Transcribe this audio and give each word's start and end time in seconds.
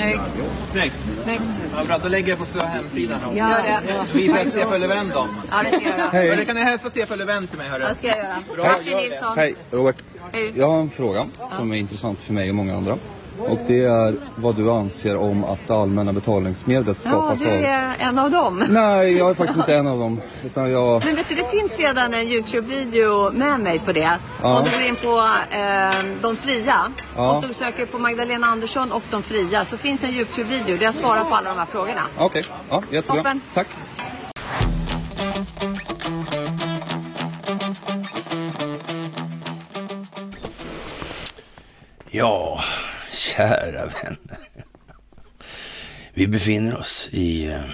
Snyggt. 0.00 0.20
Snyggt. 0.72 0.94
Snyggt. 1.22 1.42
Ja, 1.76 1.84
bra, 1.84 1.98
då 1.98 2.08
lägger 2.08 2.28
jag 2.28 2.38
på 2.38 2.44
så 2.44 2.58
hemsidan. 2.60 3.20
då. 3.30 3.36
Gör 3.36 3.48
det. 3.48 3.80
Visa 4.18 4.50
Stefan 4.50 4.80
Löfven 4.80 5.10
då. 5.14 5.28
Ja, 5.50 5.62
det 5.62 5.68
ska 5.76 5.88
jag 5.88 5.98
göra. 5.98 6.08
Hej. 6.12 6.28
Eller 6.28 6.44
kan 6.44 6.54
ni 6.56 6.62
hälsa 6.62 6.90
Stefan 6.90 7.18
Löfven 7.18 7.46
till 7.46 7.58
mig 7.58 7.68
hörru? 7.68 7.84
Det 7.84 7.94
ska 7.94 8.06
jag 8.06 8.18
göra. 8.18 8.36
Bra, 8.54 8.64
Martin 8.64 8.92
gör. 8.92 9.00
Nilsson. 9.00 9.36
Hej 9.38 9.54
Robert. 9.70 9.96
Hej. 10.32 10.52
Jag 10.56 10.68
har 10.68 10.80
en 10.80 10.90
fråga 10.90 11.26
som 11.56 11.72
är 11.72 11.76
intressant 11.76 12.20
för 12.20 12.32
mig 12.32 12.48
och 12.48 12.54
många 12.54 12.76
andra. 12.76 12.98
Och 13.48 13.58
det 13.66 13.84
är 13.84 14.14
vad 14.36 14.54
du 14.56 14.70
anser 14.70 15.16
om 15.16 15.44
att 15.44 15.58
det 15.66 15.74
allmänna 15.74 16.12
betalningsmedlet 16.12 16.98
Ja, 17.04 17.10
skapas 17.10 17.40
du 17.40 17.48
av... 17.48 17.54
är 17.64 17.94
en 17.98 18.18
av 18.18 18.30
dem. 18.30 18.64
Nej, 18.68 19.16
jag 19.16 19.30
är 19.30 19.34
faktiskt 19.34 19.58
inte 19.58 19.74
en 19.78 19.86
av 19.86 19.98
dem. 19.98 20.20
Utan 20.44 20.70
jag... 20.70 21.04
Men 21.04 21.14
vet 21.16 21.28
du, 21.28 21.34
det 21.34 21.50
finns 21.50 21.78
redan 21.78 22.14
en 22.14 22.20
Youtube-video 22.26 23.32
med 23.32 23.60
mig 23.60 23.78
på 23.78 23.92
det. 23.92 24.10
Ja. 24.42 24.58
Om 24.58 24.64
du 24.64 24.70
går 24.70 24.88
in 24.88 24.96
på 24.96 25.18
eh, 25.56 26.04
De 26.22 26.36
Fria 26.36 26.92
Ja. 27.16 27.36
och 27.36 27.44
så 27.44 27.52
söker 27.54 27.86
på 27.86 27.98
Magdalena 27.98 28.46
Andersson 28.46 28.92
och 28.92 29.02
De 29.10 29.22
Fria 29.22 29.64
så 29.64 29.76
finns 29.78 30.04
en 30.04 30.10
Youtube-video 30.10 30.76
där 30.76 30.84
jag 30.84 30.94
svarar 30.94 31.24
på 31.24 31.34
alla 31.34 31.50
de 31.50 31.58
här 31.58 31.66
frågorna. 31.66 32.02
Okej, 32.18 32.42
ja, 32.70 32.82
jättebra. 32.90 33.16
Toppen. 33.16 33.40
Tack. 33.54 33.66
Ja, 42.12 42.60
kära 43.36 43.86
vänner. 43.86 44.48
Vi 46.14 46.26
befinner 46.28 46.76
oss 46.76 47.08
i 47.12 47.46
eh, 47.46 47.64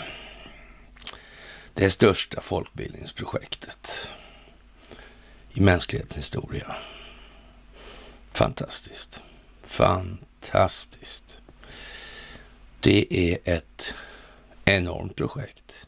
det 1.75 1.91
största 1.91 2.41
folkbildningsprojektet 2.41 4.11
i 5.53 5.61
mänsklighetens 5.61 6.19
historia. 6.19 6.77
Fantastiskt. 8.33 9.23
Fantastiskt. 9.63 11.41
Det 12.81 13.07
är 13.11 13.39
ett 13.45 13.95
enormt 14.65 15.17
projekt. 15.17 15.87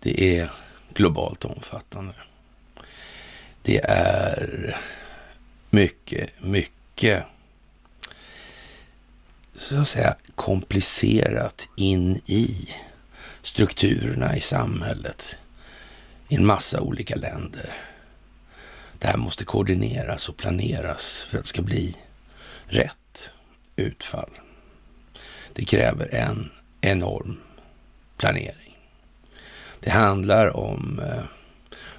Det 0.00 0.38
är 0.38 0.52
globalt 0.94 1.44
omfattande. 1.44 2.14
Det 3.62 3.78
är 3.84 4.80
mycket, 5.70 6.42
mycket 6.42 7.24
så 9.54 9.80
att 9.80 9.88
säga 9.88 10.16
komplicerat 10.34 11.68
in 11.76 12.20
i 12.26 12.68
strukturerna 13.42 14.36
i 14.36 14.40
samhället 14.40 15.36
i 16.28 16.34
en 16.34 16.46
massa 16.46 16.80
olika 16.80 17.16
länder. 17.16 17.72
Det 18.98 19.06
här 19.06 19.16
måste 19.16 19.44
koordineras 19.44 20.28
och 20.28 20.36
planeras 20.36 21.26
för 21.30 21.38
att 21.38 21.44
det 21.44 21.48
ska 21.48 21.62
bli 21.62 21.96
rätt 22.66 23.30
utfall. 23.76 24.30
Det 25.52 25.64
kräver 25.64 26.14
en 26.14 26.50
enorm 26.80 27.40
planering. 28.16 28.78
Det 29.80 29.90
handlar 29.90 30.56
om 30.56 31.00
eh, 31.02 31.24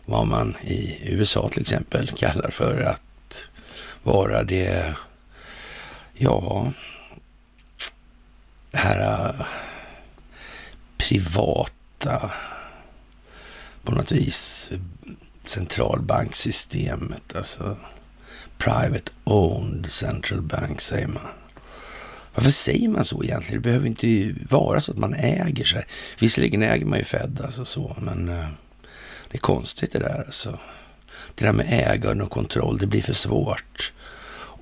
vad 0.05 0.27
man 0.27 0.55
i 0.61 0.99
USA 1.13 1.49
till 1.49 1.61
exempel 1.61 2.07
kallar 2.07 2.49
för 2.49 2.81
att 2.81 3.49
vara 4.03 4.43
det, 4.43 4.95
ja, 6.13 6.71
här 8.73 9.29
äh, 9.29 9.45
privata, 10.97 12.31
på 13.83 13.91
något 13.91 14.11
vis, 14.11 14.71
centralbanksystemet, 15.45 17.35
alltså 17.35 17.77
private 18.57 19.11
owned 19.23 19.91
central 19.91 20.41
bank 20.41 20.81
säger 20.81 21.07
man. 21.07 21.27
Varför 22.35 22.51
säger 22.51 22.89
man 22.89 23.03
så 23.03 23.23
egentligen? 23.23 23.61
Det 23.61 23.69
behöver 23.69 23.87
inte 23.87 24.35
vara 24.49 24.81
så 24.81 24.91
att 24.91 24.97
man 24.97 25.13
äger 25.13 25.65
sig. 25.65 25.85
Visserligen 26.19 26.63
äger 26.63 26.85
man 26.85 26.99
ju 26.99 27.05
Fed, 27.05 27.41
alltså 27.43 27.65
så, 27.65 27.95
men 28.01 28.29
äh, 28.29 28.47
det 29.31 29.37
är 29.37 29.41
konstigt 29.41 29.91
det 29.91 29.99
där 29.99 30.23
alltså. 30.25 30.59
Det 31.35 31.45
där 31.45 31.51
med 31.51 31.65
ägande 31.69 32.23
och 32.23 32.31
kontroll, 32.31 32.77
det 32.77 32.87
blir 32.87 33.01
för 33.01 33.13
svårt. 33.13 33.93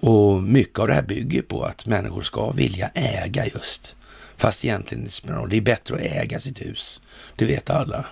Och 0.04 0.44
mycket 0.44 0.80
av 0.80 0.88
det 0.88 0.94
här 0.94 1.02
bygger 1.02 1.42
på 1.42 1.64
att 1.64 1.86
människor 1.86 2.22
ska 2.22 2.52
vilja 2.52 2.88
äga 2.94 3.46
just. 3.46 3.96
Fast 4.42 4.66
egentligen 4.66 5.04
inte 5.04 5.14
spelar 5.14 5.36
någon. 5.36 5.50
Det 5.50 5.58
är 5.58 5.62
bättre 5.62 5.96
att 5.96 6.02
äga 6.02 6.40
sitt 6.40 6.62
hus. 6.62 7.02
Det 7.36 7.46
vet 7.46 7.70
alla. 7.70 8.06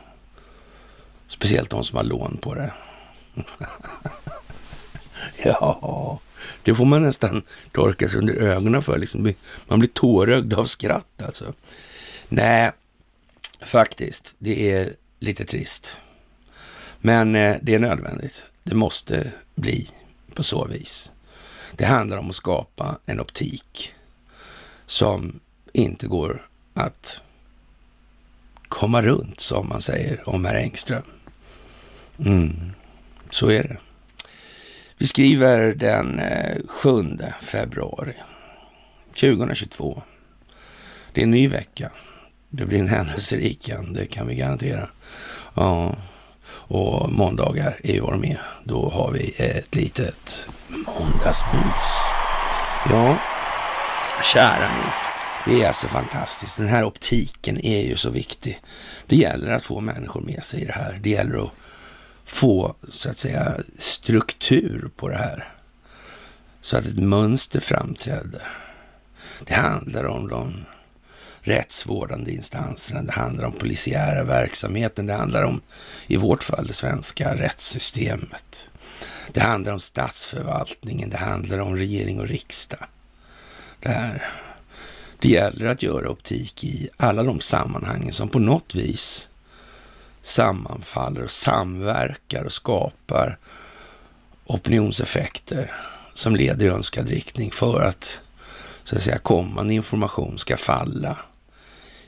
Speciellt 1.27 1.69
de 1.69 1.83
som 1.83 1.97
har 1.97 2.03
lån 2.03 2.37
på 2.41 2.55
det. 2.55 2.73
ja, 5.43 6.19
det 6.63 6.75
får 6.75 6.85
man 6.85 7.01
nästan 7.01 7.43
torka 7.71 8.09
sig 8.09 8.19
under 8.19 8.33
ögonen 8.33 8.83
för. 8.83 8.97
Liksom. 8.97 9.33
Man 9.67 9.79
blir 9.79 9.89
tårögd 9.89 10.53
av 10.53 10.65
skratt 10.65 11.21
alltså. 11.21 11.53
Nej, 12.27 12.71
faktiskt. 13.61 14.35
Det 14.39 14.71
är 14.71 14.93
lite 15.19 15.45
trist. 15.45 15.97
Men 17.01 17.35
eh, 17.35 17.55
det 17.61 17.75
är 17.75 17.79
nödvändigt. 17.79 18.45
Det 18.63 18.75
måste 18.75 19.31
bli 19.55 19.89
på 20.33 20.43
så 20.43 20.65
vis. 20.65 21.11
Det 21.71 21.85
handlar 21.85 22.17
om 22.17 22.29
att 22.29 22.35
skapa 22.35 22.99
en 23.05 23.19
optik 23.19 23.93
som 24.85 25.39
inte 25.73 26.07
går 26.07 26.45
att 26.73 27.21
komma 28.67 29.01
runt, 29.01 29.39
som 29.39 29.69
man 29.69 29.81
säger 29.81 30.29
om 30.29 30.45
herr 30.45 30.55
Engström. 30.55 31.03
Mm, 32.25 32.71
så 33.29 33.51
är 33.51 33.63
det. 33.63 33.77
Vi 34.97 35.07
skriver 35.07 35.73
den 35.73 36.19
eh, 36.19 36.57
7 36.67 37.17
februari 37.41 38.13
2022. 39.13 40.01
Det 41.13 41.21
är 41.21 41.23
en 41.23 41.31
ny 41.31 41.47
vecka. 41.47 41.91
Det 42.49 42.65
blir 42.65 42.79
en 42.79 42.87
händelserik 42.87 43.71
det 43.91 44.05
kan 44.05 44.27
vi 44.27 44.35
garantera. 44.35 44.89
Ja, 45.53 45.95
och 46.51 47.11
måndagar 47.11 47.79
är 47.83 47.93
ju 47.93 47.99
vad 47.99 48.13
de 48.13 48.23
är. 48.23 48.41
Då 48.63 48.89
har 48.89 49.11
vi 49.11 49.29
ett 49.37 49.75
litet 49.75 50.49
måndagsmys. 50.69 51.89
Ja, 52.89 53.17
kära 54.33 54.67
ni. 54.67 55.08
Det 55.45 55.63
är 55.63 55.67
alltså 55.67 55.87
fantastiskt. 55.87 56.57
Den 56.57 56.67
här 56.67 56.83
optiken 56.83 57.65
är 57.65 57.81
ju 57.81 57.97
så 57.97 58.09
viktig. 58.09 58.61
Det 59.07 59.15
gäller 59.15 59.51
att 59.51 59.65
få 59.65 59.79
människor 59.79 60.21
med 60.21 60.43
sig 60.43 60.61
i 60.61 60.65
det 60.65 60.73
här. 60.73 60.99
Det 61.03 61.09
gäller 61.09 61.43
att 61.43 61.51
få, 62.25 62.75
så 62.89 63.09
att 63.09 63.17
säga, 63.17 63.55
struktur 63.77 64.89
på 64.95 65.09
det 65.09 65.17
här. 65.17 65.53
Så 66.61 66.77
att 66.77 66.85
ett 66.85 66.99
mönster 66.99 67.59
framträder. 67.59 68.47
Det 69.45 69.53
handlar 69.53 70.03
om 70.03 70.27
de 70.27 70.65
rättsvårdande 71.41 72.31
instanserna. 72.31 73.01
Det 73.01 73.11
handlar 73.11 73.45
om 73.45 73.51
polisiära 73.51 74.23
verksamheten. 74.23 75.05
Det 75.05 75.13
handlar 75.13 75.43
om, 75.43 75.61
i 76.07 76.17
vårt 76.17 76.43
fall, 76.43 76.67
det 76.67 76.73
svenska 76.73 77.35
rättssystemet. 77.35 78.69
Det 79.33 79.41
handlar 79.41 79.73
om 79.73 79.79
statsförvaltningen. 79.79 81.09
Det 81.09 81.17
handlar 81.17 81.59
om 81.59 81.75
regering 81.75 82.19
och 82.19 82.27
riksdag. 82.27 82.85
Det 83.79 83.89
här. 83.89 84.31
Det 85.21 85.29
gäller 85.29 85.65
att 85.65 85.83
göra 85.83 86.09
optik 86.09 86.63
i 86.63 86.89
alla 86.97 87.23
de 87.23 87.39
sammanhangen 87.39 88.13
som 88.13 88.29
på 88.29 88.39
något 88.39 88.75
vis 88.75 89.29
sammanfaller 90.21 91.23
och 91.23 91.31
samverkar 91.31 92.43
och 92.43 92.53
skapar 92.53 93.37
opinionseffekter 94.45 95.71
som 96.13 96.35
leder 96.35 96.65
i 96.65 96.69
önskad 96.69 97.09
riktning 97.09 97.51
för 97.51 97.81
att 97.81 98.21
så 98.83 98.95
att 98.95 99.03
säga 99.03 99.17
kommande 99.17 99.73
information 99.73 100.37
ska 100.37 100.57
falla 100.57 101.17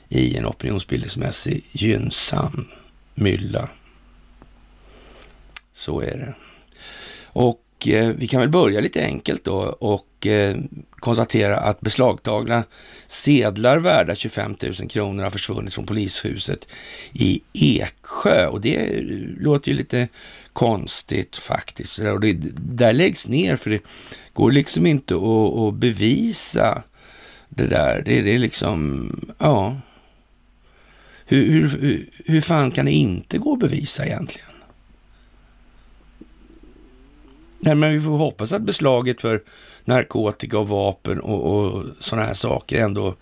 i 0.08 0.36
en 0.36 0.46
opinionsbildningsmässig 0.46 1.64
gynnsam 1.72 2.68
mylla. 3.14 3.68
Så 5.72 6.00
är 6.00 6.18
det. 6.18 6.34
Och 7.24 7.61
eh, 7.88 8.08
vi 8.08 8.26
kan 8.26 8.40
väl 8.40 8.48
börja 8.48 8.80
lite 8.80 9.04
enkelt 9.04 9.44
då 9.44 9.58
och 9.80 10.26
eh, 10.26 10.56
konstatera 10.90 11.56
att 11.56 11.80
beslagtagna 11.80 12.64
sedlar 13.06 13.78
värda 13.78 14.14
25 14.14 14.56
000 14.62 14.74
kronor 14.88 15.22
har 15.22 15.30
försvunnit 15.30 15.74
från 15.74 15.86
polishuset 15.86 16.68
i 17.12 17.42
Eksjö. 17.52 18.46
Och 18.46 18.60
det 18.60 18.76
eh, 18.76 19.02
låter 19.40 19.70
ju 19.70 19.76
lite 19.76 20.08
konstigt 20.52 21.36
faktiskt. 21.36 21.98
Och 21.98 22.20
det 22.20 22.32
där 22.58 22.92
läggs 22.92 23.28
ner 23.28 23.56
för 23.56 23.70
det 23.70 23.82
går 24.32 24.52
liksom 24.52 24.86
inte 24.86 25.14
att, 25.14 25.58
att 25.58 25.74
bevisa 25.74 26.82
det 27.48 27.66
där. 27.66 28.02
Det, 28.04 28.22
det 28.22 28.34
är 28.34 28.38
liksom, 28.38 29.10
ja. 29.38 29.80
Hur, 31.26 31.50
hur, 31.50 31.68
hur, 31.68 32.10
hur 32.24 32.40
fan 32.40 32.70
kan 32.70 32.84
det 32.84 32.92
inte 32.92 33.38
gå 33.38 33.52
att 33.52 33.58
bevisa 33.58 34.06
egentligen? 34.06 34.51
Nej, 37.64 37.74
men 37.74 37.92
vi 37.92 38.00
får 38.00 38.18
hoppas 38.18 38.52
att 38.52 38.62
beslaget 38.62 39.20
för 39.20 39.42
narkotika 39.84 40.58
och 40.58 40.68
vapen 40.68 41.20
och, 41.20 41.64
och 41.64 41.84
sådana 42.00 42.26
här 42.26 42.34
saker 42.34 42.78
ändå 42.78 43.16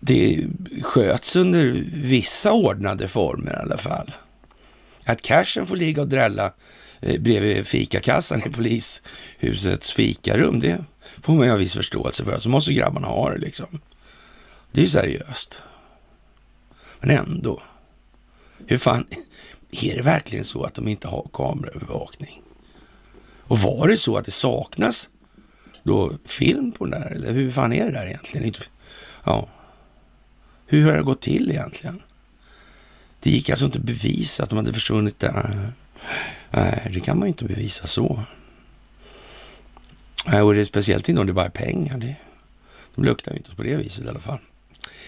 det 0.00 0.46
sköts 0.82 1.36
under 1.36 1.84
vissa 1.92 2.52
ordnade 2.52 3.08
former 3.08 3.52
i 3.52 3.56
alla 3.56 3.78
fall. 3.78 4.12
Att 5.04 5.22
cashen 5.22 5.66
får 5.66 5.76
ligga 5.76 6.02
och 6.02 6.08
drälla 6.08 6.52
eh, 7.00 7.20
bredvid 7.20 7.66
fikakassan 7.66 8.42
i 8.46 8.50
polishusets 8.50 9.92
fikarum, 9.92 10.60
det 10.60 10.84
får 11.22 11.32
man 11.32 11.46
ju 11.46 11.50
ha 11.50 11.58
viss 11.58 11.74
förståelse 11.74 12.24
för. 12.24 12.38
Så 12.38 12.48
måste 12.48 12.72
grabbarna 12.72 13.06
ha 13.06 13.30
det 13.30 13.38
liksom. 13.38 13.80
Det 14.72 14.80
är 14.80 14.84
ju 14.84 14.88
seriöst. 14.88 15.62
Men 17.00 17.10
ändå. 17.10 17.62
Hur 18.66 18.78
fan, 18.78 19.06
är 19.70 19.96
det 19.96 20.02
verkligen 20.02 20.44
så 20.44 20.64
att 20.64 20.74
de 20.74 20.88
inte 20.88 21.08
har 21.08 21.26
kameraövervakning? 21.32 22.42
Och 23.46 23.58
var 23.58 23.88
det 23.88 23.96
så 23.96 24.16
att 24.16 24.24
det 24.24 24.30
saknas 24.30 25.10
då 25.82 26.12
film 26.24 26.72
på 26.72 26.86
den 26.86 27.00
där? 27.00 27.10
Eller 27.10 27.32
hur 27.32 27.50
fan 27.50 27.72
är 27.72 27.84
det 27.84 27.92
där 27.92 28.06
egentligen? 28.06 28.54
Ja. 29.24 29.48
Hur 30.66 30.84
har 30.84 30.92
det 30.92 31.02
gått 31.02 31.20
till 31.20 31.50
egentligen? 31.50 32.02
Det 33.20 33.30
gick 33.30 33.50
alltså 33.50 33.66
inte 33.66 33.78
att 33.78 33.84
bevisa 33.84 34.42
att 34.42 34.48
de 34.48 34.56
hade 34.56 34.72
försvunnit 34.72 35.18
där. 35.18 35.72
Nej, 36.50 36.90
det 36.94 37.00
kan 37.00 37.18
man 37.18 37.28
ju 37.28 37.32
inte 37.32 37.44
bevisa 37.44 37.86
så. 37.86 38.22
Nej, 40.26 40.42
och 40.42 40.54
det 40.54 40.60
är 40.60 40.64
speciellt 40.64 41.08
inte 41.08 41.20
om 41.20 41.26
det 41.26 41.32
bara 41.32 41.46
är 41.46 41.50
pengar. 41.50 41.98
Det, 41.98 42.16
de 42.94 43.04
luktar 43.04 43.32
ju 43.32 43.38
inte 43.38 43.54
på 43.54 43.62
det 43.62 43.76
viset 43.76 44.04
i 44.04 44.08
alla 44.08 44.20
fall. 44.20 44.38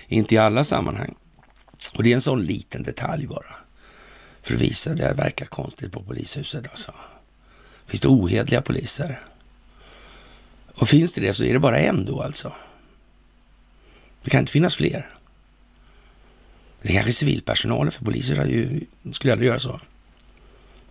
Inte 0.08 0.34
i 0.34 0.38
alla 0.38 0.64
sammanhang. 0.64 1.14
Och 1.94 2.02
det 2.02 2.10
är 2.10 2.14
en 2.14 2.20
sån 2.20 2.42
liten 2.42 2.82
detalj 2.82 3.26
bara. 3.26 3.56
För 4.42 4.54
att 4.54 4.60
visa 4.60 4.94
det 4.94 5.14
verkar 5.14 5.46
konstigt 5.46 5.92
på 5.92 6.02
polishuset 6.02 6.70
alltså. 6.70 6.94
Finns 7.86 8.00
det 8.00 8.08
ohedliga 8.08 8.62
poliser? 8.62 9.20
Och 10.74 10.88
finns 10.88 11.12
det 11.12 11.20
det 11.20 11.34
så 11.34 11.44
är 11.44 11.52
det 11.52 11.58
bara 11.58 11.78
en 11.78 12.04
då 12.04 12.22
alltså. 12.22 12.52
Det 14.22 14.30
kan 14.30 14.40
inte 14.40 14.52
finnas 14.52 14.74
fler. 14.74 15.10
Det 16.82 16.88
är 16.88 16.92
kanske 16.92 17.12
civilpersonalen 17.12 17.92
för 17.92 18.04
poliser 18.04 18.36
hade 18.36 18.50
ju, 18.50 18.80
skulle 19.12 19.32
aldrig 19.32 19.48
göra 19.48 19.58
så. 19.58 19.80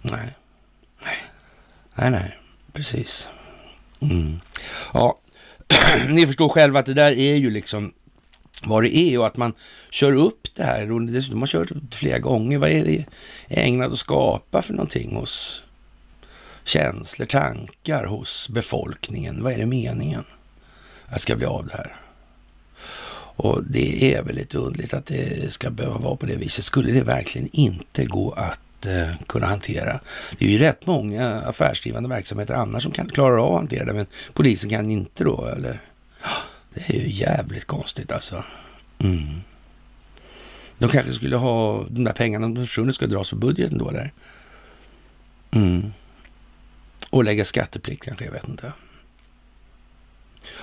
Nej. 0.01 0.36
Nej, 1.04 1.18
nej, 1.95 2.12
nej. 2.12 2.40
precis. 2.74 3.30
Mm. 4.00 4.39
Ja, 4.94 5.19
ni 6.10 6.28
förstår 6.28 6.50
själva 6.50 6.80
att 6.80 6.86
det 6.86 6.94
där 6.94 7.12
är 7.12 7.36
ju 7.36 7.50
liksom 7.50 7.94
vad 8.63 8.84
det 8.84 8.98
är 8.98 9.19
och 9.19 9.28
att 9.28 9.38
man 9.38 9.54
kör 9.89 10.12
upp 10.12 10.48
det 10.56 10.63
här 10.63 10.92
och 10.92 11.01
dessutom 11.01 11.39
har 11.39 11.48
kört 11.48 11.72
upp 11.72 11.84
det 11.89 11.96
flera 11.98 12.19
gånger. 12.19 12.57
Vad 12.57 12.69
är 12.69 12.86
det 12.86 13.06
ägnat 13.48 13.92
att 13.92 14.00
skapa 14.00 14.62
för 14.62 14.74
någonting 14.74 15.16
hos 15.16 15.63
känslor, 16.63 17.25
tankar 17.25 18.06
hos 18.06 18.50
befolkningen? 18.50 19.44
Vad 19.44 19.54
är 19.54 19.57
det 19.57 19.65
meningen 19.65 20.24
att 21.06 21.21
ska 21.21 21.36
bli 21.36 21.45
av 21.45 21.68
det 21.68 21.74
här? 21.74 21.95
Och 23.36 23.63
det 23.63 24.15
är 24.15 24.24
väl 24.24 24.36
lite 24.36 24.57
underligt 24.57 24.94
att 24.94 25.06
det 25.06 25.54
ska 25.54 25.69
behöva 25.69 25.98
vara 25.98 26.15
på 26.15 26.25
det 26.25 26.36
viset. 26.36 26.65
Skulle 26.65 26.92
det 26.92 27.04
verkligen 27.04 27.50
inte 27.51 28.06
gå 28.06 28.31
att 28.31 28.86
eh, 28.86 29.15
kunna 29.27 29.48
hantera? 29.48 30.00
Det 30.38 30.45
är 30.45 30.50
ju 30.50 30.57
rätt 30.57 30.86
många 30.86 31.42
affärsdrivande 31.42 32.10
verksamheter 32.10 32.54
annars 32.54 32.83
som 32.83 32.92
kan 32.92 33.07
klara 33.07 33.44
av 33.44 33.54
att 33.54 33.60
hantera 33.60 33.86
det, 33.86 33.94
men 33.94 34.06
polisen 34.33 34.69
kan 34.69 34.92
inte 34.92 35.24
då, 35.24 35.45
eller? 35.45 35.81
Det 36.74 36.89
är 36.89 36.94
ju 36.94 37.10
jävligt 37.10 37.65
konstigt 37.65 38.12
alltså. 38.12 38.44
Mm. 39.00 39.42
De 40.77 40.89
kanske 40.89 41.13
skulle 41.13 41.36
ha 41.36 41.86
de 41.89 42.04
där 42.04 42.13
pengarna 42.13 42.48
de 42.48 42.68
försvunnit 42.68 42.95
ska 42.95 43.07
dras 43.07 43.30
för 43.30 43.36
budgeten 43.36 43.77
då 43.77 43.89
eller? 43.89 44.12
Mm. 45.51 45.94
Och 47.13 47.24
lägga 47.24 47.45
skatteplikt 47.45 48.04
kanske, 48.04 48.25
jag 48.25 48.31
vet 48.31 48.48
inte. 48.48 48.74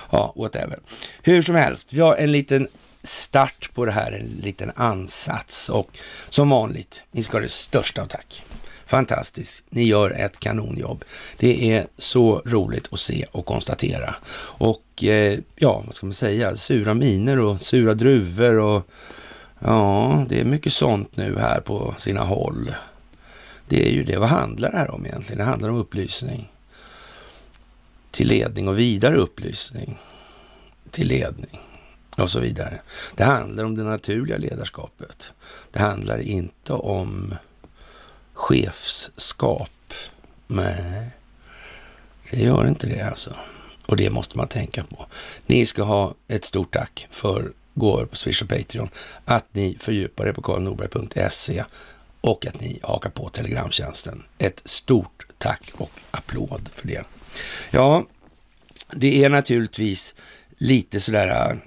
Ja, 0.09 0.33
whatever. 0.35 0.79
Hur 1.21 1.41
som 1.41 1.55
helst, 1.55 1.93
vi 1.93 1.99
har 1.99 2.15
en 2.15 2.31
liten 2.31 2.67
start 3.03 3.69
på 3.73 3.85
det 3.85 3.91
här, 3.91 4.11
en 4.11 4.41
liten 4.43 4.71
ansats 4.75 5.69
och 5.69 5.97
som 6.29 6.49
vanligt, 6.49 7.03
ni 7.11 7.23
ska 7.23 7.37
ha 7.37 7.41
det 7.41 7.51
största 7.51 8.01
av 8.01 8.05
tack. 8.05 8.43
Fantastiskt, 8.85 9.63
ni 9.69 9.83
gör 9.83 10.11
ett 10.11 10.39
kanonjobb. 10.39 11.03
Det 11.37 11.71
är 11.71 11.87
så 11.97 12.41
roligt 12.45 12.87
att 12.91 12.99
se 12.99 13.25
och 13.31 13.45
konstatera. 13.45 14.15
Och 14.37 15.03
eh, 15.03 15.39
ja, 15.55 15.83
vad 15.85 15.95
ska 15.95 16.05
man 16.05 16.13
säga, 16.13 16.55
sura 16.55 16.93
miner 16.93 17.39
och 17.39 17.61
sura 17.61 17.93
druvor 17.93 18.59
och 18.59 18.89
ja, 19.59 20.25
det 20.29 20.39
är 20.39 20.45
mycket 20.45 20.73
sånt 20.73 21.17
nu 21.17 21.37
här 21.39 21.61
på 21.61 21.95
sina 21.97 22.21
håll. 22.21 22.73
Det 23.71 23.87
är 23.87 23.91
ju 23.91 24.03
det. 24.03 24.17
Vad 24.17 24.29
handlar 24.29 24.71
det 24.71 24.77
här 24.77 24.91
om 24.91 25.05
egentligen? 25.05 25.37
Det 25.37 25.43
handlar 25.43 25.69
om 25.69 25.75
upplysning 25.75 26.51
till 28.11 28.27
ledning 28.27 28.67
och 28.67 28.79
vidare 28.79 29.17
upplysning 29.17 29.97
till 30.89 31.07
ledning 31.07 31.59
och 32.17 32.29
så 32.29 32.39
vidare. 32.39 32.81
Det 33.15 33.23
handlar 33.23 33.63
om 33.63 33.75
det 33.75 33.83
naturliga 33.83 34.37
ledarskapet. 34.37 35.33
Det 35.71 35.79
handlar 35.79 36.19
inte 36.19 36.73
om 36.73 37.35
chefskap. 38.33 39.93
Nej, 40.47 41.09
det 42.31 42.39
gör 42.39 42.67
inte 42.67 42.87
det 42.87 43.01
alltså. 43.01 43.35
Och 43.85 43.97
det 43.97 44.09
måste 44.09 44.37
man 44.37 44.47
tänka 44.47 44.83
på. 44.83 45.05
Ni 45.45 45.65
ska 45.65 45.83
ha 45.83 46.15
ett 46.27 46.45
stort 46.45 46.73
tack 46.73 47.07
för 47.11 47.51
gåvor 47.73 48.05
på 48.05 48.15
Swish 48.15 48.41
och 48.41 48.49
Patreon. 48.49 48.89
Att 49.25 49.45
ni 49.51 49.77
fördjupar 49.79 50.27
er 50.27 50.33
på 50.33 50.41
karlnorberg.se 50.41 51.63
och 52.21 52.45
att 52.45 52.61
ni 52.61 52.79
hakar 52.83 53.09
på 53.09 53.29
Telegramtjänsten. 53.29 54.23
Ett 54.37 54.61
stort 54.65 55.25
tack 55.37 55.71
och 55.73 55.91
applåd 56.11 56.69
för 56.73 56.87
det. 56.87 57.03
Ja, 57.71 58.05
det 58.93 59.23
är 59.23 59.29
naturligtvis 59.29 60.15
lite 60.57 60.99
sådär, 60.99 61.57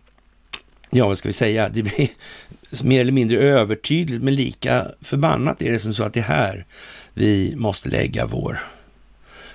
ja 0.91 1.07
vad 1.07 1.19
ska 1.19 1.29
vi 1.29 1.33
säga, 1.33 1.69
det 1.69 1.83
blir 1.83 2.09
mer 2.83 3.01
eller 3.01 3.13
mindre 3.13 3.39
övertydligt, 3.39 4.23
men 4.23 4.35
lika 4.35 4.87
förbannat 5.01 5.63
är 5.63 5.73
det 5.73 5.79
som 5.79 5.95
så 5.95 6.05
att 6.05 6.15
det 6.15 6.21
är 6.21 6.25
här 6.25 6.67
vi 7.15 7.55
måste 7.57 7.89
lägga 7.89 8.27
vår 8.27 8.61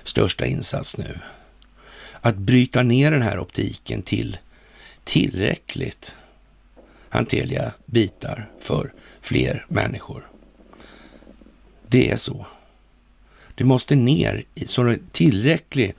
största 0.02 0.46
insats 0.46 0.98
nu. 0.98 1.18
Att 2.20 2.36
bryta 2.36 2.82
ner 2.82 3.10
den 3.10 3.22
här 3.22 3.38
optiken 3.38 4.02
till 4.02 4.38
tillräckligt 5.04 6.16
hanterliga 7.08 7.72
bitar 7.86 8.50
för 8.60 8.92
fler 9.20 9.66
människor. 9.68 10.29
Det 11.90 12.10
är 12.10 12.16
så. 12.16 12.46
Det 13.54 13.64
måste 13.64 13.94
ner 13.94 14.44
i 14.54 14.66
så 14.66 14.96
tillräcklig 15.12 15.94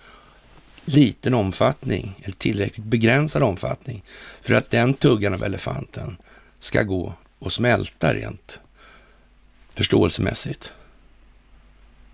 liten 0.85 1.33
omfattning, 1.33 2.15
eller 2.23 2.35
tillräckligt 2.35 2.85
begränsad 2.85 3.43
omfattning, 3.43 4.03
för 4.41 4.53
att 4.53 4.71
den 4.71 4.93
tuggan 4.93 5.33
av 5.33 5.43
elefanten 5.43 6.17
ska 6.59 6.83
gå 6.83 7.13
och 7.39 7.53
smälta 7.53 8.13
rent 8.13 8.61
förståelsemässigt. 9.73 10.73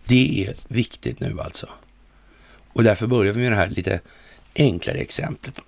Det 0.06 0.46
är 0.48 0.56
viktigt 0.68 1.20
nu 1.20 1.40
alltså. 1.42 1.70
Och 2.74 2.84
därför 2.84 3.08
börjar 3.08 3.34
vi 3.34 3.42
med 3.42 3.52
det 3.52 3.56
här 3.56 3.70
lite 3.70 4.02
enklare 4.56 4.98
exemplet. 4.98 5.60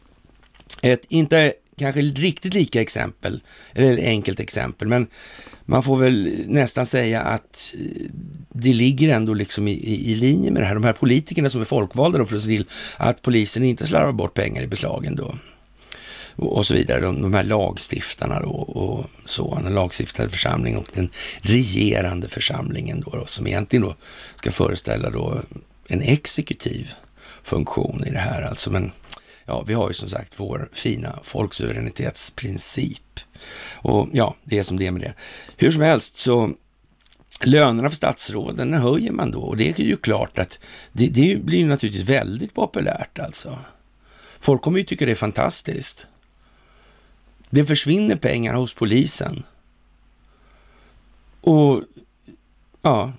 Ett 0.82 1.06
inte 1.10 1.54
kanske 1.80 2.02
riktigt 2.02 2.54
lika 2.54 2.82
exempel, 2.82 3.42
eller 3.74 3.98
enkelt 3.98 4.40
exempel, 4.40 4.88
men 4.88 5.08
man 5.66 5.84
får 5.84 5.98
väl 5.98 6.44
nästan 6.48 6.86
säga 6.86 7.22
att 7.22 7.74
eh, 7.74 8.06
det 8.50 8.74
ligger 8.74 9.16
ändå 9.16 9.34
liksom 9.34 9.68
i, 9.68 9.72
i, 9.72 10.12
i 10.12 10.16
linje 10.16 10.52
med 10.52 10.62
det 10.62 10.66
här. 10.66 10.76
De 10.76 10.84
här 10.84 10.94
politikerna 10.94 11.50
som 11.50 11.62
är 11.62 11.66
folkvalda 11.66 12.18
då 12.18 12.26
för 12.26 12.36
att 12.36 12.42
se 12.42 12.48
till 12.48 12.66
att 12.98 13.22
polisen 13.22 13.64
inte 13.64 13.88
slarvar 13.88 14.12
bort 14.12 14.34
pengar 14.34 14.62
i 14.62 14.68
beslagen 14.68 15.16
då 15.16 15.36
och 16.36 16.66
så 16.66 16.74
vidare. 16.74 17.00
De, 17.00 17.22
de 17.22 17.34
här 17.34 17.44
lagstiftarna 17.44 18.40
då 18.40 18.50
och 18.52 19.06
så, 19.26 19.60
den 19.64 19.74
lagstiftande 19.74 20.32
församlingen 20.32 20.80
och 20.80 20.88
den 20.94 21.10
regerande 21.42 22.30
församlingen 22.30 23.02
då, 23.02 23.12
då 23.12 23.26
som 23.26 23.48
egentligen 23.48 23.84
då 23.86 23.96
ska 24.36 24.52
föreställa 24.52 25.10
då 25.10 25.42
en 25.88 26.02
exekutiv 26.02 26.94
funktion 27.44 28.04
i 28.08 28.12
det 28.12 28.20
här 28.20 28.42
alltså. 28.42 28.72
Men 28.72 28.92
ja, 29.50 29.64
vi 29.68 29.74
har 29.74 29.88
ju 29.88 29.94
som 29.94 30.10
sagt 30.10 30.40
vår 30.40 30.70
fina 30.72 31.20
folksuveränitetsprincip. 31.24 33.20
Och 33.72 34.10
ja, 34.14 34.36
det 34.44 34.60
är 34.60 34.64
som 34.64 34.78
det 34.78 34.88
är 34.88 34.92
med 34.92 35.02
det. 35.02 35.14
Hur 35.58 35.72
som 35.72 35.82
helst 35.82 36.18
så 36.18 36.52
lönerna 37.44 37.90
för 37.90 37.96
statsråden 37.96 38.74
höjer 38.74 39.12
man 39.12 39.32
då 39.32 39.42
och 39.42 39.58
det 39.58 39.80
är 39.80 39.84
ju 39.84 39.98
klart 39.98 40.38
att 40.38 40.60
det, 40.92 41.08
det 41.08 41.44
blir 41.44 41.66
naturligtvis 41.66 42.10
väldigt 42.10 42.54
populärt 42.54 43.20
alltså. 43.20 43.60
Folk 44.40 44.62
kommer 44.62 44.78
ju 44.78 44.84
tycka 44.84 45.06
det 45.06 45.12
är 45.12 45.16
fantastiskt. 45.16 46.08
Det 47.50 47.66
försvinner 47.66 48.16
pengar 48.16 48.54
hos 48.54 48.74
polisen. 48.74 49.44
Och 51.42 51.84
ja, 52.82 53.14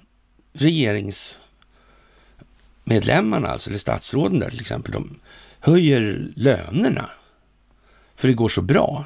regeringsmedlemmarna, 0.53 3.49
alltså, 3.49 3.71
eller 3.71 3.79
statsråden 3.79 4.39
där 4.39 4.51
till 4.51 4.61
exempel, 4.61 4.93
de 4.93 5.21
höjer 5.61 6.29
lönerna. 6.37 7.11
För 8.17 8.29
det 8.29 8.35
går 8.35 8.49
så 8.49 8.63
bra. 8.63 9.05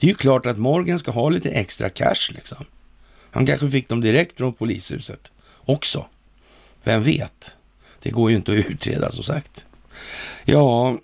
Det 0.00 0.06
är 0.06 0.08
ju 0.08 0.14
klart 0.14 0.46
att 0.46 0.58
Morgan 0.58 0.98
ska 0.98 1.10
ha 1.10 1.28
lite 1.28 1.50
extra 1.50 1.90
cash 1.90 2.30
liksom. 2.30 2.64
Han 3.30 3.46
kanske 3.46 3.70
fick 3.70 3.88
dem 3.88 4.00
direkt 4.00 4.38
från 4.38 4.52
polishuset 4.52 5.32
också. 5.64 6.06
Vem 6.84 7.02
vet? 7.02 7.56
Det 8.02 8.10
går 8.10 8.30
ju 8.30 8.36
inte 8.36 8.52
att 8.52 8.70
utreda 8.70 9.10
som 9.10 9.24
sagt. 9.24 9.66
Ja, 10.44 10.98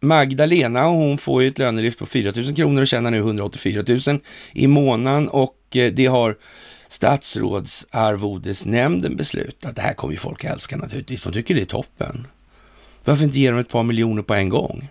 Magdalena 0.00 0.86
hon 0.86 1.18
får 1.18 1.42
ju 1.42 1.48
ett 1.48 1.58
lönelyft 1.58 1.98
på 1.98 2.06
4 2.06 2.32
000 2.36 2.54
kronor 2.54 2.82
och 2.82 2.88
tjänar 2.88 3.10
nu 3.10 3.18
184 3.18 3.84
000 3.88 4.00
i 4.52 4.66
månaden 4.66 5.28
och 5.28 5.58
eh, 5.74 5.92
det 5.92 6.06
har 6.06 6.36
statsrådsarvodesnämnden 6.88 9.16
beslutat. 9.16 9.76
Det 9.76 9.82
här 9.82 9.92
kommer 9.92 10.12
ju 10.12 10.18
folk 10.18 10.44
älska 10.44 10.76
naturligtvis. 10.76 11.22
De 11.22 11.32
tycker 11.32 11.54
det 11.54 11.60
är 11.60 11.64
toppen. 11.64 12.26
Varför 13.04 13.24
inte 13.24 13.38
ge 13.38 13.50
dem 13.50 13.58
ett 13.58 13.68
par 13.68 13.82
miljoner 13.82 14.22
på 14.22 14.34
en 14.34 14.48
gång? 14.48 14.88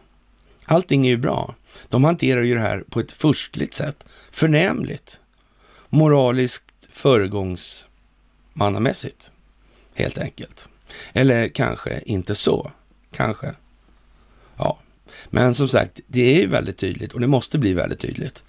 Allting 0.66 1.06
är 1.06 1.10
ju 1.10 1.18
bra. 1.18 1.56
De 1.90 2.04
hanterar 2.04 2.42
ju 2.42 2.54
det 2.54 2.60
här 2.60 2.84
på 2.90 3.00
ett 3.00 3.12
förstligt 3.12 3.74
sätt. 3.74 4.06
Förnämligt. 4.32 5.20
Moraliskt 5.90 6.64
föregångsmannamässigt. 6.92 9.32
Helt 9.96 10.18
enkelt. 10.18 10.68
Eller 11.14 11.48
kanske 11.48 12.02
inte 12.06 12.36
så. 12.36 12.72
Kanske. 13.12 13.56
Ja, 14.58 14.80
men 15.30 15.56
som 15.56 15.68
sagt, 15.68 16.00
det 16.08 16.36
är 16.36 16.42
ju 16.42 16.48
väldigt 16.48 16.78
tydligt 16.78 17.14
och 17.14 17.20
det 17.20 17.28
måste 17.28 17.58
bli 17.58 17.74
väldigt 17.74 18.00
tydligt. 18.00 18.44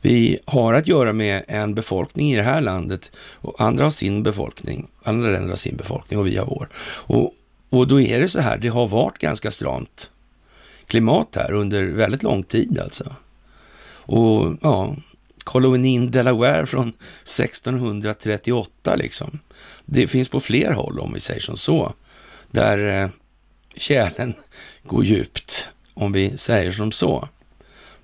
Vi 0.00 0.38
har 0.44 0.74
att 0.74 0.88
göra 0.88 1.12
med 1.12 1.44
en 1.48 1.74
befolkning 1.74 2.32
i 2.32 2.36
det 2.36 2.42
här 2.42 2.60
landet 2.60 3.12
och 3.16 3.60
andra 3.60 3.84
har 3.84 3.90
sin 3.90 4.22
befolkning, 4.22 4.88
andra 5.02 5.30
länder 5.30 5.48
har 5.48 5.56
sin 5.56 5.76
befolkning 5.76 6.18
och 6.18 6.26
vi 6.26 6.36
har 6.36 6.46
vår. 6.46 6.68
Och, 7.06 7.34
och 7.78 7.88
då 7.88 8.00
är 8.00 8.20
det 8.20 8.28
så 8.28 8.40
här, 8.40 8.58
det 8.58 8.68
har 8.68 8.88
varit 8.88 9.18
ganska 9.18 9.50
stramt 9.50 10.10
klimat 10.86 11.36
här 11.36 11.52
under 11.52 11.84
väldigt 11.84 12.22
lång 12.22 12.42
tid 12.42 12.78
alltså. 12.78 13.16
Och 14.06 14.56
ja, 14.62 14.96
kolonin 15.44 16.10
Delaware 16.10 16.66
från 16.66 16.88
1638 16.88 18.96
liksom. 18.96 19.38
Det 19.84 20.06
finns 20.06 20.28
på 20.28 20.40
fler 20.40 20.72
håll 20.72 21.00
om 21.00 21.12
vi 21.12 21.20
säger 21.20 21.40
som 21.40 21.56
så, 21.56 21.94
där 22.50 23.02
eh, 23.02 23.08
kärlen 23.76 24.34
går 24.82 25.04
djupt, 25.04 25.70
om 25.94 26.12
vi 26.12 26.38
säger 26.38 26.72
som 26.72 26.92
så. 26.92 27.28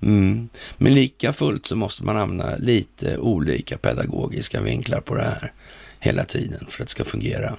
Mm. 0.03 0.49
Men 0.77 0.95
lika 0.95 1.33
fullt 1.33 1.67
så 1.67 1.77
måste 1.77 2.05
man 2.05 2.17
använda 2.17 2.57
lite 2.57 3.19
olika 3.19 3.79
pedagogiska 3.79 4.61
vinklar 4.61 5.01
på 5.01 5.15
det 5.15 5.23
här 5.23 5.53
hela 5.99 6.25
tiden 6.25 6.67
för 6.69 6.83
att 6.83 6.89
det 6.89 6.93
ska 6.93 7.05
fungera 7.05 7.57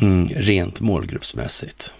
mm, 0.00 0.28
rent 0.28 0.80
målgruppsmässigt. 0.80 1.94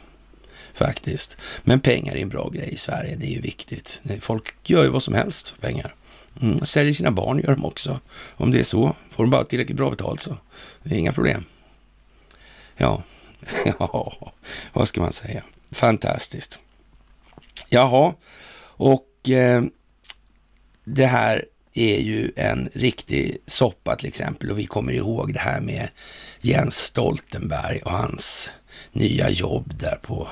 Faktiskt. 0.74 1.36
Men 1.62 1.80
pengar 1.80 2.14
är 2.16 2.22
en 2.22 2.28
bra 2.28 2.48
grej 2.48 2.68
i 2.72 2.76
Sverige. 2.76 3.16
Det 3.16 3.26
är 3.26 3.30
ju 3.30 3.40
viktigt. 3.40 4.02
Folk 4.20 4.54
gör 4.62 4.84
ju 4.84 4.90
vad 4.90 5.02
som 5.02 5.14
helst 5.14 5.48
för 5.48 5.60
pengar. 5.60 5.94
Mm, 6.40 6.66
säljer 6.66 6.92
sina 6.92 7.10
barn 7.10 7.38
gör 7.38 7.54
de 7.54 7.64
också. 7.64 8.00
Om 8.36 8.50
det 8.50 8.58
är 8.58 8.62
så. 8.62 8.96
Får 9.10 9.24
de 9.24 9.30
bara 9.30 9.44
tillräckligt 9.44 9.76
bra 9.76 9.90
betalt 9.90 10.20
så. 10.20 10.36
Det 10.82 10.94
är 10.94 10.98
inga 10.98 11.12
problem. 11.12 11.44
Ja, 12.76 13.02
ja, 13.78 14.32
vad 14.72 14.88
ska 14.88 15.00
man 15.00 15.12
säga? 15.12 15.42
Fantastiskt. 15.72 16.60
Jaha, 17.68 18.14
och 18.60 19.28
eh, 19.28 19.62
det 20.84 21.06
här 21.06 21.44
är 21.76 22.00
ju 22.00 22.30
en 22.36 22.68
riktig 22.72 23.36
soppa 23.46 23.96
till 23.96 24.08
exempel 24.08 24.50
och 24.50 24.58
vi 24.58 24.66
kommer 24.66 24.92
ihåg 24.92 25.32
det 25.32 25.38
här 25.38 25.60
med 25.60 25.88
Jens 26.40 26.76
Stoltenberg 26.76 27.80
och 27.84 27.92
hans 27.92 28.52
nya 28.92 29.30
jobb 29.30 29.74
där 29.78 29.98
på 30.02 30.28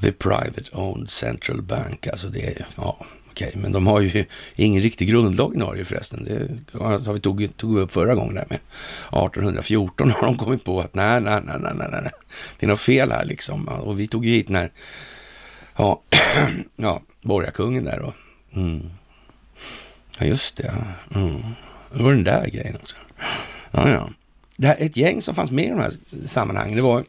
The 0.00 0.12
Private 0.12 0.62
Owned 0.72 1.10
Central 1.10 1.62
Bank. 1.62 2.06
Alltså 2.06 2.28
det 2.28 2.46
är, 2.46 2.66
ja, 2.76 3.06
okej, 3.30 3.48
okay. 3.48 3.62
men 3.62 3.72
de 3.72 3.86
har 3.86 4.00
ju 4.00 4.24
ingen 4.56 4.82
riktig 4.82 5.08
grundlag 5.08 5.54
i 5.54 5.58
Norge 5.58 5.84
förresten. 5.84 6.24
Det 6.24 6.80
alltså 6.84 7.08
har 7.08 7.14
vi 7.14 7.20
tog, 7.20 7.56
tog 7.56 7.78
upp 7.78 7.92
förra 7.92 8.14
gången 8.14 8.34
där 8.34 8.46
med 8.48 8.58
1814 9.26 10.10
har 10.10 10.26
de 10.26 10.36
kommit 10.36 10.64
på 10.64 10.80
att 10.80 10.94
nej, 10.94 11.20
nej, 11.20 11.40
nej, 11.44 11.56
nej, 11.60 11.72
nej, 11.74 11.88
nej, 11.90 12.12
det 12.58 12.66
är 12.66 12.68
något 12.68 12.80
fel 12.80 13.12
här 13.12 13.24
liksom. 13.24 13.68
Och 13.68 14.00
vi 14.00 14.06
tog 14.06 14.24
ju 14.24 14.32
hit 14.32 14.48
när, 14.48 14.72
ja, 15.76 16.02
ja, 16.76 17.02
borgarkungen 17.22 17.84
där 17.84 18.00
då. 18.00 18.14
Mm. 18.60 18.90
Ja, 20.18 20.26
just 20.26 20.56
det. 20.56 20.74
Mm. 21.14 21.42
Det 21.94 22.02
var 22.02 22.10
den 22.10 22.24
där 22.24 22.46
grejen 22.46 22.76
också. 22.76 22.96
Ja, 23.70 23.90
ja. 23.90 24.10
Det 24.56 24.66
här, 24.66 24.76
ett 24.78 24.96
gäng 24.96 25.22
som 25.22 25.34
fanns 25.34 25.50
med 25.50 25.64
i 25.64 25.68
de 25.68 25.78
här 25.78 25.92
sammanhangen, 26.26 26.76
det 26.76 26.82
var 26.82 27.04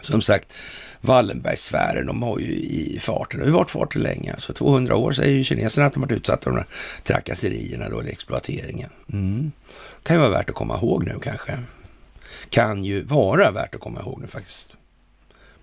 som 0.00 0.20
sagt 0.22 0.52
Wallenbergsfären, 1.00 2.06
de 2.06 2.22
har 2.22 2.38
ju 2.38 2.52
i 2.52 2.98
farten, 3.00 3.38
det 3.38 3.44
har 3.44 3.50
ju 3.50 3.56
varit 3.56 3.70
farten 3.70 4.02
länge. 4.02 4.32
Alltså 4.32 4.52
200 4.52 4.96
år 4.96 5.12
säger 5.12 5.34
ju 5.34 5.44
kineserna 5.44 5.86
att 5.86 5.92
de 5.92 6.02
har 6.02 6.08
varit 6.08 6.16
utsatta 6.16 6.42
för 6.42 6.50
de 6.50 6.56
här 6.56 6.66
trakasserierna 7.04 7.88
då, 7.88 8.00
eller 8.00 8.10
exploateringen. 8.10 8.90
Mm. 9.12 9.52
Kan 10.02 10.16
ju 10.16 10.20
vara 10.20 10.30
värt 10.30 10.50
att 10.50 10.56
komma 10.56 10.76
ihåg 10.76 11.04
nu 11.04 11.18
kanske. 11.22 11.58
Kan 12.50 12.84
ju 12.84 13.02
vara 13.02 13.50
värt 13.50 13.74
att 13.74 13.80
komma 13.80 14.00
ihåg 14.00 14.20
nu 14.20 14.26
faktiskt. 14.26 14.70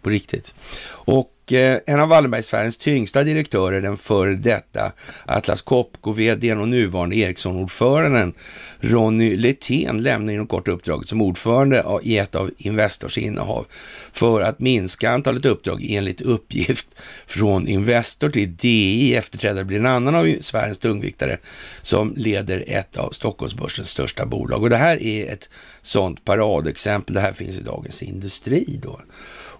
På 0.05 0.09
riktigt. 0.09 0.53
Och 0.87 1.31
Eh, 1.51 1.77
en 1.85 1.99
av 1.99 2.09
Wallenbergsfärens 2.09 2.77
tyngsta 2.77 3.23
direktörer, 3.23 3.81
den 3.81 3.97
före 3.97 4.35
detta 4.35 4.91
Atlas 5.25 5.61
Copco-vdn 5.61 6.59
och 6.59 6.69
nuvarande 6.69 7.15
Ericsson-ordföranden 7.15 8.33
Ronny 8.79 9.37
Letén 9.37 10.03
lämnar 10.03 10.33
inom 10.33 10.47
kort 10.47 10.67
uppdraget 10.67 11.09
som 11.09 11.21
ordförande 11.21 11.99
i 12.03 12.17
ett 12.17 12.35
av 12.35 12.51
Investors 12.57 13.17
innehav 13.17 13.65
för 14.11 14.41
att 14.41 14.59
minska 14.59 15.11
antalet 15.11 15.45
uppdrag 15.45 15.85
enligt 15.89 16.21
uppgift 16.21 16.87
från 17.25 17.67
Investor 17.67 18.29
till 18.29 18.55
DI. 18.55 19.15
Efterträdare 19.15 19.65
blir 19.65 19.79
en 19.79 19.85
annan 19.85 20.15
av 20.15 20.35
Sveriges 20.41 20.77
tungviktare 20.77 21.37
som 21.81 22.13
leder 22.15 22.63
ett 22.67 22.97
av 22.97 23.09
Stockholmsbörsens 23.09 23.89
största 23.89 24.25
bolag. 24.25 24.63
Och 24.63 24.69
det 24.69 24.77
här 24.77 25.03
är 25.03 25.33
ett 25.33 25.49
sådant 25.81 26.25
paradexempel. 26.25 27.15
Det 27.15 27.21
här 27.21 27.33
finns 27.33 27.57
i 27.57 27.63
Dagens 27.63 28.03
Industri 28.03 28.79
då. 28.83 28.99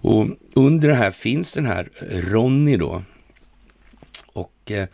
Och 0.06 0.26
under 0.54 0.88
det 0.88 0.94
här 0.94 1.10
finns 1.10 1.52
den 1.52 1.66
här 1.66 1.88
Ronny 2.10 2.76
då. 2.76 3.02
Och 4.26 4.70
eh, 4.70 4.86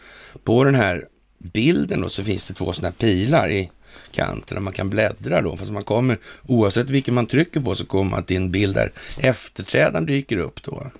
på 0.44 0.64
den 0.64 0.74
här 0.74 1.08
bilden 1.38 2.00
då 2.00 2.08
så 2.08 2.24
finns 2.24 2.48
det 2.48 2.54
två 2.54 2.72
sådana 2.72 2.94
här 2.98 3.08
pilar 3.08 3.50
i 3.50 3.70
kanten 4.12 4.62
man 4.62 4.72
kan 4.72 4.90
bläddra 4.90 5.42
då. 5.42 5.56
Fast 5.56 5.70
man 5.70 5.82
kommer, 5.82 6.18
oavsett 6.46 6.90
vilken 6.90 7.14
man 7.14 7.26
trycker 7.26 7.60
på 7.60 7.74
så 7.74 7.86
kommer 7.86 8.10
man 8.10 8.24
till 8.24 8.36
en 8.36 8.50
bild 8.50 8.74
där 8.74 8.92
efterträdaren 9.18 10.06
dyker 10.06 10.36
upp 10.36 10.62
då. 10.62 10.90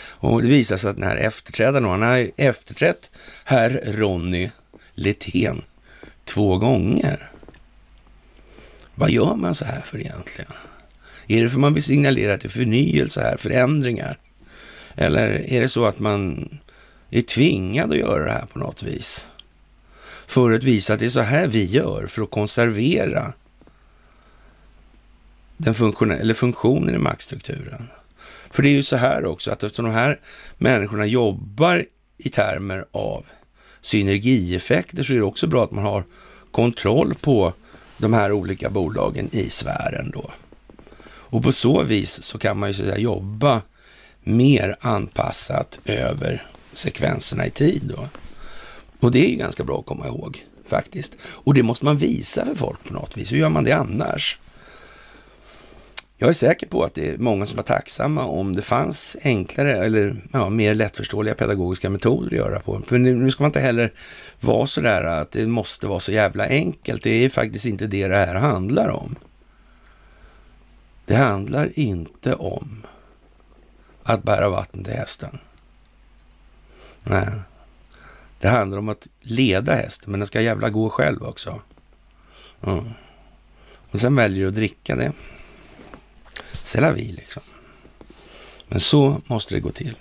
Och 0.00 0.42
det 0.42 0.48
visar 0.48 0.76
sig 0.76 0.90
att 0.90 0.96
den 0.96 1.08
här 1.08 1.16
efterträdaren, 1.16 1.84
han 1.84 2.02
har 2.02 2.30
efterträtt 2.36 3.10
herr 3.44 3.82
Ronny 3.86 4.50
Letén 4.94 5.62
två 6.24 6.58
gånger. 6.58 7.30
Vad 8.94 9.10
gör 9.10 9.34
man 9.36 9.54
så 9.54 9.64
här 9.64 9.80
för 9.80 9.98
egentligen? 9.98 10.52
Är 11.28 11.42
det 11.42 11.48
för 11.48 11.56
att 11.56 11.60
man 11.60 11.74
vill 11.74 11.82
signalera 11.82 12.38
till 12.38 12.50
förnyelse 12.50 13.20
här, 13.20 13.36
förändringar? 13.36 14.18
Eller 14.94 15.52
är 15.52 15.60
det 15.60 15.68
så 15.68 15.84
att 15.84 15.98
man 15.98 16.48
är 17.10 17.22
tvingad 17.22 17.92
att 17.92 17.98
göra 17.98 18.24
det 18.24 18.32
här 18.32 18.46
på 18.46 18.58
något 18.58 18.82
vis? 18.82 19.28
För 20.26 20.52
att 20.52 20.64
visa 20.64 20.94
att 20.94 21.00
det 21.00 21.06
är 21.06 21.10
så 21.10 21.20
här 21.20 21.46
vi 21.46 21.64
gör 21.64 22.06
för 22.06 22.22
att 22.22 22.30
konservera 22.30 23.32
den 25.56 25.74
funktion 25.74 26.10
eller 26.10 26.34
funktionen 26.34 26.94
i 26.94 26.98
maktstrukturen. 26.98 27.88
För 28.50 28.62
det 28.62 28.68
är 28.68 28.74
ju 28.74 28.82
så 28.82 28.96
här 28.96 29.24
också 29.26 29.50
att 29.50 29.62
eftersom 29.62 29.84
de 29.84 29.94
här 29.94 30.20
människorna 30.58 31.06
jobbar 31.06 31.84
i 32.18 32.28
termer 32.28 32.84
av 32.92 33.26
synergieffekter 33.80 35.02
så 35.02 35.12
är 35.12 35.16
det 35.16 35.22
också 35.22 35.46
bra 35.46 35.64
att 35.64 35.70
man 35.70 35.84
har 35.84 36.04
kontroll 36.50 37.14
på 37.14 37.52
de 37.98 38.12
här 38.12 38.32
olika 38.32 38.70
bolagen 38.70 39.28
i 39.32 39.50
sfären 39.50 40.10
då. 40.10 40.30
Och 41.30 41.42
på 41.42 41.52
så 41.52 41.82
vis 41.82 42.22
så 42.22 42.38
kan 42.38 42.58
man 42.58 42.68
ju 42.68 42.74
så 42.74 42.82
säga 42.82 42.98
jobba 42.98 43.62
mer 44.24 44.76
anpassat 44.80 45.80
över 45.84 46.46
sekvenserna 46.72 47.46
i 47.46 47.50
tid 47.50 47.82
då. 47.96 48.08
Och 49.00 49.12
det 49.12 49.26
är 49.26 49.30
ju 49.30 49.36
ganska 49.36 49.64
bra 49.64 49.78
att 49.78 49.86
komma 49.86 50.06
ihåg 50.06 50.44
faktiskt. 50.66 51.16
Och 51.22 51.54
det 51.54 51.62
måste 51.62 51.84
man 51.84 51.96
visa 51.96 52.44
för 52.46 52.54
folk 52.54 52.84
på 52.84 52.94
något 52.94 53.16
vis. 53.16 53.32
Hur 53.32 53.38
gör 53.38 53.48
man 53.48 53.64
det 53.64 53.72
annars? 53.72 54.38
Jag 56.20 56.30
är 56.30 56.34
säker 56.34 56.66
på 56.66 56.84
att 56.84 56.94
det 56.94 57.08
är 57.08 57.18
många 57.18 57.46
som 57.46 57.56
var 57.56 57.62
tacksamma 57.62 58.26
om 58.26 58.56
det 58.56 58.62
fanns 58.62 59.16
enklare 59.22 59.84
eller 59.84 60.22
ja, 60.32 60.50
mer 60.50 60.74
lättförståeliga 60.74 61.34
pedagogiska 61.34 61.90
metoder 61.90 62.26
att 62.26 62.32
göra 62.32 62.60
på. 62.60 62.80
För 62.86 62.98
nu 62.98 63.30
ska 63.30 63.42
man 63.42 63.48
inte 63.48 63.60
heller 63.60 63.92
vara 64.40 64.66
så 64.66 64.80
där 64.80 65.04
att 65.04 65.30
det 65.30 65.46
måste 65.46 65.86
vara 65.86 66.00
så 66.00 66.12
jävla 66.12 66.46
enkelt. 66.46 67.02
Det 67.02 67.24
är 67.24 67.28
faktiskt 67.28 67.66
inte 67.66 67.86
det 67.86 68.08
det 68.08 68.18
här 68.18 68.34
handlar 68.34 68.88
om. 68.88 69.16
Det 71.08 71.16
handlar 71.16 71.78
inte 71.78 72.34
om 72.34 72.86
att 74.02 74.22
bära 74.22 74.48
vatten 74.48 74.84
till 74.84 74.92
hästen. 74.92 75.38
Nej. 77.04 77.28
Det 78.40 78.48
handlar 78.48 78.78
om 78.78 78.88
att 78.88 79.08
leda 79.20 79.74
hästen, 79.74 80.10
men 80.10 80.20
den 80.20 80.26
ska 80.26 80.40
jävla 80.40 80.70
gå 80.70 80.90
själv 80.90 81.22
också. 81.22 81.60
Mm. 82.66 82.84
Och 83.90 84.00
sen 84.00 84.16
väljer 84.16 84.42
du 84.42 84.48
att 84.48 84.54
dricka 84.54 84.96
det. 84.96 85.12
C'est 86.52 86.94
vi 86.94 87.02
liksom. 87.02 87.42
Men 88.68 88.80
så 88.80 89.20
måste 89.26 89.54
det 89.54 89.60
gå 89.60 89.70
till. 89.70 89.96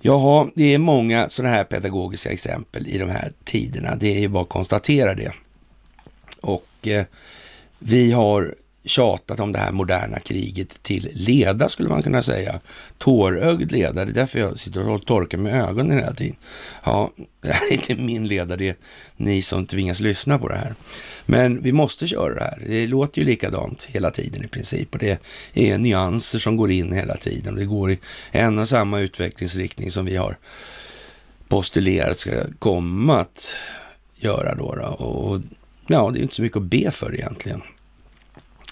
Jaha, 0.00 0.50
det 0.54 0.74
är 0.74 0.78
många 0.78 1.28
sådana 1.28 1.54
här 1.54 1.64
pedagogiska 1.64 2.30
exempel 2.30 2.86
i 2.86 2.98
de 2.98 3.10
här 3.10 3.32
tiderna. 3.44 3.96
Det 3.96 4.16
är 4.16 4.20
ju 4.20 4.28
bara 4.28 4.42
att 4.42 4.48
konstatera 4.48 5.14
det. 5.14 5.32
Och 6.40 6.88
eh, 6.88 7.04
vi 7.78 8.12
har 8.12 8.54
tjatat 8.84 9.40
om 9.40 9.52
det 9.52 9.58
här 9.58 9.72
moderna 9.72 10.18
kriget 10.18 10.82
till 10.82 11.10
leda, 11.12 11.68
skulle 11.68 11.88
man 11.88 12.02
kunna 12.02 12.22
säga. 12.22 12.60
Tårögd 12.98 13.72
leda, 13.72 14.04
det 14.04 14.12
är 14.12 14.14
därför 14.14 14.38
jag 14.38 14.58
sitter 14.58 14.88
och 14.88 15.06
torkar 15.06 15.38
med 15.38 15.68
ögonen 15.68 15.98
hela 15.98 16.14
tiden. 16.14 16.36
Ja, 16.84 17.10
det 17.40 17.52
här 17.52 17.68
är 17.68 17.72
inte 17.72 17.94
min 17.94 18.28
leda, 18.28 18.56
det 18.56 18.68
är 18.68 18.76
ni 19.16 19.42
som 19.42 19.66
tvingas 19.66 20.00
lyssna 20.00 20.38
på 20.38 20.48
det 20.48 20.56
här. 20.56 20.74
Men 21.26 21.62
vi 21.62 21.72
måste 21.72 22.06
köra 22.06 22.34
det 22.34 22.44
här. 22.44 22.62
Det 22.66 22.86
låter 22.86 23.18
ju 23.18 23.24
likadant 23.24 23.84
hela 23.84 24.10
tiden 24.10 24.44
i 24.44 24.48
princip 24.48 24.94
och 24.94 24.98
det 24.98 25.20
är 25.54 25.78
nyanser 25.78 26.38
som 26.38 26.56
går 26.56 26.70
in 26.70 26.92
hela 26.92 27.16
tiden. 27.16 27.54
Det 27.54 27.64
går 27.64 27.92
i 27.92 27.98
en 28.30 28.58
och 28.58 28.68
samma 28.68 29.00
utvecklingsriktning 29.00 29.90
som 29.90 30.04
vi 30.04 30.16
har 30.16 30.38
postulerat 31.48 32.18
ska 32.18 32.30
komma 32.58 33.20
att 33.20 33.54
göra 34.16 34.54
då. 34.54 34.74
då. 34.74 34.84
Och 34.84 35.40
ja, 35.86 36.10
det 36.10 36.18
är 36.18 36.22
inte 36.22 36.34
så 36.34 36.42
mycket 36.42 36.56
att 36.56 36.62
be 36.62 36.90
för 36.90 37.14
egentligen. 37.14 37.62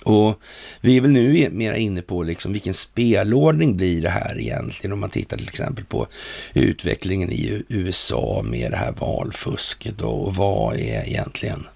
Och 0.02 0.40
vi 0.80 0.96
är 0.96 1.00
väl 1.00 1.10
nu 1.10 1.50
mera 1.50 1.76
inne 1.76 2.02
på 2.02 2.22
liksom 2.22 2.52
vilken 2.52 2.74
spelordning 2.74 3.76
blir 3.76 4.02
det 4.02 4.10
här 4.10 4.40
egentligen 4.40 4.92
om 4.92 5.00
man 5.00 5.10
tittar 5.10 5.36
till 5.36 5.48
exempel 5.48 5.84
på 5.84 6.06
utvecklingen 6.54 7.32
i 7.32 7.62
USA 7.68 8.42
med 8.44 8.70
det 8.70 8.76
här 8.76 8.92
valfusket 8.92 10.00
och 10.00 10.34
vad 10.34 10.76
är 10.76 11.08
egentligen 11.08 11.66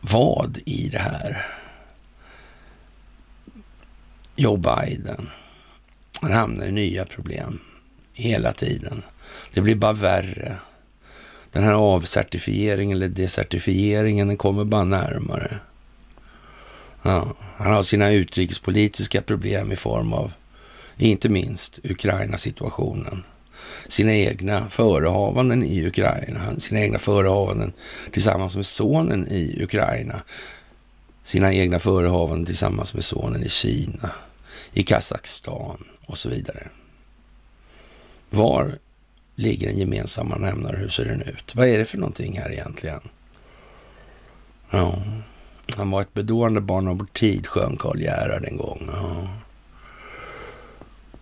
vad 0.00 0.58
i 0.66 0.88
det 0.88 0.98
här? 0.98 1.46
Joe 4.36 4.56
Biden, 4.56 5.28
han 6.20 6.32
hamnar 6.32 6.66
i 6.66 6.72
nya 6.72 7.04
problem 7.04 7.60
hela 8.12 8.52
tiden. 8.52 9.02
Det 9.52 9.60
blir 9.60 9.74
bara 9.74 9.92
värre. 9.92 10.56
Den 11.52 11.62
här 11.62 11.72
avcertifieringen 11.72 12.96
eller 12.96 13.08
desertifieringen, 13.08 14.28
den 14.28 14.36
kommer 14.36 14.64
bara 14.64 14.84
närmare. 14.84 15.58
Ja, 17.02 17.34
han 17.56 17.72
har 17.72 17.82
sina 17.82 18.12
utrikespolitiska 18.12 19.22
problem 19.22 19.72
i 19.72 19.76
form 19.76 20.12
av, 20.12 20.32
inte 20.96 21.28
minst, 21.28 21.78
Ukraina-situationen. 21.84 23.24
Sina 23.88 24.14
egna 24.14 24.68
förehavanden 24.68 25.64
i 25.64 25.86
Ukraina, 25.86 26.40
sina 26.58 26.80
egna 26.80 26.98
förehavanden 26.98 27.72
tillsammans 28.12 28.56
med 28.56 28.66
sonen 28.66 29.28
i 29.28 29.62
Ukraina. 29.62 30.22
Sina 31.22 31.54
egna 31.54 31.78
förehavanden 31.78 32.46
tillsammans 32.46 32.94
med 32.94 33.04
sonen 33.04 33.42
i 33.42 33.48
Kina, 33.48 34.10
i 34.72 34.82
Kazakstan 34.82 35.84
och 36.06 36.18
så 36.18 36.28
vidare. 36.28 36.68
Var 38.30 38.78
ligger 39.34 39.68
den 39.68 39.78
gemensamma 39.78 40.36
nämnaren? 40.36 40.80
Hur 40.80 40.88
ser 40.88 41.04
den 41.04 41.22
ut? 41.22 41.54
Vad 41.54 41.68
är 41.68 41.78
det 41.78 41.84
för 41.84 41.98
någonting 41.98 42.38
här 42.38 42.52
egentligen? 42.52 43.00
Ja, 44.70 45.02
han 45.76 45.90
var 45.90 46.00
ett 46.00 46.14
bedårande 46.14 46.60
barn 46.60 46.88
av 46.88 46.98
vår 46.98 47.06
tid, 47.12 47.46
sjöng 47.46 47.76
Karl 47.76 48.00
Gerhard 48.00 48.44
en 48.44 48.56
gång. 48.56 48.90
Ja. 48.92 49.28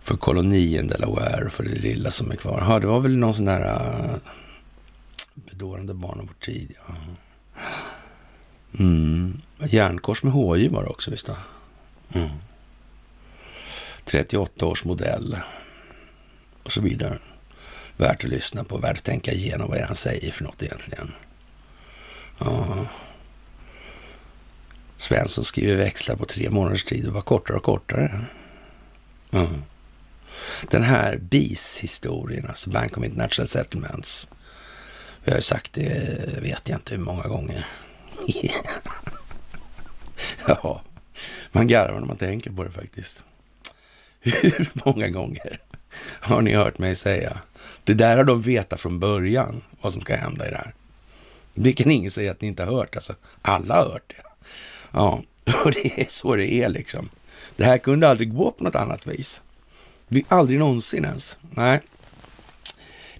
För 0.01 0.15
kolonien 0.15 0.87
Delaware 0.87 1.45
och 1.45 1.53
för 1.53 1.63
det 1.63 1.75
lilla 1.75 2.11
som 2.11 2.31
är 2.31 2.35
kvar. 2.35 2.65
Ja, 2.67 2.79
det 2.79 2.87
var 2.87 2.99
väl 2.99 3.17
någon 3.17 3.33
sån 3.33 3.45
där 3.45 3.61
uh, 3.61 4.15
bedårande 5.33 5.93
barn 5.93 6.19
av 6.19 6.25
vår 6.25 6.45
tid. 6.45 6.75
Ja. 6.87 6.95
Mm. 8.79 9.41
Järnkors 9.69 10.23
med 10.23 10.33
HJ 10.33 10.67
var 10.67 10.83
det 10.83 10.89
också, 10.89 11.11
visst 11.11 11.29
mm. 12.13 12.29
38 14.05 14.65
års 14.65 14.85
modell 14.85 15.37
och 16.63 16.71
så 16.71 16.81
vidare. 16.81 17.17
Värt 17.97 18.23
att 18.23 18.29
lyssna 18.29 18.63
på, 18.63 18.77
värt 18.77 18.97
att 18.97 19.03
tänka 19.03 19.31
igenom 19.31 19.69
vad 19.69 19.81
han 19.81 19.95
säger 19.95 20.31
för 20.31 20.43
något 20.43 20.63
egentligen. 20.63 21.11
Ja. 22.37 22.87
Svensson 24.99 25.43
skriver 25.43 25.75
växlar 25.75 26.15
på 26.15 26.25
tre 26.25 26.49
månaders 26.49 26.83
tid 26.83 27.07
och 27.07 27.13
var 27.13 27.21
kortare 27.21 27.57
och 27.57 27.63
kortare. 27.63 28.25
Mm. 29.31 29.63
Den 30.69 30.83
här 30.83 31.17
BIS-historien, 31.17 32.45
alltså 32.47 32.69
Bank 32.69 32.97
of 32.97 33.05
International 33.05 33.47
Settlements. 33.47 34.31
Vi 35.23 35.31
har 35.31 35.37
ju 35.37 35.43
sagt 35.43 35.73
det, 35.73 36.41
vet 36.41 36.69
jag 36.69 36.77
inte 36.77 36.95
hur 36.95 37.01
många 37.03 37.27
gånger. 37.27 37.67
ja, 40.45 40.81
man 41.51 41.67
garvar 41.67 41.99
när 41.99 42.07
man 42.07 42.17
tänker 42.17 42.51
på 42.51 42.63
det 42.63 42.71
faktiskt. 42.71 43.23
Hur 44.19 44.71
många 44.85 45.07
gånger 45.07 45.61
har 46.01 46.41
ni 46.41 46.55
hört 46.55 46.77
mig 46.77 46.95
säga? 46.95 47.41
Det 47.83 47.93
där 47.93 48.17
har 48.17 48.23
de 48.23 48.41
vetat 48.41 48.81
från 48.81 48.99
början, 48.99 49.61
vad 49.81 49.93
som 49.93 50.01
ska 50.01 50.15
hända 50.15 50.47
i 50.47 50.51
det 50.51 50.57
här. 50.57 50.73
Det 51.53 51.73
kan 51.73 51.91
ingen 51.91 52.11
säga 52.11 52.31
att 52.31 52.41
ni 52.41 52.47
inte 52.47 52.63
har 52.63 52.73
hört. 52.73 52.95
Alltså, 52.95 53.15
alla 53.41 53.75
har 53.75 53.91
hört 53.91 54.13
det. 54.17 54.28
Ja, 54.91 55.21
och 55.65 55.71
det 55.71 56.01
är 56.01 56.05
så 56.09 56.35
det 56.35 56.53
är 56.53 56.69
liksom. 56.69 57.09
Det 57.55 57.63
här 57.63 57.77
kunde 57.77 58.09
aldrig 58.09 58.33
gå 58.35 58.51
på 58.51 58.63
något 58.63 58.75
annat 58.75 59.07
vis. 59.07 59.41
Aldrig 60.27 60.59
någonsin 60.59 61.05
ens. 61.05 61.37
Nej. 61.51 61.81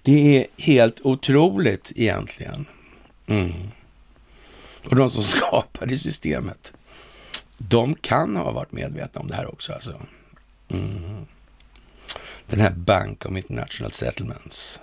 Det 0.02 0.38
är 0.38 0.46
helt 0.62 1.00
otroligt 1.00 1.92
egentligen. 1.96 2.66
Mm. 3.26 3.52
Och 4.88 4.96
de 4.96 5.10
som 5.10 5.22
skapade 5.24 5.98
systemet, 5.98 6.72
de 7.58 7.94
kan 7.94 8.36
ha 8.36 8.52
varit 8.52 8.72
medvetna 8.72 9.20
om 9.20 9.28
det 9.28 9.34
här 9.34 9.52
också 9.52 9.72
alltså. 9.72 10.00
Mm. 10.68 11.26
Den 12.46 12.60
här 12.60 12.70
Bank 12.70 13.26
of 13.26 13.36
International 13.36 13.92
Settlements. 13.92 14.80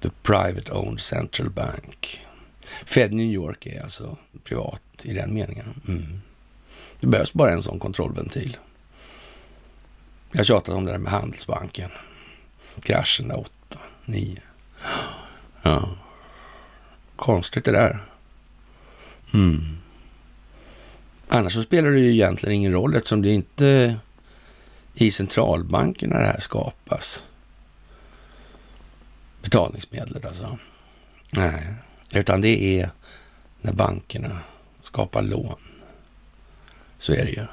The 0.00 0.10
Private 0.22 0.72
Owned 0.72 1.00
Central 1.00 1.50
Bank. 1.50 2.20
Fed 2.84 3.12
New 3.12 3.26
York 3.26 3.66
är 3.66 3.82
alltså 3.82 4.16
privat 4.44 4.82
i 5.02 5.12
den 5.12 5.34
meningen. 5.34 5.80
Mm. 5.88 6.20
Det 7.00 7.06
behövs 7.06 7.32
bara 7.32 7.52
en 7.52 7.62
sån 7.62 7.78
kontrollventil. 7.78 8.56
Jag 10.30 10.38
har 10.38 10.44
tjatat 10.44 10.74
om 10.74 10.84
det 10.84 10.92
där 10.92 10.98
med 10.98 11.12
Handelsbanken. 11.12 11.90
Kraschen 12.82 13.28
där 13.28 13.38
8, 13.38 13.78
9. 14.04 14.40
Ja. 15.62 15.96
Konstigt 17.16 17.64
det 17.64 17.72
där. 17.72 18.04
Mm. 19.34 19.78
Annars 21.28 21.52
så 21.54 21.62
spelar 21.62 21.90
det 21.90 22.00
ju 22.00 22.12
egentligen 22.12 22.54
ingen 22.54 22.72
roll 22.72 22.94
eftersom 22.94 23.22
det 23.22 23.30
inte 23.30 23.96
i 24.94 25.10
centralbankerna 25.10 26.18
det 26.18 26.26
här 26.26 26.40
skapas. 26.40 27.26
Betalningsmedlet 29.42 30.24
alltså. 30.24 30.58
Nej, 31.30 31.74
utan 32.10 32.40
det 32.40 32.80
är 32.80 32.90
när 33.60 33.72
bankerna 33.72 34.38
skapar 34.80 35.22
lån. 35.22 35.58
Så 36.98 37.12
är 37.12 37.24
det 37.24 37.30
ju. 37.30 37.46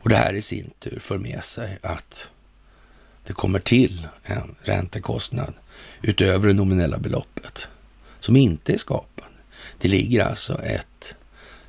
Och 0.00 0.08
det 0.08 0.16
här 0.16 0.34
i 0.34 0.42
sin 0.42 0.70
tur 0.78 0.98
för 1.00 1.18
med 1.18 1.44
sig 1.44 1.78
att 1.82 2.32
det 3.26 3.32
kommer 3.32 3.60
till 3.60 4.08
en 4.22 4.54
räntekostnad 4.62 5.54
utöver 6.02 6.48
det 6.48 6.54
nominella 6.54 6.98
beloppet 6.98 7.68
som 8.20 8.36
inte 8.36 8.72
är 8.72 8.78
skapad. 8.78 9.28
Det 9.78 9.88
ligger 9.88 10.24
alltså 10.24 10.62
ett 10.62 11.16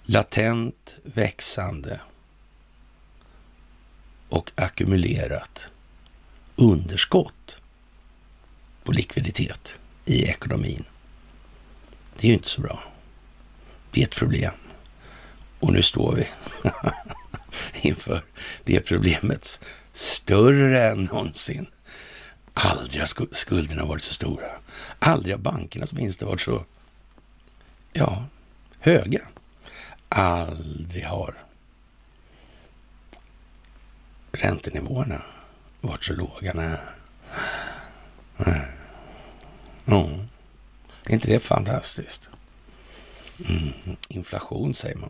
latent 0.03 0.95
växande 1.03 1.99
och 4.29 4.51
ackumulerat 4.55 5.69
underskott 6.55 7.57
på 8.83 8.91
likviditet 8.91 9.79
i 10.05 10.23
ekonomin. 10.23 10.83
Det 12.17 12.27
är 12.27 12.29
ju 12.29 12.33
inte 12.33 12.49
så 12.49 12.61
bra. 12.61 12.83
Det 13.91 14.01
är 14.01 14.05
ett 14.05 14.15
problem. 14.15 14.53
Och 15.59 15.73
nu 15.73 15.81
står 15.81 16.15
vi 16.15 16.27
inför 17.89 18.23
det 18.63 18.79
problemet. 18.79 19.59
större 19.93 20.87
än 20.87 21.03
någonsin. 21.03 21.67
Aldrig 22.53 23.01
har 23.01 23.33
skulderna 23.33 23.85
varit 23.85 24.03
så 24.03 24.13
stora. 24.13 24.51
Aldrig 24.99 25.35
har 25.35 25.39
bankernas 25.39 25.93
vinster 25.93 26.25
varit 26.25 26.41
så, 26.41 26.65
ja, 27.93 28.25
höga. 28.79 29.21
Aldrig 30.09 31.05
har 31.05 31.35
räntenivåerna 34.31 35.21
varit 35.81 36.03
så 36.03 36.13
låga. 36.13 36.53
Nej. 36.53 36.77
Mm. 39.87 40.27
Är 41.03 41.13
inte 41.13 41.27
det 41.27 41.39
fantastiskt? 41.39 42.29
Mm. 43.49 43.73
Inflation 44.09 44.73
säger 44.73 44.97
man. 44.97 45.09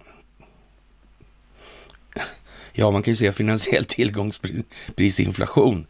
Ja, 2.73 2.91
man 2.91 3.04
kan 3.04 3.12
ju 3.12 3.15
säga 3.15 3.34
finansiell 3.34 3.86
tillgångsprisinflation. 3.86 5.86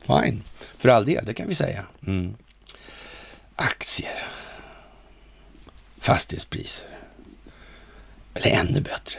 Fine, 0.00 0.42
för 0.78 0.88
all 0.88 1.06
del, 1.06 1.24
det 1.24 1.34
kan 1.34 1.48
vi 1.48 1.54
säga. 1.54 1.86
Mm. 2.06 2.34
Aktier. 3.56 4.28
Fastighetspriser. 5.98 6.88
Eller 8.34 8.50
ännu 8.50 8.80
bättre, 8.80 9.18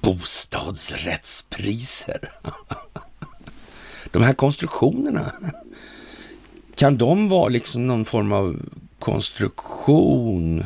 bostadsrättspriser. 0.00 2.32
De 4.10 4.22
här 4.22 4.34
konstruktionerna, 4.34 5.32
kan 6.76 6.98
de 6.98 7.28
vara 7.28 7.48
liksom 7.48 7.86
någon 7.86 8.04
form 8.04 8.32
av 8.32 8.60
konstruktion 8.98 10.64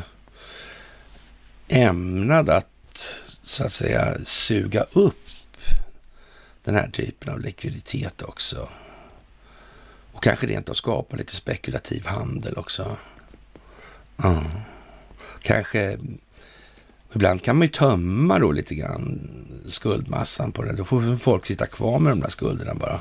ämnad 1.69 2.49
att 2.51 2.67
så 3.43 3.65
att 3.65 3.73
säga 3.73 4.19
suga 4.25 4.87
upp 4.93 5.29
den 6.65 6.75
här 6.75 6.91
typen 6.91 7.33
av 7.33 7.41
likviditet 7.41 8.23
också. 8.23 8.69
Och 10.13 10.23
kanske 10.23 10.47
rent 10.47 10.69
av 10.69 10.75
skapa 10.75 11.17
lite 11.17 11.37
spekulativ 11.37 12.07
handel 12.07 12.57
också. 12.57 12.97
Mm. 14.25 14.45
Kanske 15.43 15.99
Ibland 17.15 17.43
kan 17.43 17.57
man 17.57 17.67
ju 17.67 17.73
tömma 17.73 18.39
då 18.39 18.53
lite 18.53 18.75
grann 18.75 19.31
skuldmassan 19.67 20.53
på 20.53 20.63
det. 20.63 20.73
Då 20.73 20.85
får 20.85 21.17
folk 21.17 21.47
sitta 21.47 21.67
kvar 21.67 21.99
med 21.99 22.13
de 22.13 22.21
där 22.21 22.29
skulderna 22.29 22.75
bara. 22.75 23.01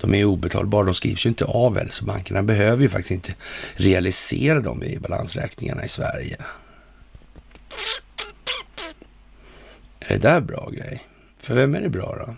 De 0.00 0.14
är 0.14 0.18
ju 0.18 0.24
obetalbara, 0.24 0.84
de 0.84 0.94
skrivs 0.94 1.26
ju 1.26 1.28
inte 1.28 1.44
av 1.44 1.78
heller, 1.78 1.90
så 1.90 2.04
bankerna 2.04 2.42
behöver 2.42 2.82
ju 2.82 2.88
faktiskt 2.88 3.10
inte 3.10 3.34
realisera 3.74 4.60
dem 4.60 4.82
i 4.82 4.98
balansräkningarna 4.98 5.84
i 5.84 5.88
Sverige. 5.88 6.36
Är 10.00 10.14
det 10.14 10.18
där 10.18 10.40
bra 10.40 10.70
grej? 10.70 11.04
För 11.38 11.54
vem 11.54 11.74
är 11.74 11.80
det 11.80 11.88
bra 11.88 12.16
då? 12.26 12.34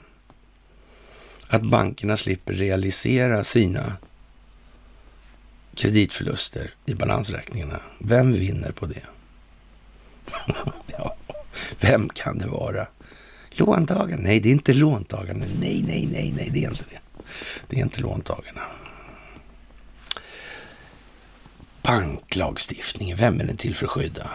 Att 1.49 1.63
bankerna 1.63 2.17
slipper 2.17 2.55
realisera 2.55 3.45
sina 3.45 3.97
kreditförluster 5.75 6.75
i 6.87 6.95
balansräkningarna. 6.95 7.81
Vem 7.99 8.33
vinner 8.33 8.73
på 8.73 8.87
det? 8.87 9.03
ja, 10.87 11.17
vem 11.81 12.09
kan 12.09 12.39
det 12.39 12.47
vara? 12.47 12.87
Låntagarna? 13.51 14.23
Nej, 14.23 14.41
det 14.41 14.49
är 14.49 14.53
inte 14.53 14.73
låntagarna. 14.75 15.45
Nej, 15.61 15.85
nej, 15.87 16.09
nej, 16.13 16.35
nej, 16.37 16.51
det 16.53 16.65
är 16.65 16.69
inte 16.69 16.85
det. 16.91 17.25
Det 17.69 17.77
är 17.77 17.81
inte 17.81 18.01
låntagarna. 18.01 18.61
Banklagstiftningen, 21.83 23.17
vem 23.17 23.41
är 23.41 23.45
den 23.45 23.57
till 23.57 23.75
för 23.75 23.87
att 23.87 23.93
skydda? 23.93 24.31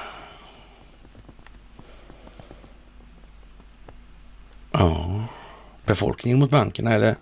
Ja, 4.71 5.25
befolkningen 5.85 6.39
mot 6.39 6.49
bankerna 6.49 6.93
eller? 6.93 7.15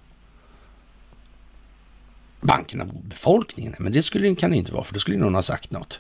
Bankerna 2.42 2.86
mot 2.86 3.04
befolkningen? 3.04 3.76
Men 3.80 3.94
det 3.94 4.04
skulle, 4.04 4.36
kan 4.36 4.52
det 4.52 4.58
inte 4.58 4.74
vara, 4.74 4.84
för 4.84 4.94
då 4.94 5.00
skulle 5.00 5.18
någon 5.18 5.36
ha 5.36 5.42
sagt 5.42 5.72
något. 5.72 6.00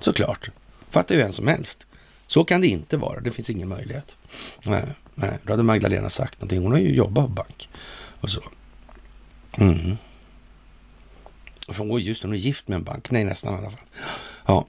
Såklart. 0.00 0.50
Fattar 0.90 1.14
ju 1.14 1.22
en 1.22 1.32
som 1.32 1.46
helst. 1.46 1.85
Så 2.26 2.44
kan 2.44 2.60
det 2.60 2.66
inte 2.66 2.96
vara. 2.96 3.20
Det 3.20 3.30
finns 3.30 3.50
ingen 3.50 3.68
möjlighet. 3.68 4.18
Nej, 4.64 4.84
nej. 5.14 5.38
Då 5.42 5.52
hade 5.52 5.62
Magdalena 5.62 6.08
sagt 6.08 6.40
någonting. 6.40 6.62
Hon 6.62 6.72
har 6.72 6.78
ju 6.78 6.94
jobbat 6.94 7.26
på 7.26 7.32
bank 7.32 7.68
och 8.20 8.30
så. 8.30 8.42
Mm. 9.58 9.96
För, 11.68 11.98
just 11.98 12.22
hon 12.22 12.32
är 12.32 12.36
gift 12.36 12.68
med 12.68 12.76
en 12.76 12.84
bank. 12.84 13.10
Nej, 13.10 13.24
nästan 13.24 13.54
i 13.54 13.58
alla 13.58 13.70
fall. 13.70 13.80
Ja, 14.46 14.66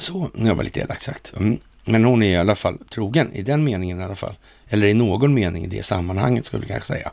så. 0.00 0.30
Det 0.34 0.54
var 0.54 0.64
lite 0.64 0.80
elakt 0.80 1.02
sagt. 1.02 1.32
Mm. 1.36 1.58
Men 1.84 2.04
hon 2.04 2.22
är 2.22 2.30
i 2.30 2.36
alla 2.36 2.54
fall 2.54 2.78
trogen 2.90 3.32
i 3.32 3.42
den 3.42 3.64
meningen 3.64 4.00
i 4.00 4.04
alla 4.04 4.14
fall. 4.14 4.34
Eller 4.72 4.86
i 4.86 4.94
någon 4.94 5.34
mening 5.34 5.64
i 5.64 5.66
det 5.66 5.82
sammanhanget 5.82 6.44
ska 6.44 6.58
vi 6.58 6.66
kanske 6.66 6.86
säga. 6.86 7.10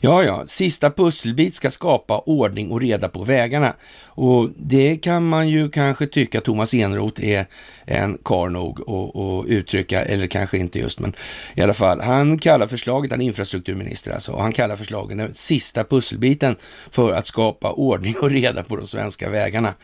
Ja, 0.00 0.24
ja, 0.24 0.46
sista 0.46 0.90
pusselbit 0.90 1.54
ska 1.54 1.70
skapa 1.70 2.18
ordning 2.18 2.70
och 2.70 2.80
reda 2.80 3.08
på 3.08 3.24
vägarna. 3.24 3.74
Och 4.04 4.50
det 4.56 4.96
kan 4.96 5.28
man 5.28 5.48
ju 5.48 5.70
kanske 5.70 6.06
tycka 6.06 6.40
Thomas 6.40 6.74
Enroth 6.74 7.24
är 7.24 7.46
en 7.84 8.18
kar 8.24 8.48
nog 8.48 8.80
att 8.80 9.46
uttrycka, 9.50 10.02
eller 10.02 10.26
kanske 10.26 10.58
inte 10.58 10.78
just, 10.78 11.00
men 11.00 11.14
i 11.54 11.62
alla 11.62 11.74
fall. 11.74 12.00
Han 12.00 12.38
kallar 12.38 12.66
förslaget, 12.66 13.10
han 13.10 13.20
är 13.20 13.26
infrastrukturminister 13.26 14.12
alltså, 14.12 14.32
och 14.32 14.42
han 14.42 14.52
kallar 14.52 14.76
förslagen 14.76 15.18
den 15.18 15.34
sista 15.34 15.84
pusselbiten 15.84 16.56
för 16.90 17.12
att 17.12 17.26
skapa 17.26 17.72
ordning 17.72 18.14
och 18.20 18.30
reda 18.30 18.62
på 18.62 18.76
de 18.76 18.86
svenska 18.86 19.30
vägarna. 19.30 19.74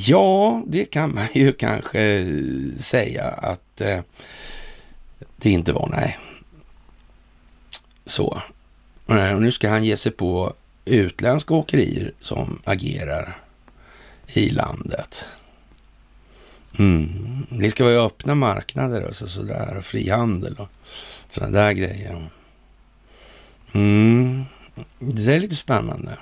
Ja, 0.00 0.62
det 0.66 0.84
kan 0.84 1.14
man 1.14 1.26
ju 1.34 1.52
kanske 1.52 2.26
säga 2.76 3.24
att 3.24 3.80
eh, 3.80 4.00
det 5.36 5.50
inte 5.50 5.72
var, 5.72 5.88
nej. 5.88 6.18
Så. 8.06 8.42
Eh, 9.08 9.32
och 9.32 9.42
nu 9.42 9.52
ska 9.52 9.68
han 9.68 9.84
ge 9.84 9.96
sig 9.96 10.12
på 10.12 10.54
utländska 10.84 11.54
åkerier 11.54 12.12
som 12.20 12.62
agerar 12.64 13.36
i 14.26 14.50
landet. 14.50 15.24
Mm. 16.78 17.46
Det 17.50 17.70
ska 17.70 17.84
vara 17.84 18.06
öppna 18.06 18.34
marknader 18.34 19.02
och 19.02 19.16
så, 19.16 19.28
sådär 19.28 19.76
och 19.78 19.84
frihandel 19.84 20.54
och 20.58 20.68
sådana 21.30 21.58
där 21.58 21.72
grejer. 21.72 22.28
Mm. 23.72 24.44
Det 24.98 25.34
är 25.34 25.40
lite 25.40 25.56
spännande 25.56 26.16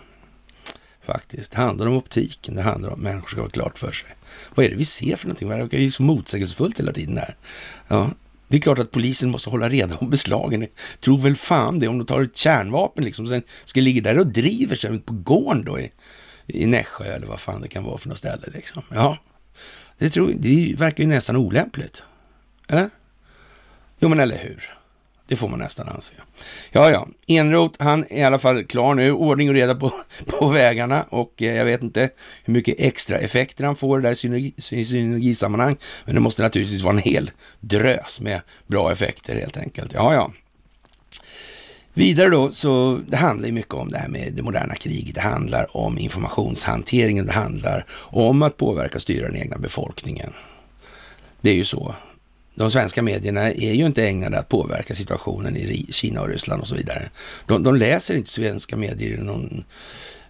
faktiskt. 1.06 1.52
Det 1.52 1.56
handlar 1.58 1.86
om 1.86 1.96
optiken, 1.96 2.54
det 2.54 2.62
handlar 2.62 2.88
om 2.88 2.94
att 2.94 3.00
människor 3.00 3.28
ska 3.28 3.40
ha 3.40 3.48
klart 3.48 3.78
för 3.78 3.92
sig. 3.92 4.08
Vad 4.54 4.66
är 4.66 4.70
det 4.70 4.76
vi 4.76 4.84
ser 4.84 5.16
för 5.16 5.26
någonting? 5.26 5.48
Det 5.48 5.76
är 5.76 5.80
ju 5.80 5.90
så 5.90 6.02
motsägelsefullt 6.02 6.80
hela 6.80 6.92
tiden 6.92 7.16
här. 7.16 7.36
Ja, 7.88 8.10
det 8.48 8.56
är 8.56 8.60
klart 8.60 8.78
att 8.78 8.90
polisen 8.90 9.30
måste 9.30 9.50
hålla 9.50 9.68
reda 9.68 9.96
på 9.96 10.04
beslagen. 10.04 10.66
Tror 11.00 11.18
väl 11.18 11.36
fan 11.36 11.78
det 11.78 11.88
om 11.88 11.98
de 11.98 12.06
tar 12.06 12.22
ett 12.22 12.36
kärnvapen 12.36 13.04
liksom, 13.04 13.26
sen 13.26 13.42
ska 13.64 13.80
ligga 13.80 14.02
där 14.02 14.18
och 14.18 14.26
driver 14.26 14.76
sig 14.76 14.98
på 14.98 15.12
gården 15.12 15.64
då 15.64 15.80
i, 15.80 15.92
i 16.46 16.66
Nässjö 16.66 17.04
eller 17.04 17.26
vad 17.26 17.40
fan 17.40 17.62
det 17.62 17.68
kan 17.68 17.84
vara 17.84 17.98
för 17.98 18.08
något 18.08 18.18
ställe 18.18 18.46
liksom. 18.54 18.82
Ja, 18.90 19.18
det, 19.98 20.10
tror, 20.10 20.32
det 20.36 20.74
verkar 20.78 21.04
ju 21.04 21.08
nästan 21.08 21.36
olämpligt. 21.36 22.02
Eller? 22.68 22.90
Jo, 23.98 24.08
men 24.08 24.20
eller 24.20 24.38
hur? 24.38 24.75
Det 25.26 25.36
får 25.36 25.48
man 25.48 25.58
nästan 25.58 25.88
anse. 25.88 26.14
Ja, 26.72 26.90
ja. 26.90 27.08
Enroth, 27.26 27.82
han 27.82 28.04
är 28.10 28.18
i 28.18 28.22
alla 28.22 28.38
fall 28.38 28.64
klar 28.64 28.94
nu. 28.94 29.12
Ordning 29.12 29.48
och 29.48 29.54
reda 29.54 29.74
på, 29.74 29.92
på 30.26 30.48
vägarna 30.48 31.04
och 31.08 31.42
eh, 31.42 31.56
jag 31.56 31.64
vet 31.64 31.82
inte 31.82 32.10
hur 32.44 32.54
mycket 32.54 32.80
extra 32.80 33.18
effekter 33.18 33.64
han 33.64 33.76
får 33.76 34.00
där 34.00 34.12
i, 34.12 34.14
synergi, 34.14 34.54
synergisammanhang. 34.84 35.76
Men 36.04 36.14
det 36.14 36.20
måste 36.20 36.42
naturligtvis 36.42 36.82
vara 36.82 36.94
en 36.94 37.02
hel 37.02 37.30
drös 37.60 38.20
med 38.20 38.40
bra 38.66 38.92
effekter 38.92 39.34
helt 39.34 39.56
enkelt. 39.56 39.92
Ja, 39.92 40.14
ja. 40.14 40.32
Vidare 41.94 42.28
då, 42.28 42.50
så 42.52 43.00
det 43.06 43.16
handlar 43.16 43.46
ju 43.46 43.52
mycket 43.52 43.74
om 43.74 43.90
det 43.90 43.98
här 43.98 44.08
med 44.08 44.32
det 44.32 44.42
moderna 44.42 44.74
kriget. 44.74 45.14
Det 45.14 45.20
handlar 45.20 45.76
om 45.76 45.98
informationshanteringen. 45.98 47.26
Det 47.26 47.32
handlar 47.32 47.86
om 47.92 48.42
att 48.42 48.56
påverka 48.56 48.94
och 48.94 49.02
styra 49.02 49.26
den 49.26 49.36
egna 49.36 49.58
befolkningen. 49.58 50.32
Det 51.40 51.50
är 51.50 51.54
ju 51.54 51.64
så 51.64 51.94
de 52.56 52.70
svenska 52.70 53.02
medierna 53.02 53.52
är 53.52 53.72
ju 53.72 53.86
inte 53.86 54.04
ägnade 54.04 54.38
att 54.38 54.48
påverka 54.48 54.94
situationen 54.94 55.56
i 55.56 55.86
Kina 55.90 56.20
och 56.20 56.28
Ryssland 56.28 56.62
och 56.62 56.68
så 56.68 56.74
vidare. 56.74 57.10
De, 57.46 57.62
de 57.62 57.76
läser 57.76 58.14
inte 58.14 58.30
svenska 58.30 58.76
medier 58.76 59.18
i 59.18 59.22
någon 59.22 59.64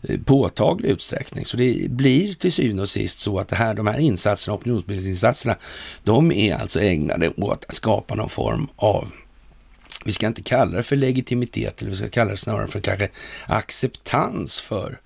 eh, 0.03 0.21
påtaglig 0.21 0.89
utsträckning. 0.89 1.47
Så 1.47 1.57
det 1.57 1.91
blir 1.91 2.35
till 2.35 2.53
syvende 2.53 2.83
och 2.83 2.89
sist 2.89 3.19
så 3.21 3.39
att 3.39 3.49
det 3.49 3.57
här, 3.57 3.75
de 3.75 3.87
här 3.87 3.99
insatserna, 3.99 4.57
opinionsbildningsinsatserna, 4.57 5.57
de 6.05 6.33
är 6.33 6.55
alltså 6.55 6.81
ägnade 6.81 7.29
åt 7.29 7.65
att 7.69 7.77
skapa 7.77 8.15
någon 8.15 8.29
form 8.29 8.69
av 8.77 9.13
vi 10.05 10.13
ska 10.13 10.27
inte 10.27 10.43
kalla 10.43 10.77
det 10.77 10.83
för 10.83 10.97
legitimitet, 10.97 11.81
eller 11.81 11.91
vi 11.91 11.97
ska 11.97 12.09
kalla 12.09 12.31
det 12.31 12.37
snarare 12.37 12.69
för 12.69 12.81
kanske 12.81 13.09
acceptans 13.47 14.61
för 14.61 15.01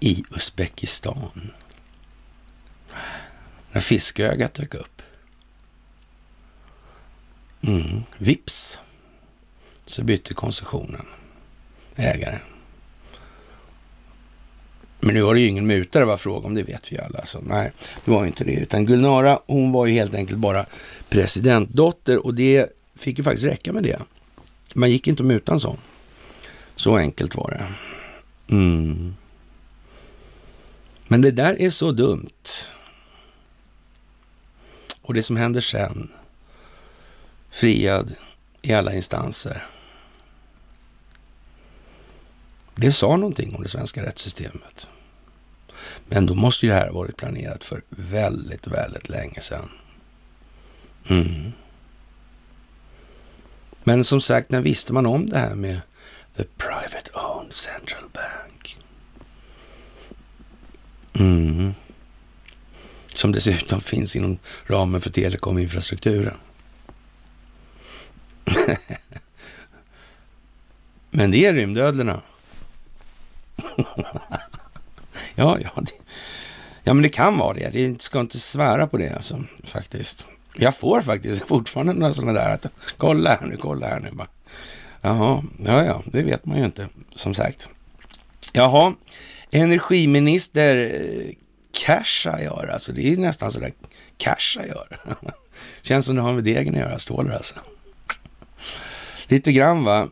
i 0.00 0.24
Uzbekistan. 0.36 1.50
När 3.76 3.80
fiskögat 3.80 4.54
dök 4.54 4.74
upp. 4.74 5.02
Mm. 7.62 8.02
Vips 8.18 8.80
så 9.86 10.04
bytte 10.04 10.34
koncessionen 10.34 11.06
ägare. 11.96 12.38
Men 15.00 15.14
nu 15.14 15.22
var 15.22 15.34
det 15.34 15.40
ju 15.40 15.46
ingen 15.46 15.66
mutare 15.66 16.04
var 16.04 16.16
fråga 16.16 16.46
om, 16.46 16.54
det 16.54 16.62
vet 16.62 16.92
vi 16.92 16.98
alla. 16.98 17.26
Så 17.26 17.40
nej, 17.40 17.72
det 18.04 18.10
var 18.10 18.20
ju 18.20 18.26
inte 18.26 18.44
det. 18.44 18.54
Utan 18.54 18.86
Gulnara, 18.86 19.40
hon 19.46 19.72
var 19.72 19.86
ju 19.86 19.92
helt 19.92 20.14
enkelt 20.14 20.38
bara 20.38 20.66
presidentdotter 21.08 22.26
och 22.26 22.34
det 22.34 22.66
fick 22.94 23.18
ju 23.18 23.24
faktiskt 23.24 23.46
räcka 23.46 23.72
med 23.72 23.82
det. 23.82 23.98
Man 24.74 24.90
gick 24.90 25.06
inte 25.06 25.22
att 25.22 25.26
muta 25.26 25.52
en 25.52 25.60
sån. 25.60 25.78
Så 26.76 26.96
enkelt 26.96 27.34
var 27.34 27.50
det. 27.50 27.66
Mm. 28.54 29.14
Men 31.08 31.20
det 31.20 31.30
där 31.30 31.60
är 31.60 31.70
så 31.70 31.92
dumt. 31.92 32.30
Och 35.06 35.14
det 35.14 35.22
som 35.22 35.36
händer 35.36 35.60
sen, 35.60 36.12
friad 37.50 38.14
i 38.62 38.72
alla 38.72 38.94
instanser. 38.94 39.66
Det 42.74 42.92
sa 42.92 43.16
någonting 43.16 43.54
om 43.54 43.62
det 43.62 43.68
svenska 43.68 44.02
rättssystemet. 44.02 44.90
Men 46.06 46.26
då 46.26 46.34
måste 46.34 46.66
ju 46.66 46.72
det 46.72 46.78
här 46.78 46.86
ha 46.86 46.94
varit 46.94 47.16
planerat 47.16 47.64
för 47.64 47.82
väldigt, 47.88 48.66
väldigt 48.66 49.08
länge 49.08 49.40
sedan. 49.40 49.68
Mm. 51.08 51.52
Men 53.84 54.04
som 54.04 54.20
sagt, 54.20 54.50
när 54.50 54.60
visste 54.60 54.92
man 54.92 55.06
om 55.06 55.26
det 55.26 55.38
här 55.38 55.54
med 55.54 55.80
the 56.36 56.44
private 56.44 57.10
owned 57.12 57.54
central 57.54 58.04
bank? 58.12 58.78
Mm. 61.14 61.74
Som 63.16 63.32
dessutom 63.32 63.80
finns 63.80 64.16
inom 64.16 64.38
ramen 64.66 65.00
för 65.00 65.10
telekominfrastrukturen. 65.10 66.36
Men 71.10 71.30
det 71.30 71.44
är 71.44 71.54
rymdödlorna. 71.54 72.22
ja, 75.34 75.58
ja, 75.60 75.70
det, 75.76 75.90
ja, 76.84 76.94
men 76.94 77.02
det 77.02 77.08
kan 77.08 77.38
vara 77.38 77.54
det. 77.54 77.68
Det 77.68 78.02
ska 78.02 78.20
inte 78.20 78.38
svära 78.38 78.86
på 78.86 78.96
det 78.96 79.14
alltså, 79.14 79.44
faktiskt. 79.64 80.28
Jag 80.56 80.76
får 80.76 81.00
faktiskt 81.00 81.48
fortfarande 81.48 81.92
några 81.92 82.14
sådana 82.14 82.32
där 82.32 82.50
att 82.50 82.66
kolla 82.96 83.30
här 83.30 83.46
nu, 83.46 83.56
kolla 83.56 83.86
här 83.86 84.00
nu 84.00 84.10
bara. 84.10 84.28
Jaha, 85.00 85.42
ja, 85.64 85.84
ja, 85.84 86.02
det 86.04 86.22
vet 86.22 86.46
man 86.46 86.58
ju 86.58 86.64
inte, 86.64 86.88
som 87.14 87.34
sagt. 87.34 87.68
Jaha, 88.52 88.94
energiminister 89.50 90.76
eh, 90.76 91.34
Casha 91.84 92.42
gör, 92.42 92.70
alltså 92.72 92.92
det 92.92 93.12
är 93.12 93.16
nästan 93.16 93.52
sådär 93.52 93.72
Casha 94.18 94.66
gör. 94.66 95.00
Känns 95.82 96.06
som 96.06 96.16
det 96.16 96.22
har 96.22 96.32
med 96.32 96.44
degen 96.44 96.74
att 96.74 96.80
göra, 96.80 96.98
stålar 96.98 97.34
alltså. 97.34 97.54
Lite 99.26 99.52
grann 99.52 99.84
va. 99.84 100.08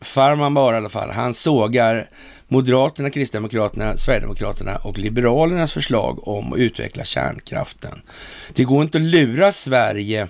Farman 0.00 0.54
bara 0.54 0.76
i 0.76 0.78
alla 0.78 0.88
fall, 0.88 1.10
han 1.10 1.34
sågar 1.34 2.08
Moderaterna, 2.48 3.10
Kristdemokraterna, 3.10 3.96
Sverigedemokraterna 3.96 4.76
och 4.76 4.98
Liberalernas 4.98 5.72
förslag 5.72 6.28
om 6.28 6.52
att 6.52 6.58
utveckla 6.58 7.04
kärnkraften. 7.04 8.02
Det 8.54 8.64
går 8.64 8.82
inte 8.82 8.98
att 8.98 9.04
lura 9.04 9.52
Sverige, 9.52 10.28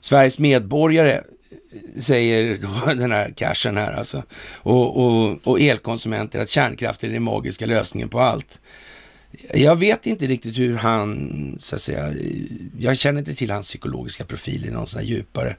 Sveriges 0.00 0.38
medborgare, 0.38 1.12
eh, 1.12 1.20
säger 2.00 2.58
den 2.94 3.12
här 3.12 3.32
cashen 3.36 3.76
här 3.76 3.92
alltså, 3.92 4.22
och, 4.52 5.04
och, 5.04 5.38
och 5.44 5.60
elkonsumenter 5.60 6.40
att 6.40 6.48
kärnkraften 6.48 7.10
är 7.10 7.14
den 7.14 7.22
magiska 7.22 7.66
lösningen 7.66 8.08
på 8.08 8.20
allt. 8.20 8.60
Jag 9.54 9.76
vet 9.76 10.06
inte 10.06 10.26
riktigt 10.26 10.58
hur 10.58 10.76
han, 10.76 11.56
så 11.58 11.74
att 11.76 11.82
säga, 11.82 12.12
jag 12.78 12.98
känner 12.98 13.18
inte 13.18 13.34
till 13.34 13.50
hans 13.50 13.66
psykologiska 13.66 14.24
profil 14.24 14.66
i 14.66 14.70
någon 14.70 14.86
sån 14.86 15.00
här 15.00 15.06
djupare 15.06 15.56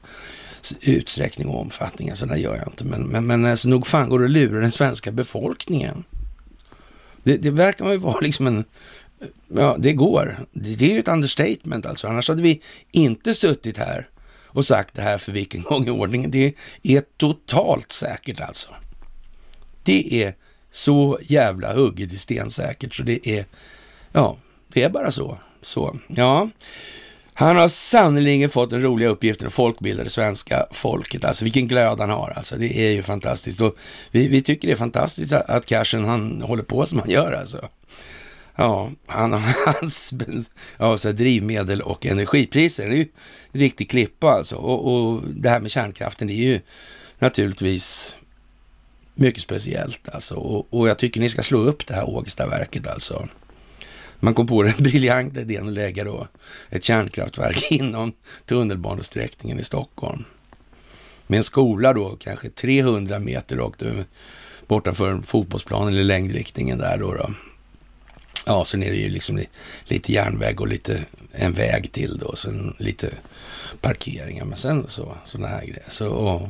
utsträckning 0.80 1.48
och 1.48 1.60
omfattning. 1.60 2.10
Alltså 2.10 2.26
det 2.26 2.38
gör 2.38 2.56
jag 2.56 2.68
inte. 2.68 2.84
Men, 2.84 3.02
men, 3.02 3.26
men 3.26 3.44
alltså, 3.44 3.68
nog 3.68 3.86
fan 3.86 4.08
går 4.08 4.18
det 4.18 4.24
att 4.24 4.30
lura 4.30 4.60
den 4.60 4.72
svenska 4.72 5.12
befolkningen. 5.12 6.04
Det, 7.22 7.36
det 7.36 7.50
verkar 7.50 7.90
ju 7.90 7.96
vara 7.96 8.20
liksom 8.20 8.46
en... 8.46 8.64
Ja, 9.48 9.76
det 9.78 9.92
går. 9.92 10.36
Det, 10.52 10.74
det 10.74 10.90
är 10.90 10.92
ju 10.92 10.98
ett 10.98 11.08
understatement 11.08 11.86
alltså. 11.86 12.08
Annars 12.08 12.28
hade 12.28 12.42
vi 12.42 12.62
inte 12.90 13.34
suttit 13.34 13.78
här 13.78 14.08
och 14.46 14.66
sagt 14.66 14.94
det 14.94 15.02
här 15.02 15.18
för 15.18 15.32
vilken 15.32 15.62
gång 15.62 15.86
i 15.86 15.90
ordningen. 15.90 16.30
Det 16.30 16.54
är 16.82 17.02
totalt 17.16 17.92
säkert 17.92 18.40
alltså. 18.40 18.68
Det 19.82 20.24
är 20.24 20.34
så 20.76 21.18
jävla 21.22 21.74
hugget 21.74 22.12
i 22.12 22.16
sten 22.16 22.50
säkert 22.50 22.94
så 22.94 23.02
det 23.02 23.28
är, 23.28 23.44
ja, 24.12 24.36
det 24.72 24.82
är 24.82 24.90
bara 24.90 25.10
så. 25.10 25.38
Så, 25.62 25.96
ja. 26.06 26.48
Han 27.34 27.56
har 27.56 27.68
sannerligen 27.68 28.50
fått 28.50 28.70
den 28.70 28.82
roliga 28.82 29.08
uppgiften 29.08 29.46
att 29.46 29.52
folkbilda 29.52 30.04
det 30.04 30.10
svenska 30.10 30.66
folket. 30.70 31.24
Alltså 31.24 31.44
vilken 31.44 31.68
glöd 31.68 32.00
han 32.00 32.10
har. 32.10 32.32
Alltså 32.36 32.56
det 32.56 32.78
är 32.78 32.90
ju 32.90 33.02
fantastiskt. 33.02 33.60
Och 33.60 33.76
vi, 34.10 34.28
vi 34.28 34.42
tycker 34.42 34.68
det 34.68 34.74
är 34.74 34.76
fantastiskt 34.76 35.32
att, 35.32 35.50
att 35.50 35.66
Cashen 35.66 36.04
han 36.04 36.42
håller 36.42 36.62
på 36.62 36.86
som 36.86 36.98
han 36.98 37.10
gör 37.10 37.32
alltså. 37.32 37.68
Ja, 38.56 38.90
han 39.06 39.32
har 39.32 39.42
hans 39.74 40.12
ja, 40.78 40.98
så 40.98 41.12
drivmedel 41.12 41.80
och 41.80 42.06
energipriser. 42.06 42.86
Det 42.86 42.94
är 42.94 42.96
ju 42.96 43.08
en 43.52 43.60
riktig 43.60 43.90
klippa 43.90 44.30
alltså. 44.30 44.56
Och, 44.56 44.92
och 44.92 45.22
det 45.36 45.48
här 45.48 45.60
med 45.60 45.70
kärnkraften, 45.70 46.28
det 46.28 46.34
är 46.34 46.46
ju 46.46 46.60
naturligtvis 47.18 48.16
mycket 49.16 49.42
speciellt 49.42 50.08
alltså. 50.08 50.34
Och, 50.34 50.66
och 50.70 50.88
jag 50.88 50.98
tycker 50.98 51.20
ni 51.20 51.28
ska 51.28 51.42
slå 51.42 51.58
upp 51.58 51.86
det 51.86 51.94
här 51.94 52.08
Ågestaverket 52.08 52.86
alltså. 52.86 53.28
Man 54.20 54.34
kom 54.34 54.46
på 54.46 54.62
den 54.62 54.74
briljanta 54.78 55.40
idén 55.40 55.66
att 55.66 55.74
lägga 55.74 56.04
då 56.04 56.28
ett 56.70 56.84
kärnkraftverk 56.84 57.66
inom 57.70 58.12
tunnelbanesträckningen 58.46 59.58
i 59.58 59.64
Stockholm. 59.64 60.24
Med 61.26 61.36
en 61.36 61.44
skola 61.44 61.92
då 61.92 62.16
kanske 62.20 62.50
300 62.50 63.18
meter 63.18 63.56
rakt 63.56 63.82
bortanför 64.68 65.22
fotbollsplanen 65.22 65.94
eller 65.94 66.04
längdriktningen 66.04 66.78
där 66.78 66.98
då. 66.98 67.14
då. 67.14 67.30
Ja, 68.46 68.64
sen 68.64 68.82
är 68.82 68.90
det 68.90 68.96
ju 68.96 69.08
liksom 69.08 69.40
lite 69.84 70.12
järnväg 70.12 70.60
och 70.60 70.68
lite 70.68 71.04
en 71.32 71.52
väg 71.52 71.92
till 71.92 72.18
då, 72.18 72.36
sen 72.36 72.74
lite 72.78 73.10
parkeringar, 73.80 74.44
men 74.44 74.58
sen 74.58 74.88
så 74.88 75.16
sådana 75.24 75.48
här 75.48 75.66
grejer. 75.66 75.84
Så, 75.88 76.08
och, 76.08 76.48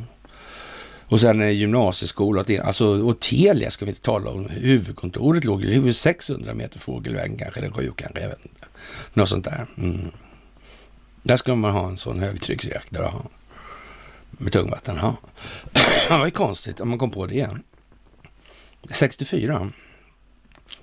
och 1.09 1.21
sen 1.21 1.41
eh, 1.43 1.51
gymnasieskola, 1.51 2.45
alltså, 2.63 2.87
och 2.87 3.21
Telia 3.21 3.71
ska 3.71 3.85
vi 3.85 3.91
inte 3.91 4.03
tala 4.03 4.31
om. 4.31 4.49
Huvudkontoret 4.49 5.45
låg 5.45 5.65
ju 5.65 5.93
600 5.93 6.55
meter 6.55 6.79
fågelvägen 6.79 7.39
kanske, 7.39 7.61
eller 7.61 7.71
sju 7.71 7.93
kanske, 7.97 8.21
jag 8.21 8.29
vet 8.29 8.45
inte. 8.45 8.67
Något 9.15 9.29
sånt 9.29 9.45
där. 9.45 9.67
Mm. 9.79 10.11
Där 11.23 11.37
skulle 11.37 11.57
man 11.57 11.73
ha 11.73 11.89
en 11.89 11.99
sån 11.99 12.21
högtrycksreaktor. 12.21 13.03
Aha. 13.05 13.31
Med 14.31 14.53
tungvatten. 14.53 14.99
Ja. 15.01 15.17
det 16.09 16.19
var 16.19 16.25
ju 16.25 16.31
konstigt 16.31 16.81
om 16.81 16.89
man 16.89 16.99
kom 16.99 17.11
på 17.11 17.27
det 17.27 17.35
igen. 17.35 17.63
64. 18.91 19.71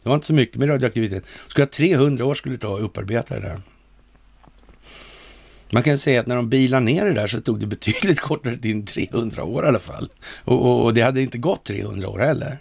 Det 0.03 0.09
var 0.09 0.15
inte 0.15 0.27
så 0.27 0.33
mycket 0.33 0.57
med 0.57 0.69
radioaktivitet. 0.69 1.23
Skulle 1.47 1.65
ha 1.65 1.69
300 1.71 2.25
år 2.25 2.33
skulle 2.33 2.55
det 2.55 2.61
ta 2.61 2.75
att 2.75 2.81
upparbeta 2.81 3.35
det 3.35 3.41
där. 3.41 3.61
Man 5.73 5.83
kan 5.83 5.97
säga 5.97 6.19
att 6.19 6.27
när 6.27 6.35
de 6.35 6.49
bilade 6.49 6.85
ner 6.85 7.05
det 7.05 7.13
där 7.13 7.27
så 7.27 7.41
tog 7.41 7.59
det 7.59 7.65
betydligt 7.65 8.19
kortare 8.19 8.59
tid 8.59 8.87
300 8.87 9.43
år 9.43 9.65
i 9.65 9.67
alla 9.67 9.79
fall. 9.79 10.09
Och, 10.43 10.65
och, 10.65 10.83
och, 10.83 10.93
det 10.93 11.01
hade 11.01 11.21
inte 11.21 11.37
gått 11.37 11.63
300 11.63 12.09
år 12.09 12.19
heller. 12.19 12.57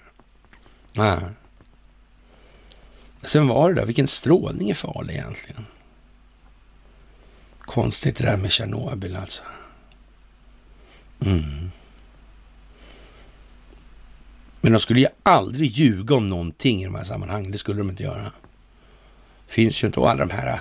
Nej. 0.92 1.18
Sen 3.22 3.48
var 3.48 3.72
det 3.72 3.80
där, 3.80 3.86
vilken 3.86 4.08
strålning 4.08 4.70
är 4.70 4.74
farlig 4.74 5.14
egentligen? 5.14 5.66
Konstigt 7.60 8.16
det 8.16 8.24
där 8.24 8.36
med 8.36 8.52
Tjernobyl 8.52 9.16
alltså. 9.16 9.42
Mm. 11.24 11.70
Men 14.60 14.72
de 14.72 14.80
skulle 14.80 15.00
ju 15.00 15.06
aldrig 15.22 15.70
ljuga 15.70 16.14
om 16.14 16.28
någonting 16.28 16.82
i 16.82 16.84
de 16.84 16.94
här 16.94 17.04
sammanhangen. 17.04 17.50
Det 17.50 17.58
skulle 17.58 17.78
de 17.78 17.90
inte 17.90 18.02
göra. 18.02 18.32
Finns 19.46 19.82
ju 19.82 19.86
inte. 19.86 20.00
Och 20.00 20.10
alla 20.10 20.24
de 20.24 20.34
här 20.34 20.60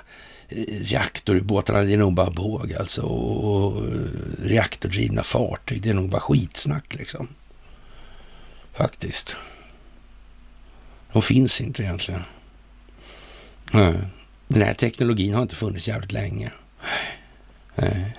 reaktorbåtarna, 0.82 1.82
det 1.82 1.94
är 1.94 1.98
nog 1.98 2.14
bara 2.14 2.30
båg 2.30 2.74
alltså. 2.74 3.02
Och 3.02 3.86
eh, 3.86 4.02
reaktordrivna 4.40 5.24
fartyg, 5.24 5.82
det 5.82 5.90
är 5.90 5.94
nog 5.94 6.10
bara 6.10 6.22
skitsnack 6.22 6.96
liksom. 6.96 7.28
Faktiskt. 8.74 9.36
De 11.14 11.22
finns 11.22 11.62
inte 11.62 11.84
egentligen. 11.84 12.22
Nej. 13.72 13.94
Den 14.48 14.62
här 14.62 14.74
teknologin 14.74 15.34
har 15.34 15.42
inte 15.42 15.56
funnits 15.56 15.88
jävligt 15.88 16.12
länge. 16.12 16.52
Nej. 17.76 18.16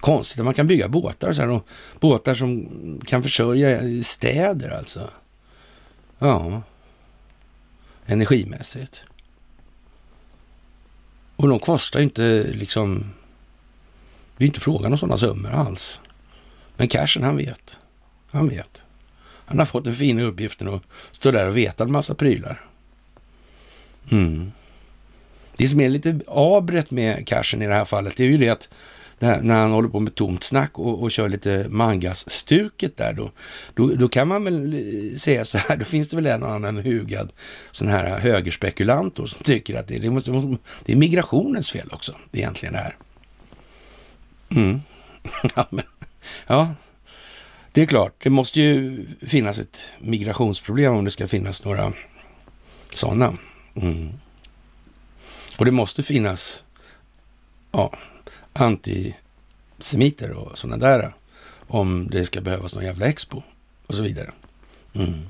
Konstigt 0.00 0.38
att 0.38 0.44
man 0.44 0.54
kan 0.54 0.66
bygga 0.66 0.88
båtar 0.88 1.28
och 1.28 1.36
så 1.36 1.42
här, 1.42 1.48
och 1.48 1.66
båtar 2.00 2.34
som 2.34 2.68
kan 3.06 3.22
försörja 3.22 4.02
städer 4.02 4.70
alltså. 4.70 5.10
Ja. 6.18 6.62
Energimässigt. 8.06 9.02
Och 11.42 11.48
de 11.48 11.58
kostar 11.58 12.00
inte 12.00 12.42
liksom... 12.52 13.04
Det 14.36 14.44
är 14.44 14.46
inte 14.46 14.60
frågan 14.60 14.92
om 14.92 14.98
sådana 14.98 15.16
summor 15.16 15.50
alls. 15.50 16.00
Men 16.76 16.88
cashen, 16.88 17.22
han 17.22 17.36
vet. 17.36 17.80
Han 18.30 18.48
vet. 18.48 18.84
Han 19.24 19.58
har 19.58 19.66
fått 19.66 19.84
den 19.84 19.94
fina 19.94 20.22
uppgiften 20.22 20.68
att 20.68 20.82
stå 21.10 21.30
där 21.30 21.48
och 21.48 21.56
veta 21.56 21.84
en 21.84 21.92
massa 21.92 22.14
prylar. 22.14 22.64
Mm. 24.10 24.52
Det 25.56 25.68
som 25.68 25.80
är 25.80 25.88
lite 25.88 26.20
abret 26.26 26.90
med 26.90 27.26
cashen 27.26 27.62
i 27.62 27.66
det 27.66 27.74
här 27.74 27.84
fallet, 27.84 28.16
det 28.16 28.24
är 28.24 28.28
ju 28.28 28.38
det 28.38 28.48
att 28.48 28.68
när, 29.22 29.40
när 29.42 29.54
han 29.54 29.70
håller 29.70 29.88
på 29.88 30.00
med 30.00 30.14
tomt 30.14 30.42
snack 30.42 30.78
och, 30.78 31.02
och 31.02 31.10
kör 31.10 31.28
lite 31.28 31.66
mangas-stuket 31.68 32.96
där 32.96 33.12
då, 33.12 33.30
då, 33.74 33.88
då, 33.94 34.08
kan 34.08 34.28
man 34.28 34.44
väl 34.44 34.74
eh, 34.74 35.16
säga 35.16 35.44
så 35.44 35.58
här, 35.58 35.76
då 35.78 35.84
finns 35.84 36.08
det 36.08 36.16
väl 36.16 36.26
en 36.26 36.42
och 36.42 36.52
annan 36.52 36.76
hugad 36.76 37.32
sån 37.70 37.88
här 37.88 38.18
högerspekulant 38.18 39.16
då, 39.16 39.26
som 39.26 39.42
tycker 39.42 39.74
att 39.74 39.88
det, 39.88 39.98
det, 39.98 40.10
måste, 40.10 40.30
det 40.84 40.92
är 40.92 40.96
migrationens 40.96 41.70
fel 41.70 41.88
också, 41.92 42.14
egentligen 42.32 42.72
det 42.72 42.78
här. 42.78 42.96
Mm. 44.50 44.80
ja, 45.56 45.66
men, 45.70 45.84
ja, 46.46 46.74
det 47.72 47.82
är 47.82 47.86
klart, 47.86 48.14
det 48.22 48.30
måste 48.30 48.60
ju 48.60 49.06
finnas 49.20 49.58
ett 49.58 49.92
migrationsproblem 49.98 50.94
om 50.94 51.04
det 51.04 51.10
ska 51.10 51.28
finnas 51.28 51.64
några 51.64 51.92
sådana. 52.92 53.32
Mm. 53.74 54.12
Och 55.58 55.64
det 55.64 55.70
måste 55.70 56.02
finnas 56.02 56.64
ja, 57.72 57.92
antisemiter 58.52 60.30
och 60.30 60.58
sådana 60.58 60.76
där 60.76 61.14
om 61.66 62.08
det 62.10 62.24
ska 62.24 62.40
behövas 62.40 62.74
någon 62.74 62.84
jävla 62.84 63.06
expo 63.06 63.42
och 63.86 63.94
så 63.94 64.02
vidare. 64.02 64.30
Mm. 64.94 65.22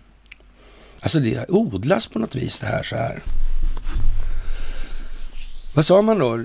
Alltså 1.00 1.20
det 1.20 1.50
odlas 1.50 2.06
på 2.06 2.18
något 2.18 2.34
vis 2.34 2.60
det 2.60 2.66
här 2.66 2.82
så 2.82 2.96
här. 2.96 3.22
Vad 5.74 5.84
sa 5.84 6.02
man 6.02 6.18
då, 6.18 6.36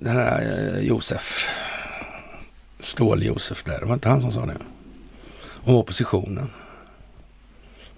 den 0.00 0.16
här 0.16 0.40
eh, 0.40 0.86
Josef, 0.86 1.48
Stål-Josef 2.80 3.64
där, 3.64 3.80
det 3.80 3.86
var 3.86 3.94
inte 3.94 4.08
han 4.08 4.22
som 4.22 4.32
sa 4.32 4.46
det? 4.46 4.56
Om 5.64 5.74
oppositionen. 5.74 6.50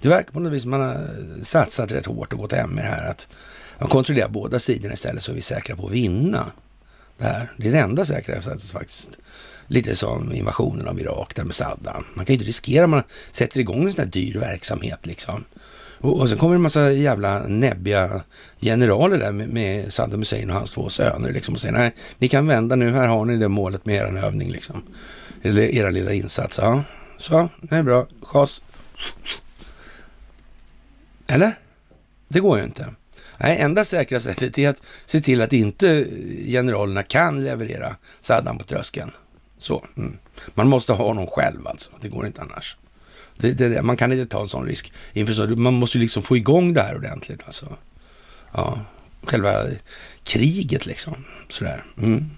Det 0.00 0.08
verkar 0.08 0.32
på 0.32 0.40
något 0.40 0.52
vis 0.52 0.62
som 0.62 0.70
man 0.70 0.80
har 0.80 1.08
satsat 1.42 1.92
rätt 1.92 2.06
hårt 2.06 2.32
och 2.32 2.38
gått 2.38 2.52
hem 2.52 2.70
med 2.70 2.84
det 2.84 2.90
här 2.90 3.10
att 3.10 3.28
man 3.78 3.88
kontrollerar 3.88 4.28
båda 4.28 4.58
sidorna 4.60 4.94
istället 4.94 5.22
så 5.22 5.30
är 5.30 5.34
vi 5.34 5.42
säkra 5.42 5.76
på 5.76 5.86
att 5.86 5.92
vinna 5.92 6.52
det 7.18 7.24
här. 7.24 7.52
Det 7.56 7.68
är 7.68 7.72
det 7.72 7.78
enda 7.78 8.04
säkra 8.04 8.40
sättet 8.40 8.70
faktiskt. 8.70 9.10
Lite 9.66 9.96
som 9.96 10.32
invasionen 10.32 10.88
av 10.88 11.00
Irak 11.00 11.34
där 11.36 11.44
med 11.44 11.54
Saddam. 11.54 12.04
Man 12.14 12.24
kan 12.24 12.32
ju 12.32 12.34
inte 12.34 12.48
riskera 12.48 12.84
om 12.84 12.90
man 12.90 13.02
sätter 13.32 13.60
igång 13.60 13.84
en 13.84 13.92
sån 13.92 14.04
här 14.04 14.10
dyr 14.10 14.38
verksamhet 14.38 15.06
liksom. 15.06 15.44
Och, 16.00 16.20
och 16.20 16.28
sen 16.28 16.38
kommer 16.38 16.54
en 16.54 16.60
massa 16.60 16.92
jävla 16.92 17.46
näbbiga 17.46 18.22
generaler 18.60 19.18
där 19.18 19.32
med, 19.32 19.48
med 19.48 19.92
Saddam 19.92 20.20
Hussein 20.20 20.50
och 20.50 20.56
hans 20.56 20.70
två 20.70 20.88
söner 20.88 21.32
liksom 21.32 21.54
och 21.54 21.60
säger 21.60 21.78
nej, 21.78 21.94
ni 22.18 22.28
kan 22.28 22.46
vända 22.46 22.76
nu, 22.76 22.90
här 22.90 23.08
har 23.08 23.24
ni 23.24 23.36
det 23.36 23.48
målet 23.48 23.86
med 23.86 23.96
er 23.96 24.24
övning 24.24 24.50
liksom. 24.50 24.82
Eller 25.42 25.62
era 25.62 25.90
lilla 25.90 26.12
insats. 26.12 26.58
Ja, 26.62 26.82
så, 27.16 27.48
det 27.60 27.76
är 27.76 27.82
bra. 27.82 28.06
Chas. 28.22 28.62
Eller? 31.26 31.58
Det 32.28 32.40
går 32.40 32.58
ju 32.58 32.64
inte. 32.64 32.86
Nej, 33.38 33.58
enda 33.58 33.84
säkra 33.84 34.20
sättet 34.20 34.58
är 34.58 34.68
att 34.68 34.82
se 35.04 35.20
till 35.20 35.42
att 35.42 35.52
inte 35.52 36.06
generalerna 36.44 37.02
kan 37.02 37.44
leverera 37.44 37.96
Saddam 38.20 38.58
på 38.58 38.64
tröskeln. 38.64 39.10
Så. 39.58 39.84
Mm. 39.96 40.18
Man 40.54 40.68
måste 40.68 40.92
ha 40.92 41.04
honom 41.04 41.26
själv 41.26 41.66
alltså. 41.66 41.90
Det 42.00 42.08
går 42.08 42.26
inte 42.26 42.42
annars. 42.42 42.76
Det, 43.36 43.52
det, 43.52 43.82
man 43.82 43.96
kan 43.96 44.12
inte 44.12 44.26
ta 44.26 44.42
en 44.42 44.48
sån 44.48 44.66
risk. 44.66 44.92
Inför 45.12 45.56
Man 45.56 45.74
måste 45.74 45.98
liksom 45.98 46.22
få 46.22 46.36
igång 46.36 46.74
det 46.74 46.82
här 46.82 46.96
ordentligt 46.96 47.42
alltså. 47.44 47.76
Ja, 48.52 48.80
själva 49.22 49.64
kriget 50.24 50.86
liksom. 50.86 51.24
Sådär. 51.48 51.84
Mm. 51.98 52.30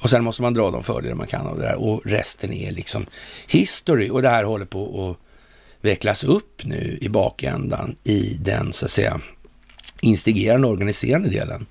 Och 0.00 0.10
sen 0.10 0.24
måste 0.24 0.42
man 0.42 0.54
dra 0.54 0.70
de 0.70 0.82
fördelar 0.82 1.14
man 1.14 1.26
kan 1.26 1.46
av 1.46 1.58
det 1.58 1.62
där 1.62 1.74
och 1.74 2.00
resten 2.04 2.52
är 2.52 2.72
liksom 2.72 3.06
history. 3.46 4.10
Och 4.10 4.22
det 4.22 4.28
här 4.28 4.44
håller 4.44 4.66
på 4.66 5.10
att 5.10 5.28
vecklas 5.80 6.24
upp 6.24 6.64
nu 6.64 6.98
i 7.00 7.08
bakändan 7.08 7.96
i 8.04 8.38
den 8.40 8.72
så 8.72 8.84
att 8.84 8.90
säga 8.90 9.20
instigerande 10.00 10.66
organiserande 10.66 11.28
delen 11.28 11.66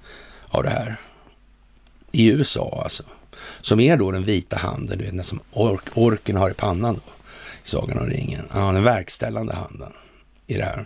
av 0.47 0.63
det 0.63 0.69
här. 0.69 0.97
I 2.11 2.27
USA 2.27 2.81
alltså. 2.83 3.03
Som 3.61 3.79
är 3.79 3.97
då 3.97 4.11
den 4.11 4.23
vita 4.23 4.57
handen, 4.57 4.97
du 4.97 5.03
vet, 5.03 5.15
den 5.15 5.23
som 5.23 5.39
ork, 5.51 5.83
orken 5.93 6.35
har 6.35 6.49
i 6.49 6.53
pannan 6.53 6.93
då, 6.93 7.11
i 7.65 7.69
Sagan 7.69 7.97
om 7.97 8.07
ringen. 8.07 8.45
Ja, 8.53 8.71
den 8.71 8.83
verkställande 8.83 9.53
handen 9.53 9.93
i 10.47 10.53
det 10.53 10.63
här. 10.63 10.85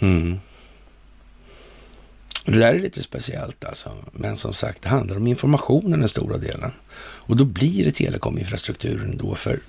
Mm. 0.00 0.38
Det 2.44 2.58
där 2.58 2.74
är 2.74 2.78
lite 2.78 3.02
speciellt 3.02 3.64
alltså. 3.64 3.92
Men 4.12 4.36
som 4.36 4.54
sagt, 4.54 4.82
det 4.82 4.88
handlar 4.88 5.16
om 5.16 5.26
informationen 5.26 6.00
den 6.00 6.08
stora 6.08 6.36
delen. 6.36 6.72
Och 7.00 7.36
då 7.36 7.44
blir 7.44 7.84
det 7.84 7.92
telekominfrastrukturen 7.92 9.16
då 9.16 9.34
för 9.34 9.60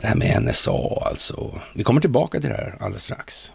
det 0.00 0.06
här 0.06 0.16
med 0.16 0.42
NSA 0.42 1.02
alltså. 1.06 1.60
Vi 1.74 1.82
kommer 1.82 2.00
tillbaka 2.00 2.40
till 2.40 2.50
det 2.50 2.56
här 2.56 2.76
alldeles 2.80 3.04
strax. 3.04 3.52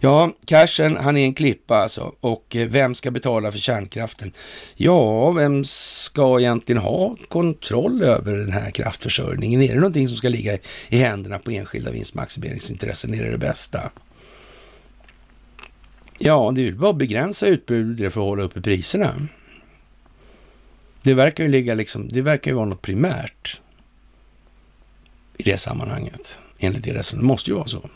Ja, 0.00 0.32
cashen, 0.44 0.96
han 0.96 1.16
är 1.16 1.24
en 1.24 1.34
klippa 1.34 1.76
alltså. 1.76 2.12
Och 2.20 2.56
eh, 2.56 2.68
vem 2.68 2.94
ska 2.94 3.10
betala 3.10 3.52
för 3.52 3.58
kärnkraften? 3.58 4.32
Ja, 4.74 5.30
vem 5.30 5.64
ska 5.64 6.40
egentligen 6.40 6.82
ha 6.82 7.16
kontroll 7.28 8.02
över 8.02 8.36
den 8.36 8.52
här 8.52 8.70
kraftförsörjningen? 8.70 9.62
Är 9.62 9.68
det 9.68 9.80
någonting 9.80 10.08
som 10.08 10.16
ska 10.16 10.28
ligga 10.28 10.58
i 10.88 10.98
händerna 10.98 11.38
på 11.38 11.50
enskilda 11.50 11.90
vinstmaximeringsintressen? 11.90 13.14
Är 13.14 13.24
det 13.24 13.30
det 13.30 13.38
bästa? 13.38 13.90
Ja, 16.18 16.52
det 16.54 16.60
är 16.60 16.64
ju 16.64 16.74
bara 16.74 16.90
att 16.90 16.96
begränsa 16.96 17.46
utbudet 17.46 18.12
för 18.12 18.20
att 18.20 18.26
hålla 18.26 18.42
uppe 18.42 18.60
priserna. 18.60 19.14
Det 21.02 21.14
verkar 21.14 21.44
ju 21.44 21.50
ligga 21.50 21.74
liksom, 21.74 22.08
det 22.08 22.22
verkar 22.22 22.50
ju 22.50 22.54
vara 22.54 22.66
något 22.66 22.82
primärt 22.82 23.60
i 25.38 25.42
det 25.42 25.58
sammanhanget, 25.58 26.40
enligt 26.58 26.84
det 26.84 26.94
resonemanget. 26.94 27.22
Det 27.22 27.26
måste 27.26 27.50
ju 27.50 27.56
vara 27.56 27.66
så. 27.66 27.90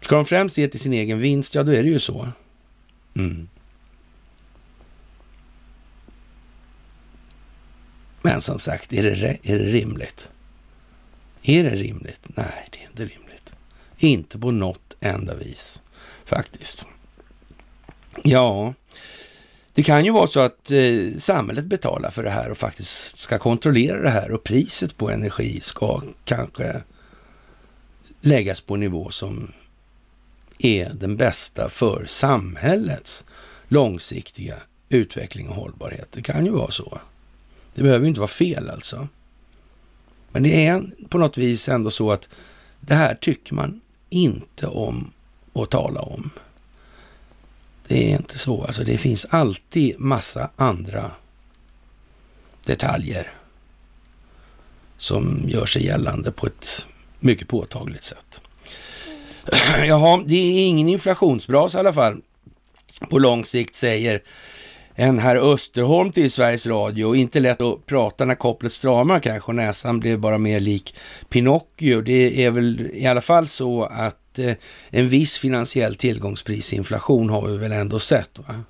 Ska 0.00 0.16
de 0.16 0.24
främst 0.24 0.54
se 0.54 0.68
till 0.68 0.80
sin 0.80 0.92
egen 0.92 1.18
vinst, 1.18 1.54
ja 1.54 1.62
då 1.62 1.72
är 1.72 1.82
det 1.82 1.88
ju 1.88 1.98
så. 1.98 2.28
Mm. 3.16 3.48
Men 8.22 8.40
som 8.40 8.60
sagt, 8.60 8.92
är 8.92 9.02
det, 9.02 9.38
är 9.42 9.58
det 9.58 9.64
rimligt? 9.64 10.30
Är 11.42 11.64
det 11.64 11.70
rimligt? 11.70 12.20
Nej, 12.24 12.68
det 12.72 12.78
är 12.78 12.86
inte 12.88 13.02
rimligt. 13.02 13.56
Inte 13.98 14.38
på 14.38 14.50
något 14.50 14.94
enda 15.00 15.34
vis, 15.34 15.82
faktiskt. 16.24 16.86
Ja, 18.22 18.74
det 19.74 19.82
kan 19.82 20.04
ju 20.04 20.10
vara 20.10 20.26
så 20.26 20.40
att 20.40 20.70
eh, 20.70 21.18
samhället 21.18 21.64
betalar 21.64 22.10
för 22.10 22.24
det 22.24 22.30
här 22.30 22.50
och 22.50 22.58
faktiskt 22.58 23.18
ska 23.18 23.38
kontrollera 23.38 24.02
det 24.02 24.10
här 24.10 24.30
och 24.30 24.44
priset 24.44 24.96
på 24.96 25.10
energi 25.10 25.60
ska 25.60 26.02
kanske 26.24 26.82
läggas 28.20 28.60
på 28.60 28.74
en 28.74 28.80
nivå 28.80 29.10
som 29.10 29.52
är 30.58 30.92
den 30.94 31.16
bästa 31.16 31.68
för 31.68 32.04
samhällets 32.06 33.24
långsiktiga 33.68 34.56
utveckling 34.88 35.48
och 35.48 35.54
hållbarhet. 35.54 36.08
Det 36.12 36.22
kan 36.22 36.44
ju 36.44 36.52
vara 36.52 36.70
så. 36.70 36.98
Det 37.74 37.82
behöver 37.82 38.04
ju 38.04 38.08
inte 38.08 38.20
vara 38.20 38.28
fel 38.28 38.70
alltså. 38.70 39.08
Men 40.30 40.42
det 40.42 40.66
är 40.66 40.84
på 41.08 41.18
något 41.18 41.38
vis 41.38 41.68
ändå 41.68 41.90
så 41.90 42.12
att 42.12 42.28
det 42.80 42.94
här 42.94 43.14
tycker 43.14 43.54
man 43.54 43.80
inte 44.10 44.66
om 44.66 45.10
att 45.52 45.70
tala 45.70 46.00
om. 46.00 46.30
Det 47.86 48.12
är 48.12 48.16
inte 48.16 48.38
så. 48.38 48.64
Alltså 48.64 48.84
det 48.84 48.98
finns 48.98 49.24
alltid 49.24 50.00
massa 50.00 50.50
andra 50.56 51.10
detaljer 52.64 53.32
som 54.96 55.42
gör 55.46 55.66
sig 55.66 55.84
gällande 55.84 56.32
på 56.32 56.46
ett 56.46 56.86
mycket 57.20 57.48
påtagligt 57.48 58.04
sätt. 58.04 58.40
Jaha, 59.86 60.22
det 60.26 60.34
är 60.34 60.66
ingen 60.66 60.88
inflationsbras 60.88 61.74
i 61.74 61.78
alla 61.78 61.92
fall 61.92 62.20
på 63.10 63.18
lång 63.18 63.44
sikt, 63.44 63.74
säger 63.74 64.22
en 64.94 65.18
herr 65.18 65.36
Österholm 65.36 66.12
till 66.12 66.30
Sveriges 66.30 66.66
Radio. 66.66 67.14
Inte 67.14 67.40
lätt 67.40 67.60
att 67.60 67.86
prata 67.86 68.24
när 68.24 68.34
kopplet 68.34 68.72
stramar 68.72 69.20
kanske 69.20 69.48
och 69.48 69.54
näsan 69.54 70.00
blev 70.00 70.18
bara 70.18 70.38
mer 70.38 70.60
lik 70.60 70.94
Pinocchio. 71.28 72.00
Det 72.00 72.44
är 72.44 72.50
väl 72.50 72.90
i 72.92 73.06
alla 73.06 73.20
fall 73.20 73.46
så 73.46 73.84
att 73.84 74.26
Eh, 74.38 74.54
en 74.90 75.08
viss 75.08 75.38
finansiell 75.38 75.94
tillgångsprisinflation 75.94 77.30
har 77.30 77.46
vi 77.48 77.56
väl 77.56 77.72
ändå 77.72 77.98
sett. 77.98 78.38
Va? 78.38 78.62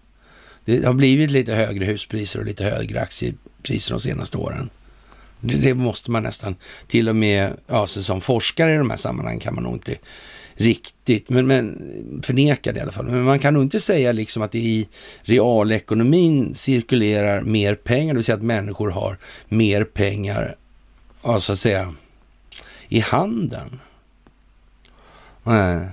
Det 0.64 0.85
har 0.85 0.95
blivit 0.95 1.31
lite 1.31 1.55
högre 1.55 1.85
huspriser 1.85 2.39
och 2.39 2.47
lite 2.47 2.64
högre 2.64 3.01
aktiepriser 3.01 3.95
de 3.95 4.01
senaste 4.01 4.37
åren. 4.37 4.70
Det, 5.41 5.55
det 5.55 5.74
måste 5.74 6.11
man 6.11 6.22
nästan, 6.22 6.57
till 6.89 7.09
och 7.09 7.16
med 7.16 7.53
ja, 7.66 7.77
alltså 7.77 8.03
som 8.03 8.20
forskare 8.20 8.74
i 8.74 8.77
de 8.77 8.91
här 8.91 8.97
sammanhangen 8.97 9.41
kan 9.41 9.55
man 9.55 9.64
nog 9.64 9.74
inte 9.74 9.97
riktigt, 10.57 11.29
men, 11.29 11.47
men 11.47 12.23
förnekar 12.23 12.73
det 12.73 12.79
i 12.79 12.83
alla 12.83 12.93
fall. 12.93 13.07
Men 13.07 13.23
man 13.23 13.39
kan 13.39 13.55
nog 13.55 13.63
inte 13.63 13.81
säga 13.81 14.13
liksom 14.13 14.43
att 14.43 14.53
det 14.53 14.59
i 14.59 14.89
realekonomin 15.23 16.55
cirkulerar 16.55 17.43
mer 17.43 17.75
pengar, 17.75 18.15
det 18.15 18.19
vill 18.19 18.25
säga 18.25 18.37
att 18.37 18.43
människor 18.43 18.91
har 18.91 19.19
mer 19.49 19.85
pengar, 19.85 20.57
ja, 21.23 21.41
så 21.41 21.53
att 21.53 21.59
säga, 21.59 21.95
i 22.89 23.01
handen. 23.01 23.81
Nej. 25.43 25.89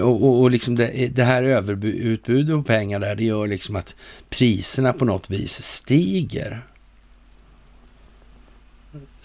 Och, 0.00 0.24
och, 0.24 0.40
och 0.40 0.50
liksom 0.50 0.76
det, 0.76 1.16
det 1.16 1.24
här 1.24 1.42
överutbudet 1.42 2.54
av 2.54 2.62
pengar 2.64 2.98
där, 2.98 3.14
det 3.14 3.24
gör 3.24 3.46
liksom 3.46 3.76
att 3.76 3.94
priserna 4.28 4.92
på 4.92 5.04
något 5.04 5.30
vis 5.30 5.62
stiger. 5.62 6.62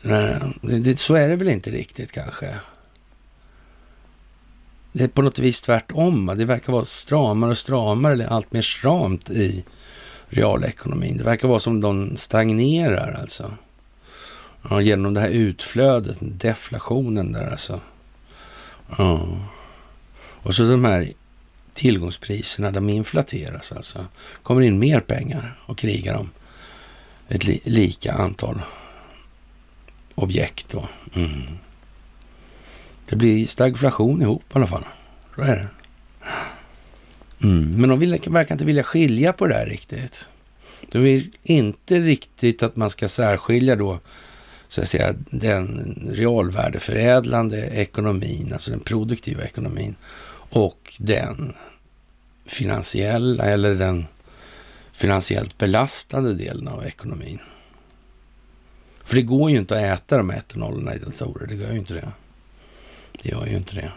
Nej, 0.02 0.40
det, 0.62 1.00
så 1.00 1.16
är 1.16 1.30
det 1.30 1.36
väl 1.36 1.48
inte 1.48 1.72
riktigt 1.72 2.12
kanske. 2.12 2.60
Det 5.00 5.06
är 5.06 5.08
på 5.08 5.22
något 5.22 5.40
vis 5.40 5.62
tvärtom. 5.62 6.34
Det 6.38 6.46
verkar 6.46 6.74
vara 6.74 6.86
stramare 6.86 7.52
och 7.52 7.58
stramare, 7.58 8.14
eller 8.14 8.28
allt 8.28 8.52
mer 8.52 8.62
stramt 8.62 9.30
i 9.30 9.64
realekonomin. 10.30 11.18
Det 11.18 11.24
verkar 11.24 11.48
vara 11.48 11.60
som 11.60 11.82
de 11.82 12.18
stagnerar 12.18 13.18
alltså. 13.22 13.52
Ja, 14.70 14.82
genom 14.82 15.14
det 15.14 15.22
här 15.22 15.30
utflödet, 15.30 16.18
deflationen 16.22 17.32
där 17.32 17.52
alltså. 17.52 17.82
Ja. 18.98 19.28
Och 20.20 20.56
så 20.56 20.64
de 20.64 20.86
här 20.86 21.08
tillgångspriserna, 21.74 22.72
de 22.72 22.90
inflateras 22.90 23.72
alltså. 23.72 24.06
kommer 24.44 24.62
in 24.62 24.80
mer 24.80 25.00
pengar 25.00 25.60
och 25.66 25.78
krigar 25.78 26.16
om 26.16 26.30
ett 27.28 27.46
li 27.46 27.62
lika 27.66 28.14
antal 28.14 28.62
objekt 30.16 30.66
då. 30.72 30.88
Mm. 31.16 31.42
Det 33.10 33.16
blir 33.16 33.46
stagflation 33.46 34.22
ihop 34.22 34.44
i 34.44 34.58
alla 34.58 34.68
fall. 34.68 34.86
Så 35.36 35.42
är 35.42 35.56
det. 35.56 35.68
Mm. 37.44 37.82
Men 37.82 37.90
de 37.90 38.00
vill, 38.00 38.20
verkar 38.28 38.56
inte 38.56 38.66
vilja 38.66 38.84
skilja 38.84 39.34
på 39.34 39.48
det 39.48 39.56
här 39.56 39.66
riktigt. 39.66 40.30
De 40.92 41.00
vill 41.00 41.32
inte 41.44 42.00
riktigt 42.00 42.64
att 42.64 42.76
man 42.76 42.90
ska 42.90 43.08
särskilja 43.08 43.76
då 43.76 44.00
så 44.68 44.82
att 44.82 44.88
säga, 44.88 45.16
den 45.30 45.96
realvärdeförädlande 46.12 47.58
ekonomin, 47.58 48.54
alltså 48.54 48.72
den 48.72 48.80
produktiva 48.80 49.44
ekonomin 49.44 49.96
och 50.50 50.94
den 50.98 51.54
finansiella 52.46 53.44
eller 53.44 53.76
den 53.76 54.06
finansiellt 54.92 55.58
belastade 55.58 56.34
delen 56.34 56.68
av 56.68 56.86
ekonomin. 56.86 57.40
För 59.04 59.16
det 59.16 59.22
går 59.22 59.52
ju 59.52 59.58
inte 59.58 59.76
att 59.76 60.00
äta 60.00 60.18
de 60.18 60.30
här 60.30 60.38
1 60.38 60.56
i 60.96 61.06
datorer. 61.06 61.48
Det 61.48 61.56
gör 61.56 61.72
ju 61.72 61.80
inte 61.80 61.94
det. 61.94 62.12
Det 63.22 63.30
gör 63.30 63.46
ju 63.46 63.58
inte 63.58 63.76
det. 63.76 63.92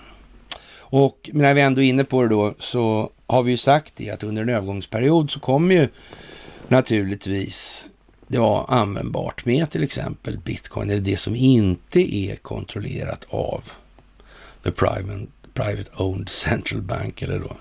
Och 0.76 1.30
när 1.32 1.54
vi 1.54 1.60
ändå 1.60 1.82
är 1.82 1.86
inne 1.86 2.04
på 2.04 2.22
det 2.22 2.28
då 2.28 2.54
så 2.58 3.10
har 3.26 3.42
vi 3.42 3.50
ju 3.50 3.56
sagt 3.56 3.92
det 3.96 4.10
att 4.10 4.22
under 4.22 4.42
en 4.42 4.48
övergångsperiod 4.48 5.30
så 5.30 5.40
kommer 5.40 5.74
ju 5.74 5.88
naturligtvis 6.68 7.86
det 8.28 8.38
vara 8.38 8.64
användbart 8.64 9.44
med 9.44 9.70
till 9.70 9.82
exempel 9.82 10.38
bitcoin 10.38 10.90
eller 10.90 11.00
det 11.00 11.16
som 11.16 11.36
inte 11.36 12.16
är 12.16 12.36
kontrollerat 12.36 13.26
av 13.30 13.62
the 14.62 14.70
private, 14.70 15.26
private 15.54 15.90
owned 15.96 16.28
central 16.28 16.82
bank 16.82 17.22
eller 17.22 17.38
då 17.38 17.56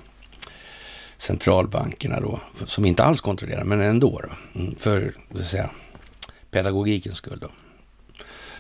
centralbankerna 1.21 2.19
då, 2.19 2.39
som 2.65 2.85
inte 2.85 3.03
alls 3.03 3.21
kontrollerar, 3.21 3.63
men 3.63 3.81
ändå 3.81 4.21
då, 4.21 4.59
mm, 4.59 4.75
för 4.75 5.15
för 5.31 5.39
att 5.39 5.47
säga, 5.47 5.69
pedagogikens 6.51 7.17
skull 7.17 7.39
då. 7.41 7.49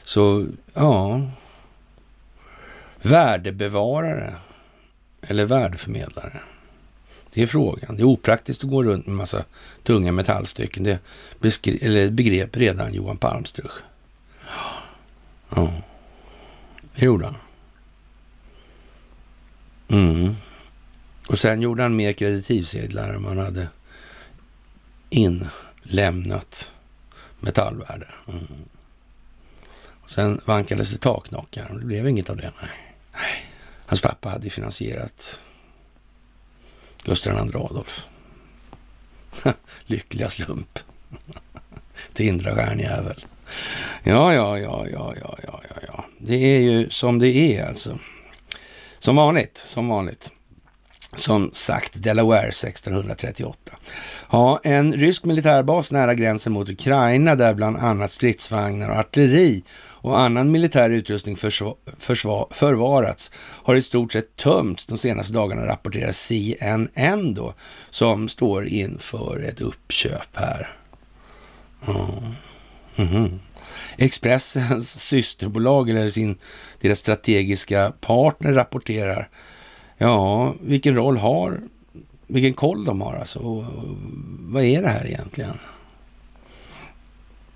Så 0.03 0.45
ja, 0.73 1.21
värdebevarare 3.01 4.35
eller 5.21 5.45
värdeförmedlare. 5.45 6.41
Det 7.33 7.41
är 7.41 7.47
frågan. 7.47 7.95
Det 7.95 8.01
är 8.01 8.05
opraktiskt 8.05 8.63
att 8.63 8.69
gå 8.69 8.83
runt 8.83 9.07
med 9.07 9.15
massa 9.15 9.43
tunga 9.83 10.11
metallstycken. 10.11 10.83
Det 10.83 10.99
eller 11.65 12.11
begrep 12.11 12.57
redan 12.57 12.93
Johan 12.93 13.17
Palmstruch. 13.17 13.71
Ja, 15.55 15.71
det 16.95 17.05
gjorde 17.05 17.25
han. 17.25 17.35
Mm. 19.87 20.35
Och 21.27 21.39
sen 21.39 21.61
gjorde 21.61 21.81
han 21.81 21.95
mer 21.95 22.13
kreditivsedlar 22.13 23.13
än 23.13 23.21
man 23.21 23.37
hade 23.37 23.67
inlämnat 25.09 26.73
metallvärde. 27.39 28.07
Mm. 28.27 28.47
sen 30.07 30.41
vankades 30.45 30.91
det 30.91 30.97
taknockar. 30.97 31.77
Det 31.79 31.85
blev 31.85 32.07
inget 32.07 32.29
av 32.29 32.37
det. 32.37 32.51
Nej. 32.61 32.90
Hans 33.85 34.01
pappa 34.01 34.29
hade 34.29 34.49
finansierat 34.49 35.43
Gustav 37.03 37.33
II 37.33 37.55
Adolf. 37.55 38.07
Lyckliga 39.85 40.29
slump. 40.29 40.79
Tindra 42.13 42.55
stjärnjävel. 42.55 43.25
Ja, 44.03 44.33
ja, 44.33 44.59
ja, 44.59 44.85
ja, 44.91 45.13
ja, 45.21 45.35
ja, 45.43 45.61
ja, 45.69 45.75
ja. 45.87 46.05
Det 46.17 46.35
är 46.35 46.59
ju 46.59 46.89
som 46.89 47.19
det 47.19 47.27
är 47.27 47.67
alltså. 47.67 47.99
Som 48.99 49.15
vanligt, 49.15 49.57
som 49.57 49.87
vanligt. 49.87 50.31
Som 51.15 51.49
sagt, 51.53 52.03
Delaware 52.03 52.47
1638. 52.47 53.71
Ja, 54.31 54.59
en 54.63 54.93
rysk 54.93 55.25
militärbas 55.25 55.91
nära 55.91 56.15
gränsen 56.15 56.53
mot 56.53 56.69
Ukraina 56.69 57.35
där 57.35 57.53
bland 57.53 57.77
annat 57.77 58.11
stridsvagnar 58.11 58.89
och 58.89 58.95
artilleri 58.95 59.63
och 60.01 60.19
annan 60.19 60.51
militär 60.51 60.89
utrustning 60.89 61.37
förvarats 62.51 63.31
har 63.35 63.75
i 63.75 63.81
stort 63.81 64.13
sett 64.13 64.35
tömts 64.35 64.85
de 64.85 64.97
senaste 64.97 65.33
dagarna, 65.33 65.65
rapporterar 65.65 66.11
CNN 66.11 67.33
då, 67.33 67.53
som 67.89 68.27
står 68.27 68.67
inför 68.67 69.43
ett 69.49 69.61
uppköp 69.61 70.35
här. 70.35 70.75
Mm. 71.87 72.35
Mm-hmm. 72.95 73.39
Expressens 73.97 75.03
systerbolag 75.03 75.89
eller 75.89 76.09
sin, 76.09 76.37
deras 76.79 76.99
strategiska 76.99 77.93
partner 77.99 78.53
rapporterar 78.53 79.29
Ja, 80.01 80.55
vilken 80.61 80.95
roll 80.95 81.17
har, 81.17 81.61
vilken 82.27 82.53
koll 82.53 82.85
de 82.85 83.01
har 83.01 83.13
alltså. 83.13 83.39
Och, 83.39 83.57
och, 83.57 83.97
vad 84.39 84.63
är 84.63 84.81
det 84.81 84.87
här 84.87 85.05
egentligen? 85.05 85.57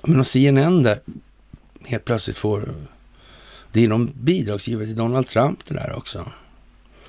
Men 0.01 0.25
CNN 0.25 0.83
där 0.83 0.99
helt 1.87 2.05
plötsligt 2.05 2.37
får, 2.37 2.73
det 3.71 3.83
är 3.83 3.87
någon 3.87 4.13
bidragsgivare 4.15 4.85
till 4.85 4.95
Donald 4.95 5.27
Trump 5.27 5.65
det 5.65 5.73
där 5.73 5.93
också. 5.93 6.31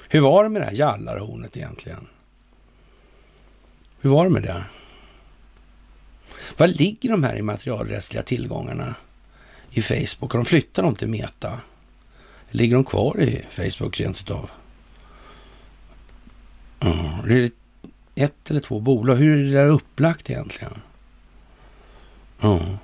Hur 0.09 0.21
var 0.21 0.45
det 0.45 0.51
med 0.51 0.63
det 0.63 0.67
här 0.67 0.75
jallarhornet 0.75 1.57
egentligen? 1.57 2.07
Hur 4.01 4.11
var 4.11 4.25
det 4.25 4.31
med 4.31 4.43
det? 4.43 4.65
Var 6.57 6.67
ligger 6.67 7.11
de 7.11 7.25
här 7.25 7.37
immaterialrättsliga 7.37 8.23
tillgångarna 8.23 8.95
i 9.71 9.83
Facebook? 9.83 10.33
Har 10.33 10.39
de 10.39 10.45
flyttat 10.45 10.85
dem 10.85 10.95
till 10.95 11.09
Meta? 11.09 11.61
Ligger 12.51 12.75
de 12.75 12.85
kvar 12.85 13.21
i 13.21 13.45
Facebook 13.51 14.01
rent 14.01 14.21
utav? 14.21 14.51
Mm. 16.81 17.29
Det 17.29 17.35
är 17.35 17.51
ett 18.15 18.51
eller 18.51 18.61
två 18.61 18.81
bolag. 18.81 19.17
Hur 19.17 19.39
är 19.39 19.45
det 19.45 19.51
där 19.51 19.69
upplagt 19.69 20.31
egentligen? 20.31 20.73
Mm. 22.43 22.77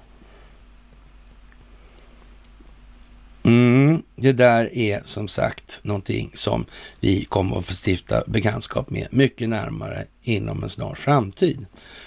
Mm, 3.43 4.03
det 4.23 4.33
där 4.33 4.75
är 4.79 5.03
som 5.05 5.29
sagt 5.29 5.81
någonting 5.83 6.31
som 6.35 6.65
vi 7.01 7.25
kommer 7.25 7.59
att 7.59 7.67
få 7.67 7.73
stifta 7.87 8.23
bekantskap 8.27 8.91
med 8.91 9.09
mycket 9.11 9.49
närmare 9.49 10.05
inom 10.23 10.63
en 10.63 10.69
snar 10.69 10.95
framtid 10.95 11.67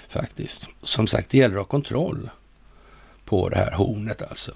faktiskt. 0.09 0.69
Som 0.81 1.07
sagt, 1.07 1.29
det 1.29 1.37
gäller 1.37 1.55
att 1.55 1.59
ha 1.59 1.65
kontroll 1.65 2.29
på 3.25 3.49
det 3.49 3.55
här 3.55 3.71
hornet 3.71 4.21
alltså. 4.21 4.51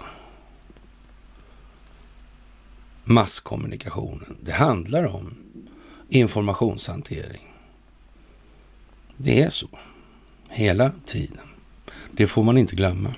Masskommunikationen. 3.04 4.36
Det 4.40 4.52
handlar 4.52 5.04
om 5.04 5.34
informationshantering. 6.08 7.54
Det 9.16 9.42
är 9.42 9.50
så. 9.50 9.68
Hela 10.48 10.92
tiden. 11.04 11.48
Det 12.12 12.26
får 12.26 12.42
man 12.42 12.58
inte 12.58 12.76
glömma. 12.76 13.14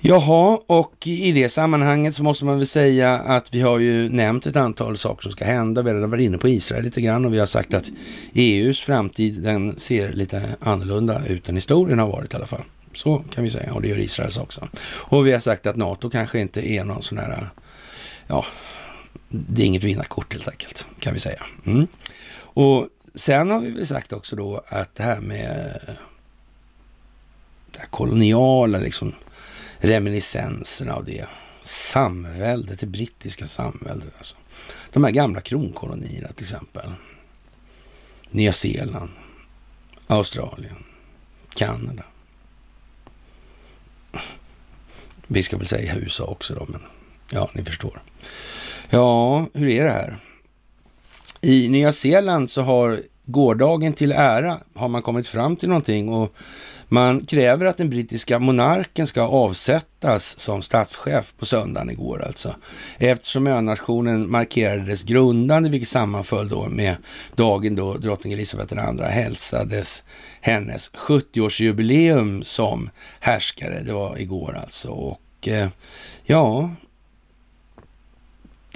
Jaha, 0.00 0.58
och 0.66 1.06
i 1.06 1.32
det 1.32 1.48
sammanhanget 1.48 2.14
så 2.14 2.22
måste 2.22 2.44
man 2.44 2.56
väl 2.56 2.66
säga 2.66 3.14
att 3.14 3.54
vi 3.54 3.60
har 3.60 3.78
ju 3.78 4.08
nämnt 4.08 4.46
ett 4.46 4.56
antal 4.56 4.96
saker 4.96 5.22
som 5.22 5.32
ska 5.32 5.44
hända. 5.44 5.82
Vi 5.82 5.88
har 5.88 5.94
redan 5.94 6.10
varit 6.10 6.24
inne 6.24 6.38
på 6.38 6.48
Israel 6.48 6.84
lite 6.84 7.00
grann 7.00 7.24
och 7.24 7.34
vi 7.34 7.38
har 7.38 7.46
sagt 7.46 7.74
att 7.74 7.90
EUs 8.34 8.80
framtid 8.80 9.42
den 9.42 9.78
ser 9.78 10.12
lite 10.12 10.42
annorlunda 10.60 11.22
ut 11.26 11.48
än 11.48 11.54
historien 11.54 11.98
har 11.98 12.08
varit 12.08 12.32
i 12.32 12.36
alla 12.36 12.46
fall. 12.46 12.62
Så 12.92 13.24
kan 13.30 13.44
vi 13.44 13.50
säga 13.50 13.72
och 13.74 13.82
det 13.82 13.88
gör 13.88 13.98
Israels 13.98 14.36
också. 14.36 14.68
Och 14.82 15.26
vi 15.26 15.32
har 15.32 15.40
sagt 15.40 15.66
att 15.66 15.76
NATO 15.76 16.10
kanske 16.10 16.40
inte 16.40 16.70
är 16.70 16.84
någon 16.84 17.02
sån 17.02 17.18
här, 17.18 17.48
ja, 18.26 18.44
det 19.28 19.62
är 19.62 19.66
inget 19.66 19.84
vinnarkort 19.84 20.32
helt 20.32 20.48
enkelt, 20.48 20.86
kan 20.98 21.14
vi 21.14 21.20
säga. 21.20 21.42
Mm. 21.66 21.86
Och 22.38 22.88
sen 23.14 23.50
har 23.50 23.60
vi 23.60 23.70
väl 23.70 23.86
sagt 23.86 24.12
också 24.12 24.36
då 24.36 24.62
att 24.66 24.94
det 24.94 25.02
här 25.02 25.20
med 25.20 25.80
det 27.72 27.78
här 27.78 27.88
koloniala, 27.90 28.78
liksom 28.78 29.12
reminiscenserna 29.78 30.94
av 30.94 31.04
det 31.04 31.26
samväldet, 31.60 32.80
det 32.80 32.86
brittiska 32.86 33.46
samväldet. 33.46 34.08
Alltså. 34.18 34.36
De 34.92 35.04
här 35.04 35.10
gamla 35.10 35.40
kronkolonierna 35.40 36.28
till 36.28 36.44
exempel. 36.44 36.90
Nya 38.30 38.52
Zeeland, 38.52 39.10
Australien, 40.06 40.84
Kanada. 41.54 42.04
Vi 45.26 45.42
ska 45.42 45.56
väl 45.56 45.66
säga 45.66 45.96
USA 45.96 46.24
också 46.24 46.54
då, 46.54 46.66
men 46.68 46.80
ja, 47.30 47.50
ni 47.54 47.64
förstår. 47.64 48.02
Ja, 48.90 49.46
hur 49.54 49.68
är 49.68 49.84
det 49.84 49.90
här? 49.90 50.16
I 51.40 51.68
Nya 51.68 51.92
Zeeland 51.92 52.50
så 52.50 52.62
har 52.62 53.02
gårdagen 53.28 53.92
till 53.92 54.12
ära 54.12 54.58
har 54.74 54.88
man 54.88 55.02
kommit 55.02 55.28
fram 55.28 55.56
till 55.56 55.68
någonting 55.68 56.08
och 56.08 56.34
man 56.88 57.26
kräver 57.26 57.66
att 57.66 57.76
den 57.76 57.90
brittiska 57.90 58.38
monarken 58.38 59.06
ska 59.06 59.22
avsättas 59.22 60.38
som 60.38 60.62
statschef 60.62 61.34
på 61.38 61.46
söndagen 61.46 61.90
igår 61.90 62.24
alltså. 62.26 62.54
Eftersom 62.98 63.46
önationen 63.46 64.30
markerade 64.30 64.84
dess 64.84 65.02
grundande, 65.02 65.70
vilket 65.70 65.88
sammanföll 65.88 66.48
då 66.48 66.68
med 66.68 66.96
dagen 67.36 67.74
då 67.74 67.96
drottning 67.96 68.32
Elisabeth 68.32 68.74
II 68.74 69.04
hälsades 69.04 70.02
hennes 70.40 70.92
70-årsjubileum 70.92 72.42
som 72.42 72.90
härskare. 73.20 73.82
Det 73.82 73.92
var 73.92 74.18
igår 74.18 74.58
alltså. 74.62 74.88
Och 74.88 75.48
eh, 75.48 75.68
ja, 76.24 76.70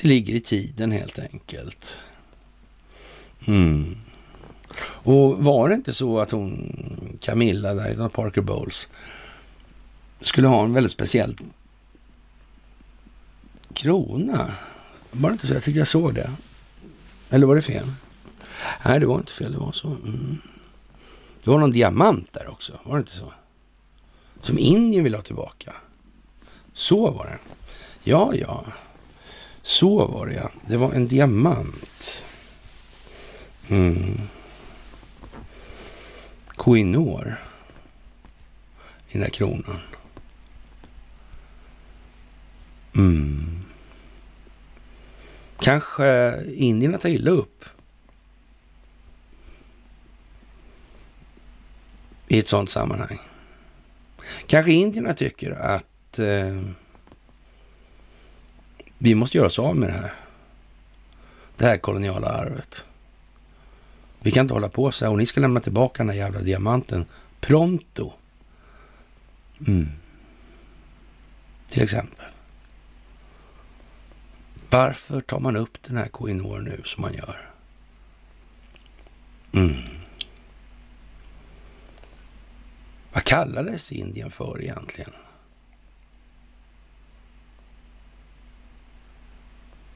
det 0.03 0.09
ligger 0.09 0.34
i 0.34 0.40
tiden 0.40 0.92
helt 0.92 1.18
enkelt. 1.18 1.96
Mm. 3.46 4.01
Och 4.81 5.45
var 5.45 5.68
det 5.68 5.75
inte 5.75 5.93
så 5.93 6.20
att 6.20 6.31
hon, 6.31 7.18
Camilla 7.20 7.75
där, 7.75 8.09
Parker 8.09 8.41
Bowles, 8.41 8.89
skulle 10.20 10.49
ha 10.49 10.64
en 10.64 10.73
väldigt 10.73 10.93
speciell 10.93 11.37
krona? 13.75 14.55
Var 15.11 15.31
det 15.31 15.33
inte 15.33 15.47
så? 15.47 15.55
Jag 15.55 15.62
tyckte 15.62 15.79
jag 15.79 15.89
såg 15.89 16.14
det. 16.14 16.31
Eller 17.31 17.47
var 17.47 17.57
det 17.57 17.62
fel? 17.62 17.93
Nej, 18.85 19.01
det 19.01 19.07
var 19.07 19.18
inte 19.18 19.33
fel. 19.33 19.53
Det 19.53 19.59
var 19.59 19.73
så. 19.73 19.89
Mm. 19.89 20.39
Det 21.45 21.51
var 21.51 21.59
någon 21.59 21.73
diamant 21.73 22.33
där 22.33 22.51
också. 22.51 22.79
Var 22.85 22.95
det 22.95 23.01
inte 23.01 23.16
så? 23.16 23.33
Som 24.41 24.59
Indien 24.59 25.05
vill 25.05 25.14
ha 25.14 25.23
tillbaka. 25.23 25.73
Så 26.73 27.11
var 27.11 27.25
det. 27.25 27.39
Ja, 28.11 28.35
ja. 28.35 28.64
Så 29.62 30.07
var 30.07 30.27
det 30.27 30.35
ja. 30.35 30.51
Det 30.66 30.77
var 30.77 30.93
en 30.93 31.07
diamant. 31.07 32.25
Mm. 33.68 34.20
Koinor 36.63 37.37
i 39.09 39.13
den 39.13 39.21
där 39.21 39.31
kronan. 39.31 39.81
Mm. 42.97 43.65
Kanske 45.61 46.35
Indien 46.55 46.99
tar 46.99 47.09
illa 47.09 47.31
upp 47.31 47.65
i 52.29 52.39
ett 52.39 52.49
sådant 52.49 52.71
sammanhang. 52.71 53.19
Kanske 54.47 54.73
indierna 54.73 55.15
tycker 55.15 55.51
att 55.51 56.19
eh, 56.19 56.63
vi 58.99 59.15
måste 59.15 59.37
göra 59.37 59.47
oss 59.47 59.59
av 59.59 59.77
med 59.77 59.89
det 59.89 59.93
här. 59.93 60.15
Det 61.57 61.65
här 61.65 61.77
koloniala 61.77 62.29
arvet. 62.29 62.87
Vi 64.23 64.31
kan 64.31 64.45
inte 64.45 64.55
hålla 64.55 64.68
på 64.68 64.93
så 64.93 65.05
här 65.05 65.12
och 65.12 65.18
ni 65.18 65.27
ska 65.27 65.41
lämna 65.41 65.61
tillbaka 65.61 66.03
den 66.03 66.11
här 66.11 66.16
jävla 66.16 66.41
diamanten 66.41 67.05
pronto. 67.41 68.12
Mm. 69.66 69.89
Till 71.68 71.83
exempel. 71.83 72.27
Varför 74.70 75.20
tar 75.20 75.41
man 75.41 75.57
upp 75.57 75.79
den 75.83 75.97
här 75.97 76.09
Koinor 76.09 76.61
nu 76.61 76.83
som 76.85 77.03
man 77.03 77.14
gör? 77.14 77.51
Mm. 79.53 79.83
Vad 83.12 83.25
kallades 83.25 83.93
Indien 83.93 84.31
för 84.31 84.62
egentligen? 84.62 85.12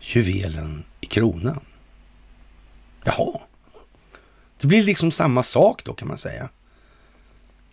Juvelen 0.01 0.85
i 1.01 1.07
kronan. 1.07 1.61
Jaha. 3.05 3.41
Det 4.61 4.66
blir 4.66 4.82
liksom 4.82 5.11
samma 5.11 5.42
sak 5.42 5.84
då 5.84 5.94
kan 5.94 6.09
man 6.09 6.18
säga. 6.18 6.48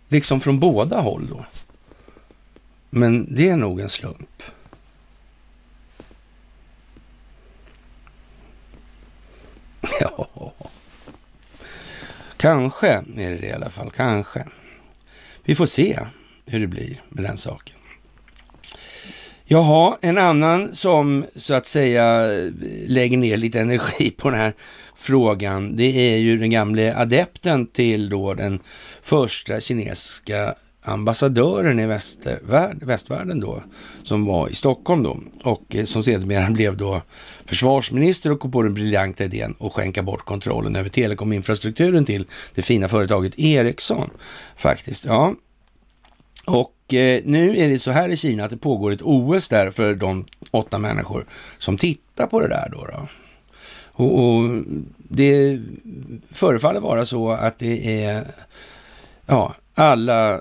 Liksom 0.08 0.40
från 0.40 0.60
båda 0.60 1.00
håll 1.00 1.26
då. 1.30 1.44
Men 2.90 3.34
det 3.34 3.48
är 3.48 3.56
nog 3.56 3.80
en 3.80 3.88
slump. 3.88 4.42
Ja, 10.00 10.52
kanske 12.36 12.88
är 12.88 13.02
det 13.14 13.36
det 13.36 13.46
i 13.46 13.52
alla 13.52 13.70
fall. 13.70 13.90
Kanske. 13.90 14.46
Vi 15.44 15.54
får 15.54 15.66
se 15.66 15.98
hur 16.46 16.60
det 16.60 16.66
blir 16.66 17.02
med 17.08 17.24
den 17.24 17.36
saken. 17.36 17.76
Jaha, 19.46 19.96
en 20.00 20.18
annan 20.18 20.74
som 20.74 21.24
så 21.36 21.54
att 21.54 21.66
säga 21.66 22.34
eh, 22.34 22.52
lägger 22.86 23.16
ner 23.16 23.36
lite 23.36 23.60
energi 23.60 24.10
på 24.10 24.30
den 24.30 24.40
här 24.40 24.52
frågan, 24.96 25.76
det 25.76 26.14
är 26.14 26.16
ju 26.16 26.38
den 26.38 26.50
gamle 26.50 26.96
adepten 26.96 27.66
till 27.66 28.08
då 28.08 28.34
den 28.34 28.60
första 29.02 29.60
kinesiska 29.60 30.54
ambassadören 30.82 31.80
i 31.80 31.86
västvärlden 32.80 33.40
då, 33.40 33.62
som 34.02 34.24
var 34.24 34.48
i 34.48 34.54
Stockholm 34.54 35.02
då 35.02 35.18
och 35.42 35.76
eh, 35.76 35.84
som 35.84 36.02
sedermera 36.02 36.50
blev 36.50 36.76
då 36.76 37.02
försvarsminister 37.46 38.30
och 38.30 38.40
kom 38.40 38.50
på 38.50 38.62
den 38.62 38.74
briljanta 38.74 39.24
idén 39.24 39.54
att 39.60 39.72
skänka 39.72 40.02
bort 40.02 40.24
kontrollen 40.24 40.76
över 40.76 40.88
telekominfrastrukturen 40.88 42.04
till 42.04 42.26
det 42.54 42.62
fina 42.62 42.88
företaget 42.88 43.38
Ericsson 43.38 44.10
faktiskt. 44.56 45.04
Ja, 45.04 45.34
och 46.44 46.94
eh, 46.94 47.22
nu 47.24 47.58
är 47.58 47.68
det 47.68 47.78
så 47.78 47.90
här 47.90 48.08
i 48.08 48.16
Kina 48.16 48.44
att 48.44 48.50
det 48.50 48.56
pågår 48.56 48.92
ett 48.92 49.02
OS 49.02 49.48
där 49.48 49.70
för 49.70 49.94
de 49.94 50.24
åtta 50.50 50.78
människor 50.78 51.26
som 51.58 51.78
tittar 51.78 52.26
på 52.26 52.40
det 52.40 52.48
där 52.48 52.68
då. 52.72 52.86
då. 52.86 53.08
Och, 53.96 54.24
och, 54.24 54.62
det 54.96 55.60
förefaller 56.30 56.80
vara 56.80 57.04
så 57.04 57.30
att 57.32 57.58
det 57.58 58.04
är 58.04 58.26
ja, 59.26 59.54
alla, 59.74 60.40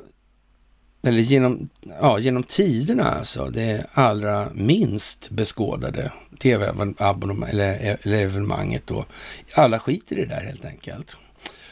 eller 1.04 1.20
genom, 1.20 1.70
ja, 2.02 2.20
genom 2.20 2.44
tiderna 2.44 3.04
alltså, 3.04 3.50
det 3.50 3.86
allra 3.94 4.48
minst 4.54 5.30
beskådade 5.30 6.12
tv-abonnemanget 6.40 7.54
eller, 7.54 7.74
e-, 7.74 7.98
eller 8.04 8.22
evenemanget 8.22 8.84
då. 8.88 9.06
Alla 9.56 9.80
skiter 9.80 10.16
i 10.16 10.20
det 10.20 10.36
där 10.36 10.46
helt 10.46 10.66
enkelt. 10.66 11.18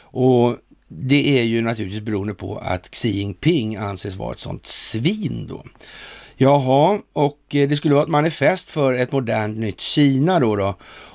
Och 0.00 0.56
det 0.98 1.38
är 1.38 1.42
ju 1.42 1.62
naturligtvis 1.62 2.02
beroende 2.02 2.34
på 2.34 2.58
att 2.58 2.94
Xi 2.94 3.08
Jinping 3.08 3.76
anses 3.76 4.14
vara 4.14 4.32
ett 4.32 4.38
sånt 4.38 4.66
svin 4.66 5.46
då. 5.48 5.64
Jaha, 6.36 7.00
och 7.12 7.54
eh, 7.54 7.68
det 7.68 7.76
skulle 7.76 7.94
vara 7.94 8.04
ett 8.04 8.10
manifest 8.10 8.70
för 8.70 8.94
ett 8.94 9.12
modernt 9.12 9.58
nytt 9.58 9.80
Kina 9.80 10.40
då, 10.40 10.56
då 10.56 10.74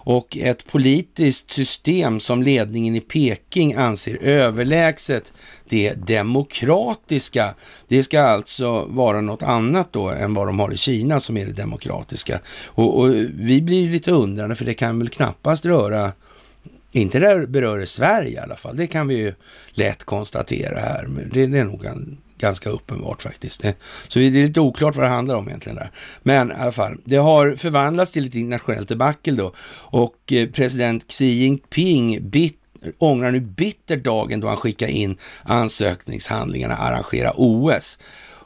och 0.10 0.38
ett 0.38 0.68
politiskt 0.68 1.52
system 1.52 2.20
som 2.20 2.44
ledningen 2.44 2.96
i 2.96 3.00
Peking 3.00 3.74
anser 3.74 4.18
överlägset 4.22 5.34
det 5.70 5.94
demokratiska. 5.94 7.54
Det 7.88 8.04
ska 8.04 8.22
alltså 8.22 8.86
vara 8.86 9.22
något 9.22 9.44
annat 9.44 9.94
då 9.94 10.10
än 10.10 10.34
vad 10.34 10.48
de 10.48 10.60
har 10.60 10.74
i 10.74 10.78
Kina 10.78 11.20
som 11.20 11.38
är 11.38 11.46
det 11.46 11.52
demokratiska. 11.52 12.40
Och, 12.66 13.00
och 13.00 13.14
vi 13.34 13.62
blir 13.62 13.90
lite 13.90 14.12
undrande 14.12 14.56
för 14.56 14.66
det 14.66 14.74
kan 14.74 15.00
väl 15.00 15.10
knappast 15.10 15.66
röra 15.66 16.12
inte 16.92 17.20
där 17.20 17.46
berör 17.46 17.78
det 17.78 17.88
Sverige 17.88 18.30
i 18.30 18.38
alla 18.38 18.56
fall, 18.56 18.78
det 18.78 18.88
kan 18.88 19.08
vi 19.08 19.18
ju 19.18 19.34
lätt 19.72 20.04
konstatera 20.04 20.80
här. 20.80 21.08
Men 21.08 21.30
det, 21.30 21.48
det 21.48 21.60
är 21.60 21.64
nog 21.64 21.86
ganska 22.38 22.70
uppenbart 22.70 23.22
faktiskt. 23.22 23.62
Det, 23.62 23.76
så 24.08 24.20
det 24.20 24.26
är 24.26 24.32
lite 24.32 24.60
oklart 24.60 24.96
vad 24.96 25.06
det 25.06 25.10
handlar 25.10 25.36
om 25.36 25.48
egentligen 25.48 25.76
där. 25.76 25.92
Men 26.24 26.52
i 26.52 26.54
alla 26.54 26.72
fall, 26.72 26.98
det 27.04 27.16
har 27.16 27.56
förvandlats 27.56 28.12
till 28.12 28.28
ett 28.28 28.36
internationellt 28.36 28.90
debacle 28.90 29.34
då 29.34 29.54
och 29.72 30.34
eh, 30.34 30.50
president 30.50 31.08
Xi 31.08 31.26
Jinping 31.26 32.30
bit, 32.30 32.60
ångrar 32.98 33.32
nu 33.32 33.40
bitter 33.40 33.98
dagen 33.98 34.40
då 34.40 34.48
han 34.48 34.58
skickade 34.58 34.92
in 34.92 35.18
ansökningshandlingarna 35.44 36.74
att 36.74 36.92
arrangera 36.92 37.34
OS. 37.36 38.00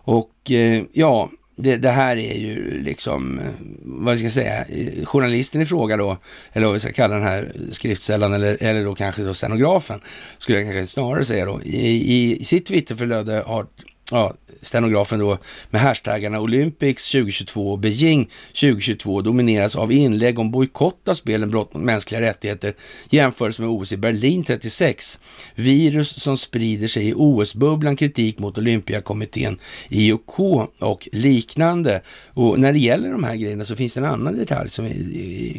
Och 0.04 0.52
eh, 0.52 0.84
ja, 0.94 1.30
det, 1.56 1.78
det, 1.78 1.90
här 1.90 2.18
är 2.18 2.38
ju 2.38 2.82
liksom, 2.84 3.40
eh, 3.40 3.46
vad 3.82 4.18
ska 4.18 4.26
jag 4.26 4.34
säga, 4.34 4.66
eh, 4.66 5.06
journalisten 5.06 5.62
i 5.62 5.66
fråga 5.66 5.98
då, 5.98 6.18
eller 6.54 6.66
vad 6.66 6.74
vi 6.74 6.80
ska 6.80 6.92
kalla 6.92 7.14
den 7.14 7.24
här 7.24 7.52
skriftsällan 7.72 8.34
eller, 8.34 8.58
eller 8.64 8.86
då 8.86 8.96
kanske 8.96 9.22
då 9.22 9.34
stenografen, 9.34 10.00
skulle 10.38 10.62
jag 10.62 10.68
kanske 10.68 10.88
snarare 10.88 11.26
säga 11.26 11.46
då, 11.46 11.62
i, 11.64 12.38
i 12.40 12.46
sitt 12.46 12.66
Twitterflöde 12.66 13.44
har 13.46 13.66
ja, 14.12 14.34
stenografen 14.62 15.20
då, 15.20 15.38
med 15.70 15.82
hashtaggarna 15.82 16.40
Olympics 16.40 17.12
2022 17.12 17.72
och 17.72 17.80
Beijing 17.80 18.30
2022 18.48 19.22
domineras 19.22 19.76
av 19.76 19.92
inlägg 19.92 20.40
om 20.40 20.52
bojkott 20.52 21.08
av 21.08 21.14
spelen 21.14 21.50
brott 21.50 21.74
mot 21.74 21.84
mänskliga 21.84 22.22
rättigheter 22.22 22.74
jämfört 23.10 23.60
med 23.60 23.70
OS 23.70 23.92
i 23.92 23.98
Berlin 23.98 24.44
36. 24.44 25.20
Virus 25.56 26.22
som 26.22 26.38
sprider 26.38 26.88
sig 26.88 27.10
i 27.10 27.14
OS-bubblan, 27.16 27.96
kritik 27.96 28.40
mot 28.40 28.58
Olympiakommittén, 28.58 29.60
IOK 29.90 30.40
och 30.80 31.10
liknande. 31.12 32.02
Och 32.34 32.60
när 32.60 32.74
det 32.74 32.80
gäller 32.80 33.12
de 33.12 33.24
här 33.24 33.36
grejerna 33.36 33.66
så 33.66 33.76
finns 33.76 33.94
det 33.94 34.00
en 34.00 34.06
annan 34.06 34.38
detalj 34.38 34.70
som 34.70 34.90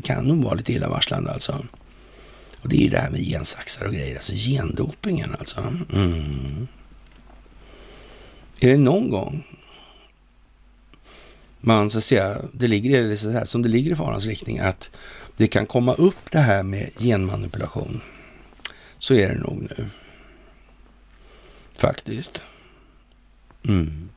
kan 0.04 0.24
nog 0.24 0.44
vara 0.44 0.54
lite 0.54 0.72
illavarslande 0.72 1.30
alltså. 1.30 1.66
Och 2.62 2.68
det 2.68 2.76
är 2.76 2.82
ju 2.82 2.88
det 2.88 2.98
här 2.98 3.10
med 3.10 3.20
gensaxar 3.20 3.86
och 3.86 3.92
grejer, 3.92 4.14
alltså 4.14 4.32
gendopingen 4.32 5.36
alltså. 5.38 5.60
Mm. 5.92 6.68
Är 8.62 8.68
det 8.68 8.78
någon 8.78 9.10
gång 9.10 9.44
man 11.60 11.90
så 11.90 11.98
att 11.98 12.04
säga, 12.04 12.42
det 12.52 12.66
ligger 12.66 13.16
så 13.16 13.30
här, 13.30 13.44
som 13.44 13.62
det 13.62 13.68
ligger 13.68 13.92
i 13.92 13.96
farans 13.96 14.26
riktning, 14.26 14.58
att 14.58 14.90
det 15.36 15.46
kan 15.46 15.66
komma 15.66 15.94
upp 15.94 16.30
det 16.30 16.38
här 16.38 16.62
med 16.62 16.90
genmanipulation, 16.98 18.00
så 18.98 19.14
är 19.14 19.28
det 19.28 19.38
nog 19.38 19.62
nu. 19.62 19.86
Faktiskt. 21.72 22.44
Mm. 23.68 24.08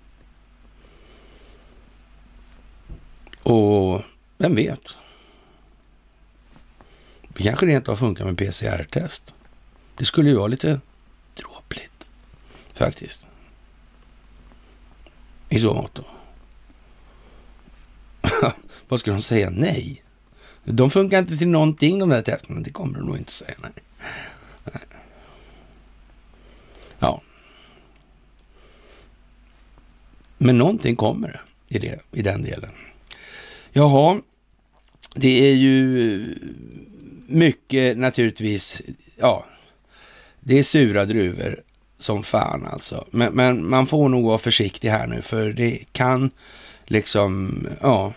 Och 3.44 4.02
vem 4.38 4.56
vet? 4.56 4.88
Det 7.28 7.44
kanske 7.44 7.66
rent 7.66 7.90
av 7.90 7.96
funkar 7.96 8.26
med 8.26 8.38
PCR-test. 8.38 9.36
Det 9.98 10.06
skulle 10.06 10.30
ju 10.30 10.36
vara 10.36 10.48
lite 10.48 10.80
dråpligt, 11.36 12.10
faktiskt. 12.74 13.28
I 15.56 15.60
så 15.60 15.74
mått. 15.74 16.00
Vad 18.88 19.00
ska 19.00 19.12
de 19.12 19.22
säga? 19.22 19.50
Nej. 19.50 20.04
De 20.64 20.92
funkar 20.92 21.20
inte 21.20 21.38
till 21.38 21.48
någonting 21.48 22.00
de 22.00 22.10
där 22.10 22.22
testerna. 22.22 22.60
Det 22.60 22.72
kommer 22.72 23.00
de 23.00 23.06
nog 23.06 23.18
inte 23.18 23.32
säga. 23.32 23.54
Nej. 23.62 23.72
nej. 24.64 24.84
Ja. 27.00 27.22
Men 30.38 30.58
någonting 30.58 30.96
kommer 30.96 31.42
i, 31.68 31.80
det 31.80 32.00
i 32.12 32.22
den 32.22 32.44
delen. 32.44 32.72
Jaha, 33.72 34.22
det 35.16 35.50
är 35.50 35.56
ju 35.56 36.36
mycket 37.28 37.98
naturligtvis, 37.98 38.82
ja, 39.18 39.46
det 40.40 40.60
är 40.60 40.64
sura 40.64 41.06
druvor 41.06 41.65
som 41.98 42.24
fan 42.24 42.68
alltså. 42.72 43.06
Men, 43.12 43.34
men, 43.34 43.70
man 43.70 43.88
får 43.88 44.10
nog 44.10 44.26
vara 44.26 44.38
försiktig 44.38 44.90
här 44.90 45.08
nu 45.08 45.22
för 45.22 45.50
det 45.50 45.80
kan 45.92 46.30
liksom, 46.86 47.60
ja. 47.82 48.14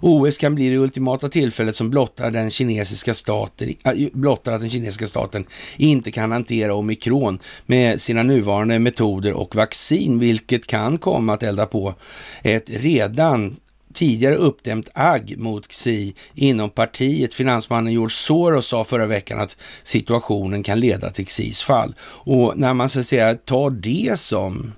OS 0.00 0.38
kan 0.38 0.54
bli 0.54 0.68
det 0.70 0.76
ultimata 0.76 1.28
tillfället 1.28 1.76
som 1.76 1.90
blottar, 1.90 2.30
den 2.30 2.50
kinesiska 2.50 3.14
staten, 3.14 3.74
äh, 3.84 3.92
blottar 4.12 4.52
att 4.52 4.60
den 4.60 4.70
kinesiska 4.70 5.06
staten 5.06 5.44
inte 5.76 6.10
kan 6.10 6.32
hantera 6.32 6.74
omikron 6.74 7.38
med 7.66 8.00
sina 8.00 8.22
nuvarande 8.22 8.78
metoder 8.78 9.32
och 9.32 9.56
vaccin, 9.56 10.18
vilket 10.18 10.66
kan 10.66 10.98
komma 10.98 11.34
att 11.34 11.42
elda 11.42 11.66
på 11.66 11.94
ett 12.42 12.64
redan 12.66 13.56
tidigare 13.94 14.34
uppdämt 14.34 14.88
agg 14.94 15.34
mot 15.38 15.68
Xi 15.68 16.14
inom 16.34 16.70
partiet. 16.70 17.34
Finansmannen 17.34 17.92
George 17.92 18.14
Soros 18.14 18.66
sa 18.66 18.84
förra 18.84 19.06
veckan 19.06 19.40
att 19.40 19.56
situationen 19.82 20.62
kan 20.62 20.80
leda 20.80 21.10
till 21.10 21.26
Xis 21.26 21.62
fall. 21.62 21.94
Och 22.02 22.58
när 22.58 22.74
man 22.74 22.88
så 22.88 23.00
att 23.00 23.06
säga 23.06 23.34
tar 23.34 23.70
det 23.70 24.18
som 24.18 24.72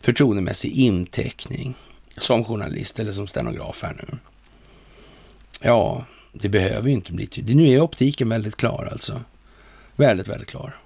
förtroendemässig 0.00 0.72
inteckning 0.72 1.74
som 2.18 2.44
journalist 2.44 2.98
eller 2.98 3.12
som 3.12 3.26
stenograf 3.26 3.82
här 3.82 3.96
nu. 3.98 4.18
Ja, 5.62 6.04
det 6.32 6.48
behöver 6.48 6.88
ju 6.88 6.94
inte 6.94 7.12
bli 7.12 7.26
tydligt. 7.26 7.56
Nu 7.56 7.68
är 7.68 7.80
optiken 7.80 8.28
väldigt 8.28 8.56
klar 8.56 8.88
alltså. 8.92 9.20
Väldigt, 9.96 10.28
väldigt 10.28 10.48
klar. 10.48 10.76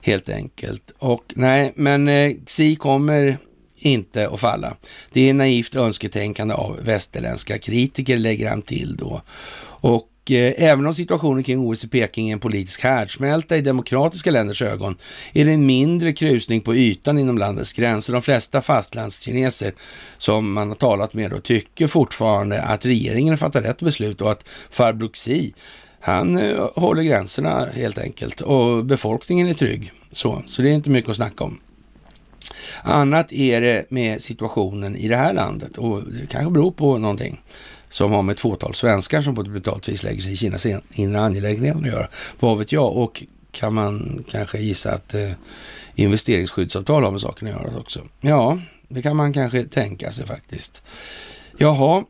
Helt 0.00 0.28
enkelt. 0.28 0.92
Och 0.98 1.32
nej, 1.36 1.72
men 1.76 2.08
eh, 2.08 2.32
Xi 2.46 2.76
kommer 2.76 3.38
inte 3.76 4.28
att 4.28 4.40
falla. 4.40 4.76
Det 5.12 5.30
är 5.30 5.34
naivt 5.34 5.74
önsketänkande 5.74 6.54
av 6.54 6.78
västerländska 6.82 7.58
kritiker, 7.58 8.18
lägger 8.18 8.50
han 8.50 8.62
till 8.62 8.96
då. 8.96 9.22
Och 9.66 10.30
eh, 10.30 10.52
även 10.56 10.86
om 10.86 10.94
situationen 10.94 11.42
kring 11.42 11.58
OS 11.58 11.84
i 11.84 11.88
Peking 11.88 12.28
är 12.28 12.32
en 12.32 12.40
politisk 12.40 12.82
härdsmälta 12.82 13.56
i 13.56 13.60
demokratiska 13.60 14.30
länders 14.30 14.62
ögon, 14.62 14.96
är 15.32 15.44
det 15.44 15.52
en 15.52 15.66
mindre 15.66 16.12
krusning 16.12 16.60
på 16.60 16.74
ytan 16.74 17.18
inom 17.18 17.38
landets 17.38 17.72
gränser. 17.72 18.12
De 18.12 18.22
flesta 18.22 18.62
fastlandskineser 18.62 19.72
som 20.18 20.52
man 20.52 20.68
har 20.68 20.76
talat 20.76 21.14
med 21.14 21.30
då, 21.30 21.38
tycker 21.38 21.86
fortfarande 21.86 22.62
att 22.62 22.86
regeringen 22.86 23.38
fattar 23.38 23.62
rätt 23.62 23.80
beslut 23.80 24.20
och 24.20 24.30
att 24.30 24.48
farbror 24.70 25.08
Xi 25.08 25.54
han 26.00 26.38
eh, 26.38 26.68
håller 26.76 27.02
gränserna 27.02 27.68
helt 27.74 27.98
enkelt 27.98 28.40
och 28.40 28.84
befolkningen 28.84 29.48
är 29.48 29.54
trygg. 29.54 29.92
Så, 30.12 30.42
så 30.48 30.62
det 30.62 30.70
är 30.70 30.72
inte 30.72 30.90
mycket 30.90 31.10
att 31.10 31.16
snacka 31.16 31.44
om. 31.44 31.60
Annat 32.82 33.32
är 33.32 33.60
det 33.60 33.84
med 33.88 34.22
situationen 34.22 34.96
i 34.96 35.08
det 35.08 35.16
här 35.16 35.32
landet 35.32 35.78
och 35.78 36.02
det 36.02 36.26
kanske 36.26 36.50
beror 36.50 36.70
på 36.70 36.98
någonting 36.98 37.40
som 37.88 38.12
har 38.12 38.22
med 38.22 38.32
ett 38.32 38.40
fåtal 38.40 38.74
svenskar 38.74 39.22
som 39.22 39.34
på 39.34 39.40
ett 39.40 39.48
brutalt 39.48 39.88
vis 39.88 40.02
lägger 40.02 40.22
sig 40.22 40.32
i 40.32 40.36
Kinas 40.36 40.66
inre 40.92 41.20
angelägenheter 41.20 41.80
att 41.80 41.86
göra. 41.86 42.08
Vad 42.40 42.58
vet 42.58 42.72
jag? 42.72 42.96
Och 42.96 43.22
kan 43.50 43.74
man 43.74 44.24
kanske 44.30 44.58
gissa 44.58 44.94
att 44.94 45.14
eh, 45.14 45.30
investeringsskyddsavtal 45.94 47.02
har 47.04 47.10
med 47.10 47.20
saken 47.20 47.48
att 47.48 47.54
göra 47.54 47.78
också? 47.78 48.00
Ja, 48.20 48.58
det 48.88 49.02
kan 49.02 49.16
man 49.16 49.32
kanske 49.32 49.64
tänka 49.64 50.12
sig 50.12 50.26
faktiskt. 50.26 50.82
Jaha, 51.58 52.04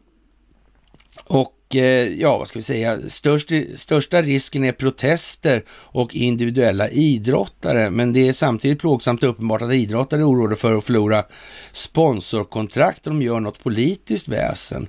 och 1.25 1.53
Eh, 1.77 2.21
ja, 2.21 2.39
vad 2.39 2.49
ska 2.49 2.59
vi 2.59 2.63
säga, 2.63 3.01
störst, 3.01 3.53
största 3.75 4.23
risken 4.23 4.65
är 4.65 4.73
protester 4.73 5.65
och 5.71 6.15
individuella 6.15 6.89
idrottare. 6.89 7.91
Men 7.91 8.13
det 8.13 8.29
är 8.29 8.33
samtidigt 8.33 8.79
plågsamt 8.79 9.23
uppenbart 9.23 9.63
att 9.63 9.73
idrottare 9.73 10.21
är 10.21 10.31
oroade 10.31 10.57
för 10.57 10.75
att 10.75 10.85
förlora 10.85 11.25
sponsorkontrakt 11.73 13.07
om 13.07 13.19
de 13.19 13.25
gör 13.25 13.41
något 13.41 13.63
politiskt 13.63 14.29
väsen. 14.29 14.89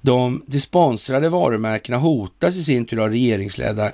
De, 0.00 0.42
de 0.46 0.60
sponsrade 0.60 1.28
varumärkena 1.28 1.98
hotas 1.98 2.56
i 2.56 2.62
sin 2.62 2.84
tur 2.84 2.98
av 2.98 3.10
regeringsledda 3.10 3.90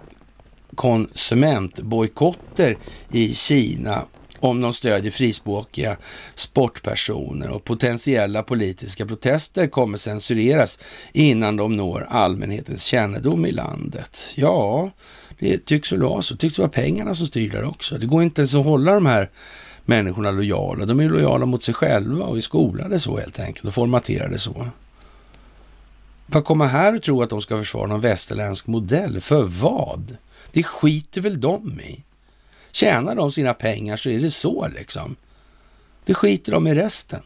konsumentbojkotter 0.74 2.76
i 3.12 3.34
Kina 3.34 4.04
om 4.44 4.60
de 4.60 4.72
stödjer 4.72 5.12
frispråkiga 5.12 5.96
sportpersoner 6.34 7.50
och 7.50 7.64
potentiella 7.64 8.42
politiska 8.42 9.06
protester 9.06 9.66
kommer 9.66 9.98
censureras 9.98 10.78
innan 11.12 11.56
de 11.56 11.76
når 11.76 12.06
allmänhetens 12.10 12.84
kännedom 12.84 13.46
i 13.46 13.52
landet. 13.52 14.32
Ja, 14.34 14.90
det 15.38 15.66
tycks 15.66 15.92
väl 15.92 16.02
vara 16.02 16.22
så. 16.22 16.34
Det 16.34 16.40
tycks 16.40 16.58
vara 16.58 16.68
pengarna 16.68 17.14
som 17.14 17.26
styr 17.26 17.50
där 17.50 17.64
också. 17.64 17.98
Det 17.98 18.06
går 18.06 18.22
inte 18.22 18.40
ens 18.40 18.54
att 18.54 18.64
hålla 18.64 18.94
de 18.94 19.06
här 19.06 19.30
människorna 19.84 20.30
lojala. 20.30 20.86
De 20.86 21.00
är 21.00 21.08
lojala 21.08 21.46
mot 21.46 21.64
sig 21.64 21.74
själva 21.74 22.24
och 22.24 22.36
är 22.36 22.40
skolade 22.40 23.00
så 23.00 23.18
helt 23.18 23.40
enkelt 23.40 23.64
och 23.64 23.74
formaterade 23.74 24.38
så. 24.38 24.66
Vad 26.26 26.44
komma 26.44 26.66
här 26.66 26.94
och 26.94 27.02
tro 27.02 27.22
att 27.22 27.30
de 27.30 27.40
ska 27.40 27.58
försvara 27.58 27.86
någon 27.86 28.00
västerländsk 28.00 28.66
modell? 28.66 29.20
För 29.20 29.42
vad? 29.42 30.16
Det 30.52 30.62
skiter 30.62 31.20
väl 31.20 31.40
de 31.40 31.80
i? 31.80 32.03
Tjänar 32.74 33.14
de 33.14 33.32
sina 33.32 33.54
pengar 33.54 33.96
så 33.96 34.10
är 34.10 34.20
det 34.20 34.30
så 34.30 34.68
liksom. 34.68 35.16
Det 36.04 36.14
skiter 36.14 36.52
de 36.52 36.66
i 36.66 36.74
resten. 36.74 37.22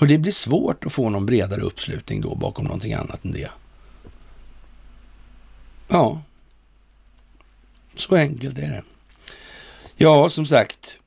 Och 0.00 0.06
det 0.06 0.18
blir 0.18 0.32
svårt 0.32 0.84
att 0.84 0.92
få 0.92 1.10
någon 1.10 1.26
bredare 1.26 1.60
uppslutning 1.60 2.20
då 2.20 2.34
bakom 2.34 2.64
någonting 2.64 2.92
annat 2.92 3.24
än 3.24 3.32
det. 3.32 3.50
Ja, 5.88 6.22
så 7.94 8.16
enkelt 8.16 8.58
är 8.58 8.68
det. 8.68 8.84
Ja, 9.96 10.28
som 10.28 10.46
sagt, 10.46 10.98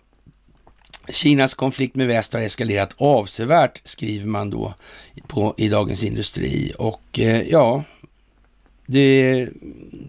Kinas 1.10 1.54
konflikt 1.54 1.96
med 1.96 2.08
väst 2.08 2.34
har 2.34 2.42
eskalerat 2.42 2.94
avsevärt, 2.98 3.82
skriver 3.84 4.28
man 4.28 4.50
då 4.50 4.74
på, 5.28 5.54
i 5.58 5.70
Dagens 5.70 6.04
Industri. 6.04 6.74
Och 6.78 7.20
eh, 7.20 7.42
ja, 7.42 7.84
det 8.86 9.48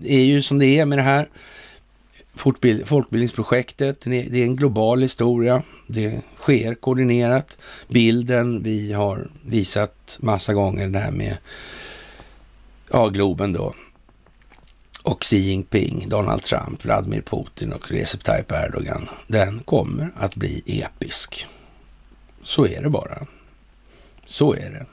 är 0.05 0.21
ju 0.21 0.43
som 0.43 0.59
det 0.59 0.67
är 0.67 0.87
med 0.87 0.99
det 0.99 1.03
här 1.03 1.29
folkbildningsprojektet, 2.37 4.01
det 4.01 4.17
är 4.19 4.45
en 4.45 4.57
global 4.57 5.03
historia. 5.03 5.63
Det 5.87 6.23
sker 6.41 6.75
koordinerat. 6.75 7.59
Bilden 7.89 8.63
vi 8.63 8.93
har 8.93 9.29
visat 9.43 10.19
massa 10.21 10.55
gånger, 10.55 10.89
det 10.89 10.99
här 10.99 11.13
med 11.13 11.37
ja, 12.91 13.09
Globen 13.09 13.53
då. 13.53 13.75
Och 15.03 15.23
Xi 15.23 15.37
Jinping, 15.37 16.09
Donald 16.09 16.43
Trump, 16.43 16.85
Vladimir 16.85 17.21
Putin 17.21 17.73
och 17.73 17.91
Recep 17.91 18.25
Tayyip 18.25 18.53
Erdogan. 18.53 19.09
Den 19.27 19.61
kommer 19.61 20.11
att 20.17 20.35
bli 20.35 20.63
episk. 20.67 21.47
Så 22.43 22.67
är 22.67 22.83
det 22.83 22.91
bara. 22.91 23.27
Så 24.27 24.55
är 24.55 24.71
det. 24.71 24.87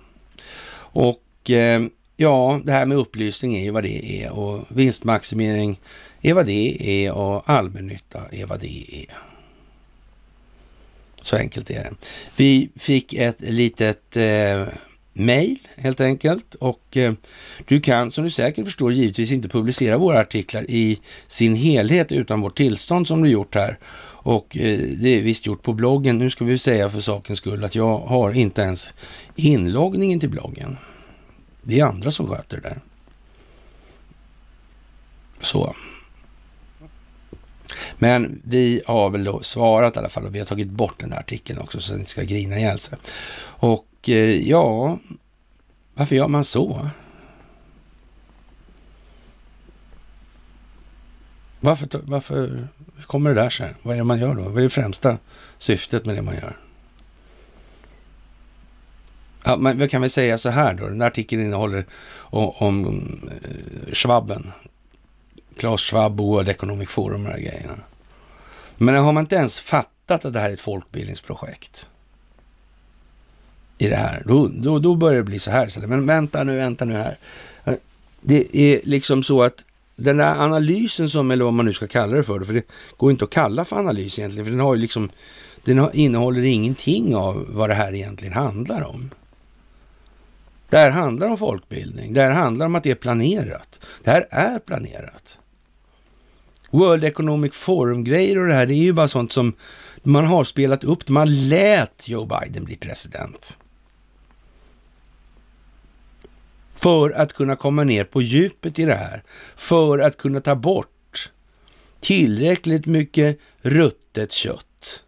Och 0.76 1.50
eh, 1.50 1.82
ja, 2.18 2.62
det 2.64 2.72
här 2.72 2.86
med 2.86 2.98
upplysning 2.98 3.56
är 3.56 3.64
ju 3.64 3.72
vad 3.72 3.84
det 3.84 4.24
är 4.24 4.32
och 4.32 4.66
vinstmaximering 4.70 5.80
är 6.24 6.34
vad 6.34 6.46
det 6.46 7.06
är 7.06 7.12
och 7.12 7.50
allmännytta 7.50 8.22
är 8.32 8.46
vad 8.46 8.60
det 8.60 8.96
är. 8.96 9.18
Så 11.22 11.38
enkelt 11.38 11.70
är 11.70 11.84
det. 11.84 11.94
Vi 12.36 12.70
fick 12.76 13.14
ett 13.14 13.42
litet 13.42 14.18
eh, 14.18 14.68
mail 15.14 15.60
helt 15.78 16.02
enkelt 16.02 16.56
och 16.56 16.98
eh, 16.98 17.14
du 17.66 17.82
kan 17.82 18.12
som 18.12 18.24
du 18.24 18.30
säkert 18.30 18.66
förstår 18.66 18.94
givetvis 18.94 19.32
inte 19.32 19.50
publicera 19.50 19.98
våra 19.98 20.20
artiklar 20.20 20.66
i 20.70 21.00
sin 21.28 21.56
helhet 21.56 22.12
utan 22.12 22.42
vårt 22.42 22.58
tillstånd 22.58 23.08
som 23.08 23.24
du 23.24 23.30
gjort 23.30 23.56
här. 23.56 23.80
Och 24.26 24.58
eh, 24.58 24.80
det 24.80 25.10
är 25.10 25.22
visst 25.22 25.46
gjort 25.46 25.64
på 25.64 25.74
bloggen. 25.74 26.18
Nu 26.18 26.30
ska 26.30 26.46
vi 26.46 26.58
säga 26.58 26.90
för 26.90 27.00
sakens 27.00 27.40
skull 27.40 27.64
att 27.64 27.76
jag 27.76 27.98
har 27.98 28.32
inte 28.32 28.62
ens 28.62 28.90
inloggningen 29.36 30.20
till 30.20 30.30
bloggen. 30.30 30.78
Det 31.62 31.80
är 31.80 31.86
andra 31.86 32.12
som 32.12 32.28
sköter 32.28 32.58
det 32.58 32.70
där. 32.70 32.82
Så. 35.42 35.76
Men 37.98 38.42
vi 38.44 38.82
har 38.86 39.10
väl 39.10 39.24
då 39.24 39.44
svarat 39.44 39.96
i 39.96 40.00
alla 40.00 40.10
fall 40.10 40.26
och 40.26 40.36
vi 40.36 40.40
har 40.40 40.46
tagit 40.46 40.70
bort 40.70 41.00
den 41.00 41.12
här 41.12 41.20
artikeln 41.20 41.60
också 41.60 41.80
så 41.80 41.92
att 41.92 41.98
ni 41.98 42.02
inte 42.02 42.12
ska 42.12 42.24
grina 42.24 42.58
ihjäl 42.58 42.80
sig. 42.80 42.98
Och 43.44 44.10
eh, 44.10 44.50
ja, 44.50 44.98
varför 45.94 46.16
gör 46.16 46.28
man 46.28 46.44
så? 46.44 46.90
Varför, 51.60 51.88
varför 52.04 52.68
kommer 53.08 53.34
det 53.34 53.42
där 53.42 53.50
sig? 53.50 53.74
Vad 53.84 53.94
är 53.94 53.98
det 53.98 54.04
man 54.04 54.20
gör 54.20 54.36
då? 54.36 54.42
Vad 54.42 54.58
är 54.58 54.62
det 54.62 54.70
främsta 54.70 55.18
syftet 55.58 56.06
med 56.06 56.16
det 56.16 56.22
man 56.22 56.36
gör? 56.36 56.58
Ja, 59.46 59.58
men 59.58 59.78
vi 59.78 59.90
kan 59.90 60.02
väl 60.02 60.10
säga 60.10 60.38
så 60.38 60.50
här 60.50 60.74
då. 60.74 60.86
Den 60.88 60.98
där 60.98 61.08
artikeln 61.08 61.44
innehåller 61.44 61.86
om, 62.16 62.52
om 62.58 62.86
eh, 63.44 63.94
Schwabben. 63.94 64.52
Klaus 65.58 65.82
Schwab 65.82 66.22
och 66.22 66.28
World 66.28 66.50
Economic 66.50 66.90
Forum 66.90 67.26
och 67.26 67.32
de 67.34 67.42
grejerna. 67.42 67.78
Men 68.78 68.96
har 68.96 69.14
man 69.14 69.24
inte 69.24 69.36
ens 69.36 69.60
fattat 69.60 70.26
att 70.26 70.34
det 70.34 70.40
här 70.40 70.50
är 70.50 70.54
ett 70.54 70.62
folkbildningsprojekt 70.62 71.88
i 73.78 73.88
det 73.88 73.96
här, 73.96 74.24
då, 74.26 74.48
då, 74.48 74.80
då 74.80 74.96
börjar 74.96 75.18
det 75.18 75.24
bli 75.24 75.40
så 75.40 75.52
här. 75.52 75.88
Men 75.88 76.06
vänta 76.06 76.44
nu, 76.44 76.58
vänta 76.58 76.86
nu 76.86 76.94
här. 76.94 77.18
Det 78.22 78.58
är 78.58 78.82
liksom 78.84 79.24
så 79.24 79.44
att 79.44 79.64
den 79.96 80.18
där 80.18 80.44
analysen 80.44 81.10
som, 81.10 81.32
eller 81.32 81.46
vad 81.46 81.54
man 81.54 81.66
nu 81.66 81.74
ska 81.74 81.88
kalla 81.88 82.18
det 82.18 82.24
för, 82.24 82.40
för 82.40 82.54
det 82.54 82.68
går 82.98 83.12
inte 83.12 83.24
att 83.24 83.30
kalla 83.30 83.66
för 83.66 83.76
analys 83.76 84.20
egentligen, 84.20 84.46
för 84.46 84.52
den 84.52 84.60
har 84.60 84.76
ju 84.76 84.82
liksom, 84.82 85.10
den 85.64 85.90
innehåller 85.94 86.44
ingenting 86.44 87.16
av 87.16 87.46
vad 87.50 87.70
det 87.70 87.74
här 87.74 87.94
egentligen 87.94 88.34
handlar 88.34 88.88
om. 88.88 89.10
Det 90.70 90.78
här 90.78 90.92
handlar 90.92 91.28
om 91.28 91.38
folkbildning. 91.38 92.14
Det 92.14 92.22
här 92.22 92.32
handlar 92.32 92.66
om 92.66 92.76
att 92.76 92.84
det 92.84 92.92
är 92.92 92.96
planerat. 92.96 93.80
Det 94.04 94.12
här 94.12 94.28
är 94.30 94.60
planerat. 94.60 95.38
World 96.74 97.04
Economic 97.04 97.54
Forum-grejer 97.54 98.38
och 98.38 98.48
det 98.48 98.54
här, 98.54 98.66
det 98.66 98.74
är 98.74 98.84
ju 98.84 98.94
bara 98.94 99.08
sånt 99.08 99.32
som 99.32 99.54
man 100.04 100.26
har 100.26 100.44
spelat 100.44 100.84
upp. 100.84 101.10
Man 101.10 101.50
lät 101.50 102.08
Joe 102.08 102.26
Biden 102.26 102.64
bli 102.64 102.76
president. 102.76 103.58
För 106.76 107.12
att 107.12 107.34
kunna 107.34 107.56
komma 107.56 107.84
ner 107.84 108.04
på 108.04 108.22
djupet 108.22 108.80
i 108.80 108.86
det 108.86 108.96
här. 108.96 109.24
För 109.56 110.00
att 110.00 110.18
kunna 110.18 110.42
ta 110.42 110.56
bort 110.56 111.32
tillräckligt 112.00 112.86
mycket 112.86 113.40
ruttet 113.62 114.32
kött. 114.32 115.04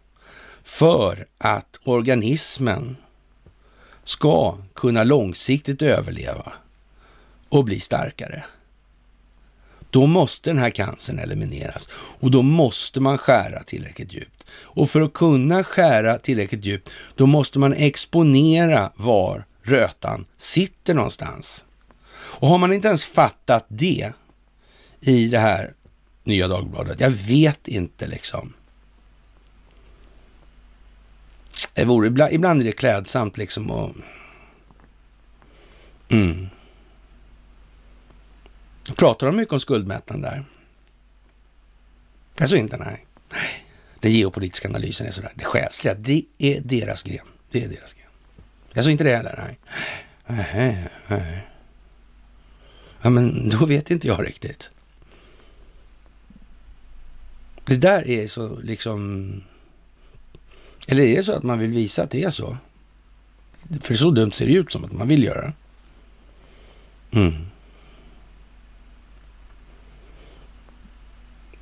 För 0.62 1.26
att 1.38 1.80
organismen 1.84 2.96
ska 4.04 4.58
kunna 4.74 5.04
långsiktigt 5.04 5.82
överleva 5.82 6.52
och 7.48 7.64
bli 7.64 7.80
starkare. 7.80 8.44
Då 9.96 10.06
måste 10.06 10.50
den 10.50 10.58
här 10.58 10.70
cancern 10.70 11.18
elimineras 11.18 11.88
och 11.92 12.30
då 12.30 12.42
måste 12.42 13.00
man 13.00 13.18
skära 13.18 13.62
tillräckligt 13.62 14.14
djupt. 14.14 14.44
Och 14.50 14.90
för 14.90 15.00
att 15.00 15.12
kunna 15.12 15.64
skära 15.64 16.18
tillräckligt 16.18 16.64
djupt, 16.64 16.90
då 17.14 17.26
måste 17.26 17.58
man 17.58 17.72
exponera 17.72 18.92
var 18.96 19.44
rötan 19.62 20.26
sitter 20.36 20.94
någonstans. 20.94 21.64
Och 22.10 22.48
har 22.48 22.58
man 22.58 22.72
inte 22.72 22.88
ens 22.88 23.04
fattat 23.04 23.66
det 23.68 24.12
i 25.00 25.28
det 25.28 25.38
här 25.38 25.72
Nya 26.24 26.48
Dagbladet, 26.48 27.00
jag 27.00 27.10
vet 27.10 27.68
inte 27.68 28.06
liksom. 28.06 28.52
Det 31.74 31.84
vore, 31.84 32.06
ibland, 32.06 32.32
ibland 32.32 32.60
är 32.60 32.64
det 32.64 32.72
klädsamt 32.72 33.36
liksom 33.36 33.70
att... 33.70 33.92
Mm. 36.08 36.48
Pratar 38.94 39.26
de 39.26 39.36
mycket 39.36 39.52
om 39.52 39.60
skuldmättnad 39.60 40.22
där? 40.22 40.44
Alltså 42.38 42.56
inte, 42.56 42.76
nej. 42.76 43.06
Den 44.00 44.12
geopolitiska 44.12 44.68
analysen 44.68 45.06
är 45.06 45.10
sådär. 45.10 45.32
Det 45.34 45.44
själsliga, 45.44 45.94
det 45.94 46.24
är 46.38 46.60
deras 46.60 47.02
gren. 47.02 47.26
Det 47.50 47.64
är 47.64 47.68
deras 47.68 47.94
gren. 47.94 48.06
Alltså 48.76 48.90
inte 48.90 49.04
det 49.04 49.16
heller, 49.16 49.34
nej. 49.46 49.58
nej, 50.26 50.88
nej. 51.08 51.46
Ja, 53.02 53.10
men 53.10 53.48
då 53.48 53.66
vet 53.66 53.90
inte 53.90 54.06
jag 54.06 54.26
riktigt. 54.26 54.70
Det 57.64 57.76
där 57.76 58.08
är 58.08 58.28
så 58.28 58.60
liksom... 58.60 59.32
Eller 60.88 61.02
är 61.02 61.16
det 61.16 61.22
så 61.22 61.32
att 61.32 61.42
man 61.42 61.58
vill 61.58 61.70
visa 61.70 62.02
att 62.02 62.10
det 62.10 62.22
är 62.22 62.30
så? 62.30 62.56
För 63.80 63.94
så 63.94 64.10
dumt 64.10 64.32
ser 64.32 64.46
det 64.46 64.52
ut 64.52 64.72
som 64.72 64.84
att 64.84 64.92
man 64.92 65.08
vill 65.08 65.24
göra. 65.24 65.52
Mm. 67.10 67.46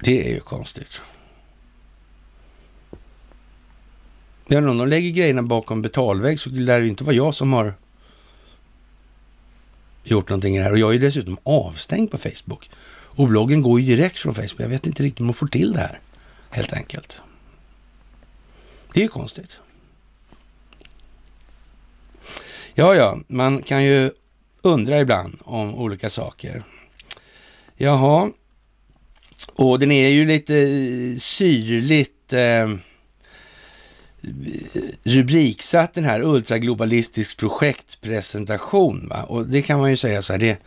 Det 0.05 0.29
är 0.29 0.35
ju 0.35 0.41
konstigt. 0.41 1.01
Ja, 4.47 4.59
om 4.59 4.79
de 4.79 4.89
lägger 4.89 5.11
grejerna 5.11 5.43
bakom 5.43 5.83
betalvägg 5.83 6.41
så 6.41 6.51
lär 6.51 6.81
det 6.81 6.89
inte 6.89 7.05
vara 7.05 7.15
jag 7.15 7.35
som 7.35 7.53
har 7.53 7.75
gjort 10.03 10.29
någonting 10.29 10.57
i 10.57 10.59
det 10.59 10.65
här. 10.65 10.73
Och 10.73 10.79
jag 10.79 10.95
är 10.95 10.99
dessutom 10.99 11.39
avstängd 11.43 12.11
på 12.11 12.19
Facebook. 12.19 12.71
Och 12.91 13.29
bloggen 13.29 13.63
går 13.63 13.81
ju 13.81 13.97
direkt 13.97 14.19
från 14.19 14.35
Facebook. 14.35 14.61
Jag 14.61 14.69
vet 14.69 14.87
inte 14.87 15.03
riktigt 15.03 15.21
om 15.21 15.27
man 15.27 15.35
får 15.35 15.47
till 15.47 15.73
det 15.73 15.81
här, 15.81 16.01
helt 16.51 16.73
enkelt. 16.73 17.23
Det 18.93 19.01
är 19.01 19.03
ju 19.03 19.09
konstigt. 19.09 19.59
Ja, 22.75 22.95
ja, 22.95 23.19
man 23.27 23.63
kan 23.63 23.85
ju 23.85 24.11
undra 24.63 25.01
ibland 25.01 25.39
om 25.41 25.75
olika 25.75 26.11
saker. 26.11 26.63
Jaha, 27.77 28.31
och 29.55 29.79
den 29.79 29.93
är 29.93 30.09
ju 30.09 30.27
lite 30.27 30.55
syrligt 31.21 32.33
eh, 32.33 32.69
rubriksatt 35.05 35.95
den 35.95 36.05
här 36.05 36.21
ultraglobalistisk 36.21 37.37
projektpresentation. 37.37 39.09
Va? 39.09 39.23
Och 39.23 39.47
det 39.47 39.63
kan 39.63 39.81
man 39.81 39.91
ju 39.91 39.97
säga 39.97 40.23
så 40.23 40.33
här, 40.33 40.41
det 40.41 40.59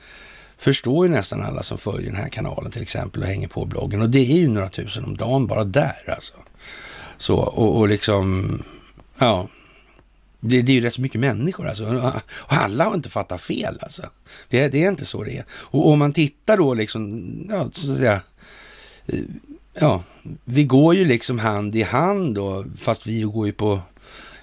förstår 0.58 1.08
ju 1.08 1.14
nästan 1.14 1.42
alla 1.42 1.64
som 1.64 1.78
följer 1.78 2.12
den 2.12 2.22
här 2.22 2.30
kanalen 2.30 2.72
till 2.72 2.82
exempel 2.82 3.22
och 3.22 3.28
hänger 3.28 3.48
på 3.48 3.66
bloggen. 3.66 4.02
Och 4.02 4.10
det 4.10 4.32
är 4.32 4.38
ju 4.38 4.48
några 4.48 4.70
tusen 4.70 5.04
om 5.04 5.18
dagen 5.18 5.48
bara 5.48 5.64
där 5.64 6.14
alltså. 6.16 6.34
Så, 7.18 7.36
och, 7.36 7.78
och 7.78 7.88
liksom, 7.88 8.60
ja, 9.18 9.48
det, 10.40 10.62
det, 10.62 10.72
är 10.72 10.74
ju 10.74 10.82
rätt 10.82 10.94
så 10.94 11.02
mycket 11.02 11.22
människor 11.22 11.68
alltså. 11.68 11.86
Och 11.86 12.54
alla 12.54 12.84
har 12.84 12.96
inte 12.96 13.10
fattat 13.10 13.42
fel 13.42 13.80
alltså. 13.82 14.04
Det, 14.50 14.68
det 14.68 14.84
är 14.84 14.90
inte 14.90 15.06
så 15.06 15.24
det 15.24 15.38
är. 15.38 15.46
Och 15.50 15.90
om 15.90 16.00
man 16.00 16.14
tittar 16.14 16.58
då 16.58 16.74
liksom, 16.74 17.24
ja, 17.50 17.70
så 17.72 17.92
att 17.92 17.98
säga, 17.98 18.22
ja, 19.80 20.04
vi 20.46 20.64
går 20.64 20.96
ju 20.96 21.06
liksom 21.06 21.40
hand 21.40 21.76
i 21.76 21.82
hand 21.84 22.36
då, 22.36 22.66
fast 22.80 23.08
vi 23.08 23.22
går 23.22 23.48
ju 23.48 23.54
på 23.54 23.82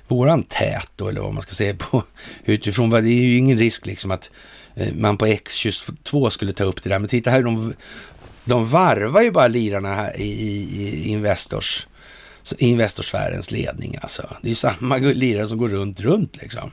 våran 0.09 0.43
tät 0.43 0.89
då, 0.97 1.09
eller 1.09 1.21
vad 1.21 1.35
man 1.35 1.43
ska 1.43 1.53
säga, 1.53 1.75
på, 1.75 2.05
utifrån. 2.45 2.91
Det 2.91 2.99
är 2.99 3.03
ju 3.03 3.37
ingen 3.37 3.59
risk 3.59 3.87
liksom 3.87 4.11
att 4.11 4.31
eh, 4.75 4.95
man 4.95 5.17
på 5.17 5.27
X22 5.27 6.31
skulle 6.31 6.53
ta 6.53 6.65
upp 6.65 6.83
det 6.83 6.91
där. 6.91 6.99
Men 6.99 7.09
titta 7.09 7.31
här, 7.31 7.43
de, 7.43 7.75
de 8.45 8.69
varvar 8.69 9.23
ju 9.23 9.31
bara 9.31 9.49
lirarna 9.49 9.95
här 9.95 10.21
i, 10.21 10.31
i 10.31 11.09
Investors, 11.09 11.87
Investorsfärens 12.59 13.51
ledning 13.51 13.97
alltså. 14.01 14.37
Det 14.43 14.47
är 14.47 14.51
ju 14.51 14.55
samma 14.55 14.97
lirare 14.99 15.49
som 15.49 15.59
går 15.59 15.69
runt, 15.69 16.01
runt 16.01 16.37
liksom. 16.37 16.71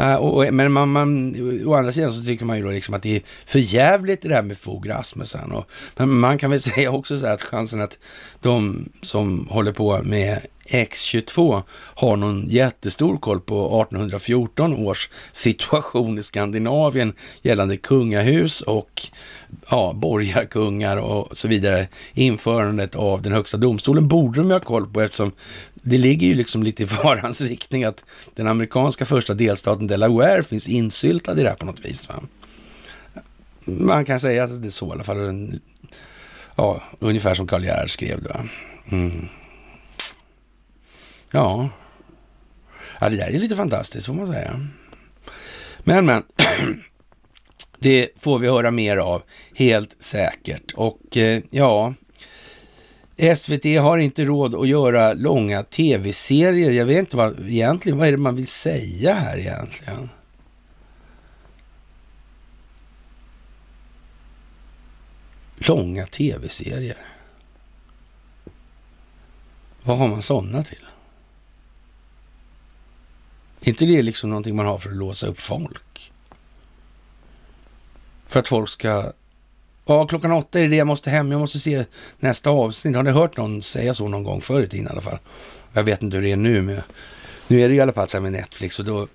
Uh, 0.00 0.14
och, 0.14 0.54
men 0.54 0.72
man, 0.72 0.88
man, 0.88 1.34
å 1.66 1.74
andra 1.74 1.92
sidan 1.92 2.12
så 2.12 2.24
tycker 2.24 2.44
man 2.44 2.56
ju 2.56 2.62
då 2.62 2.70
liksom 2.70 2.94
att 2.94 3.02
det 3.02 3.16
är 3.16 3.22
för 3.46 3.58
jävligt 3.58 4.22
det 4.22 4.28
där 4.28 4.42
med 4.42 4.58
Fogh 4.58 4.88
Rasmussen. 4.88 5.52
Och, 5.52 5.70
men 5.96 6.18
man 6.18 6.38
kan 6.38 6.50
väl 6.50 6.60
säga 6.60 6.90
också 6.90 7.18
så 7.18 7.26
här 7.26 7.34
att 7.34 7.42
chansen 7.42 7.80
att 7.80 7.98
de 8.40 8.88
som 9.02 9.46
håller 9.50 9.72
på 9.72 10.00
med 10.02 10.40
X22 10.68 11.62
har 11.70 12.16
någon 12.16 12.48
jättestor 12.48 13.16
koll 13.18 13.40
på 13.40 13.66
1814 13.82 14.74
års 14.74 15.08
situation 15.32 16.18
i 16.18 16.22
Skandinavien 16.22 17.12
gällande 17.42 17.76
kungahus 17.76 18.60
och 18.60 19.02
ja, 19.70 19.92
borgarkungar 19.94 20.96
och 20.96 21.36
så 21.36 21.48
vidare. 21.48 21.88
Införandet 22.14 22.94
av 22.94 23.22
den 23.22 23.32
högsta 23.32 23.56
domstolen 23.56 24.08
borde 24.08 24.40
de 24.40 24.46
ju 24.46 24.52
ha 24.52 24.60
koll 24.60 24.86
på 24.86 25.00
eftersom 25.00 25.32
det 25.84 25.98
ligger 25.98 26.26
ju 26.26 26.34
liksom 26.34 26.62
lite 26.62 26.82
i 26.82 26.86
farans 27.02 27.40
riktning 27.40 27.84
att 27.84 28.04
den 28.34 28.46
amerikanska 28.46 29.04
första 29.04 29.34
delstaten 29.34 29.86
Delaware 29.86 30.42
finns 30.42 30.68
insyltad 30.68 31.40
i 31.40 31.42
det 31.42 31.48
här 31.48 31.56
på 31.56 31.66
något 31.66 31.84
vis. 31.84 32.08
Va? 32.08 32.22
Man 33.66 34.04
kan 34.04 34.20
säga 34.20 34.44
att 34.44 34.62
det 34.62 34.68
är 34.68 34.70
så 34.70 34.88
i 34.88 34.92
alla 34.92 35.04
fall. 35.04 35.60
Ja, 36.56 36.82
ungefär 36.98 37.34
som 37.34 37.46
Karl 37.46 37.64
Gerhard 37.64 37.90
skrev 37.90 38.22
det. 38.22 38.28
Va? 38.28 38.44
Mm. 38.90 39.28
Ja, 41.30 41.70
Ja, 43.00 43.08
det 43.08 43.16
där 43.16 43.26
är 43.26 43.38
lite 43.38 43.56
fantastiskt 43.56 44.06
får 44.06 44.14
man 44.14 44.26
säga. 44.26 44.60
Men, 45.78 46.06
men. 46.06 46.22
Det 47.78 48.08
får 48.16 48.38
vi 48.38 48.48
höra 48.48 48.70
mer 48.70 48.96
av, 48.96 49.22
helt 49.54 49.96
säkert. 50.02 50.72
Och 50.74 51.16
eh, 51.16 51.42
ja, 51.50 51.94
SVT 53.16 53.64
har 53.80 53.98
inte 53.98 54.24
råd 54.24 54.54
att 54.54 54.68
göra 54.68 55.12
långa 55.12 55.62
tv-serier. 55.62 56.70
Jag 56.70 56.86
vet 56.86 56.98
inte 56.98 57.16
vad 57.16 57.48
egentligen, 57.48 57.98
vad 57.98 58.08
är 58.08 58.12
det 58.12 58.18
man 58.18 58.34
vill 58.34 58.46
säga 58.46 59.14
här 59.14 59.38
egentligen? 59.38 60.10
Långa 65.56 66.06
tv-serier. 66.06 67.06
Vad 69.82 69.98
har 69.98 70.08
man 70.08 70.22
sådana 70.22 70.64
till? 70.64 70.84
Är 73.60 73.68
inte 73.68 73.84
det 73.84 74.02
liksom 74.02 74.30
någonting 74.30 74.56
man 74.56 74.66
har 74.66 74.78
för 74.78 74.90
att 74.90 74.96
låsa 74.96 75.26
upp 75.26 75.40
folk? 75.40 76.12
För 78.26 78.40
att 78.40 78.48
folk 78.48 78.70
ska... 78.70 79.12
Ja, 79.86 80.06
klockan 80.06 80.32
åtta 80.32 80.60
är 80.60 80.68
det 80.68 80.76
jag 80.76 80.86
måste 80.86 81.10
hem. 81.10 81.30
Jag 81.30 81.40
måste 81.40 81.58
se 81.58 81.84
nästa 82.18 82.50
avsnitt. 82.50 82.96
Har 82.96 83.02
ni 83.02 83.10
hört 83.10 83.36
någon 83.36 83.62
säga 83.62 83.94
så 83.94 84.08
någon 84.08 84.24
gång 84.24 84.40
förut 84.40 84.74
i 84.74 84.86
alla 84.90 85.00
fall? 85.00 85.18
Jag 85.72 85.84
vet 85.84 86.02
inte 86.02 86.16
hur 86.16 86.22
det 86.22 86.32
är 86.32 86.36
nu, 86.36 86.62
men 86.62 86.80
nu 87.48 87.60
är 87.60 87.68
det 87.68 87.74
i 87.74 87.80
alla 87.80 87.92
fall 87.92 88.08
så 88.08 88.16
här 88.16 88.22
med 88.22 88.32
Netflix 88.32 88.78
och 88.78 88.84
då... 88.84 89.08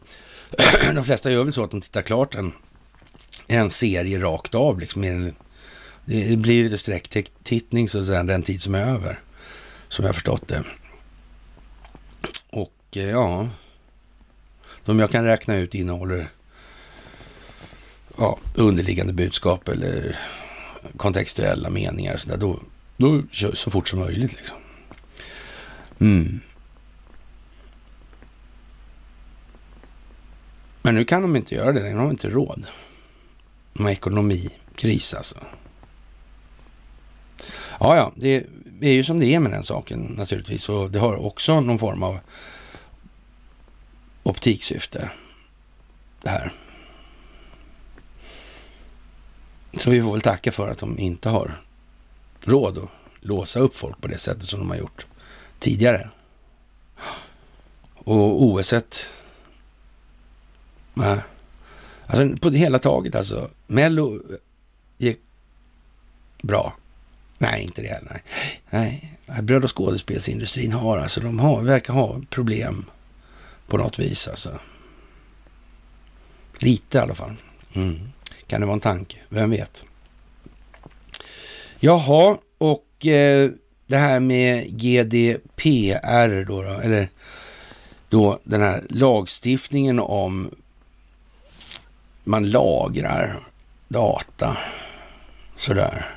de 0.96 1.04
flesta 1.04 1.32
gör 1.32 1.44
väl 1.44 1.54
så 1.54 1.64
att 1.64 1.72
de 1.72 1.82
tittar 1.82 2.02
klart 2.02 2.36
en, 2.36 2.54
en 3.48 3.70
serie 3.70 4.20
rakt 4.20 4.56
av 4.56 4.80
liksom. 4.80 5.32
Det 6.06 6.38
blir 6.38 6.64
lite 6.64 6.78
sträcktittning 6.78 7.90
så 7.90 8.00
att 8.00 8.06
säga, 8.06 8.24
den 8.24 8.44
tid 8.44 8.62
som 8.62 8.76
är 8.76 8.86
över. 8.86 9.20
Som 9.90 10.06
jag 10.06 10.10
har 10.10 10.14
förstått 10.14 10.48
det. 10.48 10.64
Och 12.50 12.74
eh, 12.96 13.10
ja, 13.10 13.50
de 14.86 15.00
jag 15.00 15.12
kan 15.12 15.24
räkna 15.24 15.56
ut 15.56 15.76
innehåller 15.76 16.30
ja, 18.18 18.40
underliggande 18.56 19.14
budskap 19.14 19.68
eller 19.68 20.20
kontextuella 21.00 21.70
meningar 21.70 22.14
och 22.14 22.20
sådär, 22.20 22.38
då, 22.38 22.60
då 22.98 23.22
kör 23.32 23.52
så 23.52 23.72
fort 23.72 23.88
som 23.88 24.00
möjligt. 24.00 24.38
Liksom. 24.38 24.58
Mm. 26.00 26.40
Men 30.82 30.96
nu 30.96 31.06
kan 31.06 31.22
de 31.22 31.36
inte 31.36 31.56
göra 31.56 31.72
det 31.72 31.80
längre, 31.80 31.96
de 31.96 32.04
har 32.04 32.12
inte 32.12 32.30
råd. 32.30 32.66
De 33.74 33.84
har 33.84 33.92
ekonomikris 33.92 35.14
alltså. 35.14 35.38
Ja, 37.80 37.96
ja, 37.96 38.12
det 38.16 38.46
är 38.82 38.94
ju 38.94 39.04
som 39.04 39.20
det 39.20 39.36
är 39.36 39.40
med 39.40 39.52
den 39.52 39.64
saken 39.64 40.02
naturligtvis 40.02 40.70
och 40.70 40.92
det 40.92 41.00
har 41.00 41.16
också 41.16 41.62
någon 41.62 41.80
form 41.80 42.04
av 42.04 42.20
optiksyfte. 44.24 45.10
Det 46.22 46.30
här. 46.30 46.52
Så 49.78 49.90
vi 49.90 50.02
får 50.02 50.12
väl 50.12 50.22
tacka 50.22 50.52
för 50.52 50.72
att 50.72 50.78
de 50.78 51.00
inte 51.00 51.30
har 51.30 51.62
råd 52.42 52.78
att 52.78 52.90
låsa 53.20 53.60
upp 53.60 53.76
folk 53.76 54.02
på 54.02 54.08
det 54.08 54.18
sättet 54.18 54.44
som 54.44 54.60
de 54.60 54.70
har 54.70 54.78
gjort 54.78 55.06
tidigare. 55.60 56.10
Och 57.96 58.44
OS 58.44 58.74
nej. 60.94 61.20
Alltså 62.08 62.38
på 62.38 62.50
det 62.50 62.58
hela 62.58 62.80
taget 62.80 63.16
alltså. 63.16 63.50
Mello 63.68 64.22
gick 64.98 65.20
bra. 66.42 66.74
Nej, 67.38 67.64
inte 67.64 67.82
det 67.82 67.88
heller. 67.88 68.22
Nej, 68.70 69.18
nej. 69.26 69.42
bröd 69.42 69.64
och 69.64 69.78
skådespelsindustrin 69.78 70.72
har 70.72 70.98
alltså, 70.98 71.22
de 71.22 71.40
har, 71.40 71.62
verkar 71.62 71.94
ha 71.94 72.22
problem 72.30 72.86
på 73.68 73.78
något 73.78 74.00
vis 74.00 74.28
alltså. 74.28 74.60
Lite 76.58 76.98
i 76.98 77.02
alla 77.02 77.16
fall. 77.16 77.36
Mm. 77.74 78.12
Kan 78.50 78.62
det 78.62 78.68
vara 78.68 78.74
en 78.74 78.80
tanke? 78.80 79.18
Vem 79.30 79.50
vet? 79.50 79.86
Jaha, 81.80 82.38
och 82.58 83.06
eh, 83.06 83.50
det 83.88 83.98
här 83.98 84.20
med 84.20 84.80
GDPR 84.80 86.46
då, 86.46 86.62
då, 86.62 86.70
eller 86.70 87.10
då 88.10 88.40
den 88.44 88.62
här 88.62 88.84
lagstiftningen 88.90 90.00
om 90.00 90.50
man 92.24 92.50
lagrar 92.50 93.40
data 93.88 94.58
sådär. 95.56 96.16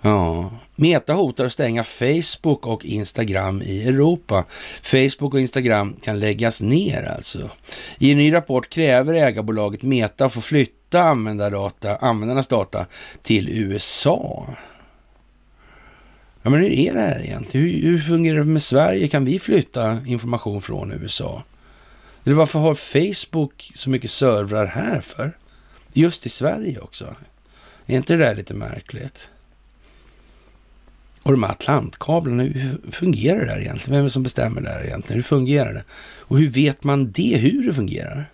Ja, 0.00 0.50
Meta 0.76 1.12
hotar 1.12 1.44
att 1.44 1.52
stänga 1.52 1.84
Facebook 1.84 2.66
och 2.66 2.84
Instagram 2.84 3.62
i 3.62 3.88
Europa. 3.88 4.44
Facebook 4.82 5.34
och 5.34 5.40
Instagram 5.40 5.96
kan 6.02 6.20
läggas 6.20 6.60
ner 6.60 7.02
alltså. 7.16 7.50
I 7.98 8.10
en 8.10 8.18
ny 8.18 8.32
rapport 8.32 8.68
kräver 8.68 9.14
ägarbolaget 9.14 9.82
Meta 9.82 10.24
att 10.24 10.32
få 10.32 10.40
flytta 10.40 10.79
användardata, 10.94 11.96
användarnas 11.96 12.46
data 12.46 12.86
till 13.22 13.48
USA. 13.48 14.46
Ja, 16.42 16.50
men 16.50 16.60
hur 16.60 16.70
är 16.70 16.94
det 16.94 17.00
här 17.00 17.20
egentligen? 17.24 17.66
Hur, 17.66 17.82
hur 17.82 17.98
fungerar 18.00 18.38
det 18.38 18.44
med 18.44 18.62
Sverige? 18.62 19.08
Kan 19.08 19.24
vi 19.24 19.38
flytta 19.38 19.98
information 20.06 20.62
från 20.62 20.92
USA? 20.92 21.42
Eller 22.24 22.36
varför 22.36 22.58
har 22.58 22.74
Facebook 22.74 23.72
så 23.74 23.90
mycket 23.90 24.10
servrar 24.10 24.66
här 24.66 25.00
för? 25.00 25.36
Just 25.92 26.26
i 26.26 26.28
Sverige 26.28 26.78
också. 26.80 27.14
Är 27.86 27.96
inte 27.96 28.12
det 28.12 28.24
där 28.24 28.34
lite 28.34 28.54
märkligt? 28.54 29.30
Och 31.22 31.32
de 31.32 31.42
här 31.42 31.50
Atlantkablarna, 31.50 32.42
hur 32.42 32.78
fungerar 32.92 33.40
det 33.40 33.46
där 33.46 33.60
egentligen? 33.60 33.92
Vem 33.92 34.00
är 34.00 34.04
det 34.04 34.10
som 34.10 34.22
bestämmer 34.22 34.60
där 34.60 34.84
egentligen? 34.84 35.16
Hur 35.16 35.22
fungerar 35.22 35.74
det? 35.74 35.84
Och 36.18 36.38
hur 36.38 36.48
vet 36.48 36.84
man 36.84 37.10
det, 37.10 37.36
hur 37.36 37.66
det 37.66 37.74
fungerar? 37.74 38.30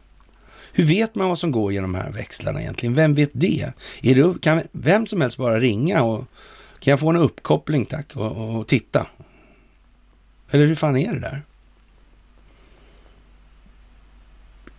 Hur 0.77 0.85
vet 0.85 1.15
man 1.15 1.29
vad 1.29 1.39
som 1.39 1.53
går 1.53 1.73
genom 1.73 1.93
de 1.93 1.99
här 1.99 2.11
växlarna 2.11 2.61
egentligen? 2.61 2.95
Vem 2.95 3.15
vet 3.15 3.31
det? 3.33 3.73
Är 4.03 4.15
det 4.15 4.41
kan 4.41 4.63
vem 4.73 5.07
som 5.07 5.21
helst 5.21 5.39
bara 5.39 5.61
ringa 5.61 6.03
och 6.03 6.25
kan 6.81 6.91
jag 6.91 7.01
få 7.01 7.11
en 7.11 7.17
uppkoppling 7.17 7.85
tack 7.85 8.17
och, 8.17 8.33
och, 8.33 8.57
och 8.57 8.67
titta? 8.67 9.07
Eller 10.51 10.67
hur 10.67 10.75
fan 10.75 10.97
är 10.97 11.13
det 11.13 11.21
där? 11.21 11.43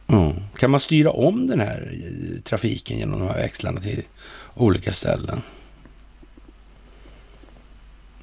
Mm. 0.07 0.35
Kan 0.57 0.71
man 0.71 0.79
styra 0.79 1.11
om 1.11 1.47
den 1.47 1.59
här 1.59 1.91
eh, 1.93 2.41
trafiken 2.41 2.97
genom 2.97 3.19
de 3.19 3.27
här 3.27 3.37
växlarna 3.37 3.81
till 3.81 4.03
olika 4.53 4.93
ställen? 4.93 5.41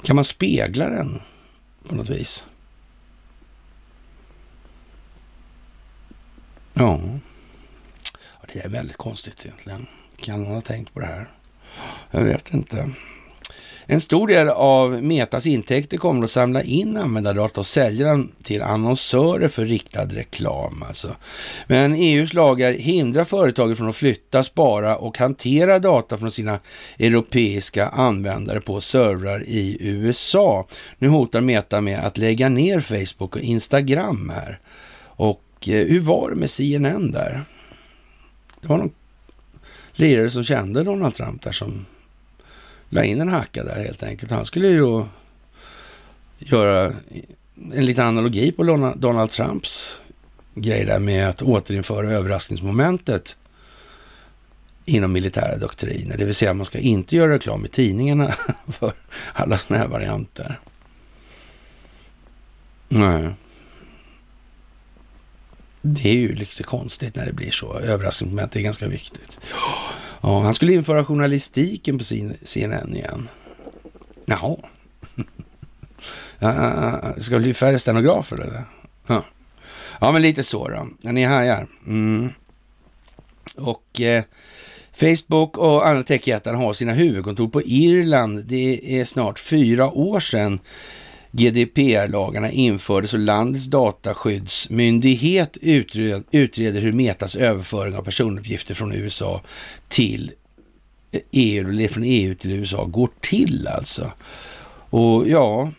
Kan 0.03 0.17
man 0.17 0.25
spegla 0.25 0.89
den 0.89 1.21
på 1.89 1.95
något 1.95 2.11
vis? 2.11 2.47
Ja. 6.75 7.01
Det 8.55 8.65
är 8.65 8.69
väldigt 8.69 8.97
konstigt 8.97 9.45
egentligen. 9.45 9.87
Kan 10.17 10.47
han 10.47 10.55
ha 10.55 10.61
tänkt 10.61 10.95
på 10.95 11.01
det 11.01 11.07
här? 11.07 11.29
Jag 12.11 12.21
vet 12.21 12.55
inte. 12.55 12.91
En 13.87 14.01
stor 14.01 14.29
del 14.29 14.49
av 14.49 15.03
Metas 15.03 15.47
intäkter 15.47 15.97
kommer 15.97 16.25
att 16.25 16.31
samla 16.31 16.63
in 16.63 16.97
användardata 16.97 17.61
och 17.61 17.67
sälja 17.67 18.07
den 18.07 18.33
till 18.43 18.63
annonsörer 18.63 19.49
för 19.49 19.67
riktad 19.67 20.05
reklam. 20.05 20.85
Alltså. 20.89 21.17
Men 21.67 21.95
EUs 21.95 22.33
lagar 22.35 22.73
hindrar 22.73 23.25
företaget 23.25 23.79
från 23.79 23.89
att 23.89 23.97
flytta, 23.97 24.43
spara 24.43 24.97
och 24.97 25.19
hantera 25.19 25.79
data 25.79 26.19
från 26.19 26.31
sina 26.31 26.59
europeiska 26.99 27.89
användare 27.89 28.61
på 28.61 28.81
servrar 28.81 29.43
i 29.47 29.77
USA. 29.81 30.67
Nu 30.99 31.09
hotar 31.09 31.41
Meta 31.41 31.81
med 31.81 31.99
att 31.99 32.19
lägga 32.19 32.49
ner 32.49 32.81
Facebook 32.81 33.37
och 33.37 33.43
Instagram 33.43 34.33
här. 34.35 34.61
Och 35.17 35.43
eh, 35.67 35.87
hur 35.87 36.01
var 36.01 36.31
det 36.31 36.37
med 36.37 36.51
CNN 36.51 37.11
där? 37.11 37.45
Det 38.65 38.69
var 38.69 38.79
någon 38.79 38.93
lirare 39.93 40.31
som 40.31 40.45
kände 40.45 40.85
Donald 40.85 41.15
Trump 41.15 41.43
där 41.43 41.53
som 41.53 41.87
la 42.89 43.05
in 43.05 43.21
en 43.21 43.29
hacka 43.29 43.65
där 43.65 43.85
helt 43.85 44.03
enkelt. 44.03 44.31
Han 44.31 44.47
skulle 44.47 44.69
ju 44.69 44.81
då 44.81 45.07
göra 46.39 46.93
en 47.75 47.87
liten 47.87 48.07
analogi 48.07 48.53
på 48.53 48.93
Donald 48.97 49.31
Trumps 49.31 50.01
grej 50.55 50.85
där 50.85 51.01
med 51.01 51.29
att 51.29 51.43
återinföra 51.43 52.11
överraskningsmomentet 52.11 53.37
inom 54.85 55.13
militära 55.13 55.57
doktriner. 55.57 56.17
Det 56.17 56.25
vill 56.25 56.35
säga 56.35 56.55
man 56.55 56.67
ska 56.67 56.79
inte 56.79 57.17
göra 57.17 57.33
reklam 57.33 57.65
i 57.65 57.69
tidningarna 57.69 58.35
för 58.69 58.93
alla 59.33 59.59
sådana 59.59 59.83
här 59.83 59.91
varianter. 59.91 60.61
Nej. 62.89 63.31
Det 65.87 66.09
är 66.09 66.15
ju 66.15 66.35
lite 66.35 66.63
konstigt 66.63 67.17
när 67.17 67.27
det 67.27 67.33
blir 67.33 67.51
så. 67.51 67.79
Överraskningsmoment 67.79 68.57
är 68.57 68.61
ganska 68.61 68.89
viktigt. 68.89 69.41
Ja, 70.21 70.41
han 70.41 70.55
skulle 70.55 70.73
införa 70.73 71.05
journalistiken 71.05 71.99
på 71.99 72.05
CNN 72.43 72.97
igen. 72.97 73.29
Jaha. 74.25 74.57
Ja, 76.39 76.49
ah, 76.49 76.49
ah, 76.49 77.01
ah, 77.03 77.21
ska 77.21 77.35
det 77.35 77.41
bli 77.41 77.55
färre 77.55 77.79
stenografer 77.79 78.37
eller? 78.37 78.63
Ja. 79.07 79.25
ja, 80.01 80.13
men 80.13 80.23
lite 80.23 80.43
så 80.43 80.69
då. 80.69 81.11
Ni 81.13 81.25
hajar. 81.25 81.67
Mm. 81.87 82.31
Och 83.57 84.01
eh, 84.01 84.25
Facebook 84.93 85.59
och 85.59 85.89
andra 85.89 86.03
techjättar 86.03 86.55
har 86.55 86.73
sina 86.73 86.93
huvudkontor 86.93 87.49
på 87.49 87.63
Irland. 87.63 88.45
Det 88.45 89.01
är 89.01 89.05
snart 89.05 89.39
fyra 89.39 89.91
år 89.91 90.21
sedan 90.21 90.61
GDPR-lagarna 91.37 92.51
infördes 92.51 93.15
och 93.15 93.21
landets 93.21 93.67
dataskyddsmyndighet 93.67 95.57
utreder 96.31 96.81
hur 96.81 96.93
Metas 96.93 97.37
överföring 97.37 97.97
av 97.97 98.03
personuppgifter 98.03 98.75
från 98.75 98.95
USA 98.95 99.41
till 99.89 100.33
EU, 101.31 101.69
eller 101.69 101.89
från 101.89 102.05
EU 102.05 102.35
till 102.35 102.53
USA 102.53 102.85
går 102.85 103.11
till 103.21 103.69
alltså. 103.69 104.13
Och 104.91 105.29
ja, 105.29 105.71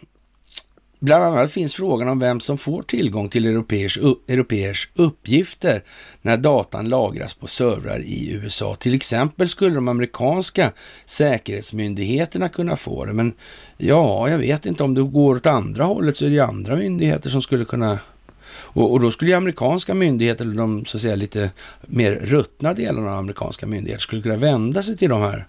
Bland 1.06 1.24
annat 1.24 1.52
finns 1.52 1.74
frågan 1.74 2.08
om 2.08 2.20
vem 2.20 2.40
som 2.40 2.58
får 2.58 2.84
tillgång 2.84 3.30
till 3.30 3.46
europeers, 3.46 4.90
uppgifter 4.96 5.84
när 6.22 6.38
datan 6.38 6.90
lagras 6.90 7.34
på 7.34 7.48
servrar 7.48 8.00
i 8.00 8.34
USA. 8.34 8.76
Till 8.76 8.94
exempel 8.94 9.50
skulle 9.50 9.76
de 9.76 9.88
amerikanska 9.88 10.72
säkerhetsmyndigheterna 11.06 12.50
kunna 12.50 12.76
få 12.76 13.06
det, 13.06 13.14
men 13.14 13.34
ja, 13.78 14.30
jag 14.30 14.38
vet 14.38 14.66
inte 14.66 14.84
om 14.84 14.94
det 14.94 15.02
går 15.02 15.36
åt 15.36 15.46
andra 15.46 15.84
hållet 15.84 16.18
så 16.18 16.26
är 16.26 16.30
det 16.30 16.40
andra 16.40 16.76
myndigheter 16.76 17.30
som 17.30 17.42
skulle 17.42 17.66
kunna 17.66 18.00
och, 18.48 18.92
och, 18.92 19.00
då 19.00 19.12
skulle 19.12 19.32
ju 19.32 19.38
amerikanska 19.38 19.94
myndigheter, 19.94 20.46
eller 20.46 20.56
de 20.56 20.86
så 20.86 20.98
att 20.98 21.02
säga 21.02 21.16
lite 21.16 21.52
mer 21.82 22.12
ruttna 22.12 22.74
delarna 22.74 23.12
av 23.12 23.18
amerikanska 23.18 23.68
myndigheter, 23.68 24.02
skulle 24.02 24.22
kunna 24.22 24.38
vända 24.38 24.84
sig 24.84 24.98
till 24.98 25.10
de 25.10 25.22
här 25.22 25.48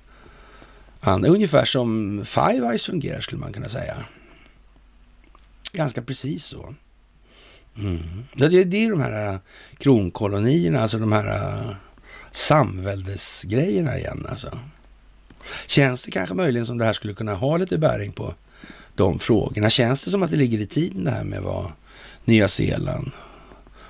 andra. 1.01 1.31
Ungefär 1.31 1.65
som 1.65 2.23
Five 2.25 2.67
Eyes 2.67 2.85
fungerar 2.85 3.21
skulle 3.21 3.41
man 3.41 3.53
kunna 3.53 3.69
säga. 3.69 3.97
Ganska 5.77 6.03
precis 6.03 6.45
så. 6.45 6.75
Mm. 7.79 7.99
Det, 8.35 8.49
det, 8.49 8.65
det 8.65 8.85
är 8.85 8.91
de 8.91 9.01
här 9.01 9.33
äh, 9.33 9.39
kronkolonierna, 9.79 10.81
alltså 10.81 10.99
de 10.99 11.13
här 11.13 11.27
äh, 11.27 11.75
samväldesgrejerna 12.31 13.99
igen 13.99 14.27
alltså. 14.31 14.59
Känns 15.67 16.05
det 16.05 16.11
kanske 16.11 16.35
möjligen 16.35 16.67
som 16.67 16.79
det 16.79 16.85
här 16.85 16.93
skulle 16.93 17.15
kunna 17.15 17.35
ha 17.35 17.57
lite 17.57 17.79
bäring 17.79 18.13
på 18.13 18.35
de 18.95 19.19
frågorna? 19.19 19.71
Känns 19.71 20.05
det 20.05 20.11
som 20.11 20.23
att 20.23 20.31
det 20.31 20.37
ligger 20.37 20.59
i 20.59 20.67
tiden 20.67 21.05
det 21.05 21.11
här 21.11 21.25
med 21.25 21.43
vad 21.43 21.73
Nya 22.25 22.49
Zeeland, 22.49 23.11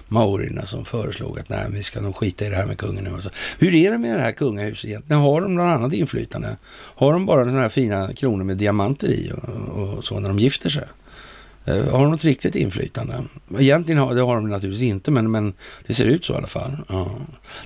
maorierna 0.09 0.67
som 0.67 0.85
föreslog 0.85 1.39
att 1.39 1.49
nej, 1.49 1.67
vi 1.71 1.83
ska 1.83 2.01
nog 2.01 2.17
skita 2.17 2.47
i 2.47 2.49
det 2.49 2.57
här 2.57 2.67
med 2.67 2.79
kungen 2.79 3.05
nu. 3.05 3.11
Alltså. 3.11 3.31
Hur 3.59 3.75
är 3.75 3.91
det 3.91 3.99
med 3.99 4.17
det 4.17 4.23
här 4.23 4.33
kungahuset 4.33 4.85
egentligen? 4.85 5.23
Har 5.23 5.41
de 5.41 5.55
något 5.55 5.77
annat 5.79 5.93
inflytande? 5.93 6.57
Har 6.73 7.13
de 7.13 7.27
bara 7.27 7.45
sådana 7.45 7.61
här 7.61 7.69
fina 7.69 8.13
kronor 8.13 8.45
med 8.45 8.57
diamanter 8.57 9.09
i 9.09 9.33
och, 9.33 9.83
och 9.83 10.05
så 10.05 10.21
när 10.21 10.29
de 10.29 10.39
gifter 10.39 10.71
sig? 10.71 10.87
Eh, 11.67 11.91
har 11.91 12.03
de 12.03 12.11
något 12.11 12.25
riktigt 12.25 12.55
inflytande? 12.55 13.25
Egentligen 13.59 13.99
har, 13.99 14.15
det 14.15 14.21
har 14.21 14.35
de 14.35 14.49
naturligtvis 14.49 14.83
inte, 14.83 15.11
men, 15.11 15.31
men 15.31 15.55
det 15.87 15.95
ser 15.95 16.05
ut 16.05 16.25
så 16.25 16.33
i 16.33 16.37
alla 16.37 16.47
fall. 16.47 16.77
Ja. 16.89 17.19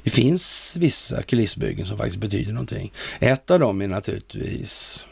Det 0.03 0.11
finns 0.11 0.77
vissa 0.77 1.23
kulissbyggen 1.23 1.87
som 1.87 1.97
faktiskt 1.97 2.19
betyder 2.19 2.53
någonting. 2.53 2.93
Ett 3.21 3.51
av 3.51 3.61
dem 3.61 3.81
är 3.81 3.89
naturligtvis 3.89 5.07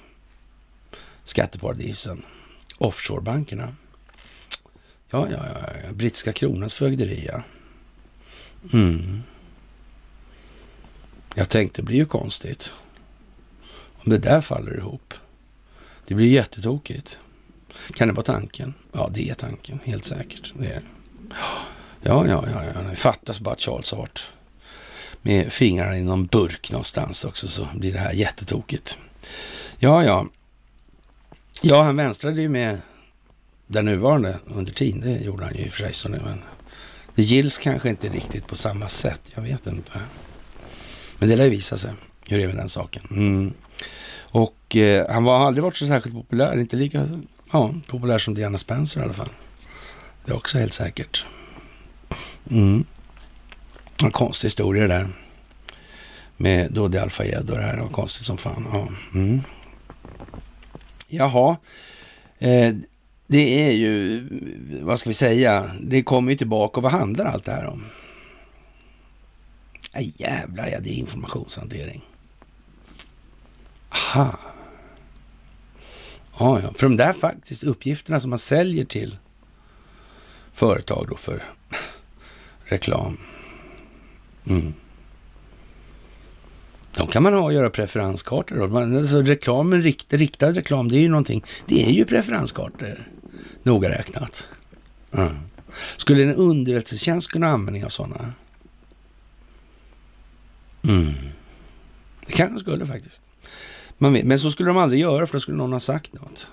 skatteparadisen, 1.24 2.22
offshorebankerna. 2.78 3.74
Ja, 5.10 5.28
ja, 5.30 5.46
ja, 5.46 5.92
brittiska 5.92 6.32
kronans 6.32 6.74
fögderi, 6.74 7.26
ja. 7.28 7.42
Mm. 8.72 9.22
Jag 11.34 11.48
tänkte, 11.48 11.82
det 11.82 11.86
blir 11.86 11.96
ju 11.96 12.06
konstigt 12.06 12.72
om 13.94 14.10
det 14.10 14.18
där 14.18 14.40
faller 14.40 14.76
ihop. 14.76 15.14
Det 16.06 16.14
blir 16.14 16.32
jättetokigt. 16.32 17.20
Kan 17.94 18.08
det 18.08 18.14
vara 18.14 18.26
tanken? 18.26 18.74
Ja, 18.92 19.10
det 19.14 19.30
är 19.30 19.34
tanken, 19.34 19.80
helt 19.84 20.04
säkert. 20.04 20.52
Det 20.58 20.66
är. 20.66 20.82
Ja, 22.02 22.26
ja, 22.26 22.44
ja, 22.54 22.64
ja. 22.74 22.90
Det 22.90 22.96
fattas 22.96 23.40
bara 23.40 23.54
att 23.54 23.60
Charles 23.60 23.90
har 23.90 23.98
varit 23.98 24.30
med 25.22 25.52
fingrarna 25.52 25.96
i 25.96 26.02
någon 26.02 26.26
burk 26.26 26.70
någonstans 26.70 27.24
också 27.24 27.48
så 27.48 27.68
blir 27.74 27.92
det 27.92 27.98
här 27.98 28.12
jättetokigt. 28.12 28.98
Ja, 29.78 30.04
ja. 30.04 30.26
Ja, 31.62 31.82
han 31.82 31.96
vänstrade 31.96 32.40
ju 32.40 32.48
med 32.48 32.80
den 33.66 33.84
nuvarande 33.84 34.38
under 34.46 34.72
tiden. 34.72 35.00
Det 35.00 35.24
gjorde 35.24 35.44
han 35.44 35.54
ju 35.54 35.64
i 35.64 35.68
och 35.68 35.72
för 35.72 35.84
sig. 35.84 35.94
Så 35.94 36.08
nu, 36.08 36.20
men 36.24 36.42
det 37.14 37.22
gills 37.22 37.58
kanske 37.58 37.88
inte 37.88 38.08
riktigt 38.08 38.46
på 38.46 38.56
samma 38.56 38.88
sätt. 38.88 39.20
Jag 39.34 39.42
vet 39.42 39.66
inte. 39.66 40.00
Men 41.18 41.28
det 41.28 41.36
lär 41.36 41.50
visa 41.50 41.76
sig 41.76 41.92
hur 42.28 42.38
det 42.38 42.44
är 42.44 42.48
med 42.48 42.56
den 42.56 42.68
saken. 42.68 43.02
Mm. 43.10 43.52
Och 44.18 44.76
eh, 44.76 45.10
han 45.10 45.24
har 45.24 45.46
aldrig 45.46 45.64
varit 45.64 45.76
så 45.76 45.86
särskilt 45.86 46.14
populär. 46.14 46.60
Inte 46.60 46.76
lika 46.76 47.08
Ja, 47.52 47.74
populär 47.86 48.18
som 48.18 48.34
Diana 48.34 48.58
Spencer 48.58 49.00
i 49.00 49.04
alla 49.04 49.12
fall. 49.12 49.30
Det 50.24 50.32
är 50.32 50.36
också 50.36 50.58
helt 50.58 50.74
säkert. 50.74 51.26
Mm. 52.50 52.84
En 54.02 54.10
konstig 54.10 54.46
historia 54.46 54.82
det 54.82 54.94
där. 54.94 55.08
Med 56.36 56.72
Dodi 56.72 56.98
Al-Fayed 56.98 57.50
och 57.50 57.56
det 57.56 57.62
här. 57.62 57.76
Det 57.76 57.82
var 57.82 57.88
konstigt 57.88 58.26
som 58.26 58.38
fan. 58.38 58.66
Ja. 58.72 58.88
Mm. 59.14 59.40
Jaha. 61.08 61.56
Eh, 62.38 62.74
det 63.26 63.68
är 63.68 63.72
ju, 63.72 64.26
vad 64.82 64.98
ska 64.98 65.10
vi 65.10 65.14
säga, 65.14 65.70
det 65.80 66.02
kommer 66.02 66.32
ju 66.32 66.38
tillbaka. 66.38 66.76
Och 66.76 66.82
vad 66.82 66.92
handlar 66.92 67.24
allt 67.24 67.44
det 67.44 67.52
här 67.52 67.66
om? 67.66 67.84
Äh, 69.92 70.20
jävlar 70.20 70.68
ja, 70.68 70.80
det 70.80 70.90
är 70.90 70.94
informationshantering. 70.94 72.02
Aha. 73.90 74.38
Ja, 76.38 76.60
ja. 76.62 76.72
För 76.74 76.86
de 76.86 76.96
där 76.96 77.12
faktiskt 77.12 77.64
uppgifterna 77.64 78.20
som 78.20 78.30
man 78.30 78.38
säljer 78.38 78.84
till 78.84 79.16
företag 80.52 81.06
då 81.10 81.16
för 81.16 81.44
reklam. 82.64 83.18
Mm. 84.46 84.74
De 86.96 87.06
kan 87.06 87.22
man 87.22 87.34
ha 87.34 87.40
och 87.40 87.52
göra 87.52 87.70
preferenskartor. 87.70 88.56
Då. 88.56 88.66
Man, 88.66 88.96
alltså 88.96 89.22
reklamen, 89.22 89.82
rikt, 89.82 90.12
riktad 90.12 90.52
reklam, 90.52 90.88
det 90.88 90.96
är 90.96 91.00
ju 91.00 91.08
någonting. 91.08 91.44
Det 91.66 91.84
är 91.86 91.90
ju 91.90 92.04
preferenskartor, 92.04 93.08
noga 93.62 93.90
räknat. 93.90 94.46
Mm. 95.12 95.36
Skulle 95.96 96.22
en 96.22 96.34
underrättelsetjänst 96.34 97.30
kunna 97.30 97.46
ha 97.46 97.54
användning 97.54 97.84
av 97.84 97.88
sådana? 97.88 98.32
Mm. 100.82 101.12
Det 102.26 102.32
kanske 102.32 102.60
skulle 102.60 102.86
faktiskt. 102.86 103.22
Man 103.98 104.12
vet, 104.12 104.24
men 104.24 104.38
så 104.38 104.50
skulle 104.50 104.68
de 104.68 104.76
aldrig 104.76 105.00
göra 105.00 105.26
för 105.26 105.32
då 105.32 105.40
skulle 105.40 105.56
någon 105.56 105.72
ha 105.72 105.80
sagt 105.80 106.12
något. 106.12 106.48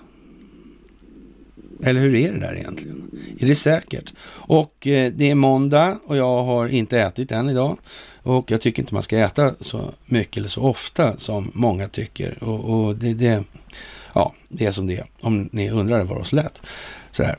Eller 1.82 2.00
hur 2.00 2.14
är 2.14 2.32
det 2.32 2.38
där 2.38 2.54
egentligen? 2.54 3.10
Är 3.40 3.46
det 3.46 3.54
säkert? 3.54 4.12
Och 4.28 4.86
eh, 4.86 5.12
det 5.12 5.30
är 5.30 5.34
måndag 5.34 5.98
och 6.04 6.16
jag 6.16 6.42
har 6.42 6.68
inte 6.68 7.00
ätit 7.00 7.32
än 7.32 7.48
idag. 7.48 7.78
Och 8.22 8.50
jag 8.50 8.60
tycker 8.60 8.82
inte 8.82 8.94
man 8.94 9.02
ska 9.02 9.18
äta 9.18 9.54
så 9.60 9.80
mycket 10.04 10.36
eller 10.36 10.48
så 10.48 10.62
ofta 10.62 11.16
som 11.18 11.50
många 11.54 11.88
tycker. 11.88 12.44
Och, 12.44 12.64
och 12.64 12.96
det, 12.96 13.14
det, 13.14 13.44
ja, 14.12 14.34
det 14.48 14.66
är 14.66 14.70
som 14.70 14.86
det 14.86 14.96
är. 14.96 15.06
Om 15.20 15.48
ni 15.52 15.70
undrar, 15.70 15.98
det 15.98 16.04
var 16.04 16.24
så 16.24 16.36
lät. 16.36 16.62
Sådär. 17.12 17.38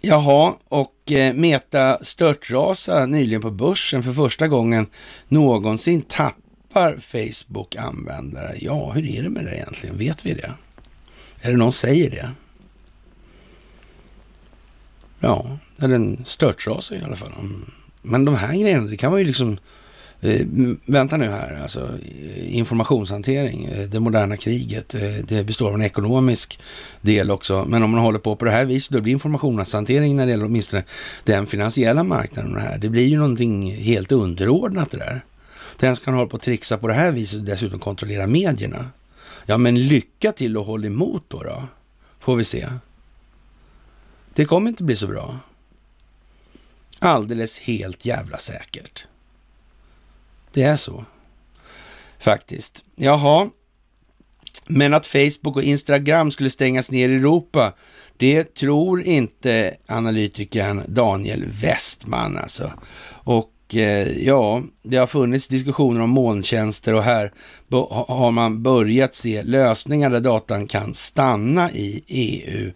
Jaha, 0.00 0.54
och 0.68 1.12
eh, 1.12 1.34
Meta 1.34 1.98
störtrasa 2.02 3.06
nyligen 3.06 3.42
på 3.42 3.50
börsen 3.50 4.02
för 4.02 4.12
första 4.12 4.48
gången 4.48 4.86
någonsin 5.28 6.02
tapp 6.02 6.34
tappar 6.68 6.96
Facebook-användare. 6.96 8.54
Ja, 8.60 8.92
hur 8.92 9.18
är 9.18 9.22
det 9.22 9.28
med 9.28 9.44
det 9.44 9.54
egentligen? 9.54 9.98
Vet 9.98 10.26
vi 10.26 10.34
det? 10.34 10.52
Är 11.40 11.50
det 11.50 11.56
någon 11.56 11.72
säger 11.72 12.10
det? 12.10 12.30
Ja, 15.20 15.58
eller 15.78 15.88
den 15.88 16.24
störtrasar 16.24 16.96
i 16.96 17.02
alla 17.02 17.16
fall. 17.16 17.32
Mm. 17.40 17.70
Men 18.02 18.24
de 18.24 18.34
här 18.34 18.56
grejerna, 18.56 18.86
det 18.86 18.96
kan 18.96 19.10
man 19.10 19.20
ju 19.20 19.26
liksom... 19.26 19.58
Eh, 20.20 20.46
vänta 20.86 21.16
nu 21.16 21.30
här, 21.30 21.60
alltså 21.62 21.80
eh, 21.80 22.56
informationshantering, 22.56 23.64
eh, 23.64 23.88
det 23.88 24.00
moderna 24.00 24.36
kriget, 24.36 24.94
eh, 24.94 25.00
det 25.28 25.46
består 25.46 25.68
av 25.68 25.74
en 25.74 25.82
ekonomisk 25.82 26.60
del 27.00 27.30
också. 27.30 27.64
Men 27.68 27.82
om 27.82 27.90
man 27.90 28.00
håller 28.00 28.18
på 28.18 28.36
på 28.36 28.44
det 28.44 28.50
här 28.50 28.64
viset, 28.64 28.92
då 28.92 29.00
blir 29.00 29.12
informationshantering 29.12 30.16
när 30.16 30.26
det 30.26 30.30
gäller 30.30 30.44
åtminstone 30.44 30.84
den 31.24 31.46
finansiella 31.46 32.02
marknaden, 32.02 32.52
det, 32.52 32.60
här, 32.60 32.78
det 32.78 32.88
blir 32.88 33.06
ju 33.06 33.16
någonting 33.16 33.74
helt 33.74 34.12
underordnat 34.12 34.90
det 34.90 34.98
där. 34.98 35.24
Den 35.78 35.96
ska 35.96 36.10
hålla 36.10 36.26
på 36.26 36.36
att 36.36 36.42
trixa 36.42 36.78
på 36.78 36.88
det 36.88 36.94
här 36.94 37.12
viset 37.12 37.38
och 37.38 37.44
dessutom 37.44 37.78
kontrollera 37.78 38.26
medierna. 38.26 38.90
Ja, 39.46 39.58
men 39.58 39.86
lycka 39.86 40.32
till 40.32 40.56
och 40.56 40.64
håll 40.64 40.84
emot 40.84 41.24
då, 41.28 41.42
då. 41.42 41.62
Får 42.20 42.36
vi 42.36 42.44
se. 42.44 42.68
Det 44.34 44.44
kommer 44.44 44.70
inte 44.70 44.82
bli 44.82 44.96
så 44.96 45.06
bra. 45.06 45.38
Alldeles 46.98 47.58
helt 47.58 48.04
jävla 48.04 48.38
säkert. 48.38 49.06
Det 50.52 50.62
är 50.62 50.76
så. 50.76 51.04
Faktiskt. 52.18 52.84
Jaha. 52.94 53.50
Men 54.66 54.94
att 54.94 55.06
Facebook 55.06 55.56
och 55.56 55.62
Instagram 55.62 56.30
skulle 56.30 56.50
stängas 56.50 56.90
ner 56.90 57.08
i 57.08 57.14
Europa, 57.14 57.72
det 58.16 58.54
tror 58.54 59.02
inte 59.02 59.76
analytikern 59.86 60.82
Daniel 60.88 61.44
Westman 61.44 62.36
alltså. 62.36 62.72
Och 63.08 63.52
Eh, 63.74 64.24
ja, 64.26 64.62
det 64.82 64.96
har 64.96 65.06
funnits 65.06 65.48
diskussioner 65.48 66.00
om 66.00 66.10
molntjänster 66.10 66.94
och 66.94 67.02
här 67.02 67.32
har 68.08 68.30
man 68.30 68.62
börjat 68.62 69.14
se 69.14 69.42
lösningar 69.42 70.10
där 70.10 70.20
datan 70.20 70.66
kan 70.66 70.94
stanna 70.94 71.72
i 71.72 72.02
EU. 72.06 72.70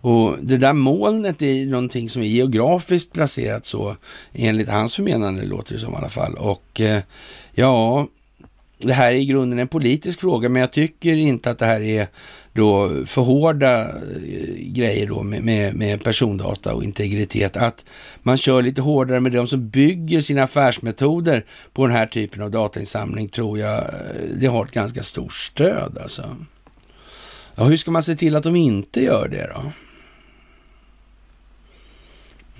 Och 0.00 0.36
det 0.42 0.56
där 0.56 0.72
molnet 0.72 1.42
är 1.42 1.66
någonting 1.66 2.10
som 2.10 2.22
är 2.22 2.26
geografiskt 2.26 3.12
placerat 3.12 3.66
så, 3.66 3.96
enligt 4.32 4.68
hans 4.68 4.94
förmenande 4.94 5.42
låter 5.42 5.74
det 5.74 5.80
som 5.80 5.92
i 5.92 5.96
alla 5.96 6.08
fall. 6.08 6.34
Och 6.34 6.80
eh, 6.80 7.02
ja, 7.52 8.06
det 8.78 8.92
här 8.92 9.12
är 9.12 9.16
i 9.16 9.26
grunden 9.26 9.58
en 9.58 9.68
politisk 9.68 10.20
fråga, 10.20 10.48
men 10.48 10.60
jag 10.60 10.72
tycker 10.72 11.16
inte 11.16 11.50
att 11.50 11.58
det 11.58 11.66
här 11.66 11.80
är 11.80 12.08
då 12.52 12.90
för 13.06 13.22
hårda 13.22 13.80
eh, 13.80 13.92
grejer 14.58 15.06
då 15.06 15.22
med, 15.22 15.42
med, 15.44 15.74
med, 15.74 16.04
persondata 16.04 16.74
och 16.74 16.84
integritet. 16.84 17.56
Att 17.56 17.84
man 18.22 18.36
kör 18.36 18.62
lite 18.62 18.80
hårdare 18.80 19.20
med 19.20 19.32
de 19.32 19.46
som 19.46 19.68
bygger 19.68 20.20
sina 20.20 20.42
affärsmetoder 20.42 21.44
på 21.72 21.86
den 21.86 21.96
här 21.96 22.06
typen 22.06 22.42
av 22.42 22.50
datainsamling 22.50 23.28
tror 23.28 23.58
jag 23.58 23.78
eh, 23.78 23.88
det 24.40 24.46
har 24.46 24.64
ett 24.64 24.70
ganska 24.70 25.02
stort 25.02 25.32
stöd 25.32 25.98
alltså. 26.02 26.36
Ja, 27.54 27.64
hur 27.64 27.76
ska 27.76 27.90
man 27.90 28.02
se 28.02 28.16
till 28.16 28.36
att 28.36 28.44
de 28.44 28.56
inte 28.56 29.02
gör 29.02 29.28
det 29.28 29.50
då? 29.54 29.72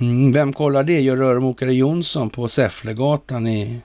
Mm, 0.00 0.32
vem 0.32 0.52
kollar 0.52 0.84
det? 0.84 1.00
Gör 1.00 1.16
rörmokare 1.16 1.74
Jonsson 1.74 2.30
på 2.30 2.48
Säfflegatan 2.48 3.46
i 3.46 3.80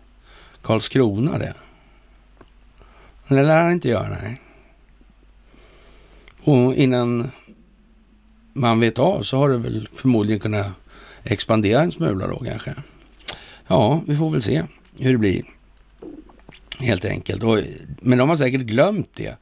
Karlskrona 0.61 1.37
det? 1.37 1.53
Det 3.27 3.43
lär 3.43 3.61
han 3.61 3.71
inte 3.71 3.89
göra, 3.89 4.09
nej. 4.09 4.37
Och 6.43 6.75
innan 6.75 7.31
man 8.53 8.79
vet 8.79 8.99
av 8.99 9.21
så 9.21 9.37
har 9.37 9.49
det 9.49 9.57
väl 9.57 9.89
förmodligen 9.93 10.39
kunnat 10.39 10.67
expandera 11.23 11.81
en 11.81 11.91
smula 11.91 12.27
då 12.27 12.39
kanske. 12.39 12.75
Ja, 13.67 14.01
vi 14.07 14.17
får 14.17 14.29
väl 14.29 14.41
se 14.41 14.63
hur 14.97 15.11
det 15.11 15.17
blir. 15.17 15.43
Helt 16.79 17.05
enkelt. 17.05 17.43
Och, 17.43 17.59
men 18.01 18.17
de 18.17 18.29
har 18.29 18.35
säkert 18.35 18.61
glömt 18.61 19.09
det 19.13 19.37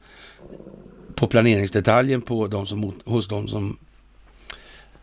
på 1.14 1.26
planeringsdetaljen 1.26 2.22
på 2.22 2.46
de 2.46 2.66
som, 2.66 2.92
hos 3.04 3.28
de 3.28 3.48
som 3.48 3.78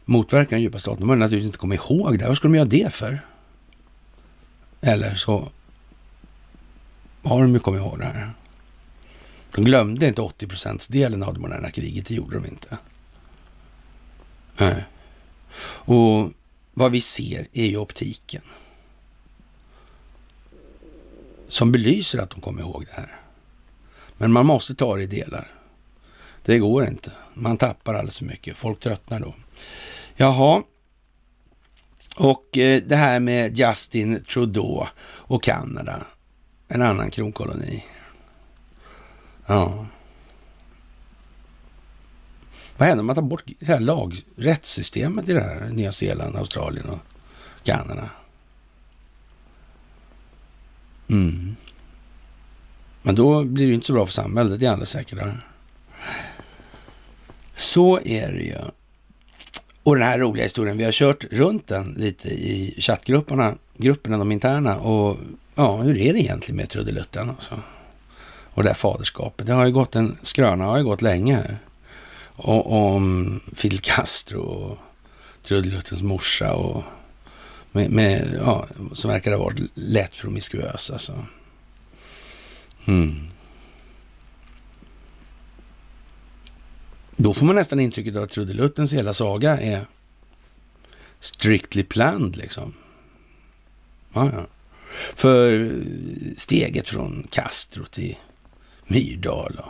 motverkar 0.05 0.49
den 0.49 0.61
djupa 0.61 0.80
staten. 0.80 0.99
De 0.99 1.09
har 1.09 1.15
naturligtvis 1.15 1.47
inte 1.47 1.57
kommit 1.57 1.80
ihåg 1.80 2.19
det. 2.19 2.27
Vad 2.27 2.38
skulle 2.38 2.53
de 2.53 2.57
göra 2.57 2.86
det 2.86 2.93
för? 2.93 3.19
Eller 4.82 5.15
så 5.15 5.49
har 7.23 7.41
de 7.41 7.53
ju 7.53 7.59
kommit 7.59 7.82
ihåg 7.82 7.99
det 7.99 8.05
här. 8.05 8.30
De 9.56 9.64
glömde 9.64 10.08
inte 10.08 10.22
80% 10.22 10.91
delen 10.91 11.24
av 11.24 11.34
det 11.34 11.39
moderna 11.39 11.72
kriget, 11.72 12.06
det 12.06 12.14
gjorde 12.14 12.39
de 12.39 12.45
inte. 12.45 12.78
Nej. 14.58 14.86
Och 15.62 16.32
vad 16.74 16.91
vi 16.91 17.02
ser 17.02 17.47
är 17.54 17.66
ju 17.66 17.78
optiken. 17.78 18.41
Som 21.47 21.72
belyser 21.72 22.20
att 22.20 22.30
de 22.30 22.41
kommer 22.41 22.62
ihåg 22.62 22.86
det 22.86 23.02
här. 23.02 23.20
Men 24.18 24.32
man 24.32 24.45
måste 24.45 24.76
ta 24.76 24.95
det 24.95 25.04
i 25.04 25.08
delar. 25.08 25.52
Det 26.45 26.60
går 26.60 26.86
inte. 26.86 27.12
Man 27.34 27.58
tappar 27.58 27.93
alldeles 27.93 28.18
för 28.18 28.26
mycket. 28.26 28.58
Folk 28.58 28.80
tröttnar 28.80 29.20
då. 29.20 29.34
Jaha. 30.16 30.64
Och 32.18 32.58
eh, 32.58 32.82
det 32.86 32.95
här 32.95 33.20
med 33.20 33.60
Justin 33.60 34.24
Trudeau 34.24 34.88
och 35.02 35.43
Kanada. 35.43 36.06
En 36.68 36.82
annan 36.82 37.12
kronkoloni. 37.12 37.84
Ja. 39.50 39.86
Vad 42.78 42.88
händer 42.88 43.00
om 43.00 43.06
man 43.06 43.16
tar 43.16 43.22
bort 43.22 43.43
det 43.60 43.66
här 43.66 43.80
lag, 43.80 44.22
rättssystemet 44.36 45.30
i 45.30 45.34
det 45.34 45.41
här 45.41 45.70
Nya 45.70 45.91
Zeeland, 45.91 46.36
Australien 46.36 46.89
och 46.89 47.00
Kanada? 47.64 48.10
Mm. 51.08 51.56
Men 53.02 53.16
då 53.16 53.43
blir 53.43 53.66
det 53.66 53.70
ju 53.70 53.76
inte 53.76 53.88
så 53.88 53.93
bra 53.93 54.06
för 54.06 54.14
samhället, 54.14 54.60
det 54.60 54.66
är 54.66 54.72
alldeles 54.72 54.89
säkert. 54.89 55.20
Så 57.56 58.00
är 58.00 58.32
det 58.32 58.43
ju. 58.43 58.58
Och 59.84 59.95
den 59.95 60.08
här 60.08 60.20
roliga 60.20 60.43
historien, 60.43 60.78
vi 60.78 60.84
har 60.84 60.91
kört 60.91 61.24
runt 61.32 61.68
den 61.68 61.93
lite 61.97 62.30
i 62.30 62.76
chattgrupperna, 62.82 63.56
grupperna, 63.78 64.18
de 64.18 64.32
interna. 64.32 64.80
Och 64.80 65.18
ja, 65.56 65.78
hur 65.78 65.97
är 65.97 66.14
det 66.14 66.20
egentligen 66.20 66.58
med 66.58 66.70
trudelutten? 66.70 67.30
Alltså? 67.30 67.60
Och 68.54 68.64
det 68.64 68.70
här 68.70 68.76
faderskapet. 68.76 69.47
Det 69.47 69.54
har 69.54 69.66
ju 69.66 69.72
gått 69.72 69.95
en 69.95 70.18
skröna, 70.22 70.66
har 70.66 70.78
ju 70.78 70.84
gått 70.84 71.02
länge. 71.02 71.58
Och, 72.22 72.74
om 72.74 73.39
Fidel 73.56 73.80
Castro 73.80 74.41
och 74.41 74.78
trudeluttens 75.43 76.02
morsa 76.02 76.54
och 76.54 76.84
med, 77.72 77.91
med, 77.91 78.39
ja, 78.45 78.68
som 78.93 79.12
verkar 79.12 79.32
ha 79.32 79.39
varit 79.39 79.72
lätt 79.74 80.14
promiskuös 80.14 80.91
alltså. 80.91 81.26
Mm. 82.88 83.28
Då 87.16 87.34
får 87.34 87.45
man 87.45 87.56
nästan 87.56 87.80
intrycket 87.80 88.16
av 88.16 88.24
att 88.24 88.32
trudeluttens 88.32 88.93
hela 88.93 89.14
saga 89.14 89.60
är 89.60 89.86
strictly 91.20 91.84
planned 91.84 92.38
liksom. 92.38 92.74
Ja, 94.14 94.32
ja. 94.34 94.47
För 95.16 95.72
steget 96.38 96.89
från 96.89 97.28
Castro 97.32 97.86
till 97.86 98.18
Myrdal 98.92 99.62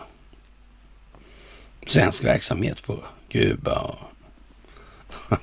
och 1.81 1.91
svensk 1.91 2.23
verksamhet 2.23 2.83
på 2.83 3.03
Kuba. 3.29 3.79
Och 3.79 3.99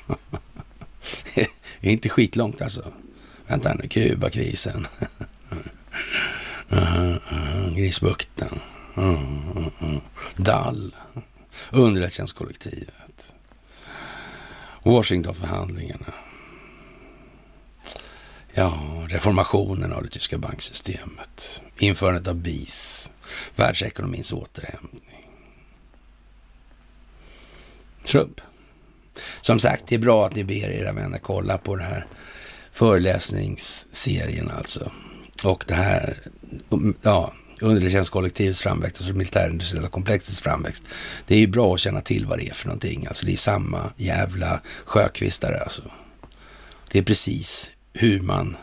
det 1.34 1.88
är 1.88 1.92
inte 1.92 2.08
skitlångt 2.08 2.62
alltså. 2.62 2.92
Vänta 3.46 3.74
nu, 3.74 3.88
Kubakrisen. 3.88 4.86
Grisbukten. 7.76 8.60
Dall. 10.36 10.94
Underrättelsetjänstkollektivet. 11.70 13.34
Washingtonförhandlingarna. 14.82 16.14
Ja, 18.54 18.80
reformationen 19.08 19.92
av 19.92 20.02
det 20.02 20.08
tyska 20.08 20.38
banksystemet. 20.38 21.62
Införandet 21.78 22.28
av 22.28 22.34
BIS 22.34 23.12
världsekonomins 23.56 24.32
återhämtning. 24.32 25.30
Trump. 28.04 28.40
Som 29.40 29.58
sagt, 29.58 29.84
det 29.88 29.94
är 29.94 29.98
bra 29.98 30.26
att 30.26 30.34
ni 30.34 30.44
ber 30.44 30.70
era 30.70 30.92
vänner 30.92 31.18
kolla 31.18 31.58
på 31.58 31.76
den 31.76 31.86
här 31.86 32.06
föreläsningsserien 32.72 34.50
alltså. 34.50 34.92
Och 35.44 35.64
det 35.66 35.74
här, 35.74 36.16
um, 36.68 36.94
ja, 37.02 37.32
underrättelsetjänstkollektivets 37.60 38.60
framväxt, 38.60 39.06
det 39.06 39.12
militärindustriella 39.12 39.88
komplexets 39.88 40.40
framväxt. 40.40 40.84
Det 41.26 41.34
är 41.34 41.38
ju 41.38 41.46
bra 41.46 41.74
att 41.74 41.80
känna 41.80 42.00
till 42.00 42.26
vad 42.26 42.38
det 42.38 42.48
är 42.48 42.54
för 42.54 42.66
någonting. 42.66 43.06
Alltså 43.06 43.26
det 43.26 43.32
är 43.32 43.36
samma 43.36 43.92
jävla 43.96 44.60
sjökvistare 44.84 45.60
alltså. 45.60 45.82
Det 46.90 46.98
är 46.98 47.02
precis 47.02 47.70
hur 47.92 48.20
man 48.20 48.56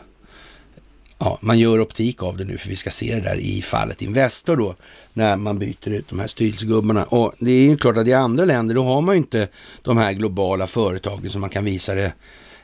ja, 1.18 1.38
man 1.40 1.58
gör 1.58 1.80
optik 1.80 2.22
av 2.22 2.36
det 2.36 2.44
nu 2.44 2.58
för 2.58 2.68
vi 2.68 2.76
ska 2.76 2.90
se 2.90 3.14
det 3.14 3.20
där 3.20 3.36
i 3.36 3.62
fallet 3.62 4.02
Investor 4.02 4.56
då 4.56 4.74
när 5.12 5.36
man 5.36 5.58
byter 5.58 5.88
ut 5.88 6.08
de 6.08 6.20
här 6.20 6.26
styrelsegubbarna. 6.26 7.04
Och 7.04 7.34
det 7.38 7.50
är 7.50 7.62
ju 7.62 7.76
klart 7.76 7.96
att 7.96 8.06
i 8.06 8.12
andra 8.12 8.44
länder 8.44 8.74
då 8.74 8.84
har 8.84 9.02
man 9.02 9.14
ju 9.14 9.18
inte 9.18 9.48
de 9.82 9.96
här 9.96 10.12
globala 10.12 10.66
företagen 10.66 11.30
som 11.30 11.40
man 11.40 11.50
kan 11.50 11.64
visa 11.64 11.94
det 11.94 12.12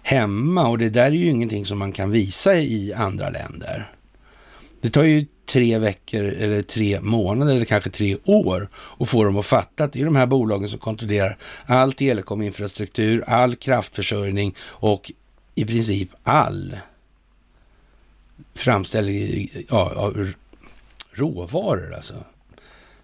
hemma 0.02 0.68
och 0.68 0.78
det 0.78 0.88
där 0.88 1.06
är 1.06 1.10
ju 1.10 1.30
ingenting 1.30 1.66
som 1.66 1.78
man 1.78 1.92
kan 1.92 2.10
visa 2.10 2.54
i 2.54 2.92
andra 2.92 3.30
länder. 3.30 3.92
Det 4.80 4.90
tar 4.90 5.04
ju 5.04 5.26
tre 5.52 5.78
veckor 5.78 6.24
eller 6.24 6.62
tre 6.62 7.00
månader 7.00 7.54
eller 7.54 7.64
kanske 7.64 7.90
tre 7.90 8.16
år 8.24 8.68
att 8.98 9.08
få 9.08 9.24
dem 9.24 9.36
att 9.36 9.46
fatta 9.46 9.84
att 9.84 9.92
det 9.92 10.00
är 10.00 10.04
de 10.04 10.16
här 10.16 10.26
bolagen 10.26 10.68
som 10.68 10.78
kontrollerar 10.78 11.38
all 11.66 11.92
telekominfrastruktur, 11.92 13.24
all 13.26 13.56
kraftförsörjning 13.56 14.54
och 14.60 15.12
i 15.54 15.64
princip 15.64 16.08
all 16.22 16.76
framställning 18.60 19.50
ja, 19.68 19.92
av 19.96 20.32
råvaror 21.12 21.94
alltså. 21.94 22.24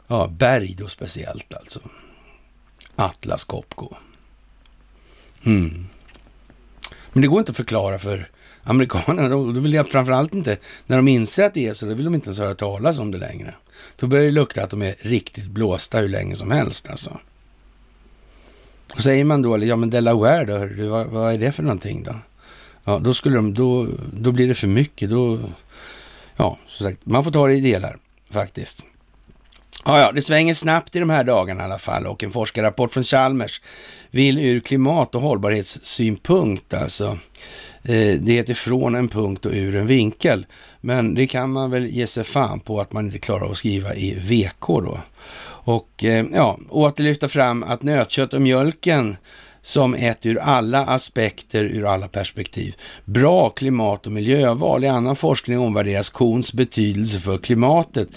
Ja, 0.07 0.29
berg 0.39 0.75
då 0.79 0.89
speciellt 0.89 1.55
alltså. 1.55 1.81
Atlas 2.97 3.45
Copco. 3.45 3.95
Mm. 5.47 5.87
Men 7.13 7.23
det 7.23 7.29
går 7.29 7.39
inte 7.39 7.51
att 7.51 7.57
förklara 7.57 7.99
för 7.99 8.31
amerikanerna. 8.63 9.29
Då 9.29 9.61
vill 9.61 9.75
jag 9.75 9.89
framförallt 9.89 10.35
inte, 10.35 10.57
när 10.87 10.97
de 10.97 11.09
inser 11.09 11.45
att 11.45 11.55
det 11.55 11.67
är 11.67 11.75
så, 11.75 11.87
då 11.87 11.95
vill 11.95 12.05
de 12.05 12.15
inte 12.15 12.27
ens 12.27 12.39
höra 12.39 12.55
talas 12.55 12.99
om 12.99 13.11
det 13.11 13.19
längre. 13.19 13.55
Då 13.97 14.07
börjar 14.07 14.25
det 14.25 14.31
lukta 14.31 14.63
att 14.63 14.71
de 14.71 14.83
är 14.83 14.95
riktigt 15.01 15.47
blåsta 15.47 15.99
hur 15.99 16.09
länge 16.09 16.37
som 16.37 16.51
helst 16.51 16.91
alltså. 16.91 17.19
Och 18.95 19.01
säger 19.01 19.25
man 19.25 19.43
då, 19.43 19.65
ja 19.65 19.77
men 19.77 19.91
Delaware 19.91 20.45
då, 20.45 20.89
vad, 20.89 21.07
vad 21.07 21.35
är 21.35 21.39
det 21.39 21.53
för 21.53 21.63
någonting 21.63 22.03
då? 22.03 22.15
Ja, 22.89 22.99
då, 22.99 23.15
skulle 23.15 23.37
de, 23.37 23.55
då, 23.55 23.89
då 24.13 24.33
blir 24.33 24.49
det 24.49 24.55
för 24.55 24.67
mycket. 24.67 25.11
Då, 25.11 25.41
ja, 26.37 26.59
som 26.67 26.87
sagt, 26.87 27.07
man 27.07 27.25
får 27.25 27.31
ta 27.31 27.47
det 27.47 27.55
i 27.55 27.61
delar 27.61 27.97
faktiskt. 28.31 28.87
Ja, 29.85 30.01
ja, 30.01 30.13
det 30.13 30.23
svänger 30.23 30.55
snabbt 30.55 30.97
i 30.97 30.99
de 30.99 31.11
här 31.11 31.25
dagarna 31.25 31.63
i 31.63 31.65
alla 31.65 31.79
fall 31.79 32.07
och 32.07 32.25
en 32.25 32.33
forskarrapport 32.33 32.93
från 32.93 33.05
Chalmers 33.05 33.61
vill 34.11 34.39
ur 34.39 34.61
klimat 34.61 35.15
och 35.15 35.23
hållbarhetssynpunkt 35.23 36.75
alltså. 36.75 37.19
Eh, 37.83 38.15
det 38.21 38.33
heter 38.33 38.55
från 38.55 38.95
en 38.95 39.09
punkt 39.09 39.47
och 39.47 39.53
ur 39.55 39.75
en 39.75 39.87
vinkel. 39.87 40.47
Men 40.81 41.15
det 41.15 41.27
kan 41.27 41.53
man 41.53 41.71
väl 41.71 41.87
ge 41.87 42.07
sig 42.07 42.25
fan 42.25 42.61
på 42.61 42.81
att 42.81 42.93
man 42.93 43.07
inte 43.07 43.19
klarar 43.19 43.45
av 43.45 43.51
att 43.51 43.59
skriva 43.59 43.95
i 43.95 44.15
VK 44.15 44.67
då. 44.67 44.99
Och 45.49 46.05
eh, 46.05 46.27
ja, 46.33 46.59
åter 46.69 47.05
lyfta 47.05 47.29
fram 47.29 47.63
att 47.63 47.83
nötkött 47.83 48.33
och 48.33 48.43
mjölken 48.43 49.17
som 49.67 49.95
ett 49.95 50.27
ur 50.27 50.39
alla 50.39 50.85
aspekter, 50.85 51.65
ur 51.65 51.87
alla 51.87 52.09
perspektiv, 52.09 52.75
bra 53.05 53.51
klimat 53.51 54.07
och 54.07 54.13
miljöval. 54.13 54.85
I 54.85 54.89
annan 54.89 55.17
forskning 55.17 55.59
omvärderas 55.59 56.11
kons 56.11 56.53
betydelse 56.53 57.19
för 57.19 57.39
klimatet. 57.39 58.09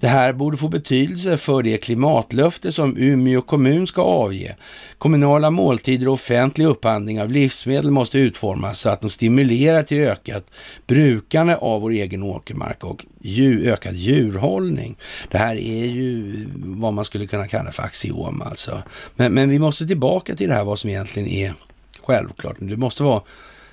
Det 0.00 0.08
här 0.08 0.32
borde 0.32 0.56
få 0.56 0.68
betydelse 0.68 1.36
för 1.36 1.62
det 1.62 1.78
klimatlöfte 1.78 2.72
som 2.72 2.96
Umeå 2.96 3.40
kommun 3.40 3.86
ska 3.86 4.02
avge. 4.02 4.56
Kommunala 4.98 5.50
måltider 5.50 6.08
och 6.08 6.14
offentlig 6.14 6.66
upphandling 6.66 7.22
av 7.22 7.30
livsmedel 7.30 7.90
måste 7.90 8.18
utformas 8.18 8.80
så 8.80 8.88
att 8.88 9.00
de 9.00 9.10
stimulerar 9.10 9.82
till 9.82 9.98
ökat 10.00 10.50
brukande 10.86 11.54
av 11.54 11.80
vår 11.80 11.90
egen 11.90 12.22
åkermark 12.22 12.84
och 12.84 13.06
djur, 13.20 13.68
ökad 13.68 13.94
djurhållning. 13.94 14.96
Det 15.30 15.38
här 15.38 15.56
är 15.56 15.86
ju 15.86 16.46
vad 16.54 16.92
man 16.92 17.04
skulle 17.04 17.26
kunna 17.26 17.48
kalla 17.48 17.72
för 17.72 17.82
axiom 17.82 18.42
alltså. 18.42 18.82
Men, 19.16 19.34
men 19.34 19.48
vi 19.48 19.58
måste 19.58 19.86
tillbaka 19.86 20.36
till 20.36 20.48
det 20.48 20.54
här 20.54 20.64
vad 20.64 20.78
som 20.78 20.90
egentligen 20.90 21.28
är 21.28 21.54
självklart. 22.02 22.56
Det 22.58 22.76
måste 22.76 23.02
vara 23.02 23.22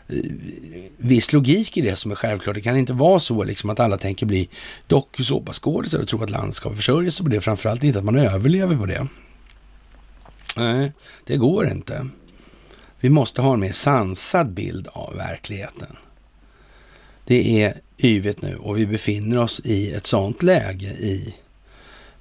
Eh, 0.07 0.15
viss 0.97 1.33
logik 1.33 1.77
i 1.77 1.81
det 1.81 1.95
som 1.95 2.11
är 2.11 2.15
självklart. 2.15 2.55
Det 2.55 2.61
kan 2.61 2.77
inte 2.77 2.93
vara 2.93 3.19
så 3.19 3.43
liksom 3.43 3.69
att 3.69 3.79
alla 3.79 3.97
tänker 3.97 4.25
bli 4.25 4.49
dokusåpaskådisar 4.87 5.99
och 5.99 6.07
tro 6.07 6.23
att 6.23 6.29
landet 6.29 6.55
ska 6.55 6.75
försörja 6.75 7.11
sig 7.11 7.23
på 7.25 7.29
det. 7.29 7.41
Framförallt 7.41 7.83
inte 7.83 7.99
att 7.99 8.05
man 8.05 8.15
överlever 8.15 8.77
på 8.77 8.85
det. 8.85 9.07
Nej, 10.55 10.91
det 11.25 11.37
går 11.37 11.67
inte. 11.67 12.07
Vi 12.99 13.09
måste 13.09 13.41
ha 13.41 13.53
en 13.53 13.59
mer 13.59 13.71
sansad 13.71 14.53
bild 14.53 14.87
av 14.87 15.15
verkligheten. 15.15 15.95
Det 17.25 17.63
är 17.63 17.73
yvet 17.97 18.41
nu 18.41 18.55
och 18.55 18.77
vi 18.77 18.87
befinner 18.87 19.37
oss 19.37 19.61
i 19.63 19.91
ett 19.91 20.05
sådant 20.05 20.43
läge 20.43 20.87
i 20.87 21.35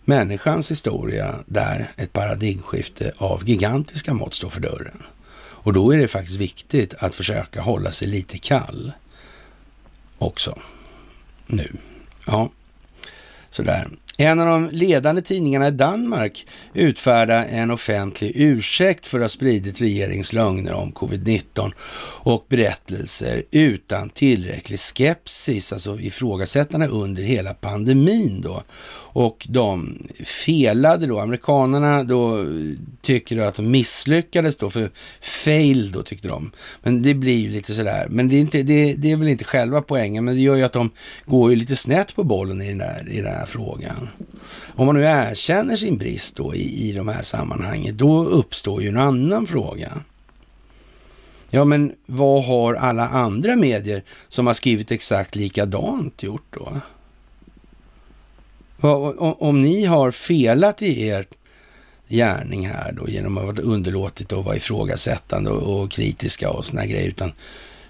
människans 0.05 0.71
historia 0.71 1.35
där 1.47 1.91
ett 1.97 2.13
paradigmskifte 2.13 3.13
av 3.17 3.49
gigantiska 3.49 4.15
mått 4.15 4.35
står 4.35 4.51
för 4.51 4.61
dörren. 4.61 5.03
Och 5.63 5.73
då 5.73 5.95
är 5.95 5.99
det 5.99 6.09
faktiskt 6.09 6.39
viktigt 6.39 6.95
att 6.95 7.15
försöka 7.15 7.61
hålla 7.61 7.91
sig 7.91 8.09
lite 8.09 8.39
kall 8.39 8.93
också. 10.19 10.59
Nu. 11.47 11.73
Ja, 12.27 12.51
sådär. 13.51 13.89
En 14.19 14.41
av 14.41 14.47
de 14.47 14.69
ledande 14.73 15.23
tidningarna 15.23 15.69
i 15.69 15.71
Danmark 15.71 16.47
utfärdade 16.75 17.45
en 17.45 17.71
offentlig 17.71 18.33
ursäkt 18.35 19.07
för 19.07 19.19
att 19.19 19.23
ha 19.23 19.29
spridit 19.29 19.81
regeringens 19.81 20.33
lögner 20.33 20.73
om 20.73 20.93
covid-19 20.93 21.73
och 22.25 22.47
berättelser 22.49 23.43
utan 23.51 24.11
tillräcklig 24.11 24.81
skepsis, 24.81 25.73
alltså 25.73 26.01
ifrågasättande 26.01 26.87
under 26.87 27.23
hela 27.23 27.55
pandemin 27.55 28.41
då. 28.41 28.63
Och 29.15 29.47
de 29.51 29.99
felade 30.25 31.07
då, 31.07 31.21
amerikanerna 31.21 32.05
då 32.05 32.45
tycker 33.01 33.37
då 33.37 33.43
att 33.43 33.55
de 33.55 33.71
misslyckades 33.71 34.57
då, 34.57 34.71
för 34.71 34.91
fail 35.21 35.93
då 35.93 36.03
tyckte 36.03 36.29
de. 36.29 36.53
Men 36.83 37.03
det 37.03 37.15
blir 37.15 37.39
ju 37.39 37.49
lite 37.49 37.75
sådär, 37.75 38.07
men 38.11 38.29
det 38.29 38.37
är, 38.37 38.41
inte, 38.41 38.63
det, 38.63 38.95
det 38.95 39.13
är 39.13 39.17
väl 39.17 39.29
inte 39.29 39.45
själva 39.45 39.83
poängen, 39.83 40.25
men 40.25 40.35
det 40.35 40.41
gör 40.41 40.57
ju 40.57 40.63
att 40.63 40.73
de 40.73 40.91
går 41.25 41.51
ju 41.51 41.57
lite 41.57 41.77
snett 41.77 42.15
på 42.15 42.25
bollen 42.25 42.63
i 42.63 42.69
den, 42.69 42.81
här, 42.81 43.09
i 43.09 43.17
den 43.17 43.33
här 43.33 43.47
frågan. 43.47 44.09
Om 44.75 44.87
man 44.87 44.95
nu 44.95 45.03
erkänner 45.03 45.77
sin 45.77 45.99
brist 45.99 46.37
då 46.37 46.55
i, 46.55 46.89
i 46.89 46.93
de 46.93 47.09
här 47.09 47.23
sammanhangen, 47.23 47.97
då 47.97 48.25
uppstår 48.25 48.83
ju 48.83 48.89
en 48.89 48.97
annan 48.97 49.47
fråga. 49.47 49.93
Ja, 51.51 51.65
men 51.65 51.93
vad 52.07 52.45
har 52.45 52.75
alla 52.75 53.09
andra 53.09 53.57
medier 53.57 54.03
som 54.29 54.47
har 54.47 54.55
skrivit 54.55 54.91
exakt 54.91 55.37
likadant 55.37 56.23
gjort 56.23 56.47
då? 56.51 56.81
Om 58.83 59.61
ni 59.61 59.85
har 59.85 60.11
felat 60.11 60.83
i 60.83 61.07
er 61.07 61.27
gärning 62.09 62.69
här 62.69 62.93
då 62.93 63.09
genom 63.09 63.39
att 63.39 63.45
ha 63.45 63.63
underlåtit 63.63 64.33
att 64.33 64.45
vara 64.45 64.57
ifrågasättande 64.57 65.51
och, 65.51 65.83
och 65.83 65.91
kritiska 65.91 66.51
och 66.51 66.67
såna 66.67 66.87
grejer, 66.87 67.09
utan 67.09 67.33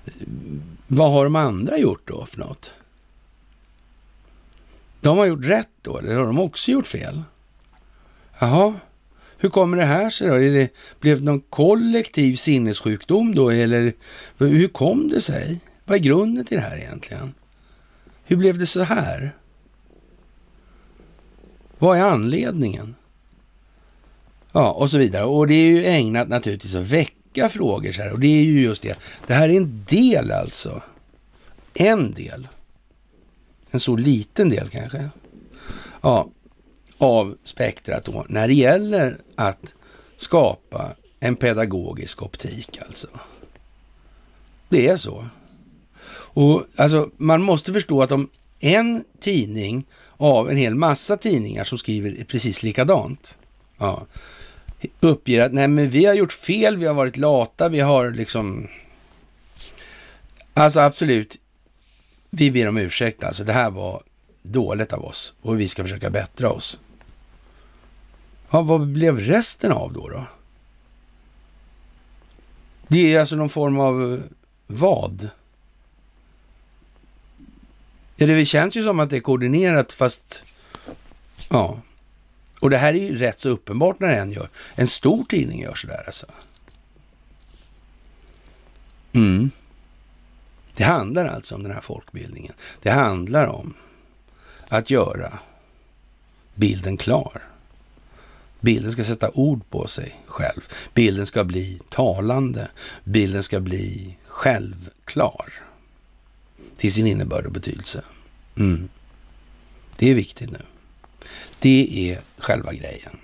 eh, 0.05 0.13
vad 0.87 1.13
har 1.13 1.25
de 1.25 1.37
andra 1.37 1.79
gjort 1.79 2.09
då 2.09 2.27
för 2.27 2.39
något? 2.39 2.75
De 5.01 5.19
har 5.19 5.27
gjort 5.27 5.45
rätt 5.45 5.69
då, 5.83 5.99
eller 5.99 6.15
har 6.15 6.27
de 6.27 6.39
också 6.39 6.71
gjort 6.71 6.87
fel? 6.87 7.23
Jaha, 8.39 8.75
hur 9.39 9.49
kommer 9.49 9.77
det 9.77 9.85
här 9.85 10.11
sig 10.11 10.29
då? 10.29 10.37
Det, 10.37 10.73
blev 11.01 11.19
det 11.19 11.25
någon 11.25 11.41
kollektiv 11.41 12.37
sinnessjukdom 12.37 13.35
då, 13.35 13.51
eller 13.51 13.93
hur 14.39 14.69
kom 14.69 15.09
det 15.09 15.21
sig? 15.21 15.61
Vad 15.85 15.97
är 15.97 16.03
grunden 16.03 16.45
till 16.45 16.57
det 16.57 16.63
här 16.63 16.77
egentligen? 16.77 17.35
Hur 18.25 18.37
blev 18.37 18.59
det 18.59 18.67
så 18.67 18.83
här? 18.83 19.33
Vad 21.83 21.99
är 21.99 22.03
anledningen? 22.03 22.95
Ja, 24.53 24.71
och 24.71 24.91
så 24.91 24.99
vidare. 24.99 25.25
Och 25.25 25.47
det 25.47 25.55
är 25.55 25.71
ju 25.71 25.85
ägnat 25.85 26.29
naturligtvis 26.29 26.75
att 26.75 26.83
väcka 26.83 27.49
frågor 27.49 27.93
så 27.93 28.03
här. 28.03 28.13
Och 28.13 28.21
det 28.21 28.27
är 28.27 28.43
ju 28.43 28.63
just 28.63 28.83
det. 28.83 28.99
Det 29.27 29.35
här 29.35 29.49
är 29.49 29.57
en 29.57 29.85
del 29.89 30.31
alltså. 30.31 30.83
En 31.75 32.13
del. 32.13 32.49
En 33.71 33.81
så 33.81 33.97
liten 33.97 34.51
del 34.51 34.71
kanske. 34.71 35.11
Ja, 36.01 36.29
av 36.99 37.37
spektrat 37.45 38.05
då. 38.05 38.27
När 38.29 38.49
det 38.49 38.55
gäller 38.55 39.19
att 39.35 39.75
skapa 40.17 40.95
en 41.21 41.37
pedagogisk 41.37 42.23
optik 42.23 42.79
alltså. 42.87 43.09
Det 44.69 44.89
är 44.89 44.97
så. 44.97 45.27
Och 46.15 46.65
alltså, 46.77 47.11
man 47.17 47.43
måste 47.43 47.73
förstå 47.73 48.03
att 48.03 48.13
om 48.13 48.29
en 48.61 49.05
tidning 49.21 49.87
av 50.23 50.51
en 50.51 50.57
hel 50.57 50.75
massa 50.75 51.17
tidningar 51.17 51.65
som 51.65 51.79
skriver 51.79 52.25
precis 52.25 52.63
likadant. 52.63 53.39
Ja. 53.79 54.07
Uppger 55.01 55.41
att 55.41 55.53
nej 55.53 55.69
men 55.69 55.91
vi 55.91 56.05
har 56.05 56.15
gjort 56.15 56.33
fel, 56.33 56.77
vi 56.77 56.87
har 56.87 56.95
varit 56.95 57.17
lata, 57.17 57.69
vi 57.69 57.81
har 57.81 58.11
liksom... 58.11 58.69
Alltså 60.55 60.81
absolut, 60.81 61.39
vi 62.31 62.51
ber 62.51 62.69
om 62.69 62.79
ursäkt 62.79 63.25
alltså. 63.25 63.45
Det 63.45 63.53
här 63.53 63.71
var 63.71 64.03
dåligt 64.43 64.93
av 64.93 65.05
oss 65.05 65.35
och 65.43 65.61
vi 65.61 65.69
ska 65.69 65.83
försöka 65.83 66.11
bättra 66.11 66.51
oss. 66.51 66.81
Ja, 68.51 68.63
vad 68.63 68.87
blev 68.87 69.19
resten 69.19 69.73
av 69.73 69.93
då? 69.93 70.09
då? 70.09 70.25
Det 72.89 73.15
är 73.15 73.21
alltså 73.21 73.37
någon 73.37 73.49
form 73.49 73.81
av 73.81 74.13
eh, 74.13 74.19
vad? 74.67 75.31
Så 78.23 78.27
det 78.27 78.45
känns 78.45 78.77
ju 78.77 78.83
som 78.83 79.01
att 79.01 79.11
det 79.11 79.17
är 79.17 79.21
koordinerat 79.21 79.93
fast... 79.93 80.45
Ja. 81.51 81.81
Och 82.61 82.71
det 82.71 82.77
här 82.77 82.95
är 82.95 82.99
ju 82.99 83.19
rätt 83.19 83.41
så 83.41 83.49
uppenbart 83.49 84.01
när 84.01 84.09
en 84.09 84.33
gör. 84.33 84.49
En 84.75 84.87
stor 84.87 85.25
tidning 85.25 85.63
gör 85.63 85.75
sådär 85.75 86.03
alltså. 86.07 86.27
Mm. 89.13 89.51
Det 90.77 90.85
handlar 90.85 91.25
alltså 91.25 91.55
om 91.55 91.63
den 91.63 91.73
här 91.73 91.81
folkbildningen. 91.81 92.53
Det 92.83 92.91
handlar 92.91 93.47
om 93.47 93.75
att 94.69 94.91
göra 94.91 95.39
bilden 96.55 96.97
klar. 96.97 97.43
Bilden 98.61 98.93
ska 98.93 99.05
sätta 99.05 99.31
ord 99.31 99.71
på 99.71 99.87
sig 99.87 100.21
själv. 100.27 100.61
Bilden 100.95 101.27
ska 101.27 101.45
bli 101.45 101.81
talande. 101.89 102.69
Bilden 103.05 103.43
ska 103.43 103.61
bli 103.61 104.17
självklar 104.27 105.53
till 106.77 106.93
sin 106.93 107.07
innebörd 107.07 107.47
och 107.47 107.53
betydelse. 107.53 108.05
Mm. 108.59 108.89
Det 109.99 110.11
är 110.11 110.15
viktigt 110.15 110.51
nu. 110.51 110.59
Det 111.59 112.11
är 112.11 112.21
själva 112.39 112.73
grejen. 112.73 113.19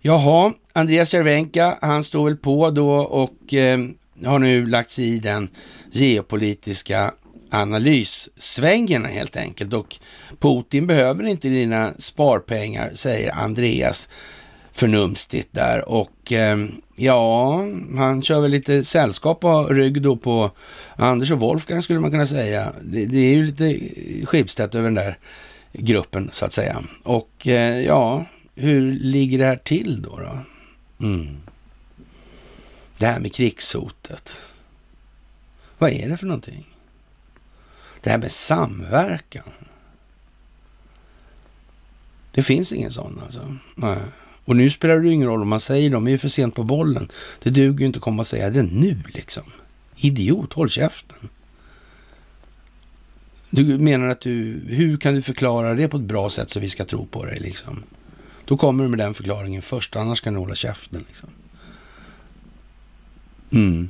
Jaha, 0.00 0.52
Andreas 0.72 1.10
Cervenka, 1.10 1.78
han 1.80 2.04
står 2.04 2.24
väl 2.24 2.36
på 2.36 2.70
då 2.70 2.90
och 2.96 3.54
eh, 3.54 3.78
har 4.24 4.38
nu 4.38 4.66
lagt 4.66 4.90
sig 4.90 5.04
i 5.04 5.18
den 5.18 5.48
geopolitiska 5.92 7.14
analyssvängen 7.50 9.04
helt 9.04 9.36
enkelt. 9.36 9.72
Och 9.72 9.96
Putin 10.38 10.86
behöver 10.86 11.24
inte 11.24 11.48
dina 11.48 11.94
sparpengar, 11.98 12.90
säger 12.94 13.32
Andreas 13.32 14.08
förnumstigt 14.72 15.48
där. 15.52 15.88
Och 15.88 16.32
eh, 16.32 16.66
ja, 16.96 17.56
han 17.96 18.22
kör 18.22 18.40
väl 18.40 18.50
lite 18.50 18.84
sällskap 18.84 19.40
på 19.40 19.64
rygg 19.64 20.02
då 20.02 20.16
på 20.16 20.50
Anders 20.96 21.30
och 21.30 21.40
Wolfgang 21.40 21.82
skulle 21.82 22.00
man 22.00 22.10
kunna 22.10 22.26
säga. 22.26 22.72
Det, 22.82 23.06
det 23.06 23.18
är 23.18 23.34
ju 23.34 23.46
lite 23.46 23.80
Schibsted 24.26 24.74
över 24.74 24.84
den 24.84 24.94
där 24.94 25.18
gruppen 25.72 26.28
så 26.32 26.44
att 26.44 26.52
säga. 26.52 26.82
Och 27.02 27.46
eh, 27.46 27.80
ja, 27.80 28.26
hur 28.54 28.92
ligger 28.92 29.38
det 29.38 29.44
här 29.44 29.56
till 29.56 30.02
då? 30.02 30.18
då? 30.18 30.38
Mm. 31.06 31.36
Det 32.98 33.06
här 33.06 33.20
med 33.20 33.34
krigshotet. 33.34 34.42
Vad 35.78 35.90
är 35.90 36.08
det 36.08 36.16
för 36.16 36.26
någonting? 36.26 36.66
Det 38.00 38.10
här 38.10 38.18
med 38.18 38.32
samverkan. 38.32 39.50
Det 42.32 42.42
finns 42.42 42.72
ingen 42.72 42.92
sån 42.92 43.20
alltså. 43.24 43.56
Nej. 43.74 43.98
Och 44.44 44.56
nu 44.56 44.70
spelar 44.70 44.98
det 44.98 45.12
ingen 45.12 45.28
roll 45.28 45.42
om 45.42 45.48
man 45.48 45.60
säger 45.60 45.90
de 45.90 46.06
är 46.06 46.10
ju 46.10 46.18
för 46.18 46.28
sent 46.28 46.54
på 46.54 46.64
bollen. 46.64 47.08
Det 47.42 47.50
duger 47.50 47.80
ju 47.80 47.86
inte 47.86 47.96
att 47.96 48.02
komma 48.02 48.20
och 48.20 48.26
säga 48.26 48.50
det 48.50 48.62
nu 48.62 48.98
liksom. 49.14 49.42
Idiot, 49.96 50.52
håll 50.52 50.70
käften. 50.70 51.28
Du 53.50 53.78
menar 53.78 54.06
att 54.06 54.20
du, 54.20 54.60
hur 54.66 54.96
kan 54.96 55.14
du 55.14 55.22
förklara 55.22 55.74
det 55.74 55.88
på 55.88 55.96
ett 55.96 56.02
bra 56.02 56.30
sätt 56.30 56.50
så 56.50 56.60
vi 56.60 56.70
ska 56.70 56.84
tro 56.84 57.06
på 57.06 57.24
dig 57.24 57.38
liksom? 57.40 57.82
Då 58.44 58.56
kommer 58.56 58.84
du 58.84 58.90
med 58.90 58.98
den 58.98 59.14
förklaringen 59.14 59.62
först, 59.62 59.96
annars 59.96 60.20
kan 60.20 60.34
du 60.34 60.40
hålla 60.40 60.54
käften 60.54 61.04
liksom. 61.08 61.28
Mm. 63.50 63.88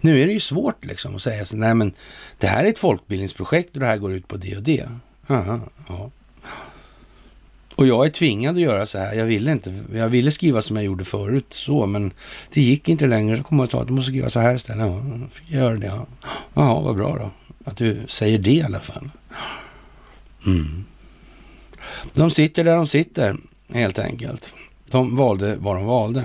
Nu 0.00 0.22
är 0.22 0.26
det 0.26 0.32
ju 0.32 0.40
svårt 0.40 0.84
liksom 0.84 1.16
att 1.16 1.22
säga 1.22 1.44
så, 1.44 1.56
nej 1.56 1.74
men 1.74 1.92
det 2.38 2.46
här 2.46 2.64
är 2.64 2.68
ett 2.68 2.78
folkbildningsprojekt 2.78 3.74
och 3.74 3.80
det 3.80 3.86
här 3.86 3.96
går 3.96 4.12
ut 4.12 4.28
på 4.28 4.36
det 4.36 4.56
och 4.56 4.62
det. 4.62 4.88
Aha, 5.26 5.60
ja. 5.88 6.10
Och 7.76 7.86
jag 7.86 8.06
är 8.06 8.10
tvingad 8.10 8.54
att 8.54 8.62
göra 8.62 8.86
så 8.86 8.98
här. 8.98 9.14
Jag 9.14 9.24
ville 9.24 9.52
inte. 9.52 9.74
Jag 9.94 10.08
ville 10.08 10.30
skriva 10.30 10.62
som 10.62 10.76
jag 10.76 10.84
gjorde 10.84 11.04
förut, 11.04 11.46
så, 11.50 11.86
men 11.86 12.12
det 12.52 12.60
gick 12.60 12.88
inte 12.88 13.06
längre. 13.06 13.36
Så 13.36 13.42
kom 13.42 13.58
jag 13.58 13.64
och 13.64 13.70
sa 13.70 13.80
att 13.80 13.86
du 13.86 13.92
måste 13.92 14.10
skriva 14.10 14.30
så 14.30 14.40
här 14.40 14.54
istället. 14.54 14.86
Ja, 14.86 15.02
fick 15.32 15.50
jag 15.50 15.62
göra 15.62 15.76
det. 15.76 15.86
Ja. 15.86 16.06
Jaha, 16.54 16.80
vad 16.80 16.96
bra 16.96 17.18
då. 17.18 17.30
Att 17.70 17.76
du 17.76 18.00
säger 18.08 18.38
det 18.38 18.50
i 18.50 18.62
alla 18.62 18.80
fall. 18.80 19.10
Mm. 20.46 20.84
De 22.12 22.30
sitter 22.30 22.64
där 22.64 22.76
de 22.76 22.86
sitter, 22.86 23.36
helt 23.72 23.98
enkelt. 23.98 24.54
De 24.90 25.16
valde 25.16 25.56
vad 25.56 25.76
de 25.76 25.84
valde. 25.84 26.24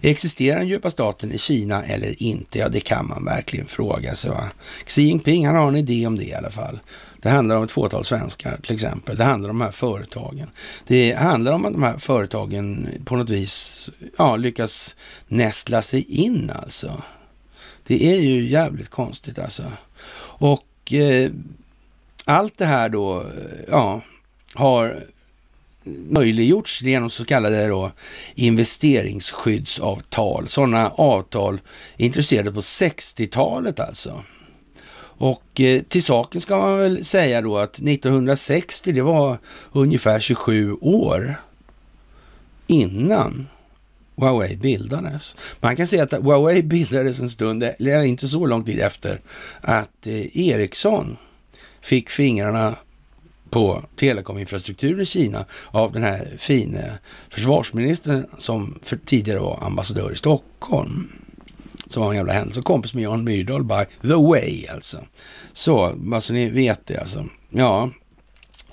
Existerar 0.00 0.58
den 0.58 0.68
djupa 0.68 0.90
staten 0.90 1.32
i 1.32 1.38
Kina 1.38 1.84
eller 1.84 2.22
inte? 2.22 2.58
Ja, 2.58 2.68
det 2.68 2.80
kan 2.80 3.08
man 3.08 3.24
verkligen 3.24 3.66
fråga 3.66 4.14
sig. 4.14 4.30
Va? 4.30 4.50
Xi 4.86 5.02
Jinping, 5.02 5.46
han 5.46 5.56
har 5.56 5.68
en 5.68 5.76
idé 5.76 6.06
om 6.06 6.16
det 6.16 6.24
i 6.24 6.34
alla 6.34 6.50
fall. 6.50 6.78
Det 7.22 7.28
handlar 7.28 7.56
om 7.56 7.64
ett 7.64 7.70
fåtal 7.70 8.04
svenskar 8.04 8.58
till 8.62 8.74
exempel. 8.74 9.16
Det 9.16 9.24
handlar 9.24 9.50
om 9.50 9.58
de 9.58 9.64
här 9.64 9.72
företagen. 9.72 10.50
Det 10.86 11.12
handlar 11.12 11.52
om 11.52 11.64
att 11.64 11.72
de 11.72 11.82
här 11.82 11.98
företagen 11.98 12.88
på 13.04 13.16
något 13.16 13.30
vis 13.30 13.90
ja, 14.18 14.36
lyckas 14.36 14.96
nästla 15.28 15.82
sig 15.82 16.02
in 16.02 16.50
alltså. 16.54 17.02
Det 17.86 18.12
är 18.12 18.20
ju 18.20 18.48
jävligt 18.48 18.88
konstigt 18.88 19.38
alltså. 19.38 19.62
Och 20.38 20.92
eh, 20.92 21.30
allt 22.24 22.58
det 22.58 22.66
här 22.66 22.88
då, 22.88 23.26
ja, 23.68 24.00
har 24.54 25.02
möjliggjorts 26.08 26.82
genom 26.82 27.10
så 27.10 27.24
kallade 27.24 27.66
då 27.66 27.92
investeringsskyddsavtal. 28.34 30.48
Sådana 30.48 30.90
avtal 30.90 31.60
introducerade 31.96 32.52
på 32.52 32.60
60-talet 32.60 33.80
alltså. 33.80 34.22
Och 35.18 35.60
eh, 35.60 35.82
till 35.82 36.02
saken 36.02 36.40
ska 36.40 36.58
man 36.58 36.78
väl 36.78 37.04
säga 37.04 37.42
då 37.42 37.58
att 37.58 37.74
1960, 37.74 38.92
det 38.92 39.02
var 39.02 39.38
ungefär 39.72 40.20
27 40.20 40.72
år 40.80 41.34
innan 42.66 43.46
Huawei 44.16 44.56
bildades. 44.56 45.36
Man 45.60 45.76
kan 45.76 45.86
säga 45.86 46.02
att 46.02 46.12
Huawei 46.12 46.62
bildades 46.62 47.20
en 47.20 47.30
stund, 47.30 47.62
eller 47.62 48.02
inte 48.02 48.28
så 48.28 48.46
lång 48.46 48.64
tid 48.64 48.80
efter, 48.80 49.20
att 49.60 50.06
eh, 50.06 50.38
Ericsson 50.38 51.16
fick 51.80 52.10
fingrarna 52.10 52.74
på 53.50 53.84
telekominfrastrukturen 53.96 55.00
i 55.00 55.06
Kina 55.06 55.44
av 55.66 55.92
den 55.92 56.02
här 56.02 56.28
fine 56.38 56.78
försvarsministern 57.28 58.26
som 58.38 58.78
för 58.82 58.96
tidigare 58.96 59.38
var 59.38 59.58
ambassadör 59.62 60.12
i 60.12 60.16
Stockholm. 60.16 61.08
Som 61.90 62.02
var 62.02 62.10
en 62.10 62.16
jävla 62.16 62.32
händelse. 62.32 62.62
Kompis 62.62 62.94
med 62.94 63.04
Jan 63.04 63.24
Myrdal 63.24 63.64
by 63.64 63.84
the 64.02 64.14
way 64.14 64.66
alltså. 64.66 64.98
Så, 65.52 65.92
bara 65.96 66.20
så 66.20 66.32
ni 66.32 66.50
vet 66.50 66.86
det 66.86 66.98
alltså. 66.98 67.24
Ja, 67.50 67.90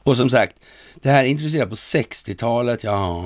och 0.04 0.18
som 0.18 0.30
sagt, 0.30 0.56
det 0.96 1.10
här 1.10 1.24
introducerades 1.24 1.94
på 1.94 2.00
60-talet. 2.00 2.84
Ja, 2.84 3.26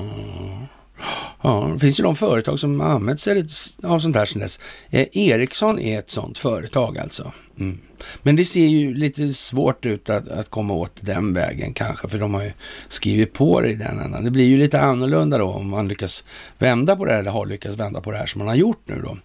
Ja, 1.42 1.70
det 1.74 1.80
finns 1.80 2.00
ju 2.00 2.04
de 2.04 2.16
företag 2.16 2.60
som 2.60 2.80
använt 2.80 3.20
sig 3.20 3.44
av 3.82 3.98
sånt 3.98 4.16
här 4.16 4.26
sedan 4.26 4.42
dess. 4.42 4.60
Eh, 4.90 5.06
Ericsson 5.12 5.78
är 5.78 5.98
ett 5.98 6.10
sånt 6.10 6.38
företag 6.38 6.98
alltså. 6.98 7.32
Mm. 7.60 7.78
Men 8.22 8.36
det 8.36 8.44
ser 8.44 8.66
ju 8.66 8.94
lite 8.94 9.32
svårt 9.32 9.86
ut 9.86 10.10
att, 10.10 10.28
att, 10.28 10.50
komma 10.50 10.74
åt 10.74 10.92
den 11.00 11.34
vägen 11.34 11.74
kanske, 11.74 12.08
för 12.08 12.18
de 12.18 12.34
har 12.34 12.42
ju 12.42 12.52
skrivit 12.88 13.32
på 13.32 13.60
det 13.60 13.68
i 13.68 13.74
den 13.74 13.98
ändan. 13.98 14.24
Det 14.24 14.30
blir 14.30 14.44
ju 14.44 14.56
lite 14.56 14.80
annorlunda 14.80 15.38
då 15.38 15.46
om 15.46 15.68
man 15.68 15.88
lyckas 15.88 16.24
vända 16.58 16.96
på 16.96 17.04
det 17.04 17.12
här, 17.12 17.18
eller 17.18 17.30
har 17.30 17.46
lyckats 17.46 17.76
vända 17.76 18.00
på 18.00 18.10
det 18.10 18.18
här 18.18 18.26
som 18.26 18.38
man 18.38 18.48
har 18.48 18.54
gjort 18.54 18.82
nu 18.84 19.00
då. 19.02 19.16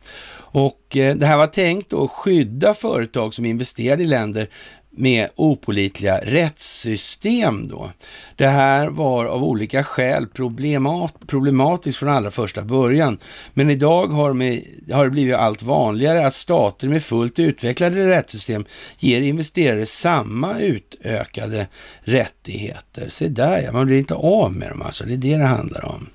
Och 0.53 0.97
eh, 0.97 1.15
det 1.15 1.25
här 1.25 1.37
var 1.37 1.47
tänkt 1.47 1.93
att 1.93 2.11
skydda 2.11 2.73
företag 2.73 3.33
som 3.33 3.45
investerade 3.45 4.03
i 4.03 4.07
länder 4.07 4.49
med 4.95 5.29
opolitliga 5.35 6.17
rättssystem 6.17 7.67
då. 7.67 7.91
Det 8.35 8.47
här 8.47 8.87
var 8.87 9.25
av 9.25 9.43
olika 9.43 9.83
skäl 9.83 10.27
problemat, 10.27 11.13
problematiskt 11.27 11.97
från 11.97 12.09
allra 12.09 12.31
första 12.31 12.61
början. 12.61 13.17
Men 13.53 13.69
idag 13.69 14.07
har, 14.07 14.33
med, 14.33 14.63
har 14.91 15.03
det 15.03 15.11
blivit 15.11 15.35
allt 15.35 15.63
vanligare 15.63 16.27
att 16.27 16.33
stater 16.33 16.87
med 16.87 17.03
fullt 17.03 17.39
utvecklade 17.39 18.09
rättssystem 18.09 18.65
ger 18.99 19.21
investerare 19.21 19.85
samma 19.85 20.59
utökade 20.59 21.67
rättigheter. 22.01 23.09
Se 23.09 23.27
där 23.27 23.61
ja, 23.61 23.71
man 23.71 23.85
blir 23.85 23.97
inte 23.97 24.15
av 24.15 24.53
med 24.53 24.69
dem 24.69 24.81
alltså. 24.81 25.03
Det 25.03 25.13
är 25.13 25.17
det 25.17 25.37
det 25.37 25.45
handlar 25.45 25.85
om. 25.85 26.09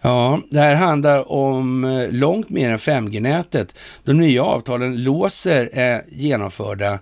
Ja, 0.00 0.40
det 0.50 0.58
här 0.58 0.74
handlar 0.74 1.32
om 1.32 1.84
eh, 1.84 2.10
långt 2.10 2.50
mer 2.50 2.70
än 2.70 2.78
5G-nätet. 2.78 3.74
De 4.04 4.12
nya 4.12 4.42
avtalen 4.42 5.02
låser 5.02 5.70
eh, 5.72 6.00
genomförda 6.08 6.98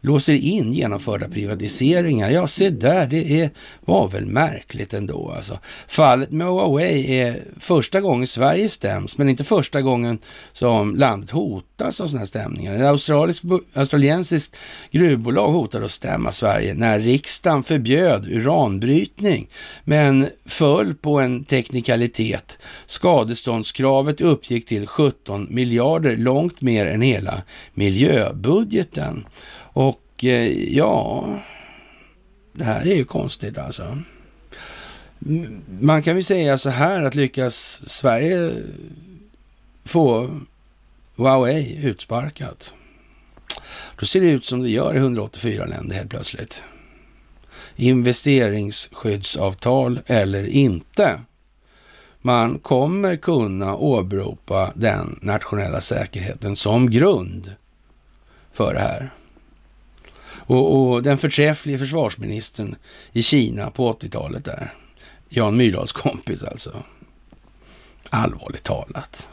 låser 0.00 0.34
in 0.34 0.72
genomförda 0.72 1.28
privatiseringar. 1.28 2.30
Ja, 2.30 2.46
se 2.46 2.70
där, 2.70 3.06
det 3.06 3.40
är, 3.40 3.50
var 3.80 4.08
väl 4.08 4.26
märkligt 4.26 4.94
ändå 4.94 5.32
alltså. 5.36 5.58
Fallet 5.88 6.30
med 6.30 6.46
Huawei 6.46 7.18
är 7.18 7.36
första 7.58 8.00
gången 8.00 8.26
Sverige 8.26 8.68
stäms, 8.68 9.18
men 9.18 9.28
inte 9.28 9.44
första 9.44 9.82
gången 9.82 10.18
som 10.52 10.96
landet 10.96 11.30
hotas 11.30 12.00
av 12.00 12.06
sådana 12.06 12.18
här 12.18 12.26
stämningar. 12.26 12.74
Ett 12.74 12.80
australisk, 12.80 13.42
australiensiskt 13.74 14.56
gruvbolag 14.90 15.52
hotade 15.52 15.84
att 15.84 15.90
stämma 15.90 16.32
Sverige 16.32 16.74
när 16.74 17.00
riksdagen 17.00 17.62
förbjöd 17.62 18.26
uranbrytning, 18.28 19.48
men 19.84 20.28
föll 20.46 20.94
på 20.94 21.20
en 21.20 21.44
teknikalitet. 21.44 22.58
Skadeståndskravet 22.86 24.20
uppgick 24.20 24.66
till 24.66 24.86
17 24.86 25.46
miljarder, 25.50 26.16
långt 26.16 26.60
mer 26.60 26.86
än 26.86 27.02
hela 27.02 27.42
miljöbudgeten. 27.74 29.24
Och 29.72 30.24
eh, 30.24 30.74
ja, 30.76 31.28
det 32.52 32.64
här 32.64 32.86
är 32.86 32.94
ju 32.94 33.04
konstigt 33.04 33.58
alltså. 33.58 33.98
Man 35.80 36.02
kan 36.02 36.16
ju 36.16 36.22
säga 36.22 36.58
så 36.58 36.70
här 36.70 37.02
att 37.02 37.14
lyckas 37.14 37.82
Sverige 37.86 38.52
få 39.84 40.30
Huawei 41.16 41.86
utsparkat, 41.86 42.74
då 43.98 44.06
ser 44.06 44.20
det 44.20 44.30
ut 44.30 44.44
som 44.44 44.62
det 44.62 44.70
gör 44.70 44.94
i 44.94 44.98
184 44.98 45.66
länder 45.66 45.96
helt 45.96 46.10
plötsligt. 46.10 46.64
Investeringsskyddsavtal 47.76 50.00
eller 50.06 50.46
inte. 50.46 51.20
Man 52.22 52.58
kommer 52.58 53.16
kunna 53.16 53.76
åberopa 53.76 54.72
den 54.74 55.18
nationella 55.22 55.80
säkerheten 55.80 56.56
som 56.56 56.90
grund 56.90 57.54
för 58.52 58.74
det 58.74 58.80
här. 58.80 59.10
Och, 60.50 60.92
och 60.92 61.02
den 61.02 61.18
förträfflige 61.18 61.78
försvarsministern 61.78 62.76
i 63.12 63.22
Kina 63.22 63.70
på 63.70 63.92
80-talet 63.92 64.44
där, 64.44 64.72
Jan 65.28 65.56
Myrdals 65.56 65.92
kompis 65.92 66.42
alltså. 66.42 66.82
Allvarligt 68.10 68.62
talat. 68.62 69.30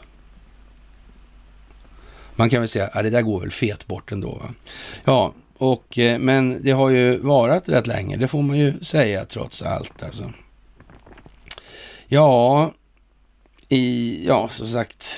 Man 2.36 2.50
kan 2.50 2.60
väl 2.60 2.68
säga 2.68 2.86
att 2.86 3.04
det 3.04 3.10
där 3.10 3.22
går 3.22 3.40
väl 3.40 3.50
fet 3.50 3.86
bort 3.86 4.12
ändå. 4.12 4.30
Va? 4.30 4.54
Ja, 5.04 5.32
och, 5.56 5.98
eh, 5.98 6.18
men 6.18 6.62
det 6.62 6.70
har 6.70 6.90
ju 6.90 7.18
varit 7.18 7.68
rätt 7.68 7.86
länge, 7.86 8.16
det 8.16 8.28
får 8.28 8.42
man 8.42 8.58
ju 8.58 8.80
säga 8.80 9.24
trots 9.24 9.62
allt. 9.62 10.02
Alltså. 10.02 10.32
Ja, 12.06 12.72
i, 13.68 14.24
ja, 14.26 14.48
som 14.48 14.66
sagt, 14.66 15.16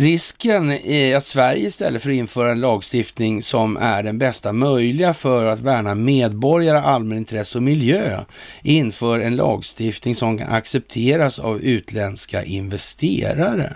Risken 0.00 0.70
är 0.70 1.16
att 1.16 1.24
Sverige 1.24 1.66
istället 1.66 2.02
för 2.02 2.10
att 2.10 2.16
införa 2.16 2.52
en 2.52 2.60
lagstiftning 2.60 3.42
som 3.42 3.76
är 3.76 4.02
den 4.02 4.18
bästa 4.18 4.52
möjliga 4.52 5.14
för 5.14 5.46
att 5.46 5.60
värna 5.60 5.94
medborgare, 5.94 6.78
allmänintresse 6.78 7.58
och 7.58 7.62
miljö 7.62 8.20
inför 8.62 9.20
en 9.20 9.36
lagstiftning 9.36 10.14
som 10.14 10.38
kan 10.38 10.48
accepteras 10.48 11.38
av 11.38 11.60
utländska 11.60 12.44
investerare. 12.44 13.72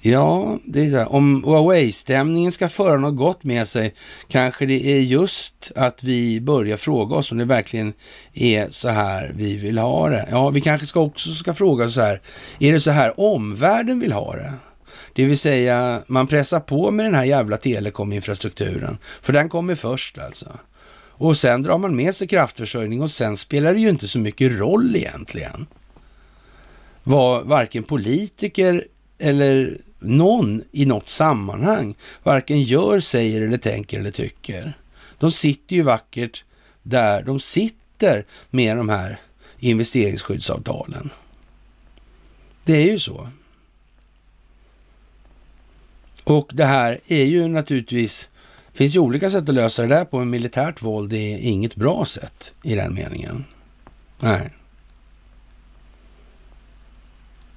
Ja, 0.00 0.58
det 0.64 0.86
är 0.86 0.90
det. 0.90 1.06
om 1.06 1.44
Huawei-stämningen 1.44 2.52
ska 2.52 2.68
föra 2.68 2.98
något 2.98 3.16
gott 3.16 3.44
med 3.44 3.68
sig 3.68 3.94
kanske 4.28 4.66
det 4.66 4.86
är 4.86 5.00
just 5.00 5.72
att 5.76 6.04
vi 6.04 6.40
börjar 6.40 6.76
fråga 6.76 7.16
oss 7.16 7.32
om 7.32 7.38
det 7.38 7.44
verkligen 7.44 7.92
är 8.34 8.66
så 8.70 8.88
här 8.88 9.32
vi 9.36 9.56
vill 9.56 9.78
ha 9.78 10.08
det. 10.08 10.28
Ja, 10.30 10.50
vi 10.50 10.60
kanske 10.60 10.86
ska 10.86 11.00
också 11.00 11.30
ska 11.30 11.54
fråga 11.54 11.84
oss 11.84 11.94
så 11.94 12.00
här, 12.00 12.20
är 12.58 12.72
det 12.72 12.80
så 12.80 12.90
här 12.90 13.20
omvärlden 13.20 14.00
vill 14.00 14.12
ha 14.12 14.36
det? 14.36 14.52
Det 15.12 15.24
vill 15.24 15.38
säga, 15.38 16.02
man 16.06 16.26
pressar 16.26 16.60
på 16.60 16.90
med 16.90 17.06
den 17.06 17.14
här 17.14 17.24
jävla 17.24 17.56
telekominfrastrukturen, 17.56 18.98
för 19.22 19.32
den 19.32 19.48
kommer 19.48 19.74
först 19.74 20.18
alltså. 20.18 20.58
Och 21.14 21.36
sen 21.36 21.62
drar 21.62 21.78
man 21.78 21.96
med 21.96 22.14
sig 22.14 22.28
kraftförsörjning 22.28 23.02
och 23.02 23.10
sen 23.10 23.36
spelar 23.36 23.74
det 23.74 23.80
ju 23.80 23.88
inte 23.88 24.08
så 24.08 24.18
mycket 24.18 24.52
roll 24.52 24.96
egentligen. 24.96 25.66
Vad 27.02 27.46
varken 27.46 27.82
politiker 27.82 28.84
eller 29.18 29.76
någon 29.98 30.62
i 30.72 30.86
något 30.86 31.08
sammanhang 31.08 31.94
varken 32.22 32.62
gör, 32.62 33.00
säger 33.00 33.40
eller 33.40 33.58
tänker 33.58 33.98
eller 33.98 34.10
tycker. 34.10 34.78
De 35.18 35.32
sitter 35.32 35.76
ju 35.76 35.82
vackert 35.82 36.44
där 36.82 37.22
de 37.22 37.40
sitter 37.40 38.26
med 38.50 38.76
de 38.76 38.88
här 38.88 39.20
investeringsskyddsavtalen. 39.58 41.10
Det 42.64 42.76
är 42.76 42.84
ju 42.84 42.98
så. 42.98 43.28
Och 46.24 46.50
det 46.54 46.64
här 46.64 47.00
är 47.06 47.24
ju 47.24 47.48
naturligtvis, 47.48 48.28
det 48.72 48.78
finns 48.78 48.94
ju 48.94 48.98
olika 48.98 49.30
sätt 49.30 49.48
att 49.48 49.54
lösa 49.54 49.82
det 49.82 49.88
där 49.88 50.04
på, 50.04 50.18
men 50.18 50.30
militärt 50.30 50.82
våld 50.82 51.12
är 51.12 51.38
inget 51.38 51.74
bra 51.74 52.04
sätt 52.04 52.54
i 52.62 52.74
den 52.74 52.94
meningen. 52.94 53.44
Nej. 54.20 54.50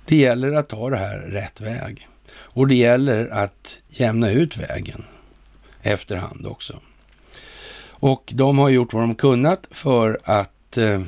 Det 0.06 0.18
gäller 0.18 0.52
att 0.52 0.70
ta 0.70 0.90
det 0.90 0.98
här 0.98 1.18
rätt 1.18 1.62
väg. 1.62 2.08
Och 2.32 2.68
det 2.68 2.76
gäller 2.76 3.28
att 3.28 3.80
jämna 3.88 4.32
ut 4.32 4.58
vägen 4.58 5.04
efterhand 5.82 6.46
också. 6.46 6.80
Och 7.88 8.34
de 8.36 8.58
har 8.58 8.70
gjort 8.70 8.94
vad 8.94 9.04
de 9.04 9.16
kunnat 9.16 9.68
för 9.72 10.20
att 10.24 10.78
eh, 10.78 11.02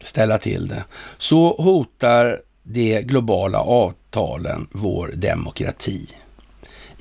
ställa 0.00 0.38
till 0.38 0.68
det. 0.68 0.84
Så 1.18 1.56
hotar 1.56 2.40
de 2.62 3.02
globala 3.02 3.58
avtalen 3.58 4.68
vår 4.72 5.12
demokrati 5.14 6.14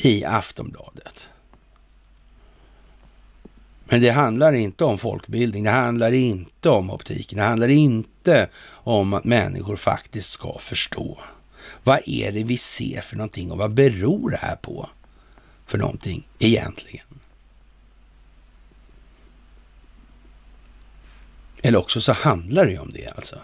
i 0.06 0.26
Aftonbladet. 0.26 1.30
Men 3.86 4.02
det 4.02 4.10
handlar 4.10 4.54
inte 4.54 4.84
om 4.84 4.98
folkbildning, 4.98 5.64
det 5.64 5.70
handlar 5.70 6.12
inte 6.12 6.70
om 6.70 6.90
optiken, 6.92 7.38
det 7.38 7.44
handlar 7.44 7.68
inte 7.68 8.50
om 8.70 9.14
att 9.14 9.24
människor 9.24 9.76
faktiskt 9.76 10.32
ska 10.32 10.60
förstå. 10.60 11.20
Vad 11.84 12.00
är 12.06 12.32
det 12.32 12.44
vi 12.44 12.58
ser 12.58 13.02
för 13.02 13.16
någonting 13.16 13.52
och 13.52 13.58
vad 13.58 13.74
beror 13.74 14.30
det 14.30 14.38
här 14.38 14.56
på 14.56 14.90
för 15.66 15.78
någonting 15.78 16.28
egentligen? 16.40 17.06
Eller 21.62 21.80
också 21.80 22.02
så 22.02 22.14
handlar 22.14 22.66
det 22.66 22.72
ju 22.72 22.80
om 22.80 22.92
det 22.92 23.08
alltså. 23.08 23.40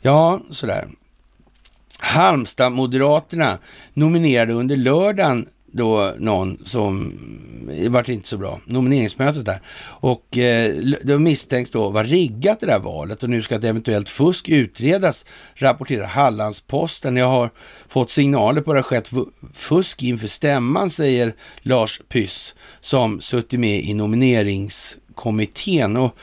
Ja, 0.00 0.40
sådär. 0.50 0.88
Halmstad-moderaterna 1.98 3.58
nominerade 3.94 4.52
under 4.52 4.76
lördagen 4.76 5.48
då 5.74 6.14
någon 6.18 6.58
som, 6.64 7.12
det 7.68 7.88
vart 7.88 8.08
inte 8.08 8.28
så 8.28 8.38
bra, 8.38 8.60
nomineringsmötet 8.64 9.44
där. 9.44 9.60
Och 9.86 10.38
eh, 10.38 10.74
då 11.02 11.18
misstänks 11.18 11.70
då 11.70 11.90
vara 11.90 12.04
riggat 12.04 12.60
det 12.60 12.66
där 12.66 12.78
valet 12.78 13.22
och 13.22 13.30
nu 13.30 13.42
ska 13.42 13.54
ett 13.54 13.64
eventuellt 13.64 14.08
fusk 14.08 14.48
utredas, 14.48 15.26
rapporterar 15.54 16.06
Hallandsposten. 16.06 17.16
Jag 17.16 17.28
har 17.28 17.50
fått 17.88 18.10
signaler 18.10 18.60
på 18.60 18.70
att 18.70 18.74
det 18.74 18.78
har 18.78 18.82
skett 18.82 19.10
fusk 19.52 20.02
inför 20.02 20.26
stämman, 20.26 20.90
säger 20.90 21.34
Lars 21.62 22.00
Pyss, 22.08 22.54
som 22.80 23.20
suttit 23.20 23.60
med 23.60 23.84
i 23.84 23.94
nomineringskommittén. 23.94 25.96
Och, 25.96 26.16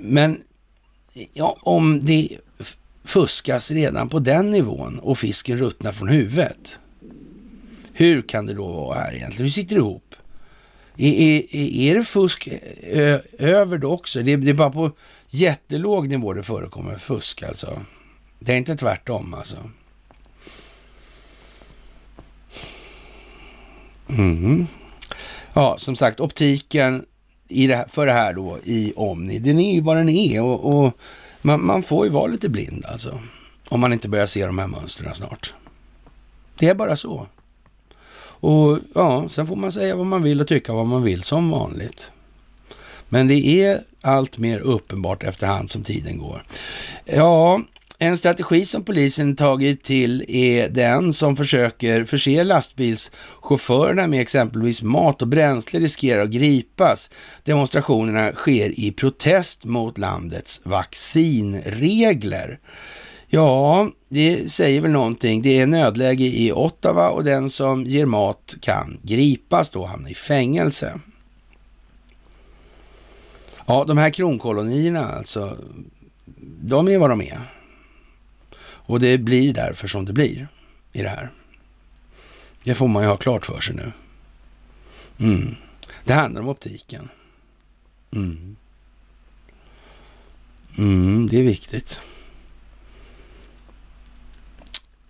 men 0.00 0.40
ja, 1.32 1.56
om 1.60 2.04
det 2.04 2.28
fuskas 3.04 3.70
redan 3.70 4.08
på 4.08 4.18
den 4.18 4.50
nivån 4.50 4.98
och 4.98 5.18
fisken 5.18 5.58
ruttnar 5.58 5.92
från 5.92 6.08
huvudet, 6.08 6.78
hur 7.92 8.22
kan 8.22 8.46
det 8.46 8.54
då 8.54 8.72
vara 8.72 8.98
här 8.98 9.14
egentligen? 9.14 9.44
Hur 9.44 9.52
sitter 9.52 9.74
det 9.74 9.78
ihop? 9.78 10.14
Är, 10.96 11.12
är, 11.12 11.54
är 11.56 11.94
det 11.94 12.04
fusk 12.04 12.48
över 13.38 13.78
det 13.78 13.86
också? 13.86 14.22
Det, 14.22 14.36
det 14.36 14.50
är 14.50 14.54
bara 14.54 14.70
på 14.70 14.92
jättelåg 15.28 16.08
nivå 16.08 16.32
det 16.32 16.42
förekommer 16.42 16.96
fusk 16.96 17.42
alltså. 17.42 17.80
Det 18.38 18.52
är 18.52 18.56
inte 18.56 18.76
tvärtom 18.76 19.34
alltså. 19.34 19.56
Mm. 24.08 24.66
Ja, 25.52 25.78
som 25.78 25.96
sagt, 25.96 26.20
optiken 26.20 27.04
i 27.48 27.66
det 27.66 27.76
här, 27.76 27.86
för 27.88 28.06
det 28.06 28.12
här 28.12 28.32
då 28.32 28.58
i 28.64 28.92
Omni, 28.96 29.38
den 29.38 29.58
är 29.58 29.74
ju 29.74 29.80
vad 29.80 29.96
den 29.96 30.08
är 30.08 30.42
och, 30.42 30.84
och 30.84 30.92
man, 31.42 31.64
man, 31.64 31.82
får 31.82 32.06
ju 32.06 32.12
vara 32.12 32.26
lite 32.26 32.48
blind 32.48 32.84
alltså. 32.86 33.18
Om 33.68 33.80
man 33.80 33.92
inte 33.92 34.08
börjar 34.08 34.26
se 34.26 34.46
de 34.46 34.58
här 34.58 34.66
mönstren 34.66 35.14
snart. 35.14 35.54
Det 36.58 36.68
är 36.68 36.74
bara 36.74 36.96
så. 36.96 37.26
Och 38.42 38.78
ja, 38.94 39.28
sen 39.28 39.46
får 39.46 39.56
man 39.56 39.72
säga 39.72 39.96
vad 39.96 40.06
man 40.06 40.22
vill 40.22 40.40
och 40.40 40.48
tycka 40.48 40.72
vad 40.72 40.86
man 40.86 41.02
vill 41.02 41.22
som 41.22 41.50
vanligt. 41.50 42.12
Men 43.08 43.28
det 43.28 43.46
är 43.46 43.80
allt 44.00 44.38
mer 44.38 44.58
uppenbart 44.58 45.22
efterhand 45.22 45.70
som 45.70 45.82
tiden 45.84 46.18
går. 46.18 46.44
Ja, 47.04 47.60
en 47.98 48.16
strategi 48.16 48.66
som 48.66 48.84
polisen 48.84 49.36
tagit 49.36 49.84
till 49.84 50.24
är 50.28 50.68
den 50.68 51.12
som 51.12 51.36
försöker 51.36 52.04
förse 52.04 52.44
lastbilschaufförerna 52.44 54.06
med 54.06 54.20
exempelvis 54.20 54.82
mat 54.82 55.22
och 55.22 55.28
bränsle 55.28 55.80
riskerar 55.80 56.22
att 56.22 56.30
gripas. 56.30 57.10
Demonstrationerna 57.44 58.32
sker 58.32 58.80
i 58.80 58.92
protest 58.92 59.64
mot 59.64 59.98
landets 59.98 60.60
vaccinregler. 60.64 62.58
Ja, 63.34 63.90
det 64.08 64.52
säger 64.52 64.80
väl 64.80 64.90
någonting. 64.90 65.42
Det 65.42 65.58
är 65.58 65.66
nödläge 65.66 66.24
i 66.24 66.52
Ottawa 66.52 67.10
och 67.10 67.24
den 67.24 67.50
som 67.50 67.84
ger 67.84 68.06
mat 68.06 68.54
kan 68.60 68.98
gripas 69.02 69.70
då, 69.70 69.86
hamna 69.86 70.10
i 70.10 70.14
fängelse. 70.14 71.00
Ja, 73.66 73.84
de 73.84 73.98
här 73.98 74.10
kronkolonierna 74.10 75.06
alltså, 75.06 75.56
de 76.62 76.88
är 76.88 76.98
vad 76.98 77.10
de 77.10 77.20
är. 77.20 77.40
Och 78.60 79.00
det 79.00 79.18
blir 79.18 79.54
därför 79.54 79.88
som 79.88 80.04
det 80.04 80.12
blir 80.12 80.48
i 80.92 81.02
det 81.02 81.08
här. 81.08 81.30
Det 82.64 82.74
får 82.74 82.88
man 82.88 83.02
ju 83.02 83.08
ha 83.08 83.16
klart 83.16 83.46
för 83.46 83.60
sig 83.60 83.74
nu. 83.74 83.92
Mm. 85.18 85.54
Det 86.04 86.12
handlar 86.12 86.40
om 86.40 86.48
optiken. 86.48 87.08
Mm. 88.14 88.56
Mm, 90.78 91.28
det 91.28 91.38
är 91.38 91.44
viktigt. 91.44 92.00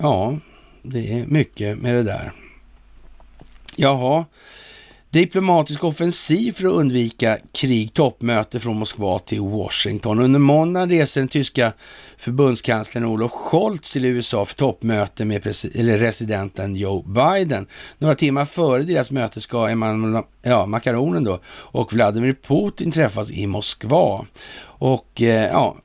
Ja, 0.02 0.38
det 0.82 1.12
är 1.12 1.26
mycket 1.26 1.78
med 1.78 1.94
det 1.94 2.02
där. 2.02 2.32
Jaha, 3.76 4.24
diplomatisk 5.10 5.84
offensiv 5.84 6.52
för 6.52 6.66
att 6.66 6.72
undvika 6.72 7.38
krig, 7.52 7.94
toppmöte 7.94 8.60
från 8.60 8.78
Moskva 8.78 9.18
till 9.18 9.40
Washington. 9.40 10.20
Under 10.20 10.40
måndagen 10.40 10.88
reser 10.90 11.20
den 11.20 11.28
tyska 11.28 11.72
förbundskanslern 12.16 13.04
Olof 13.04 13.32
Scholz 13.32 13.92
till 13.92 14.04
USA 14.04 14.44
för 14.44 14.54
toppmöte 14.54 15.24
med 15.24 15.46
eller 15.74 15.98
residenten 15.98 16.76
Joe 16.76 17.02
Biden. 17.02 17.66
Några 17.98 18.14
timmar 18.14 18.44
före 18.44 18.82
deras 18.82 19.10
möte 19.10 19.40
ska 19.40 19.68
Emmanuel, 19.68 20.24
ja, 20.42 20.66
makaronen 20.66 21.24
då, 21.24 21.40
och 21.48 21.92
Vladimir 21.92 22.36
Putin 22.46 22.92
träffas 22.92 23.30
i 23.30 23.46
Moskva. 23.46 24.24
Och 24.62 25.22
eh, 25.22 25.46
ja, 25.46 25.76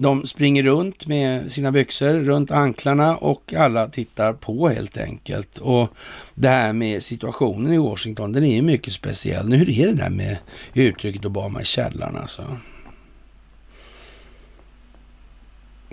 de 0.00 0.26
springer 0.26 0.62
runt 0.62 1.06
med 1.06 1.52
sina 1.52 1.72
byxor 1.72 2.12
runt 2.12 2.50
anklarna 2.50 3.16
och 3.16 3.54
alla 3.54 3.88
tittar 3.88 4.32
på 4.32 4.68
helt 4.68 4.98
enkelt. 4.98 5.58
Och 5.58 5.88
det 6.34 6.48
här 6.48 6.72
med 6.72 7.02
situationen 7.02 7.72
i 7.72 7.78
Washington, 7.78 8.32
den 8.32 8.44
är 8.44 8.62
mycket 8.62 8.92
speciell. 8.92 9.48
Nu, 9.48 9.56
hur 9.56 9.70
är 9.70 9.86
det 9.86 9.92
där 9.92 10.10
med 10.10 10.38
uttrycket 10.74 11.24
Obama 11.24 11.62
i 11.62 11.64
källaren 11.64 12.16
alltså? 12.16 12.56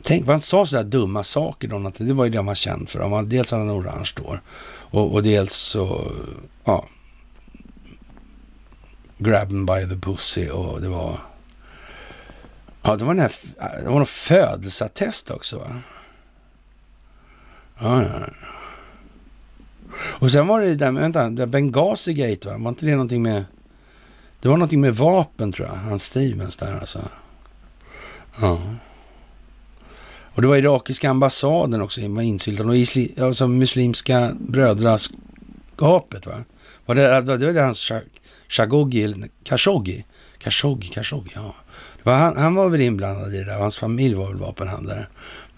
Tänk 0.03 0.25
vad 0.25 0.33
han 0.33 0.39
sa 0.39 0.65
sådär 0.65 0.83
dumma 0.83 1.23
saker 1.23 1.67
då. 1.67 1.91
Det 1.97 2.13
var 2.13 2.25
ju 2.25 2.31
det 2.31 2.37
han 2.37 2.45
var 2.45 2.55
känd 2.55 2.89
för. 2.89 3.09
Han 3.09 3.29
dels 3.29 3.51
hade 3.51 3.63
han 3.63 3.71
orange 3.71 4.11
då 4.15 4.39
och, 4.89 5.13
och 5.13 5.23
dels 5.23 5.53
så, 5.53 6.11
ja, 6.63 6.85
grab 9.17 9.49
by 9.49 9.89
the 9.89 10.01
pussy 10.01 10.49
och 10.49 10.81
det 10.81 10.89
var 10.89 11.19
Ja, 12.87 12.95
det 12.95 13.03
var 13.03 13.13
den 13.13 13.21
här, 13.21 13.31
det 13.79 13.89
var 13.89 13.93
någon 13.93 14.05
födelseattest 14.05 15.31
också 15.31 15.59
va? 15.59 15.81
Ja, 17.79 18.03
ja. 18.03 18.09
Och 19.99 20.31
sen 20.31 20.47
var 20.47 20.61
det 20.61 20.75
där 20.75 20.91
vänta, 20.91 21.29
det 21.29 21.47
Benghazi 21.47 22.13
Gate 22.13 22.47
va? 22.47 22.57
Var 22.57 22.69
inte 22.69 22.85
det 22.85 22.91
någonting 22.91 23.21
med, 23.21 23.45
det 24.39 24.47
var 24.47 24.57
någonting 24.57 24.81
med 24.81 24.95
vapen 24.95 25.51
tror 25.51 25.67
jag, 25.67 25.75
han 25.75 25.99
Stevens 25.99 26.55
där 26.55 26.79
alltså. 26.79 27.09
Ja. 28.41 28.61
Och 30.33 30.41
det 30.41 30.47
var 30.47 30.57
irakiska 30.57 31.09
ambassaden 31.09 31.81
också, 31.81 32.09
var 32.09 32.21
insyltad. 32.21 32.63
Och 32.63 32.77
isli, 32.77 33.13
alltså 33.21 33.47
muslimska 33.47 34.31
brödraskapet 34.39 36.25
va? 36.25 36.43
Var 36.85 36.95
det, 36.95 37.21
det 37.21 37.45
var 37.45 37.53
det 37.53 37.61
hans 37.61 37.91
Khashoggi, 38.47 39.29
Khashoggi, 39.43 40.05
Khashoggi, 40.39 40.87
Khashoggi, 40.87 41.31
ja. 41.35 41.55
Han, 42.11 42.37
han, 42.37 42.55
var 42.55 42.69
väl 42.69 42.81
inblandad 42.81 43.33
i 43.35 43.37
det 43.37 43.43
där, 43.43 43.59
hans 43.59 43.77
familj 43.77 44.15
var 44.15 44.27
väl 44.27 44.37
vapenhandlare. 44.37 45.07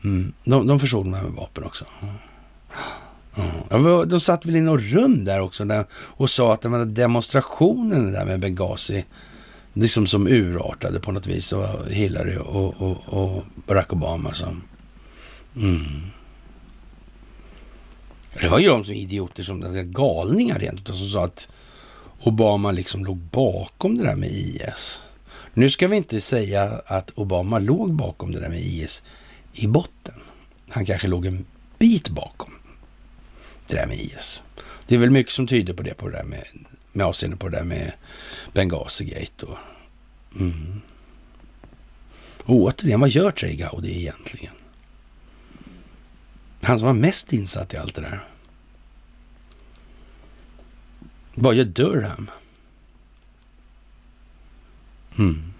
Mm. 0.03 0.33
De, 0.43 0.67
de 0.67 0.79
försåg 0.79 1.07
mig 1.07 1.23
med 1.23 1.31
vapen 1.31 1.63
också. 1.63 1.85
Mm. 3.71 4.09
De 4.09 4.19
satt 4.19 4.45
väl 4.45 4.55
i 4.55 4.61
något 4.61 4.81
rum 4.81 5.25
där 5.25 5.39
också 5.39 5.65
där, 5.65 5.85
och 5.93 6.29
sa 6.29 6.53
att 6.53 6.61
den 6.61 6.71
var 6.71 6.85
demonstrationen 6.85 8.11
där 8.11 8.25
med 8.25 8.39
Benghazi, 8.39 9.05
liksom 9.73 10.07
som 10.07 10.27
urartade 10.27 10.99
på 10.99 11.11
något 11.11 11.27
vis. 11.27 11.53
Och 11.53 11.85
Hillary 11.89 12.37
och, 12.37 12.81
och, 12.81 12.97
och 13.07 13.43
Barack 13.67 13.93
Obama 13.93 14.33
som... 14.33 14.63
Mm. 15.55 15.81
Det 18.41 18.47
var 18.47 18.59
ju 18.59 18.67
de 18.67 18.83
som 18.83 18.93
idioter, 18.93 19.43
som 19.43 19.91
galningar 19.91 20.59
rent 20.59 20.87
som 20.87 20.95
sa 20.95 21.25
att 21.25 21.49
Obama 22.19 22.71
liksom 22.71 23.05
låg 23.05 23.17
bakom 23.17 23.97
det 23.97 24.03
där 24.03 24.15
med 24.15 24.29
IS. 24.31 25.01
Nu 25.53 25.69
ska 25.69 25.87
vi 25.87 25.97
inte 25.97 26.21
säga 26.21 26.81
att 26.85 27.09
Obama 27.09 27.59
låg 27.59 27.93
bakom 27.93 28.31
det 28.31 28.39
där 28.39 28.49
med 28.49 28.61
IS 28.61 29.03
i 29.53 29.67
botten. 29.67 30.21
Han 30.69 30.85
kanske 30.85 31.07
låg 31.07 31.25
en 31.25 31.45
bit 31.79 32.09
bakom 32.09 32.53
det 33.67 33.75
där 33.75 33.87
med 33.87 33.97
IS. 33.97 34.43
Det 34.87 34.95
är 34.95 34.99
väl 34.99 35.09
mycket 35.09 35.33
som 35.33 35.47
tyder 35.47 35.73
på 35.73 35.83
det, 35.83 35.93
på 35.93 36.07
det 36.07 36.17
där 36.17 36.23
med, 36.23 36.43
med 36.91 37.05
avseende 37.05 37.37
på 37.37 37.49
det 37.49 37.57
där 37.57 37.63
med 37.63 37.93
Benghazi-gate. 38.53 39.43
Och, 39.43 39.57
mm. 40.35 40.81
och 42.43 42.55
återigen, 42.55 42.99
vad 42.99 43.09
gör 43.09 43.31
Trey 43.31 43.55
Gowdy 43.55 43.91
egentligen? 43.91 44.53
Han 46.61 46.79
som 46.79 46.85
var 46.85 46.93
mest 46.93 47.33
insatt 47.33 47.73
i 47.73 47.77
allt 47.77 47.95
det 47.95 48.01
där. 48.01 48.23
Vad 51.35 51.55
gör 51.55 51.65
Durham? 51.65 52.31
Mm. 55.17 55.53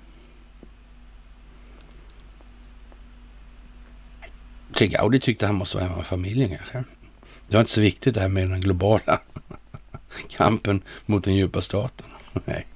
Trigaudi 4.73 5.19
tyckte 5.19 5.45
han 5.45 5.55
måste 5.55 5.77
vara 5.77 5.85
hemma 5.85 5.97
med 5.97 6.05
familjen 6.05 6.57
kanske. 6.57 6.83
Det 7.47 7.55
var 7.55 7.59
inte 7.59 7.71
så 7.71 7.81
viktigt 7.81 8.13
det 8.13 8.21
här 8.21 8.29
med 8.29 8.49
den 8.49 8.61
globala 8.61 9.19
kampen 10.29 10.81
mot 11.05 11.23
den 11.23 11.35
djupa 11.35 11.61
staten. 11.61 12.07
Nej. 12.45 12.67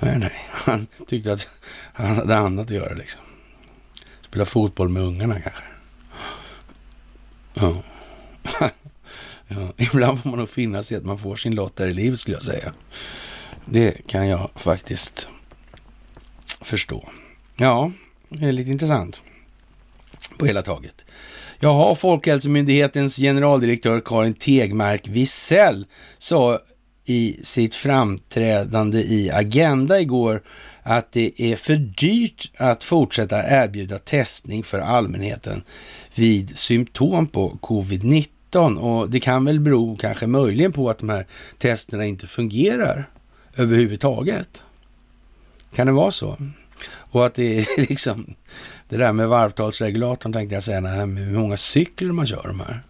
nej, 0.00 0.18
nej. 0.18 0.32
Han 0.50 0.86
tyckte 1.06 1.32
att 1.32 1.48
han 1.92 2.16
hade 2.16 2.36
annat 2.36 2.66
att 2.66 2.76
göra 2.76 2.94
liksom. 2.94 3.20
Spela 4.20 4.44
fotboll 4.44 4.88
med 4.88 5.02
ungarna 5.02 5.40
kanske. 5.40 5.64
Ja. 7.54 7.82
ja. 9.48 9.72
Ibland 9.76 10.20
får 10.20 10.30
man 10.30 10.38
nog 10.38 10.48
finna 10.48 10.82
sig 10.82 10.96
att 10.96 11.04
man 11.04 11.18
får 11.18 11.36
sin 11.36 11.54
lott 11.54 11.76
där 11.76 11.88
i 11.88 11.94
livet 11.94 12.20
skulle 12.20 12.36
jag 12.36 12.44
säga. 12.44 12.72
Det 13.64 14.06
kan 14.06 14.28
jag 14.28 14.50
faktiskt 14.54 15.28
förstå. 16.64 17.08
Ja, 17.56 17.92
det 18.28 18.44
är 18.44 18.52
lite 18.52 18.70
intressant 18.70 19.22
på 20.38 20.46
hela 20.46 20.62
taget. 20.62 21.04
Jaha, 21.60 21.94
Folkhälsomyndighetens 21.94 23.16
generaldirektör 23.16 24.00
Karin 24.04 24.34
Tegmark 24.34 25.08
Wisell 25.08 25.86
sa 26.18 26.58
i 27.04 27.36
sitt 27.42 27.74
framträdande 27.74 28.98
i 28.98 29.30
Agenda 29.30 30.00
igår 30.00 30.42
att 30.82 31.12
det 31.12 31.42
är 31.42 31.56
för 31.56 31.76
dyrt 31.76 32.50
att 32.56 32.84
fortsätta 32.84 33.62
erbjuda 33.64 33.98
testning 33.98 34.62
för 34.62 34.78
allmänheten 34.78 35.62
vid 36.14 36.58
symptom 36.58 37.26
på 37.26 37.58
covid-19 37.62 38.76
och 38.76 39.10
det 39.10 39.20
kan 39.20 39.44
väl 39.44 39.60
bero 39.60 39.96
kanske 39.96 40.26
möjligen 40.26 40.72
på 40.72 40.90
att 40.90 40.98
de 40.98 41.08
här 41.08 41.26
testerna 41.58 42.06
inte 42.06 42.26
fungerar 42.26 43.10
överhuvudtaget. 43.56 44.64
Kan 45.74 45.86
det 45.86 45.92
vara 45.92 46.10
så? 46.10 46.36
Och 46.86 47.26
att 47.26 47.34
det 47.34 47.58
är 47.58 47.66
liksom 47.88 48.34
det 48.88 48.96
där 48.96 49.12
med 49.12 49.28
varvtalsregulatorn 49.28 50.32
tänkte 50.32 50.54
jag 50.54 50.64
säga, 50.64 50.80
hur 50.80 51.38
många 51.38 51.56
cykler 51.56 52.12
man 52.12 52.26
kör 52.26 52.42
de 52.46 52.60
här. 52.60 52.82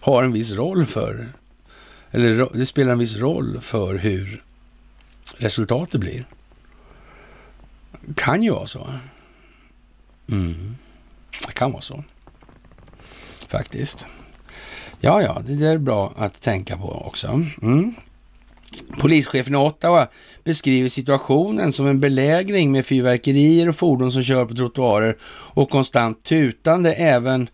Har 0.00 0.24
en 0.24 0.32
viss 0.32 0.52
roll 0.52 0.86
för, 0.86 1.28
eller 2.10 2.48
det 2.58 2.66
spelar 2.66 2.92
en 2.92 2.98
viss 2.98 3.16
roll 3.16 3.60
för 3.60 3.94
hur 3.94 4.42
resultatet 5.38 6.00
blir. 6.00 6.26
Kan 8.16 8.42
ju 8.42 8.50
vara 8.50 8.66
så. 8.66 8.94
Mm. 10.30 10.76
Det 11.46 11.52
kan 11.52 11.72
vara 11.72 11.82
så. 11.82 12.04
Faktiskt. 13.48 14.06
Ja, 15.00 15.22
ja, 15.22 15.42
det 15.46 15.66
är 15.66 15.78
bra 15.78 16.12
att 16.16 16.40
tänka 16.40 16.76
på 16.76 17.06
också. 17.06 17.42
Mm. 17.62 17.94
Polischefen 18.82 19.54
i 19.54 19.56
Ottawa 19.56 20.08
beskriver 20.44 20.88
situationen 20.88 21.72
som 21.72 21.86
en 21.86 22.00
belägring 22.00 22.72
med 22.72 22.86
fyrverkerier 22.86 23.68
och 23.68 23.76
fordon 23.76 24.12
som 24.12 24.22
kör 24.22 24.44
på 24.44 24.54
trottoarer 24.54 25.16
och 25.54 25.70
konstant 25.70 26.24
tutande. 26.24 26.92
Även 26.92 27.48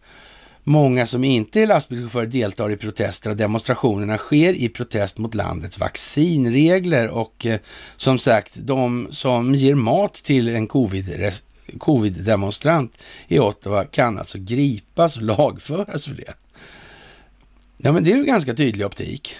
många 0.65 1.07
som 1.07 1.24
inte 1.24 1.61
är 1.61 1.66
lastbilschaufförer 1.66 2.27
deltar 2.27 2.70
i 2.70 2.77
protester 2.77 3.31
och 3.31 3.36
demonstrationerna 3.36 4.19
sker 4.19 4.55
i 4.55 4.69
protest 4.69 5.19
mot 5.19 5.35
landets 5.35 5.78
vaccinregler 5.78 7.09
och 7.09 7.47
eh, 7.47 7.61
som 7.97 8.19
sagt, 8.19 8.55
de 8.57 9.09
som 9.11 9.55
ger 9.55 9.74
mat 9.74 10.15
till 10.15 10.49
en 10.49 10.66
covid 10.66 11.32
covid-demonstrant 11.78 12.99
i 13.28 13.39
Ottawa 13.39 13.85
kan 13.85 14.19
alltså 14.19 14.39
gripas 14.39 15.16
och 15.16 15.23
lagföras 15.23 16.05
för 16.05 16.15
det. 16.15 16.35
Ja, 17.78 17.93
men 17.93 18.05
det 18.05 18.12
är 18.12 18.16
ju 18.16 18.24
ganska 18.24 18.55
tydlig 18.55 18.86
optik. 18.86 19.36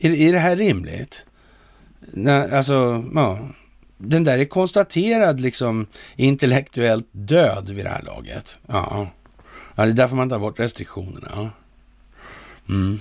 Är, 0.00 0.10
är 0.10 0.32
det 0.32 0.38
här 0.38 0.56
rimligt? 0.56 1.26
Nej, 2.00 2.52
alltså, 2.52 3.04
ja. 3.14 3.48
Den 3.96 4.24
där 4.24 4.38
är 4.38 4.44
konstaterad 4.44 5.40
liksom 5.40 5.86
intellektuellt 6.16 7.08
död 7.12 7.70
vid 7.70 7.84
det 7.84 7.90
här 7.90 8.02
laget. 8.02 8.58
Ja, 8.66 9.08
ja 9.74 9.84
det 9.84 9.90
är 9.90 9.94
därför 9.94 10.16
man 10.16 10.28
tar 10.28 10.38
bort 10.38 10.60
restriktionerna. 10.60 11.50
Mm. 12.68 13.00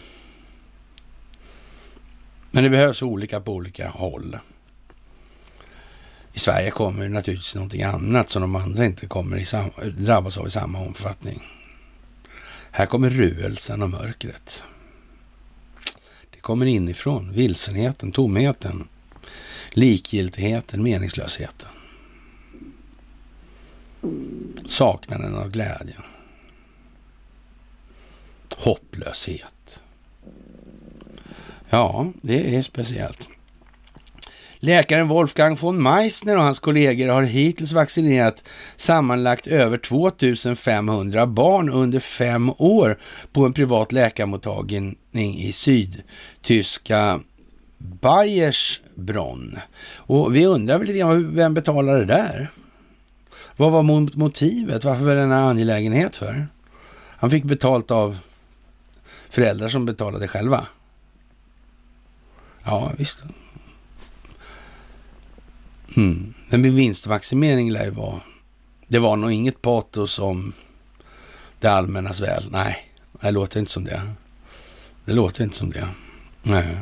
Men 2.51 2.63
det 2.63 2.69
behövs 2.69 3.01
olika 3.01 3.41
på 3.41 3.53
olika 3.53 3.89
håll. 3.89 4.37
I 6.33 6.39
Sverige 6.39 6.71
kommer 6.71 7.09
naturligtvis 7.09 7.55
någonting 7.55 7.83
annat 7.83 8.29
som 8.29 8.41
de 8.41 8.55
andra 8.55 8.85
inte 8.85 9.07
kommer 9.07 9.37
i 9.37 9.45
drabbas 9.91 10.37
av 10.37 10.47
i 10.47 10.51
samma 10.51 10.79
omfattning. 10.79 11.43
Här 12.71 12.85
kommer 12.85 13.09
ruelsen 13.09 13.81
och 13.81 13.89
mörkret 13.89 14.65
kommer 16.47 16.65
inifrån. 16.65 17.31
Vilsenheten, 17.31 18.11
tomheten, 18.11 18.87
likgiltigheten, 19.71 20.83
meningslösheten. 20.83 21.69
Saknaden 24.67 25.35
av 25.35 25.49
glädje. 25.51 25.95
Hopplöshet. 28.57 29.83
Ja, 31.69 32.11
det 32.21 32.55
är 32.55 32.61
speciellt. 32.61 33.29
Läkaren 34.59 35.07
Wolfgang 35.07 35.55
von 35.55 35.81
Meissner 35.81 36.37
och 36.37 36.43
hans 36.43 36.59
kollegor 36.59 37.07
har 37.07 37.23
hittills 37.23 37.71
vaccinerat 37.71 38.43
sammanlagt 38.75 39.47
över 39.47 39.77
2500 39.77 41.27
barn 41.27 41.69
under 41.69 41.99
fem 41.99 42.51
år 42.57 42.99
på 43.31 43.45
en 43.45 43.53
privat 43.53 43.91
läkarmottagning 43.91 44.97
i 45.13 45.51
sydtyska 45.51 47.19
Bayersbronn. 47.77 49.59
Och 49.95 50.35
vi 50.35 50.45
undrar 50.45 50.77
väl 50.77 50.87
lite 50.87 50.99
grann, 50.99 51.35
vem 51.35 51.53
betalar 51.53 51.99
det 51.99 52.05
där? 52.05 52.51
Vad 53.55 53.71
var 53.71 53.83
motivet? 54.17 54.83
Varför 54.83 55.05
var 55.05 55.15
det 55.15 55.21
en 55.21 55.31
angelägenhet 55.31 56.15
för? 56.15 56.47
Han 57.19 57.31
fick 57.31 57.43
betalt 57.43 57.91
av 57.91 58.17
föräldrar 59.29 59.67
som 59.67 59.85
betalade 59.85 60.27
själva. 60.27 60.67
Ja, 62.63 62.91
visst. 62.97 63.23
Mm. 65.95 66.33
Men 66.49 66.75
vinstmaximering 66.75 67.71
lär 67.71 67.85
ju 67.85 67.91
vara... 67.91 68.19
Det 68.87 68.99
var 68.99 69.15
nog 69.15 69.31
inget 69.31 69.61
patos 69.61 70.19
om 70.19 70.53
det 71.59 71.67
allmännas 71.67 72.19
väl. 72.19 72.47
Nej, 72.51 72.91
det 73.21 73.31
låter 73.31 73.59
inte 73.59 73.71
som 73.71 73.83
det. 73.83 74.01
Det 75.05 75.13
låter 75.13 75.43
inte 75.43 75.57
som 75.57 75.71
det. 75.71 75.87
Nej. 76.43 76.77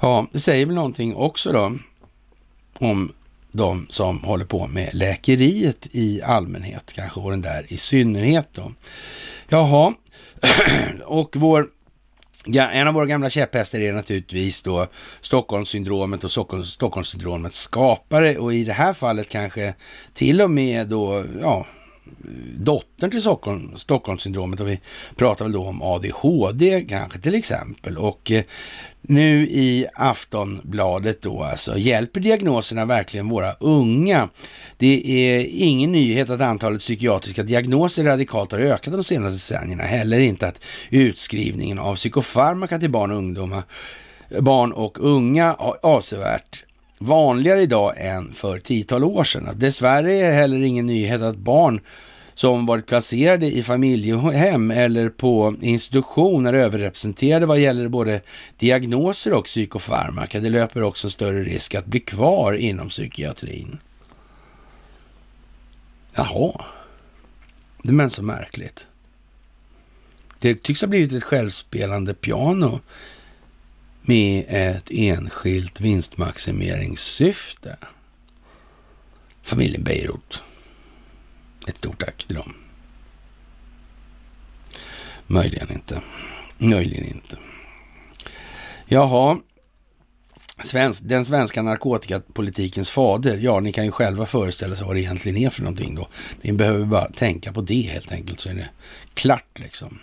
Ja, 0.00 0.26
det 0.32 0.40
säger 0.40 0.66
väl 0.66 0.74
någonting 0.74 1.14
också 1.14 1.52
då 1.52 1.72
om 2.78 3.12
de 3.52 3.86
som 3.90 4.24
håller 4.24 4.44
på 4.44 4.66
med 4.66 4.90
läkeriet 4.94 5.88
i 5.90 6.22
allmänhet 6.22 6.92
kanske 6.94 7.20
och 7.20 7.30
den 7.30 7.42
där 7.42 7.66
i 7.68 7.76
synnerhet 7.76 8.48
då. 8.52 8.72
Jaha, 9.48 9.94
och 11.04 11.36
vår 11.36 11.68
en 12.54 12.88
av 12.88 12.94
våra 12.94 13.06
gamla 13.06 13.30
käpphästar 13.30 13.80
är 13.80 13.92
naturligtvis 13.92 14.62
då 14.62 14.86
Stockholmssyndromet 15.20 16.24
och 16.24 16.30
Stockholmssyndromets 16.66 17.58
skapare 17.58 18.38
och 18.38 18.54
i 18.54 18.64
det 18.64 18.72
här 18.72 18.92
fallet 18.92 19.28
kanske 19.28 19.74
till 20.14 20.40
och 20.40 20.50
med 20.50 20.86
då, 20.86 21.24
ja, 21.40 21.66
dottern 22.58 23.10
till 23.10 23.20
Stockholm, 23.20 23.76
Stockholmssyndromet 23.76 24.60
och 24.60 24.68
vi 24.68 24.80
pratar 25.16 25.44
väl 25.44 25.52
då 25.52 25.66
om 25.66 25.82
ADHD 25.82 26.86
kanske 26.88 27.18
till 27.18 27.34
exempel. 27.34 27.98
Och 27.98 28.30
eh, 28.30 28.44
nu 29.08 29.46
i 29.46 29.86
Aftonbladet 29.94 31.22
då 31.22 31.42
alltså, 31.42 31.78
hjälper 31.78 32.20
diagnoserna 32.20 32.84
verkligen 32.84 33.28
våra 33.28 33.52
unga? 33.52 34.28
Det 34.76 35.02
är 35.06 35.46
ingen 35.52 35.92
nyhet 35.92 36.30
att 36.30 36.40
antalet 36.40 36.80
psykiatriska 36.80 37.42
diagnoser 37.42 38.04
radikalt 38.04 38.52
har 38.52 38.58
ökat 38.58 38.92
de 38.92 39.04
senaste 39.04 39.34
decennierna, 39.34 39.82
heller 39.82 40.20
inte 40.20 40.48
att 40.48 40.60
utskrivningen 40.90 41.78
av 41.78 41.96
psykofarmaka 41.96 42.78
till 42.78 42.90
barn 42.90 43.10
och 43.10 43.18
ungdomar 43.18 43.62
barn 44.40 44.72
och 44.72 44.98
unga 45.00 45.54
avsevärt 45.82 46.64
vanligare 46.98 47.62
idag 47.62 47.92
än 47.96 48.32
för 48.32 48.58
tiotal 48.58 49.04
år 49.04 49.24
sedan. 49.24 49.48
Dessvärre 49.54 50.14
är 50.14 50.28
det 50.28 50.34
heller 50.36 50.62
ingen 50.62 50.86
nyhet 50.86 51.22
att 51.22 51.36
barn 51.36 51.80
som 52.36 52.66
varit 52.66 52.86
placerade 52.86 53.46
i 53.46 53.62
familjehem 53.62 54.70
eller 54.70 55.08
på 55.08 55.54
institution 55.60 56.46
är 56.46 56.52
överrepresenterade 56.52 57.46
vad 57.46 57.58
gäller 57.58 57.88
både 57.88 58.20
diagnoser 58.58 59.32
och 59.32 59.44
psykofarmaka. 59.44 60.40
Det 60.40 60.50
löper 60.50 60.82
också 60.82 61.10
större 61.10 61.42
risk 61.44 61.74
att 61.74 61.86
bli 61.86 62.00
kvar 62.00 62.54
inom 62.54 62.88
psykiatrin. 62.88 63.78
Jaha, 66.14 66.64
det 67.82 67.92
men 67.92 68.10
så 68.10 68.22
märkligt. 68.22 68.86
Det 70.38 70.62
tycks 70.62 70.80
ha 70.80 70.88
blivit 70.88 71.12
ett 71.12 71.24
självspelande 71.24 72.14
piano 72.14 72.80
med 74.02 74.44
ett 74.48 74.90
enskilt 74.90 75.80
vinstmaximeringssyfte. 75.80 77.76
Familjen 79.42 79.84
Beirut. 79.84 80.42
Ett 81.66 81.76
stort 81.76 82.04
tack 82.04 82.24
till 82.24 82.36
dem. 82.36 82.54
Möjligen 85.26 85.72
inte. 85.72 86.00
Möjligen 86.58 87.04
inte. 87.04 87.38
Jaha, 88.86 89.38
Svensk, 90.64 91.02
den 91.04 91.24
svenska 91.24 91.62
narkotikapolitikens 91.62 92.90
fader, 92.90 93.38
ja, 93.38 93.60
ni 93.60 93.72
kan 93.72 93.84
ju 93.84 93.90
själva 93.90 94.26
föreställa 94.26 94.76
sig 94.76 94.86
vad 94.86 94.96
det 94.96 95.00
egentligen 95.00 95.38
är 95.38 95.50
för 95.50 95.62
någonting 95.62 95.94
då. 95.94 96.08
Ni 96.42 96.52
behöver 96.52 96.84
bara 96.84 97.08
tänka 97.08 97.52
på 97.52 97.60
det 97.60 97.80
helt 97.80 98.12
enkelt 98.12 98.40
så 98.40 98.48
är 98.48 98.54
det 98.54 98.68
klart 99.14 99.58
liksom. 99.58 99.98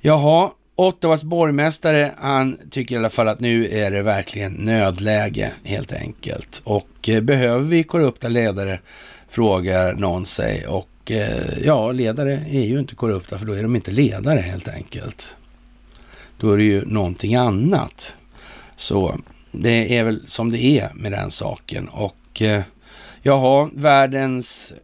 Jaha, 0.00 0.50
Ottawas 0.74 1.24
borgmästare, 1.24 2.10
han 2.18 2.58
tycker 2.70 2.94
i 2.94 2.98
alla 2.98 3.10
fall 3.10 3.28
att 3.28 3.40
nu 3.40 3.68
är 3.68 3.90
det 3.90 4.02
verkligen 4.02 4.52
nödläge 4.52 5.52
helt 5.64 5.92
enkelt. 5.92 6.60
Och 6.64 7.08
eh, 7.08 7.20
behöver 7.20 7.64
vi 7.64 7.82
korrupta 7.82 8.28
ledare, 8.28 8.80
frågar 9.30 9.94
någon 9.94 10.26
sig. 10.26 10.66
Och 10.66 11.10
eh, 11.10 11.58
ja, 11.64 11.92
ledare 11.92 12.44
är 12.50 12.64
ju 12.64 12.78
inte 12.78 12.94
korrupta 12.94 13.38
för 13.38 13.46
då 13.46 13.52
är 13.52 13.62
de 13.62 13.76
inte 13.76 13.90
ledare 13.90 14.40
helt 14.40 14.68
enkelt. 14.68 15.36
Då 16.38 16.52
är 16.52 16.56
det 16.56 16.62
ju 16.62 16.84
någonting 16.84 17.34
annat. 17.34 18.16
Så 18.76 19.18
det 19.52 19.96
är 19.96 20.04
väl 20.04 20.22
som 20.26 20.50
det 20.50 20.58
är 20.58 20.90
med 20.94 21.12
den 21.12 21.30
saken. 21.30 21.88
Och 21.88 22.42
eh, 22.42 22.62
jaha, 23.22 23.70
världens 23.72 24.74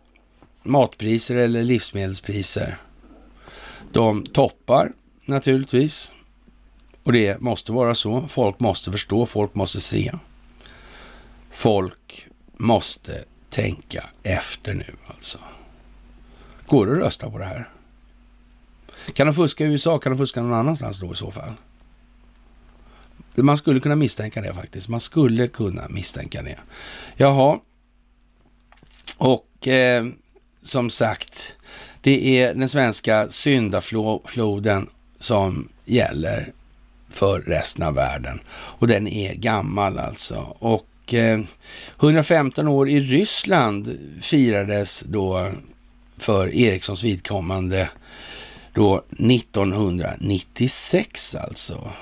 matpriser 0.63 1.37
eller 1.37 1.63
livsmedelspriser. 1.63 2.79
De 3.93 4.27
toppar 4.27 4.93
naturligtvis. 5.25 6.13
Och 7.03 7.13
det 7.13 7.41
måste 7.41 7.73
vara 7.73 7.95
så. 7.95 8.29
Folk 8.29 8.61
måste 8.61 8.93
förstå, 8.93 9.27
folk 9.27 9.55
måste 9.55 9.81
se. 9.81 10.13
Folk 11.51 12.27
måste 12.57 13.25
tänka 13.57 14.05
efter 14.23 14.75
nu 14.75 14.97
alltså. 15.07 15.39
Går 16.67 16.87
det 16.87 16.93
att 16.93 16.99
rösta 16.99 17.31
på 17.31 17.39
det 17.39 17.45
här? 17.45 17.69
Kan 19.15 19.27
de 19.27 19.33
fuska 19.33 19.65
i 19.65 19.67
USA? 19.67 19.99
Kan 19.99 20.13
de 20.13 20.19
fuska 20.19 20.43
någon 20.43 20.55
annanstans 20.55 21.01
då 21.01 21.13
i 21.13 21.17
så 21.17 21.31
fall? 21.31 21.53
Man 23.35 23.57
skulle 23.57 23.81
kunna 23.81 23.97
misstänka 23.97 24.41
det 24.41 24.55
faktiskt. 24.55 24.89
Man 24.89 25.01
skulle 25.01 25.49
kunna 25.49 25.89
misstänka 25.89 26.43
det. 26.43 26.59
Jaha. 27.17 27.59
Och 29.19 29.69
eh, 29.69 30.07
som 30.63 30.91
sagt, 30.91 31.55
det 32.01 32.41
är 32.41 32.55
den 32.55 32.69
svenska 32.69 33.29
syndafloden 33.29 34.91
som 35.19 35.69
gäller 35.85 36.53
för 37.11 37.41
resten 37.41 37.87
av 37.87 37.95
världen. 37.95 38.41
Och 38.49 38.87
den 38.87 39.07
är 39.09 39.35
gammal 39.35 39.99
alltså. 39.99 40.57
Och 40.59 40.87
eh, 41.15 41.41
115 42.01 42.69
år 42.69 42.89
i 42.89 43.01
Ryssland 43.01 43.99
firades 44.23 45.01
då 45.01 45.51
för 46.19 46.55
Ericssons 46.55 47.05
vidkommande 47.05 47.91
då 48.75 49.03
1996 49.11 51.35
alltså. 51.35 51.93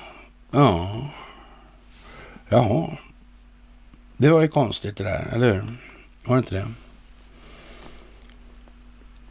Ja. 0.51 1.11
Jaha. 2.49 2.99
Det 4.17 4.29
var 4.29 4.43
ju 4.43 4.49
konstigt 4.49 4.97
det 4.97 5.05
där, 5.05 5.29
eller 5.33 5.55
hur? 5.55 5.65
Var 6.25 6.37
det 6.37 6.39
inte 6.39 6.55
det? 6.55 6.67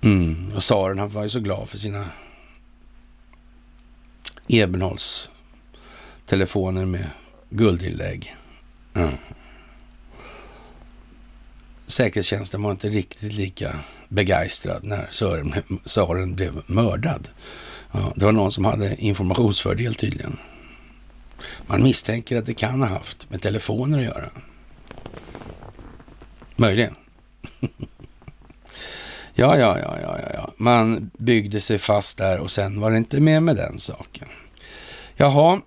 Mm. 0.02 0.52
Och 0.56 0.62
tsaren 0.62 1.00
han 1.00 1.10
var 1.10 1.24
ju 1.24 1.30
så 1.30 1.40
glad 1.40 1.70
för 1.70 1.78
sina 1.78 2.06
Ebenholts 4.48 5.30
telefoner 6.26 6.86
med 6.86 7.10
guldinlägg. 7.50 8.36
Mm. 8.94 9.14
Säkerhetstjänsten 11.88 12.64
var 12.64 12.72
inte 12.72 12.90
riktigt 12.90 13.34
lika 13.34 13.76
begeistrad 14.10 14.84
när 14.84 15.10
tsaren 15.84 16.36
blev 16.36 16.62
mördad. 16.66 17.28
Ja, 17.92 18.14
det 18.16 18.26
var 18.26 18.32
någon 18.32 18.52
som 18.52 18.66
hade 18.66 18.96
informationsfördel 18.96 19.96
tydligen. 19.96 20.38
Man 21.68 21.84
misstänker 21.84 22.38
att 22.38 22.46
det 22.46 22.54
kan 22.54 22.82
ha 22.82 22.88
haft 22.88 23.30
med 23.30 23.42
telefoner 23.42 23.98
att 23.98 24.06
göra. 24.06 24.30
Möjligen. 26.56 26.96
ja, 29.34 29.58
ja, 29.58 29.80
ja, 29.80 29.98
ja, 30.02 30.20
ja. 30.34 30.54
Man 30.58 31.12
byggde 31.18 31.62
sig 31.62 31.78
fast 31.78 32.18
där 32.18 32.40
och 32.40 32.52
sen 32.52 32.80
var 32.80 32.92
det 32.92 32.98
inte 32.98 33.20
mer 33.20 33.40
med 33.40 33.56
den 33.56 33.80
saken. 33.80 34.28
Jaha. 35.16 35.62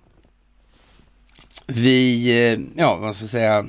Vi, 1.67 2.29
eh, 2.29 2.59
ja, 2.75 2.95
vad 2.95 3.15
ska 3.15 3.23
jag 3.23 3.29
säga, 3.29 3.65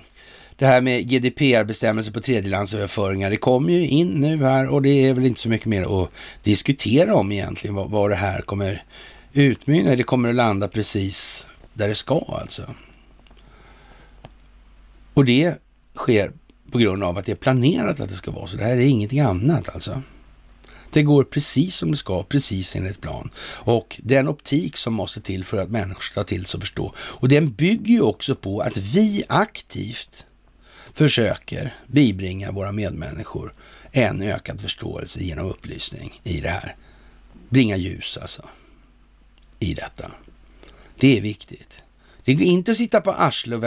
det 0.58 0.66
här 0.66 0.80
med 0.80 1.08
GDPR-bestämmelser 1.08 2.12
på 2.12 2.20
tredjelandsöverföringar, 2.20 3.30
det 3.30 3.36
kommer 3.36 3.72
ju 3.72 3.88
in 3.88 4.08
nu 4.08 4.44
här 4.44 4.68
och 4.68 4.82
det 4.82 5.08
är 5.08 5.14
väl 5.14 5.26
inte 5.26 5.40
så 5.40 5.48
mycket 5.48 5.66
mer 5.66 6.02
att 6.02 6.10
diskutera 6.42 7.14
om 7.14 7.32
egentligen 7.32 7.74
vad, 7.74 7.90
vad 7.90 8.10
det 8.10 8.16
här 8.16 8.40
kommer 8.40 8.84
utmynna 9.32 9.96
Det 9.96 10.02
kommer 10.02 10.28
att 10.28 10.34
landa 10.34 10.68
precis 10.68 11.46
där 11.74 11.88
det 11.88 11.94
ska 11.94 12.24
alltså. 12.28 12.62
Och 15.14 15.24
det 15.24 15.54
sker 15.96 16.32
på 16.70 16.78
grund 16.78 17.04
av 17.04 17.18
att 17.18 17.24
det 17.24 17.32
är 17.32 17.36
planerat 17.36 18.00
att 18.00 18.08
det 18.08 18.16
ska 18.16 18.30
vara 18.30 18.46
så. 18.46 18.56
Det 18.56 18.64
här 18.64 18.76
är 18.76 18.80
ingenting 18.80 19.20
annat 19.20 19.68
alltså. 19.74 20.02
Det 20.92 21.02
går 21.02 21.24
precis 21.24 21.76
som 21.76 21.90
det 21.90 21.96
ska, 21.96 22.22
precis 22.22 22.76
enligt 22.76 23.00
plan. 23.00 23.30
Och 23.40 24.00
den 24.02 24.28
optik 24.28 24.76
som 24.76 24.94
måste 24.94 25.20
till 25.20 25.44
för 25.44 25.58
att 25.58 25.70
människor 25.70 26.00
ska 26.00 26.14
ta 26.14 26.24
till 26.24 26.46
sig 26.46 26.58
och 26.58 26.62
förstå. 26.62 26.94
Och 26.98 27.28
den 27.28 27.52
bygger 27.52 27.94
ju 27.94 28.00
också 28.00 28.34
på 28.34 28.60
att 28.60 28.76
vi 28.76 29.24
aktivt 29.28 30.26
försöker 30.94 31.74
bibringa 31.86 32.52
våra 32.52 32.72
medmänniskor 32.72 33.54
en 33.92 34.22
ökad 34.22 34.60
förståelse 34.60 35.20
genom 35.20 35.46
upplysning 35.46 36.20
i 36.24 36.40
det 36.40 36.48
här. 36.48 36.76
Bringa 37.48 37.76
ljus 37.76 38.18
alltså 38.22 38.42
i 39.58 39.74
detta. 39.74 40.10
Det 41.00 41.18
är 41.18 41.20
viktigt. 41.20 41.82
Det 42.24 42.34
går 42.34 42.46
inte 42.46 42.70
att 42.70 42.76
sitta 42.76 43.00
på 43.00 43.10
arsle 43.12 43.56
och 43.56 43.62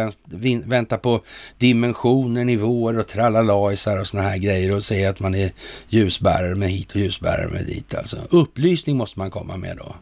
vänta 0.65 0.97
på 0.97 1.23
dimensioner, 1.57 2.45
nivåer 2.45 2.99
och 2.99 3.07
tralalajsar 3.07 3.99
och 3.99 4.07
såna 4.07 4.23
här 4.23 4.37
grejer 4.37 4.75
och 4.75 4.83
säga 4.83 5.09
att 5.09 5.19
man 5.19 5.35
är 5.35 5.51
ljusbärare 5.89 6.55
med 6.55 6.69
hit 6.69 6.91
och 6.91 6.95
ljusbärare 6.95 7.47
med 7.47 7.65
dit. 7.65 7.93
Alltså. 7.93 8.27
Upplysning 8.29 8.97
måste 8.97 9.19
man 9.19 9.31
komma 9.31 9.57
med 9.57 9.77
då. 9.77 9.95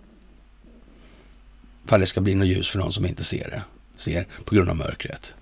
Ifall 1.86 2.00
det 2.00 2.06
ska 2.06 2.22
bli 2.22 2.36
något 2.36 2.48
ljus 2.48 2.70
för 2.70 2.80
någon 2.80 2.94
som 2.94 3.06
inte 3.06 3.24
ser 3.24 3.50
det, 3.50 3.62
ser 3.98 4.28
på 4.46 4.56
grund 4.56 4.70
av 4.70 4.76
mörkret. 4.76 5.34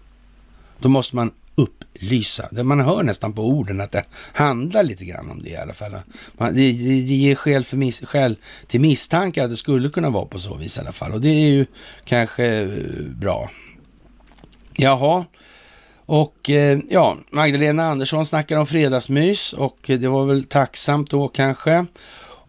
Då 0.79 0.89
måste 0.89 1.15
man 1.15 1.31
upplysa. 1.57 2.63
Man 2.63 2.79
hör 2.79 3.03
nästan 3.03 3.33
på 3.33 3.41
orden 3.41 3.81
att 3.81 3.91
det 3.91 4.03
handlar 4.33 4.83
lite 4.83 5.05
grann 5.05 5.31
om 5.31 5.43
det 5.43 5.49
i 5.49 5.55
alla 5.55 5.73
fall. 5.73 5.91
det, 6.37 6.51
det, 6.53 7.15
ger 7.15 7.35
skäl, 7.35 7.63
för 7.63 7.77
mis, 7.77 8.01
skäl 8.01 8.35
till 8.67 8.81
misstankar 8.81 9.43
att 9.43 9.49
det 9.49 9.57
skulle 9.57 9.89
kunna 9.89 10.09
vara 10.09 10.25
på 10.25 10.39
så 10.39 10.55
vis 10.55 10.77
i 10.77 10.81
alla 10.81 10.91
fall. 10.91 11.11
Och 11.11 11.21
det 11.21 11.29
är 11.29 11.49
ju 11.49 11.65
kanske 12.05 12.45
eh, 12.45 12.67
bra. 13.15 13.49
Jaha. 14.75 15.25
Och 16.05 16.49
eh, 16.49 16.79
ja, 16.89 17.17
Magdalena 17.31 17.85
Andersson 17.85 18.25
snackar 18.25 18.57
om 18.57 18.67
fredagsmys 18.67 19.53
och 19.53 19.77
det 19.85 20.07
var 20.07 20.25
väl 20.25 20.43
tacksamt 20.43 21.09
då 21.09 21.27
kanske. 21.27 21.85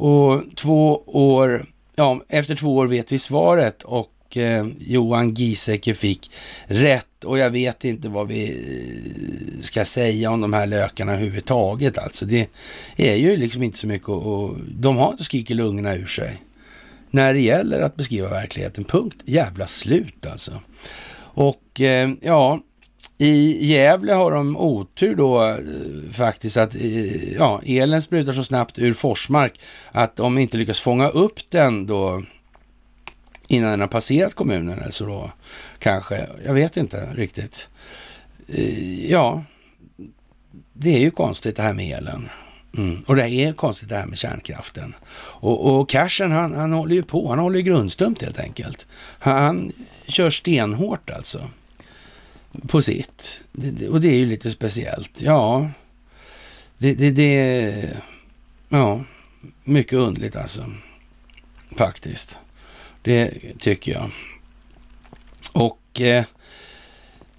Och 0.00 0.42
två 0.56 1.02
år, 1.06 1.66
ja, 1.96 2.20
efter 2.28 2.54
två 2.54 2.76
år 2.76 2.86
vet 2.86 3.12
vi 3.12 3.18
svaret 3.18 3.82
och 3.82 4.36
eh, 4.36 4.66
Johan 4.78 5.34
Giesecke 5.34 5.94
fick 5.94 6.30
rätt 6.66 7.07
och 7.24 7.38
jag 7.38 7.50
vet 7.50 7.84
inte 7.84 8.08
vad 8.08 8.28
vi 8.28 9.60
ska 9.62 9.84
säga 9.84 10.30
om 10.30 10.40
de 10.40 10.52
här 10.52 10.66
lökarna 10.66 11.12
överhuvudtaget. 11.12 11.98
Alltså 11.98 12.24
det 12.24 12.50
är 12.96 13.14
ju 13.14 13.36
liksom 13.36 13.62
inte 13.62 13.78
så 13.78 13.86
mycket 13.86 14.08
och 14.08 14.56
de 14.70 14.96
har 14.96 15.10
inte 15.10 15.24
skrikit 15.24 15.56
lungorna 15.56 15.94
ur 15.94 16.06
sig 16.06 16.42
när 17.10 17.34
det 17.34 17.40
gäller 17.40 17.80
att 17.80 17.96
beskriva 17.96 18.28
verkligheten. 18.28 18.84
Punkt 18.84 19.16
jävla 19.24 19.66
slut 19.66 20.26
alltså. 20.26 20.52
Och 21.20 21.80
eh, 21.80 22.10
ja, 22.20 22.60
i 23.18 23.66
Gävle 23.66 24.12
har 24.12 24.30
de 24.30 24.56
otur 24.56 25.14
då 25.14 25.44
eh, 25.44 25.56
faktiskt 26.12 26.56
att 26.56 26.74
eh, 26.74 27.32
ja, 27.32 27.60
elen 27.66 28.02
sprutar 28.02 28.32
så 28.32 28.44
snabbt 28.44 28.78
ur 28.78 28.94
Forsmark 28.94 29.60
att 29.92 30.16
de 30.16 30.38
inte 30.38 30.56
lyckas 30.56 30.80
fånga 30.80 31.08
upp 31.08 31.38
den 31.50 31.86
då 31.86 32.22
innan 33.48 33.70
den 33.70 33.80
har 33.80 33.88
passerat 33.88 34.34
kommunen. 34.34 34.82
Alltså 34.84 35.06
då 35.06 35.32
kanske, 35.78 36.28
jag 36.44 36.54
vet 36.54 36.76
inte 36.76 37.12
riktigt. 37.14 37.68
Eh, 38.48 39.10
ja, 39.10 39.44
det 40.72 40.96
är 40.96 41.00
ju 41.00 41.10
konstigt 41.10 41.56
det 41.56 41.62
här 41.62 41.74
med 41.74 41.98
elen. 41.98 42.28
Mm. 42.76 43.02
Och 43.06 43.16
det 43.16 43.28
är 43.28 43.52
konstigt 43.52 43.88
det 43.88 43.96
här 43.96 44.06
med 44.06 44.18
kärnkraften. 44.18 44.94
Och, 45.16 45.80
och 45.80 45.88
Cashen 45.88 46.32
han, 46.32 46.54
han 46.54 46.72
håller 46.72 46.94
ju 46.94 47.02
på, 47.02 47.28
han 47.28 47.38
håller 47.38 47.56
ju 47.56 47.62
grundstumt 47.62 48.22
helt 48.22 48.38
enkelt. 48.38 48.86
Han, 49.18 49.42
han 49.42 49.72
kör 50.06 50.30
stenhårt 50.30 51.10
alltså. 51.10 51.50
På 52.66 52.82
sitt. 52.82 53.40
Det, 53.52 53.88
och 53.88 54.00
det 54.00 54.08
är 54.08 54.18
ju 54.18 54.26
lite 54.26 54.50
speciellt. 54.50 55.20
Ja, 55.20 55.70
det, 56.78 56.94
det, 56.94 57.10
det 57.10 58.00
ja, 58.68 59.04
mycket 59.64 59.92
undligt 59.92 60.36
alltså. 60.36 60.64
Faktiskt. 61.76 62.38
Det 63.02 63.32
tycker 63.58 63.92
jag. 63.92 64.10
Eh, 66.00 66.24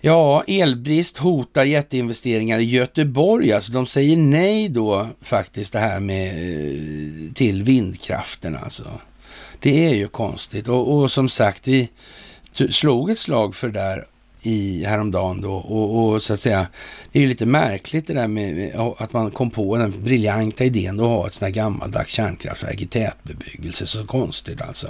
ja, 0.02 0.44
elbrist 0.48 1.18
hotar 1.18 1.66
jätteinvesteringar 1.66 2.60
i 2.60 2.64
Göteborg. 2.64 3.54
Alltså 3.54 3.72
de 3.72 3.86
säger 3.86 4.18
nej 4.18 4.70
då 4.70 5.08
faktiskt 5.22 5.74
det 5.74 5.80
här 5.80 6.00
med 6.00 6.28
eh, 6.28 7.34
till 7.34 7.64
vindkraften 7.64 8.56
alltså. 8.56 8.84
Det 9.60 9.86
är 9.86 9.94
ju 9.94 10.08
konstigt 10.08 10.68
och, 10.68 10.94
och 10.94 11.12
som 11.12 11.30
sagt, 11.30 11.68
vi 11.68 11.90
slog 12.70 13.10
ett 13.10 13.20
slag 13.20 13.56
för 13.56 13.68
det 13.68 13.80
där 13.80 14.06
i 14.42 14.84
häromdagen 14.86 15.42
då 15.42 15.54
och, 15.54 16.14
och, 16.14 16.22
så 16.22 16.34
att 16.34 16.40
säga, 16.40 16.68
det 17.12 17.20
är 17.20 17.24
ju 17.24 17.30
lite 17.30 17.46
märkligt 17.46 18.08
det 18.08 18.14
där 18.14 18.28
med 18.28 18.76
att 18.98 19.14
man 19.14 19.32
kom 19.32 19.50
på 19.50 19.78
den 19.78 20.04
briljanta 20.04 20.64
idén 20.64 21.00
att 21.00 21.06
ha 21.06 21.28
ett 21.28 21.34
sånt 21.34 21.44
här 21.44 21.50
gammaldags 21.50 22.12
kärnkraftverk 22.12 22.82
i 22.82 22.86
tätbebyggelse. 22.86 23.88
Så 23.88 24.06
konstigt 24.06 24.62
alltså. 24.62 24.88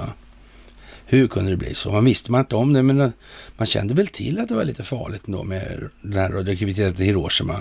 Hur 1.11 1.27
kunde 1.27 1.51
det 1.51 1.57
bli 1.57 1.75
så? 1.75 1.91
Man 1.91 2.05
visste 2.05 2.31
man 2.31 2.41
inte 2.41 2.55
om 2.55 2.73
det, 2.73 2.83
men 2.83 3.13
man 3.57 3.67
kände 3.67 3.93
väl 3.93 4.07
till 4.07 4.39
att 4.39 4.47
det 4.47 4.55
var 4.55 4.63
lite 4.63 4.83
farligt 4.83 5.21
då 5.25 5.43
med 5.43 5.89
den 6.01 6.13
här 6.13 6.29
radioaktiviteten 6.29 7.01
i 7.01 7.05
Hiroshima 7.05 7.59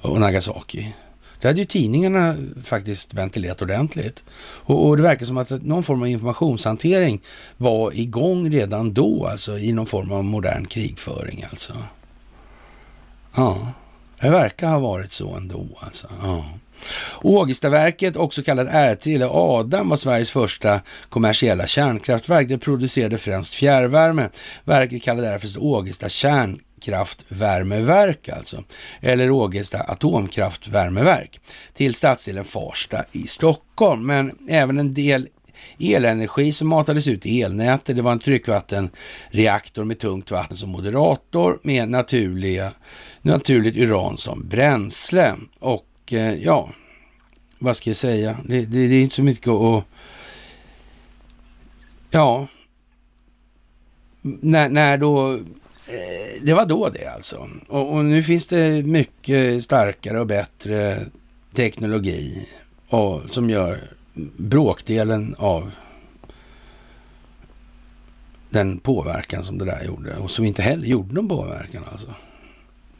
och 0.00 0.20
Nagasaki. 0.20 0.94
Det 1.40 1.48
hade 1.48 1.60
ju 1.60 1.66
tidningarna 1.66 2.36
faktiskt 2.64 3.14
ventilerat 3.14 3.62
ordentligt. 3.62 4.24
Och, 4.40 4.86
och, 4.86 4.96
det 4.96 5.02
verkar 5.02 5.26
som 5.26 5.38
att 5.38 5.50
någon 5.50 5.82
form 5.82 6.02
av 6.02 6.08
informationshantering 6.08 7.20
var 7.56 7.92
igång 7.98 8.50
redan 8.50 8.94
då, 8.94 9.26
alltså 9.26 9.58
i 9.58 9.72
någon 9.72 9.86
form 9.86 10.12
av 10.12 10.24
modern 10.24 10.66
krigföring 10.66 11.44
alltså. 11.50 11.72
Ja, 13.34 13.72
det 14.20 14.30
verkar 14.30 14.70
ha 14.70 14.78
varit 14.78 15.12
så 15.12 15.34
ändå 15.34 15.66
alltså. 15.80 16.06
Ja. 16.22 16.44
Ågestaverket, 17.22 18.16
också 18.16 18.42
kallat 18.42 18.68
R3 18.68 19.14
eller 19.14 19.58
Adam, 19.58 19.88
var 19.88 19.96
Sveriges 19.96 20.30
första 20.30 20.80
kommersiella 21.08 21.66
kärnkraftverk. 21.66 22.48
Det 22.48 22.58
producerade 22.58 23.18
främst 23.18 23.54
fjärrvärme. 23.54 24.28
Verket 24.64 25.02
kallades 25.02 25.30
därför 25.30 25.62
Ågesta 25.62 26.08
kärnkraftvärmeverk 26.08 28.28
alltså, 28.28 28.64
eller 29.00 29.30
Ågesta 29.30 29.78
atomkraftvärmeverk, 29.78 31.40
till 31.74 31.94
stadsdelen 31.94 32.44
Farsta 32.44 33.04
i 33.12 33.26
Stockholm. 33.26 34.06
Men 34.06 34.32
även 34.48 34.78
en 34.78 34.94
del 34.94 35.28
elenergi 35.78 36.52
som 36.52 36.68
matades 36.68 37.08
ut 37.08 37.26
i 37.26 37.42
elnätet. 37.42 37.96
Det 37.96 38.02
var 38.02 38.12
en 38.12 38.18
tryckvattenreaktor 38.18 39.84
med 39.84 39.98
tungt 39.98 40.30
vatten 40.30 40.56
som 40.56 40.70
moderator 40.70 41.58
med 41.62 41.88
naturliga, 41.88 42.72
naturligt 43.22 43.76
uran 43.76 44.16
som 44.16 44.48
bränsle. 44.48 45.34
Och 45.58 45.84
Eh, 46.12 46.34
ja, 46.34 46.70
vad 47.58 47.76
ska 47.76 47.90
jag 47.90 47.96
säga? 47.96 48.36
Det, 48.44 48.60
det, 48.60 48.88
det 48.88 48.94
är 48.94 49.02
inte 49.02 49.14
så 49.14 49.22
mycket 49.22 49.48
att... 49.48 49.84
Ja, 52.10 52.48
när, 54.22 54.68
när 54.68 54.98
då... 54.98 55.32
Eh, 55.86 56.42
det 56.42 56.54
var 56.54 56.66
då 56.66 56.88
det 56.88 57.06
alltså. 57.06 57.48
Och, 57.68 57.92
och, 57.92 58.04
nu 58.04 58.22
finns 58.22 58.46
det 58.46 58.86
mycket 58.86 59.64
starkare 59.64 60.20
och 60.20 60.26
bättre 60.26 60.98
teknologi 61.54 62.48
och, 62.88 63.22
som 63.30 63.50
gör 63.50 63.80
bråkdelen 64.36 65.34
av 65.38 65.70
den 68.50 68.78
påverkan 68.78 69.44
som 69.44 69.58
det 69.58 69.64
där 69.64 69.84
gjorde 69.84 70.16
och 70.16 70.30
som 70.30 70.44
inte 70.44 70.62
heller 70.62 70.86
gjorde 70.86 71.14
någon 71.14 71.28
påverkan 71.28 71.84
alltså. 71.92 72.14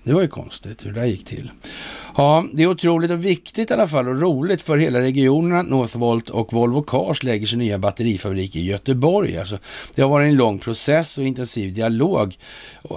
Det 0.05 0.13
var 0.13 0.23
ju 0.23 0.29
konstigt 0.29 0.87
hur 0.87 0.93
det 0.93 1.01
där 1.01 1.07
gick 1.07 1.25
till. 1.25 1.51
Ja, 2.17 2.47
det 2.53 2.63
är 2.63 2.67
otroligt 2.67 3.11
och 3.11 3.25
viktigt 3.25 3.71
i 3.71 3.75
alla 3.75 3.89
fall 3.89 4.09
och 4.09 4.21
roligt 4.21 4.63
för 4.63 4.79
hela 4.79 5.01
regionen 5.01 5.59
att 5.59 5.69
Northvolt 5.69 6.29
och 6.31 6.53
Volvo 6.53 6.83
Cars 6.83 7.23
lägger 7.23 7.47
sin 7.47 7.59
nya 7.59 7.79
batterifabrik 7.79 8.57
i 8.57 8.65
Göteborg. 8.65 9.39
Alltså, 9.39 9.59
det 9.95 10.03
har 10.03 10.09
varit 10.09 10.29
en 10.29 10.37
lång 10.37 10.59
process 10.59 11.19
och 11.19 11.25
intensiv 11.25 11.75
dialog, 11.75 12.37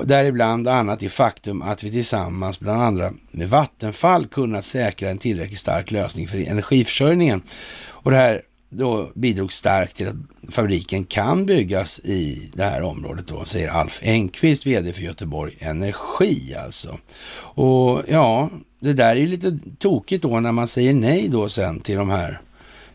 däribland 0.03 0.67
annat 0.67 1.03
i 1.03 1.09
faktum 1.09 1.61
att 1.61 1.83
vi 1.83 1.91
tillsammans, 1.91 2.59
bland 2.59 2.81
andra 2.81 3.11
med 3.31 3.49
Vattenfall, 3.49 4.27
kunnat 4.27 4.65
säkra 4.65 5.09
en 5.09 5.17
tillräckligt 5.17 5.59
stark 5.59 5.91
lösning 5.91 6.27
för 6.27 6.37
energiförsörjningen. 6.37 7.41
Och 7.87 8.11
det 8.11 8.17
här 8.17 8.41
då 8.73 9.11
bidrog 9.13 9.53
starkt 9.53 9.95
till 9.95 10.07
att 10.07 10.53
fabriken 10.53 11.05
kan 11.05 11.45
byggas 11.45 11.99
i 11.99 12.51
det 12.53 12.63
här 12.63 12.81
området 12.81 13.27
då, 13.27 13.45
säger 13.45 13.67
Alf 13.67 13.99
Engqvist, 14.03 14.65
vd 14.65 14.93
för 14.93 15.01
Göteborg 15.01 15.57
Energi 15.59 16.55
alltså. 16.65 16.97
Och 17.35 18.01
ja, 18.07 18.49
det 18.79 18.93
där 18.93 19.09
är 19.09 19.19
ju 19.19 19.27
lite 19.27 19.59
tokigt 19.79 20.23
då 20.23 20.39
när 20.39 20.51
man 20.51 20.67
säger 20.67 20.93
nej 20.93 21.27
då 21.27 21.49
sen 21.49 21.79
till 21.79 21.95
de 21.95 22.09
här 22.09 22.41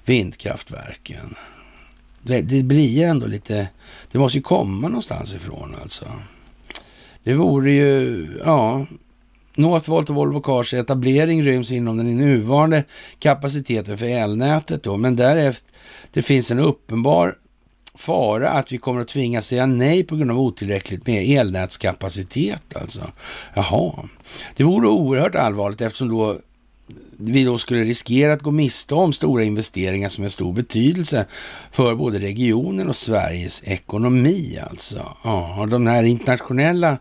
vindkraftverken. 0.05 1.35
Det, 2.23 2.41
det 2.41 2.63
blir 2.63 2.89
ju 2.89 3.03
ändå 3.03 3.27
lite, 3.27 3.69
det 4.13 4.19
måste 4.19 4.39
ju 4.39 4.43
komma 4.43 4.89
någonstans 4.89 5.35
ifrån 5.35 5.77
alltså. 5.83 6.07
Det 7.25 7.35
vore 7.35 7.73
ju, 7.73 8.27
ja, 8.45 8.87
Northvolt 9.59 10.11
och 10.11 10.17
Volvo 10.17 10.41
Cars 10.41 10.75
etablering 10.75 11.43
ryms 11.43 11.73
inom 11.73 11.97
den 11.97 12.17
nuvarande 12.17 12.85
kapaciteten 13.19 13.99
för 13.99 14.07
elnätet 14.07 14.83
då, 14.83 14.97
men 14.97 15.17
därefter 15.17 15.71
det 16.13 16.23
finns 16.23 16.51
en 16.51 16.59
uppenbar 16.59 17.35
fara 17.95 18.51
att 18.51 18.73
vi 18.73 18.79
kommer 18.79 19.01
att 19.01 19.09
tvingas 19.09 19.47
säga 19.47 19.67
nej 19.67 20.05
på 20.05 20.17
grund 20.17 20.31
av 20.31 20.41
otillräckligt 20.41 21.07
med 21.07 21.39
elnätskapacitet 21.39 22.77
alltså. 22.77 23.03
Jaha, 23.55 24.09
det 24.57 24.65
vore 24.65 24.89
oerhört 24.89 25.35
allvarligt 25.35 25.81
eftersom 25.81 26.09
då 26.09 26.39
vi 27.17 27.45
då 27.45 27.59
skulle 27.59 27.85
riskera 27.85 28.33
att 28.33 28.43
gå 28.43 28.51
miste 28.51 28.95
om 28.95 29.13
stora 29.13 29.45
investeringar 29.45 30.09
som 30.09 30.25
är 30.25 30.29
stor 30.29 30.53
betydelse 30.53 31.27
för 31.73 31.95
både 31.95 32.19
regionen 32.19 32.89
och 32.89 32.97
Sveriges 32.97 33.63
ekonomi 33.65 34.59
alltså. 34.71 35.17
Ja, 35.25 35.67
de 35.71 35.87
här 35.87 36.03
internationella 36.03 36.91
Eh, 36.91 36.99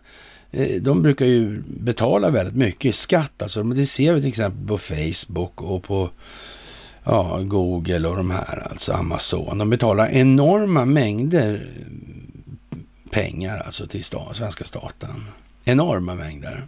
Eh, 0.51 0.81
de 0.81 1.01
brukar 1.01 1.25
ju 1.25 1.63
betala 1.67 2.29
väldigt 2.29 2.55
mycket 2.55 2.85
i 2.85 2.93
skatt. 2.93 3.41
Alltså, 3.41 3.63
det 3.63 3.85
ser 3.85 4.13
vi 4.13 4.19
till 4.19 4.29
exempel 4.29 4.67
på 4.67 4.77
Facebook 4.77 5.61
och 5.61 5.83
på 5.83 6.09
ja, 7.03 7.39
Google 7.41 8.07
och 8.07 8.15
de 8.15 8.31
här, 8.31 8.67
alltså 8.69 8.93
Amazon. 8.93 9.57
De 9.57 9.69
betalar 9.69 10.09
enorma 10.09 10.85
mängder 10.85 11.69
pengar 13.09 13.57
alltså 13.57 13.87
till 13.87 14.03
sta 14.03 14.33
svenska 14.33 14.63
staten. 14.63 15.25
Enorma 15.65 16.15
mängder. 16.15 16.67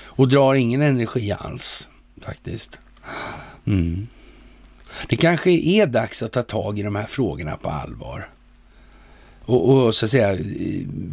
Och 0.00 0.28
drar 0.28 0.54
ingen 0.54 0.82
energi 0.82 1.32
alls 1.32 1.88
faktiskt. 2.22 2.78
Mm. 3.66 4.06
Det 5.08 5.16
kanske 5.16 5.50
är 5.50 5.86
dags 5.86 6.22
att 6.22 6.32
ta 6.32 6.42
tag 6.42 6.78
i 6.78 6.82
de 6.82 6.96
här 6.96 7.06
frågorna 7.06 7.56
på 7.56 7.68
allvar 7.68 8.28
och, 9.48 9.68
och, 9.68 9.94
så 9.94 10.04
att 10.04 10.10
säga 10.10 10.38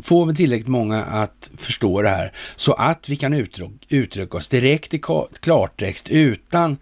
få 0.03 0.33
tillräckligt 0.33 0.67
många 0.67 1.03
att 1.03 1.51
förstå 1.57 2.01
det 2.01 2.09
här 2.09 2.33
så 2.55 2.73
att 2.73 3.09
vi 3.09 3.15
kan 3.15 3.33
uttrycka 3.89 4.37
oss 4.37 4.47
direkt 4.47 4.93
i 4.93 5.01
klartext 5.39 6.09
utan 6.09 6.77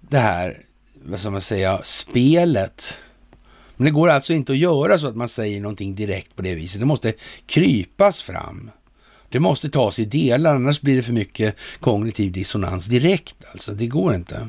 det 0.00 0.18
här, 0.18 0.60
vad 1.02 1.20
ska 1.20 1.30
man 1.30 1.40
säga, 1.40 1.80
spelet. 1.82 3.02
Men 3.76 3.84
det 3.84 3.90
går 3.90 4.08
alltså 4.08 4.32
inte 4.32 4.52
att 4.52 4.58
göra 4.58 4.98
så 4.98 5.06
att 5.08 5.16
man 5.16 5.28
säger 5.28 5.60
någonting 5.60 5.94
direkt 5.94 6.36
på 6.36 6.42
det 6.42 6.54
viset. 6.54 6.80
Det 6.80 6.86
måste 6.86 7.12
krypas 7.46 8.22
fram. 8.22 8.70
Det 9.28 9.40
måste 9.40 9.70
tas 9.70 9.98
i 9.98 10.04
delar, 10.04 10.54
annars 10.54 10.80
blir 10.80 10.96
det 10.96 11.02
för 11.02 11.12
mycket 11.12 11.56
kognitiv 11.80 12.32
dissonans 12.32 12.86
direkt. 12.86 13.36
Alltså, 13.52 13.72
det 13.72 13.86
går 13.86 14.14
inte. 14.14 14.48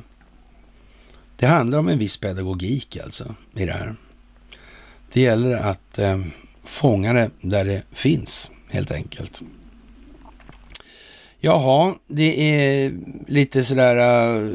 Det 1.36 1.46
handlar 1.46 1.80
om 1.80 1.88
en 1.88 2.00
viss 2.00 2.18
pedagogik 2.18 2.98
alltså 3.04 3.36
i 3.56 3.66
det 3.66 3.74
här. 3.74 3.96
Det 5.14 5.22
gäller 5.22 5.56
att 5.56 6.00
eh, 6.00 6.20
fånga 6.68 7.14
det 7.14 7.30
där 7.42 7.66
det 7.66 7.84
finns 7.92 8.52
helt 8.70 8.92
enkelt. 8.92 9.42
Jaha, 11.40 11.96
det 12.08 12.42
är 12.42 12.94
lite 13.28 13.64
sådär 13.64 13.96
uh, 14.42 14.54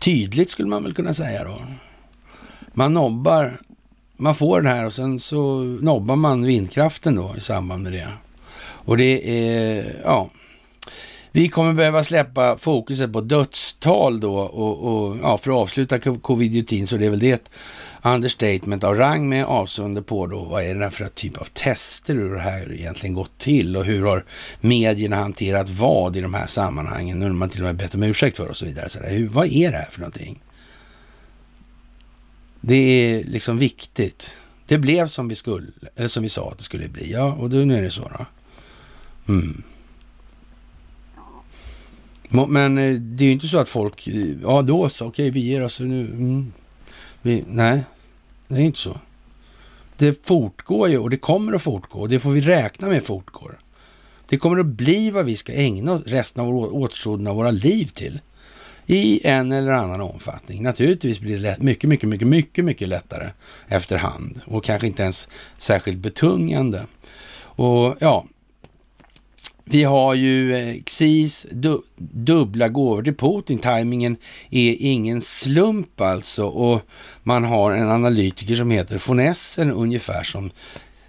tydligt 0.00 0.50
skulle 0.50 0.68
man 0.68 0.82
väl 0.82 0.94
kunna 0.94 1.14
säga 1.14 1.44
då. 1.44 1.56
Man 2.72 2.92
nobbar, 2.92 3.60
man 4.16 4.34
får 4.34 4.60
den 4.60 4.72
här 4.72 4.86
och 4.86 4.94
sen 4.94 5.20
så 5.20 5.60
nobbar 5.80 6.16
man 6.16 6.44
vindkraften 6.44 7.16
då 7.16 7.34
i 7.36 7.40
samband 7.40 7.82
med 7.82 7.92
det. 7.92 8.08
Och 8.60 8.96
det 8.96 9.30
är, 9.30 10.00
ja, 10.04 10.30
vi 11.32 11.48
kommer 11.48 11.72
behöva 11.72 12.04
släppa 12.04 12.56
fokuset 12.56 13.12
på 13.12 13.20
dödstal 13.20 14.20
då 14.20 14.36
och, 14.36 14.78
och 14.78 15.16
ja, 15.22 15.38
för 15.38 15.50
att 15.50 15.56
avsluta 15.56 15.98
covid-19 15.98 16.86
så 16.86 16.96
det 16.96 17.06
är 17.06 17.10
väl 17.10 17.18
det 17.18 17.50
understatement 18.04 18.84
av 18.84 18.96
rang 18.96 19.28
med 19.28 19.44
avseende 19.44 20.02
på 20.02 20.26
då 20.26 20.44
vad 20.44 20.62
är 20.62 20.74
det 20.74 20.90
för 20.90 21.04
typ 21.04 21.36
av 21.36 21.44
tester 21.44 22.14
hur 22.14 22.34
det 22.34 22.40
här 22.40 22.72
egentligen 22.72 23.14
gått 23.14 23.38
till 23.38 23.76
och 23.76 23.84
hur 23.84 24.02
har 24.02 24.24
medierna 24.60 25.16
hanterat 25.16 25.70
vad 25.70 26.16
i 26.16 26.20
de 26.20 26.34
här 26.34 26.46
sammanhangen 26.46 27.18
nu 27.18 27.26
har 27.26 27.32
man 27.32 27.48
till 27.48 27.60
och 27.60 27.66
med 27.66 27.76
bett 27.76 27.94
om 27.94 28.02
ursäkt 28.02 28.36
för 28.36 28.48
och 28.48 28.56
så 28.56 28.64
vidare. 28.64 28.88
Så 28.88 28.98
där, 28.98 29.10
hur, 29.10 29.28
vad 29.28 29.46
är 29.46 29.70
det 29.70 29.76
här 29.76 29.90
för 29.90 30.00
någonting? 30.00 30.42
Det 32.60 32.76
är 32.76 33.24
liksom 33.24 33.58
viktigt. 33.58 34.36
Det 34.66 34.78
blev 34.78 35.06
som 35.06 35.28
vi 35.28 35.34
skulle, 35.34 35.66
eller 35.96 36.08
som 36.08 36.22
vi 36.22 36.28
sa 36.28 36.50
att 36.50 36.58
det 36.58 36.64
skulle 36.64 36.88
bli. 36.88 37.12
Ja, 37.12 37.32
och 37.32 37.50
då, 37.50 37.56
nu 37.56 37.78
är 37.78 37.82
det 37.82 37.90
så 37.90 38.10
då. 38.18 38.26
Mm. 39.32 39.62
Men 42.48 42.78
eh, 42.78 42.94
det 42.94 43.24
är 43.24 43.26
ju 43.26 43.32
inte 43.32 43.48
så 43.48 43.58
att 43.58 43.68
folk, 43.68 44.08
eh, 44.08 44.26
ja 44.42 44.62
då 44.62 44.88
så, 44.88 45.06
okej 45.06 45.30
vi 45.30 45.40
ger 45.40 45.62
oss 45.62 45.80
nu. 45.80 46.06
Mm. 46.06 46.52
Vi, 47.22 47.44
nej, 47.46 47.84
det 48.54 48.62
är 48.62 48.66
inte 48.66 48.78
så. 48.78 48.98
Det 49.96 50.26
fortgår 50.26 50.88
ju 50.88 50.98
och 50.98 51.10
det 51.10 51.16
kommer 51.16 51.52
att 51.52 51.62
fortgå 51.62 52.00
och 52.00 52.08
det 52.08 52.20
får 52.20 52.30
vi 52.30 52.40
räkna 52.40 52.88
med 52.88 53.04
fortgår. 53.04 53.58
Det 54.28 54.36
kommer 54.36 54.58
att 54.58 54.66
bli 54.66 55.10
vad 55.10 55.24
vi 55.24 55.36
ska 55.36 55.52
ägna 55.52 56.02
resten 56.06 56.44
av 56.44 56.74
återstoden 56.74 57.26
av 57.26 57.36
våra 57.36 57.50
liv 57.50 57.86
till. 57.86 58.20
I 58.86 59.26
en 59.26 59.52
eller 59.52 59.72
annan 59.72 60.00
omfattning. 60.00 60.62
Naturligtvis 60.62 61.20
blir 61.20 61.38
det 61.38 61.56
mycket, 61.60 61.90
mycket, 61.90 62.08
mycket, 62.08 62.28
mycket, 62.28 62.64
mycket 62.64 62.88
lättare 62.88 63.30
efterhand 63.68 64.40
och 64.46 64.64
kanske 64.64 64.86
inte 64.86 65.02
ens 65.02 65.28
särskilt 65.58 65.98
betungande. 65.98 66.86
Och 67.56 67.96
ja, 68.00 68.24
vi 69.64 69.84
har 69.84 70.14
ju 70.14 70.56
eh, 70.56 70.82
Xis 70.86 71.46
du, 71.50 71.82
dubbla 71.96 72.68
gåvor 72.68 73.02
till 73.02 73.16
Putin. 73.16 73.58
Timingen 73.58 74.16
är 74.50 74.76
ingen 74.78 75.20
slump 75.20 76.00
alltså 76.00 76.46
och 76.46 76.82
man 77.22 77.44
har 77.44 77.72
en 77.72 77.90
analytiker 77.90 78.56
som 78.56 78.70
heter 78.70 79.02
von 79.06 79.20
Essen 79.20 79.70
ungefär 79.70 80.22
som 80.24 80.50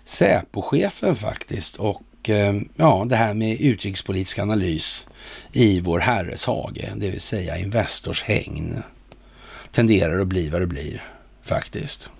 Säpochefen 0.05 1.15
faktiskt 1.15 1.75
och 1.75 2.29
eh, 2.29 2.53
ja, 2.75 3.05
det 3.09 3.15
här 3.15 3.33
med 3.33 3.61
utrikespolitisk 3.61 4.39
analys 4.39 5.07
i 5.53 5.79
vår 5.79 5.99
herres 5.99 6.45
hage, 6.45 6.93
det 6.95 7.09
vill 7.09 7.21
säga 7.21 7.57
Investors 7.57 8.23
hägn, 8.23 8.83
tenderar 9.71 10.21
att 10.21 10.27
bli 10.27 10.49
vad 10.49 10.61
det 10.61 10.67
blir 10.67 11.03
faktiskt. 11.43 12.11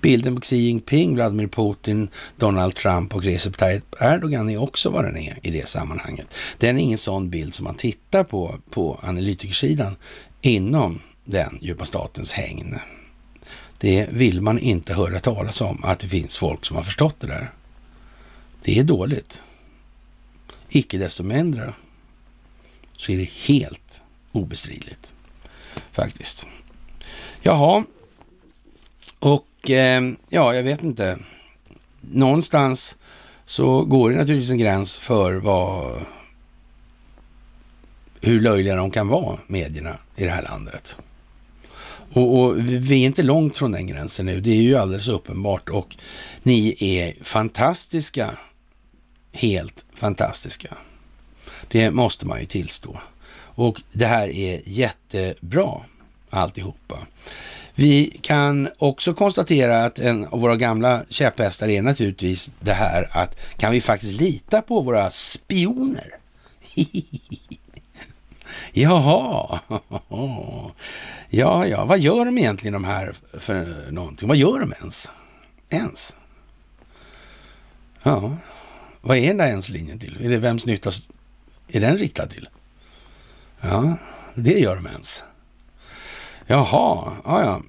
Bilden 0.00 0.34
på 0.34 0.40
Xi 0.40 0.56
Jinping, 0.56 1.14
Vladimir 1.14 1.46
Putin, 1.46 2.08
Donald 2.36 2.74
Trump 2.74 3.14
och 3.14 3.24
Recep 3.24 3.56
Tayyip 3.56 3.94
Erdogan 4.00 4.50
är 4.50 4.62
också 4.62 4.90
vad 4.90 5.04
den 5.04 5.16
är 5.16 5.38
i 5.42 5.50
det 5.50 5.68
sammanhanget. 5.68 6.26
Den 6.58 6.78
är 6.78 6.82
ingen 6.82 6.98
sån 6.98 7.30
bild 7.30 7.54
som 7.54 7.64
man 7.64 7.74
tittar 7.74 8.24
på 8.24 8.58
på 8.70 9.00
analytikersidan 9.02 9.96
inom 10.40 11.00
den 11.24 11.58
djupa 11.60 11.84
statens 11.84 12.32
hägn. 12.32 12.78
Det 13.78 14.08
vill 14.10 14.40
man 14.40 14.58
inte 14.58 14.94
höra 14.94 15.20
talas 15.20 15.60
om, 15.60 15.84
att 15.84 15.98
det 15.98 16.08
finns 16.08 16.36
folk 16.36 16.64
som 16.64 16.76
har 16.76 16.82
förstått 16.82 17.20
det 17.20 17.26
där. 17.26 17.50
Det 18.64 18.78
är 18.78 18.84
dåligt. 18.84 19.42
Icke 20.68 20.98
desto 20.98 21.22
mindre 21.22 21.74
så 22.96 23.12
är 23.12 23.16
det 23.16 23.30
helt 23.30 24.02
obestridligt 24.32 25.14
faktiskt. 25.92 26.46
Jaha, 27.42 27.84
och 29.18 29.46
eh, 29.70 30.00
ja, 30.28 30.54
jag 30.54 30.62
vet 30.62 30.82
inte. 30.82 31.18
Någonstans 32.00 32.96
så 33.44 33.84
går 33.84 34.10
det 34.10 34.16
naturligtvis 34.16 34.50
en 34.50 34.58
gräns 34.58 34.98
för 34.98 35.34
vad, 35.34 36.00
hur 38.20 38.40
löjliga 38.40 38.76
de 38.76 38.90
kan 38.90 39.08
vara, 39.08 39.38
medierna 39.46 39.98
i 40.16 40.24
det 40.24 40.30
här 40.30 40.42
landet. 40.42 40.98
Och, 42.12 42.40
och, 42.40 42.58
vi 42.68 43.02
är 43.02 43.06
inte 43.06 43.22
långt 43.22 43.58
från 43.58 43.72
den 43.72 43.86
gränsen 43.86 44.26
nu, 44.26 44.40
det 44.40 44.50
är 44.50 44.62
ju 44.62 44.76
alldeles 44.76 45.08
uppenbart. 45.08 45.68
Och 45.68 45.96
ni 46.42 46.76
är 46.80 47.24
fantastiska, 47.24 48.30
helt 49.32 49.84
fantastiska. 49.94 50.76
Det 51.68 51.90
måste 51.90 52.26
man 52.26 52.40
ju 52.40 52.46
tillstå. 52.46 53.00
Och 53.54 53.82
det 53.92 54.06
här 54.06 54.28
är 54.28 54.60
jättebra 54.64 55.80
alltihopa. 56.30 56.98
Vi 57.74 58.18
kan 58.22 58.68
också 58.78 59.14
konstatera 59.14 59.84
att 59.84 59.98
en 59.98 60.26
av 60.26 60.40
våra 60.40 60.56
gamla 60.56 61.02
käpphästar 61.08 61.68
är 61.68 61.82
naturligtvis 61.82 62.50
det 62.60 62.72
här 62.72 63.08
att 63.12 63.40
kan 63.56 63.72
vi 63.72 63.80
faktiskt 63.80 64.20
lita 64.20 64.62
på 64.62 64.80
våra 64.80 65.10
spioner? 65.10 66.14
Jaha, 68.72 69.60
ja, 71.30 71.66
ja, 71.66 71.84
vad 71.84 71.98
gör 71.98 72.24
de 72.24 72.38
egentligen 72.38 72.72
de 72.72 72.84
här 72.84 73.14
för 73.38 73.90
någonting? 73.90 74.28
Vad 74.28 74.36
gör 74.36 74.60
de 74.60 74.72
ens? 74.72 75.10
Ens? 75.70 76.16
Ja, 78.02 78.36
vad 79.00 79.16
är 79.16 79.26
den 79.28 79.36
där 79.36 79.48
ens-linjen 79.48 79.98
till? 79.98 80.24
Är 80.24 80.30
det 80.30 80.38
vems 80.38 80.66
nytta 80.66 80.90
är 81.68 81.80
den 81.80 81.98
riktad 81.98 82.26
till? 82.26 82.48
Ja, 83.60 83.96
det 84.34 84.58
gör 84.58 84.76
de 84.76 84.86
ens. 84.86 85.24
Jaha, 86.52 87.12
ja, 87.24 87.40
ja. 87.44 87.60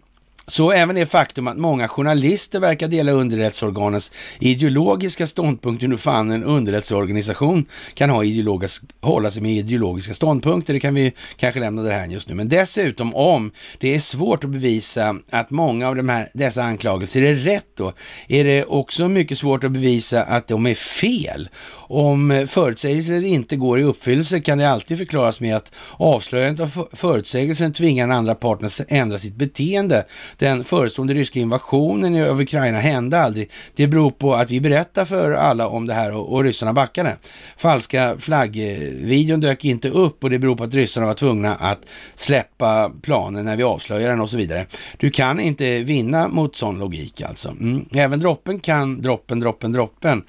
Så 0.48 0.72
även 0.72 0.96
det 0.96 1.06
faktum 1.06 1.48
att 1.48 1.58
många 1.58 1.88
journalister 1.88 2.60
verkar 2.60 2.88
dela 2.88 3.12
underrättsorganens 3.12 4.12
ideologiska 4.40 5.28
ståndpunkter, 5.28 5.88
nu 5.88 5.98
fan 5.98 6.32
en 6.32 6.44
underrättelseorganisation 6.44 7.66
kan 7.94 8.10
ha 8.10 8.24
ideologisk, 8.24 8.84
hålla 9.02 9.32
sig 9.32 9.42
med 9.42 9.52
ideologiska 9.52 10.14
ståndpunkter, 10.14 10.74
det 10.74 10.80
kan 10.80 10.96
vi 10.96 11.14
kanske 11.36 11.60
lämna 11.60 11.82
det 11.82 11.94
här 11.94 12.08
just 12.08 12.28
nu. 12.28 12.36
Men 12.36 12.50
dessutom 12.50 13.16
om 13.16 13.52
det 13.80 13.96
är 13.96 14.00
svårt 14.00 14.44
att 14.44 14.50
bevisa 14.50 15.16
att 15.30 15.50
många 15.50 15.88
av 15.88 15.96
de 15.96 16.10
här, 16.10 16.28
dessa 16.34 16.64
anklagelser 16.64 17.22
är 17.22 17.36
rätt 17.36 17.68
då, 17.78 17.94
är 18.28 18.44
det 18.44 18.66
också 18.66 19.08
mycket 19.08 19.38
svårt 19.38 19.64
att 19.64 19.72
bevisa 19.72 20.24
att 20.24 20.48
de 20.48 20.66
är 20.66 20.76
fel. 20.76 21.50
Om 21.88 22.48
förutsägelser 22.50 23.24
inte 23.24 23.56
går 23.56 23.80
i 23.80 23.84
uppfyllelse 23.84 24.40
kan 24.40 24.58
det 24.58 24.70
alltid 24.70 24.98
förklaras 24.98 25.40
med 25.40 25.56
att 25.56 25.72
avslöjandet 25.98 26.64
av 26.64 26.88
förutsägelsen 26.94 27.74
tvingar 27.74 28.08
den 28.08 28.18
andra 28.18 28.36
parten 28.36 28.66
att 28.66 28.82
ändra 28.88 29.18
sitt 29.18 29.36
beteende 29.36 30.06
den 30.38 30.64
förestående 30.64 31.14
ryska 31.14 31.40
invasionen 31.40 32.30
av 32.30 32.42
Ukraina 32.42 32.80
hände 32.80 33.20
aldrig. 33.20 33.52
Det 33.76 33.88
beror 33.88 34.12
på 34.12 34.36
att 34.36 34.52
vi 34.52 34.62
berättar 34.62 35.06
för 35.06 35.32
alla 35.32 35.68
om 35.68 35.88
det 35.88 35.94
här 35.94 36.16
och, 36.16 36.34
och 36.34 36.44
ryssarna 36.44 36.74
backade. 36.74 37.18
Falska 37.58 38.16
flaggvideon 38.20 39.40
dök 39.40 39.66
inte 39.66 39.90
upp 39.90 40.24
och 40.24 40.30
det 40.30 40.40
beror 40.40 40.56
på 40.56 40.64
att 40.64 40.74
ryssarna 40.74 41.08
var 41.08 41.14
tvungna 41.14 41.56
att 41.56 41.80
släppa 42.16 42.92
planen 43.02 43.46
när 43.46 43.56
vi 43.56 43.64
avslöjar 43.64 44.10
den 44.10 44.22
och 44.22 44.30
så 44.30 44.38
vidare. 44.38 44.66
Du 44.98 45.10
kan 45.10 45.40
inte 45.40 45.80
vinna 45.80 46.28
mot 46.28 46.56
sån 46.56 46.80
logik 46.80 47.22
alltså. 47.22 47.50
Mm. 47.50 47.86
Även 47.96 48.20
droppen 48.20 48.60
kan, 48.60 49.02
droppen, 49.02 49.40
droppen, 49.40 49.72
droppen 49.72 50.24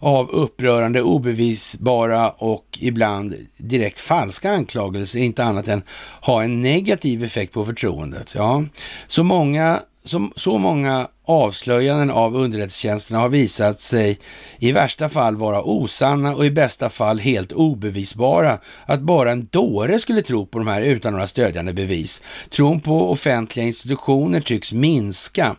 av 0.00 0.30
upprörande, 0.30 1.02
obevisbara 1.02 2.30
och 2.30 2.78
ibland 2.80 3.34
direkt 3.56 4.00
falska 4.00 4.52
anklagelser, 4.52 5.20
inte 5.20 5.44
annat 5.44 5.68
än 5.68 5.82
ha 6.20 6.42
en 6.42 6.62
negativ 6.62 7.24
effekt 7.24 7.52
på 7.52 7.64
förtroendet. 7.64 8.34
Ja, 8.36 8.64
så 9.06 9.22
många 9.22 9.80
som, 10.08 10.32
så 10.36 10.58
många 10.58 11.08
avslöjanden 11.24 12.10
av 12.10 12.36
underrättelsetjänsterna 12.36 13.20
har 13.20 13.28
visat 13.28 13.80
sig 13.80 14.18
i 14.58 14.72
värsta 14.72 15.08
fall 15.08 15.36
vara 15.36 15.62
osanna 15.62 16.34
och 16.34 16.46
i 16.46 16.50
bästa 16.50 16.90
fall 16.90 17.18
helt 17.18 17.52
obevisbara. 17.52 18.58
Att 18.86 19.00
bara 19.00 19.32
en 19.32 19.48
dåre 19.50 19.98
skulle 19.98 20.22
tro 20.22 20.46
på 20.46 20.58
de 20.58 20.68
här 20.68 20.82
utan 20.82 21.12
några 21.12 21.26
stödjande 21.26 21.72
bevis. 21.72 22.22
Tron 22.50 22.80
på 22.80 23.10
offentliga 23.10 23.66
institutioner 23.66 24.40
tycks 24.40 24.72
minska 24.72 25.56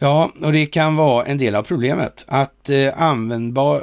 Ja, 0.00 0.32
och 0.42 0.52
det 0.52 0.66
kan 0.66 0.96
vara 0.96 1.24
en 1.24 1.38
del 1.38 1.54
av 1.54 1.62
problemet. 1.62 2.24
Att 2.28 2.68
eh, 2.68 3.02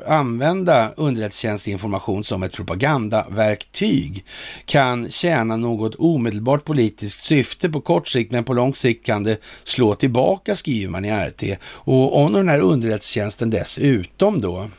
använda 0.07 0.91
underrättelsetjänstinformation 0.97 2.23
som 2.23 2.43
ett 2.43 2.53
propagandaverktyg 2.53 4.25
kan 4.65 5.09
tjäna 5.09 5.55
något 5.55 5.95
omedelbart 5.95 6.63
politiskt 6.63 7.23
syfte 7.23 7.69
på 7.69 7.81
kort 7.81 8.07
sikt, 8.07 8.31
men 8.31 8.43
på 8.43 8.53
lång 8.53 8.75
sikt 8.75 9.05
kan 9.05 9.23
det 9.23 9.37
slå 9.63 9.95
tillbaka, 9.95 10.55
skriver 10.55 10.91
man 10.91 11.05
i 11.05 11.11
RT. 11.11 11.43
Och 11.65 12.17
om 12.17 12.33
den 12.33 12.49
här 12.49 12.59
underrättelsetjänsten 12.59 13.49
dessutom 13.49 14.41
då 14.41 14.69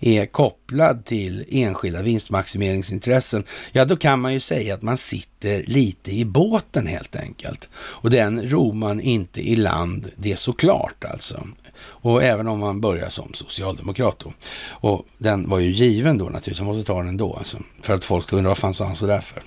är 0.00 0.26
kopplad 0.26 1.04
till 1.04 1.44
enskilda 1.48 2.02
vinstmaximeringsintressen, 2.02 3.44
ja 3.72 3.84
då 3.84 3.96
kan 3.96 4.20
man 4.20 4.32
ju 4.32 4.40
säga 4.40 4.74
att 4.74 4.82
man 4.82 4.96
sitter 4.96 5.62
lite 5.62 6.10
i 6.12 6.24
båten 6.24 6.86
helt 6.86 7.16
enkelt. 7.16 7.68
Och 7.74 8.10
den 8.10 8.48
ror 8.48 8.72
man 8.72 9.00
inte 9.00 9.40
i 9.40 9.56
land, 9.56 10.10
det 10.16 10.32
är 10.32 10.36
såklart 10.36 11.04
alltså. 11.04 11.46
Och 11.80 12.22
även 12.22 12.48
om 12.48 12.60
man 12.60 12.80
börjar 12.80 13.08
som 13.08 13.34
socialdemokrat 13.34 14.18
då. 14.18 14.32
Och 14.70 15.06
den 15.18 15.48
var 15.48 15.58
ju 15.58 15.70
given 15.70 16.18
då 16.18 16.24
naturligtvis, 16.24 16.60
man 16.60 16.66
måste 16.66 16.86
ta 16.86 16.98
den 16.98 17.08
ändå 17.08 17.34
alltså. 17.34 17.58
För 17.82 17.94
att 17.94 18.04
folk 18.04 18.26
ska 18.26 18.36
undra 18.36 18.50
vad 18.50 18.58
fan 18.58 18.74
sa 18.74 18.84
han 18.84 18.96
sådär 18.96 19.20
för? 19.20 19.42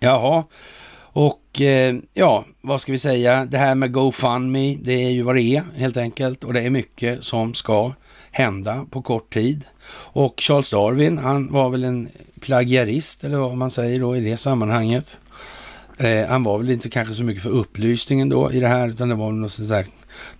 Jaha, 0.00 0.44
och 1.16 1.60
eh, 1.60 1.96
ja, 2.12 2.44
vad 2.60 2.80
ska 2.80 2.92
vi 2.92 2.98
säga? 2.98 3.44
Det 3.44 3.58
här 3.58 3.74
med 3.74 3.92
GoFundMe, 3.92 4.76
det 4.82 4.92
är 4.92 5.10
ju 5.10 5.22
vad 5.22 5.36
det 5.36 5.42
är 5.42 5.64
helt 5.76 5.96
enkelt. 5.96 6.44
Och 6.44 6.52
det 6.52 6.60
är 6.60 6.70
mycket 6.70 7.24
som 7.24 7.54
ska 7.54 7.92
hända 8.36 8.86
på 8.90 9.02
kort 9.02 9.34
tid. 9.34 9.64
Och 10.12 10.40
Charles 10.40 10.70
Darwin, 10.70 11.18
han 11.18 11.52
var 11.52 11.70
väl 11.70 11.84
en 11.84 12.08
plagiarist 12.40 13.24
eller 13.24 13.38
vad 13.38 13.56
man 13.56 13.70
säger 13.70 14.00
då 14.00 14.16
i 14.16 14.20
det 14.20 14.36
sammanhanget. 14.36 15.18
Eh, 15.98 16.26
han 16.28 16.42
var 16.42 16.58
väl 16.58 16.70
inte 16.70 16.88
kanske 16.88 17.14
så 17.14 17.22
mycket 17.22 17.42
för 17.42 17.50
upplysningen 17.50 18.28
då 18.28 18.52
i 18.52 18.60
det 18.60 18.68
här, 18.68 18.88
utan 18.88 19.08
det 19.08 19.14
var 19.14 19.32
något, 19.32 19.52
sagt, 19.52 19.90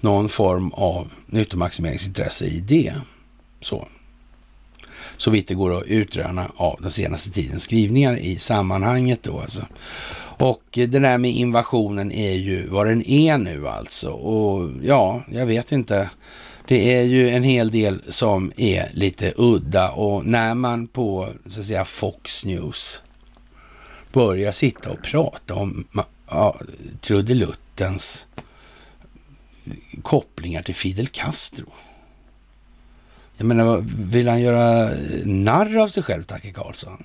någon 0.00 0.28
form 0.28 0.70
av 0.72 1.08
nyttomaximeringsintresse 1.26 2.44
i 2.44 2.60
det. 2.60 2.94
Så. 3.60 3.88
Så 5.16 5.30
vitt 5.30 5.48
det 5.48 5.54
går 5.54 5.78
att 5.78 5.84
utröna 5.84 6.50
av 6.56 6.78
den 6.82 6.90
senaste 6.90 7.30
tidens 7.30 7.62
skrivningar 7.62 8.16
i 8.16 8.36
sammanhanget 8.36 9.22
då 9.22 9.40
alltså. 9.40 9.66
Och 10.38 10.78
eh, 10.78 10.88
det 10.88 10.98
där 10.98 11.18
med 11.18 11.30
invasionen 11.30 12.12
är 12.12 12.34
ju 12.34 12.68
vad 12.68 12.86
den 12.86 13.06
är 13.06 13.38
nu 13.38 13.68
alltså. 13.68 14.10
Och 14.10 14.70
ja, 14.82 15.22
jag 15.32 15.46
vet 15.46 15.72
inte. 15.72 16.10
Det 16.68 16.94
är 16.94 17.02
ju 17.02 17.30
en 17.30 17.42
hel 17.42 17.70
del 17.70 18.02
som 18.08 18.52
är 18.56 18.90
lite 18.92 19.32
udda 19.36 19.90
och 19.90 20.26
när 20.26 20.54
man 20.54 20.86
på 20.86 21.28
så 21.46 21.60
att 21.60 21.66
säga 21.66 21.84
Fox 21.84 22.44
News 22.44 23.02
börjar 24.12 24.52
sitta 24.52 24.90
och 24.90 25.02
prata 25.02 25.54
om 25.54 25.86
ja, 26.28 26.60
trudeluttens 27.00 28.26
kopplingar 30.02 30.62
till 30.62 30.74
Fidel 30.74 31.08
Castro. 31.08 31.72
Jag 33.36 33.46
menar, 33.46 33.84
vill 33.98 34.28
han 34.28 34.40
göra 34.40 34.90
narr 35.24 35.76
av 35.76 35.88
sig 35.88 36.02
själv, 36.02 36.24
Tacke 36.24 36.52
Karlsson? 36.52 37.04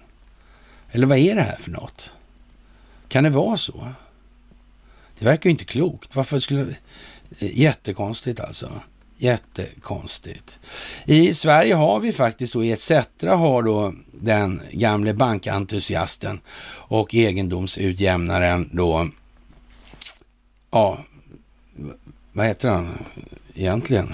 Eller 0.92 1.08
vad 1.08 1.18
är 1.18 1.36
det 1.36 1.42
här 1.42 1.58
för 1.60 1.72
något? 1.72 2.14
Kan 3.08 3.24
det 3.24 3.30
vara 3.30 3.58
så? 3.58 3.94
Det 5.20 5.26
verkar 5.26 5.50
ju 5.50 5.52
inte 5.52 5.66
klokt. 5.66 6.16
Varför 6.16 6.40
skulle... 6.40 6.62
Eh, 7.40 7.60
jättekonstigt 7.60 8.40
alltså. 8.40 8.82
Jättekonstigt. 9.22 10.60
I 11.06 11.34
Sverige 11.34 11.74
har 11.74 12.00
vi 12.00 12.14
faktiskt 12.14 12.54
då, 12.54 12.64
i 12.64 12.72
ETC 12.72 12.92
har 13.22 13.64
då 13.64 13.94
den 14.12 14.62
gamle 14.72 15.14
bankentusiasten 15.14 16.42
och 16.74 17.16
egendomsutjämnaren 17.16 18.70
då, 18.74 19.10
ja, 20.72 21.06
vad 22.32 22.46
heter 22.46 22.70
han 22.70 23.06
egentligen? 23.56 24.14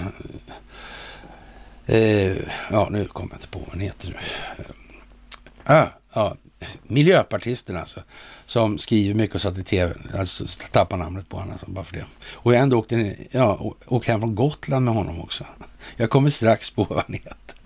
Eh, 1.86 2.36
ja, 2.70 2.88
nu 2.90 3.04
kommer 3.04 3.30
jag 3.30 3.36
inte 3.36 3.48
på 3.48 3.58
vad 3.58 3.68
han 3.68 3.80
heter. 3.80 4.20
Eh, 4.58 5.76
ah, 5.76 5.86
ja, 6.12 6.36
miljöpartisten 6.82 7.76
alltså, 7.76 8.02
som 8.46 8.78
skriver 8.78 9.14
mycket 9.14 9.34
och 9.34 9.40
satt 9.40 9.58
i 9.58 9.64
tv, 9.64 9.94
alltså 10.18 10.44
tappar 10.72 10.96
namnet 10.96 11.28
på 11.28 11.36
honom 11.36 11.52
alltså, 11.52 11.70
bara 11.70 11.84
för 11.84 11.96
det. 11.96 12.04
Och 12.32 12.54
jag 12.54 12.62
ändå 12.62 12.78
åkte, 12.78 13.16
ja, 13.30 13.74
åkte 13.86 14.12
hem 14.12 14.20
från 14.20 14.34
Gotland 14.34 14.84
med 14.84 14.94
honom 14.94 15.20
också. 15.20 15.44
Jag 15.96 16.10
kommer 16.10 16.30
strax 16.30 16.70
på 16.70 16.84
vad 16.84 17.04
han 17.06 17.14
heter. 17.14 17.58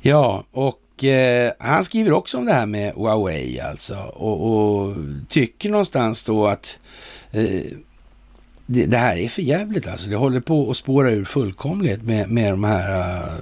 Ja, 0.00 0.44
och 0.50 1.04
eh, 1.04 1.52
han 1.58 1.84
skriver 1.84 2.12
också 2.12 2.38
om 2.38 2.46
det 2.46 2.52
här 2.52 2.66
med 2.66 2.94
Huawei 2.94 3.60
alltså 3.60 3.96
och, 3.96 4.50
och 4.50 4.96
tycker 5.28 5.70
någonstans 5.70 6.24
då 6.24 6.46
att 6.46 6.78
eh, 7.32 7.62
det, 8.66 8.86
det, 8.86 8.96
här 8.96 9.16
är 9.16 9.28
för 9.28 9.42
jävligt 9.42 9.86
alltså. 9.86 10.08
Det 10.08 10.16
håller 10.16 10.40
på 10.40 10.70
att 10.70 10.76
spåra 10.76 11.10
ur 11.10 11.24
fullkomligt 11.24 12.02
med, 12.02 12.30
med 12.30 12.52
de 12.52 12.64
här 12.64 13.18
uh, 13.18 13.34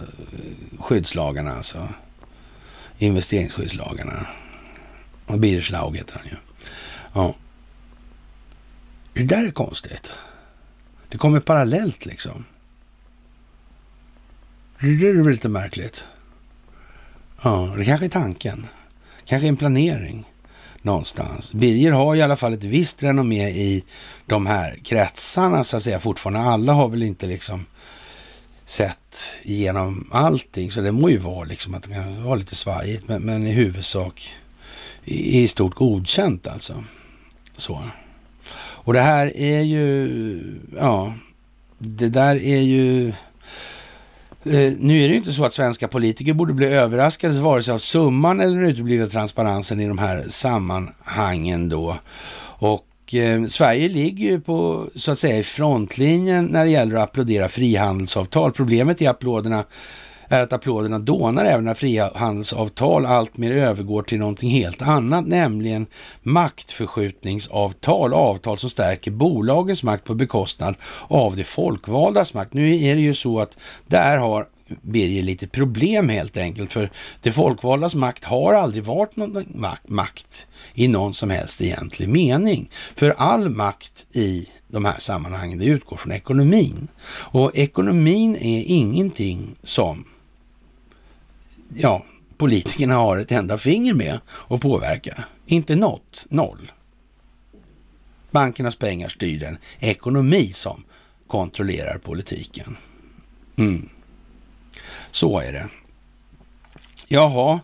skyddslagarna 0.79 1.57
alltså 1.57 1.89
investeringsskyddslagarna. 3.03 4.27
Och 5.27 5.41
Birger 5.41 5.63
Schlaug 5.63 5.97
heter 5.97 6.15
han 6.15 6.29
ju. 6.31 6.37
Ja. 7.15 7.35
Det 9.15 9.25
där 9.25 9.45
är 9.45 9.51
konstigt. 9.51 10.13
Det 11.09 11.19
kommer 11.19 11.41
parallellt 11.41 12.07
liksom. 12.07 12.45
Det 14.81 14.87
är 14.87 15.23
väl 15.23 15.33
lite 15.33 15.49
märkligt. 15.49 16.07
Ja, 17.43 17.75
det 17.77 17.85
kanske 17.85 18.07
är 18.07 18.11
tanken. 18.11 18.67
Kanske 19.25 19.49
en 19.49 19.57
planering 19.57 20.25
någonstans. 20.83 21.53
Birger 21.53 21.93
har 21.93 22.17
i 22.17 22.23
alla 22.23 22.37
fall 22.37 22.53
ett 22.53 22.65
visst 22.65 23.03
renommé 23.03 23.49
i 23.49 23.85
de 24.27 24.47
här 24.47 24.79
kretsarna 24.85 25.65
så 25.65 25.77
att 25.77 25.83
säga 25.83 26.01
fortfarande. 26.01 26.41
Alla 26.41 26.73
har 26.73 26.89
väl 26.89 27.03
inte 27.03 27.27
liksom 27.27 27.67
sett 28.73 29.33
igenom 29.43 30.11
allting. 30.13 30.71
Så 30.71 30.81
det 30.81 30.93
må 30.93 31.11
ju 31.11 31.19
vara 31.19 31.45
liksom 31.45 31.75
att 31.75 31.83
det 31.83 31.95
kan 31.95 32.25
vara 32.25 32.35
lite 32.35 32.55
svajigt, 32.55 33.09
men, 33.09 33.23
men 33.23 33.47
i 33.47 33.53
huvudsak 33.53 34.33
i, 35.05 35.43
i 35.43 35.49
stort 35.49 35.75
godkänt 35.75 36.47
alltså. 36.47 36.85
Så. 37.57 37.83
Och 38.57 38.93
det 38.93 39.01
här 39.01 39.37
är 39.37 39.61
ju, 39.61 40.41
ja, 40.77 41.15
det 41.79 42.09
där 42.09 42.37
är 42.37 42.61
ju... 42.61 43.09
Eh, 44.45 44.73
nu 44.79 45.03
är 45.03 45.09
det 45.09 45.15
ju 45.15 45.17
inte 45.17 45.33
så 45.33 45.45
att 45.45 45.55
svenska 45.55 45.89
politiker 45.89 46.33
borde 46.33 46.53
bli 46.53 46.67
överraskade 46.67 47.41
vare 47.41 47.63
sig 47.63 47.75
av 47.75 47.79
summan 47.79 48.41
eller 48.41 48.61
den 48.61 48.71
uteblivna 48.71 49.07
transparensen 49.07 49.81
i 49.81 49.89
de 49.89 49.99
här 49.99 50.25
sammanhangen 50.29 51.69
då. 51.69 51.99
Och 52.59 52.87
eh, 53.15 53.45
Sverige 53.45 53.89
ligger 53.89 54.25
ju 54.25 54.41
på, 54.41 54.89
så 54.97 55.13
att 55.13 55.19
säga, 55.19 55.39
i 55.39 55.43
frontlinjen 55.43 56.45
när 56.45 56.65
det 56.65 56.71
gäller 56.71 56.97
att 56.97 57.03
applådera 57.03 57.49
frihandelsavtal. 57.49 58.53
Problemet 58.53 59.03
i 59.03 59.07
applåderna 59.07 59.65
är 60.29 60.41
att 60.41 60.53
applåderna 60.53 60.99
dånar 60.99 61.45
även 61.45 61.65
när 61.65 61.75
frihandelsavtal 61.75 63.07
alltmer 63.07 63.51
övergår 63.51 64.03
till 64.03 64.19
någonting 64.19 64.51
helt 64.51 64.83
annat, 64.83 65.27
nämligen 65.27 65.87
maktförskjutningsavtal, 66.23 68.15
avtal 68.15 68.59
som 68.59 68.71
stärker 68.71 69.11
bolagens 69.11 69.83
makt 69.83 70.05
på 70.05 70.15
bekostnad 70.15 70.75
av 71.09 71.37
det 71.37 71.45
folkvaldas 71.45 72.35
makt. 72.35 72.53
Nu 72.53 72.85
är 72.85 72.95
det 72.95 73.03
ju 73.03 73.15
så 73.15 73.41
att 73.41 73.59
där 73.87 74.19
har 74.19 74.47
Birger 74.83 75.23
lite 75.23 75.49
problem 75.49 76.09
helt 76.09 76.37
enkelt. 76.37 76.73
För 76.73 76.91
det 77.21 77.33
folkvaldas 77.33 77.95
makt 77.95 78.25
har 78.25 78.55
aldrig 78.55 78.85
varit 78.85 79.17
någon 79.17 79.45
makt 79.89 80.47
i 80.75 80.89
någon 80.89 81.15
som 81.15 81.31
helst 81.31 81.61
egentlig 81.61 82.09
mening. 82.09 82.71
För 82.95 83.11
all 83.11 83.51
makt 83.51 84.07
i 84.17 84.49
de 84.69 84.85
här 84.85 84.99
sammanhangen, 84.99 85.59
det 85.59 85.65
utgår 85.65 85.97
från 85.97 86.13
ekonomin. 86.13 86.89
Och 87.09 87.57
ekonomin 87.57 88.37
är 88.37 88.65
ingenting 88.67 89.57
som 89.63 90.05
ja, 91.75 92.05
politikerna 92.37 92.95
har 92.95 93.17
ett 93.17 93.33
enda 93.33 93.59
finger 93.59 93.95
med 93.95 94.21
att 94.49 94.61
påverka. 94.61 95.25
Inte 95.47 95.77
något, 95.77 96.27
noll. 96.29 96.73
Bankernas 98.31 98.77
pengar 98.77 99.09
styr 99.09 99.43
en 99.43 99.59
ekonomi 99.81 100.53
som 100.53 100.85
kontrollerar 101.27 101.99
politiken. 101.99 102.77
Mm. 103.57 103.89
Så 105.13 105.41
är 105.41 105.53
det. 105.53 105.69
Jaha, 107.09 107.61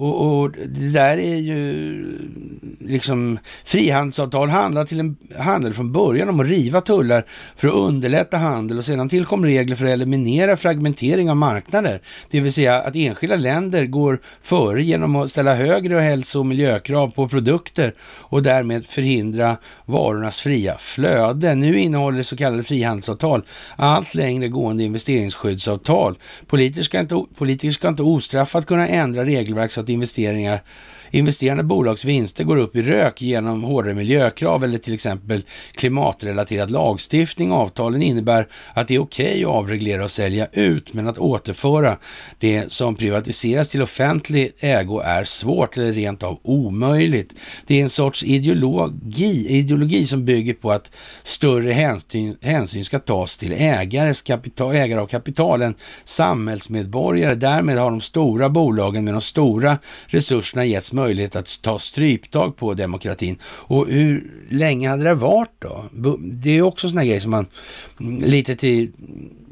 och, 0.00 0.40
och, 0.40 0.50
det 0.50 0.90
där 0.90 1.18
är 1.18 1.36
ju 1.36 2.18
liksom 2.80 3.38
frihandelsavtal 3.64 4.48
handlar 4.48 4.84
till 4.84 5.00
en, 5.00 5.16
handel 5.38 5.74
från 5.74 5.92
början 5.92 6.28
om 6.28 6.40
att 6.40 6.46
riva 6.46 6.80
tullar 6.80 7.24
för 7.56 7.68
att 7.68 7.74
underlätta 7.74 8.36
handel 8.36 8.78
och 8.78 8.84
sedan 8.84 9.08
tillkom 9.08 9.44
regler 9.44 9.76
för 9.76 9.84
att 9.84 9.90
eliminera 9.90 10.56
fragmentering 10.56 11.30
av 11.30 11.36
marknader. 11.36 12.00
Det 12.30 12.40
vill 12.40 12.52
säga 12.52 12.74
att 12.74 12.96
enskilda 12.96 13.36
länder 13.36 13.86
går 13.86 14.20
före 14.42 14.82
genom 14.82 15.16
att 15.16 15.30
ställa 15.30 15.54
högre 15.54 16.00
hälso 16.00 16.38
och 16.38 16.46
miljökrav 16.46 17.10
på 17.10 17.28
produkter 17.28 17.94
och 18.02 18.42
därmed 18.42 18.86
förhindra 18.86 19.56
varornas 19.84 20.40
fria 20.40 20.76
flöde. 20.78 21.54
Nu 21.54 21.78
innehåller 21.78 22.22
så 22.22 22.36
kallade 22.36 22.62
frihandelsavtal 22.62 23.42
allt 23.76 24.14
längre 24.14 24.48
gående 24.48 24.84
investeringsskyddsavtal. 24.84 26.18
Politiker 26.46 26.82
ska 26.82 27.00
inte, 27.00 27.24
politiker 27.38 27.70
ska 27.70 27.88
inte 27.88 28.02
ostraffat 28.02 28.66
kunna 28.66 28.88
ändra 28.88 29.24
regelverk 29.24 29.70
så 29.70 29.80
att 29.80 29.89
investeringar. 29.92 30.64
Investerande 31.10 31.64
bolags 31.64 32.04
vinster 32.04 32.44
går 32.44 32.56
upp 32.56 32.76
i 32.76 32.82
rök 32.82 33.22
genom 33.22 33.64
hårdare 33.64 33.94
miljökrav 33.94 34.64
eller 34.64 34.78
till 34.78 34.94
exempel 34.94 35.42
klimatrelaterad 35.72 36.70
lagstiftning. 36.70 37.52
Avtalen 37.52 38.02
innebär 38.02 38.48
att 38.74 38.88
det 38.88 38.94
är 38.94 38.98
okej 38.98 39.26
okay 39.30 39.44
att 39.44 39.50
avreglera 39.50 40.04
och 40.04 40.10
sälja 40.10 40.46
ut, 40.52 40.94
men 40.94 41.08
att 41.08 41.18
återföra 41.18 41.96
det 42.38 42.72
som 42.72 42.94
privatiseras 42.94 43.68
till 43.68 43.82
offentlig 43.82 44.52
ägo 44.60 45.00
är 45.00 45.24
svårt 45.24 45.76
eller 45.76 45.92
rent 45.92 46.22
av 46.22 46.38
omöjligt. 46.42 47.34
Det 47.66 47.78
är 47.78 47.82
en 47.82 47.88
sorts 47.88 48.24
ideologi, 48.24 49.46
ideologi 49.48 50.06
som 50.06 50.24
bygger 50.24 50.54
på 50.54 50.72
att 50.72 50.90
större 51.22 51.72
hänsyn, 51.72 52.36
hänsyn 52.42 52.84
ska 52.84 52.98
tas 52.98 53.36
till 53.36 53.52
ägares 53.52 54.22
kapital, 54.22 54.74
ägare 54.74 55.00
av 55.00 55.06
kapital 55.06 55.62
än 55.62 55.74
samhällsmedborgare. 56.04 57.34
Därmed 57.34 57.78
har 57.78 57.90
de 57.90 58.00
stora 58.00 58.48
bolagen 58.48 59.04
med 59.04 59.14
de 59.14 59.20
stora 59.20 59.78
resurserna 60.06 60.64
getts 60.64 60.92
möjlighet 61.00 61.36
att 61.36 61.62
ta 61.62 61.78
stryptag 61.78 62.56
på 62.56 62.74
demokratin. 62.74 63.38
Och 63.44 63.86
hur 63.86 64.30
länge 64.50 64.88
hade 64.88 65.04
det 65.04 65.14
varit 65.14 65.54
då? 65.58 65.84
Det 66.20 66.50
är 66.50 66.62
också 66.62 66.88
sådana 66.88 67.04
grejer 67.04 67.20
som 67.20 67.30
man 67.30 67.46
mm, 68.00 68.22
lite 68.22 68.56
till, 68.56 68.90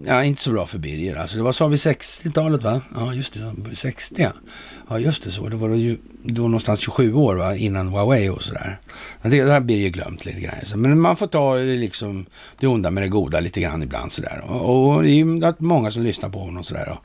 ja 0.06 0.24
inte 0.24 0.42
så 0.42 0.50
bra 0.50 0.66
för 0.66 0.78
Birger 0.78 1.16
alltså. 1.16 1.36
Det 1.36 1.42
var, 1.42 1.52
sa 1.52 1.66
vi 1.66 1.76
60-talet 1.76 2.62
va? 2.62 2.80
Ja 2.94 3.14
just 3.14 3.34
det, 3.34 3.76
60 3.76 4.22
ja. 4.22 4.32
Ja 4.88 4.98
just 4.98 5.22
det 5.22 5.30
så, 5.30 5.48
det 5.48 5.56
var 5.56 5.68
ju 5.68 5.96
då 6.22 6.42
någonstans 6.42 6.80
27 6.80 7.14
år 7.14 7.36
va, 7.36 7.56
innan 7.56 7.88
Huawei 7.88 8.28
och 8.28 8.42
sådär. 8.42 8.80
Det, 9.22 9.44
det 9.44 9.52
har 9.52 9.60
Birger 9.60 9.90
glömt 9.90 10.26
lite 10.26 10.40
grann. 10.40 10.54
Men 10.74 11.00
man 11.00 11.16
får 11.16 11.26
ta 11.26 11.58
eh, 11.58 11.64
liksom 11.64 12.26
det 12.60 12.66
onda 12.66 12.90
med 12.90 13.02
det 13.02 13.08
goda 13.08 13.40
lite 13.40 13.60
grann 13.60 13.82
ibland 13.82 14.12
sådär. 14.12 14.44
Och, 14.48 14.94
och 14.94 15.02
det 15.02 15.10
är 15.10 15.14
ju 15.14 15.54
många 15.58 15.90
som 15.90 16.02
lyssnar 16.02 16.28
på 16.28 16.38
honom 16.38 16.64
sådär. 16.64 16.88
Och, 16.88 17.04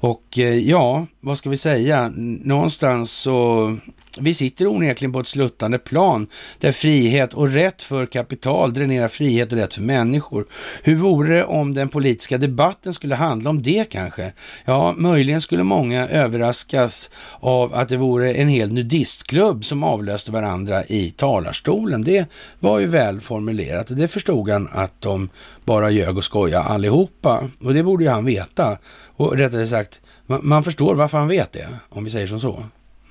och 0.00 0.38
eh, 0.38 0.58
ja, 0.58 1.06
vad 1.20 1.38
ska 1.38 1.50
vi 1.50 1.56
säga? 1.56 2.12
Någonstans 2.16 3.12
så 3.12 3.76
vi 4.20 4.34
sitter 4.34 4.66
onekligen 4.66 5.12
på 5.12 5.20
ett 5.20 5.26
sluttande 5.26 5.78
plan 5.78 6.26
där 6.58 6.72
frihet 6.72 7.34
och 7.34 7.48
rätt 7.48 7.82
för 7.82 8.06
kapital 8.06 8.72
dränerar 8.72 9.08
frihet 9.08 9.52
och 9.52 9.58
rätt 9.58 9.74
för 9.74 9.82
människor. 9.82 10.46
Hur 10.82 10.96
vore 10.96 11.36
det 11.36 11.44
om 11.44 11.74
den 11.74 11.88
politiska 11.88 12.38
debatten 12.38 12.94
skulle 12.94 13.14
handla 13.14 13.50
om 13.50 13.62
det 13.62 13.90
kanske? 13.90 14.32
Ja, 14.64 14.94
möjligen 14.96 15.40
skulle 15.40 15.62
många 15.62 16.08
överraskas 16.08 17.10
av 17.40 17.74
att 17.74 17.88
det 17.88 17.96
vore 17.96 18.32
en 18.32 18.48
hel 18.48 18.72
nudistklubb 18.72 19.64
som 19.64 19.82
avlöste 19.82 20.32
varandra 20.32 20.84
i 20.84 21.10
talarstolen. 21.10 22.04
Det 22.04 22.26
var 22.58 22.78
ju 22.78 22.86
väl 22.86 23.20
formulerat 23.20 23.90
och 23.90 23.96
det 23.96 24.08
förstod 24.08 24.48
han 24.48 24.68
att 24.72 25.00
de 25.00 25.28
bara 25.64 25.90
ljög 25.90 26.16
och 26.16 26.24
skojade 26.24 26.64
allihopa. 26.64 27.48
Och 27.60 27.74
det 27.74 27.82
borde 27.82 28.04
ju 28.04 28.10
han 28.10 28.24
veta. 28.24 28.78
Och 29.16 29.36
rättare 29.36 29.66
sagt, 29.66 30.00
man 30.26 30.64
förstår 30.64 30.94
varför 30.94 31.18
han 31.18 31.28
vet 31.28 31.52
det, 31.52 31.68
om 31.88 32.04
vi 32.04 32.10
säger 32.10 32.26
som 32.26 32.40
så. 32.40 32.64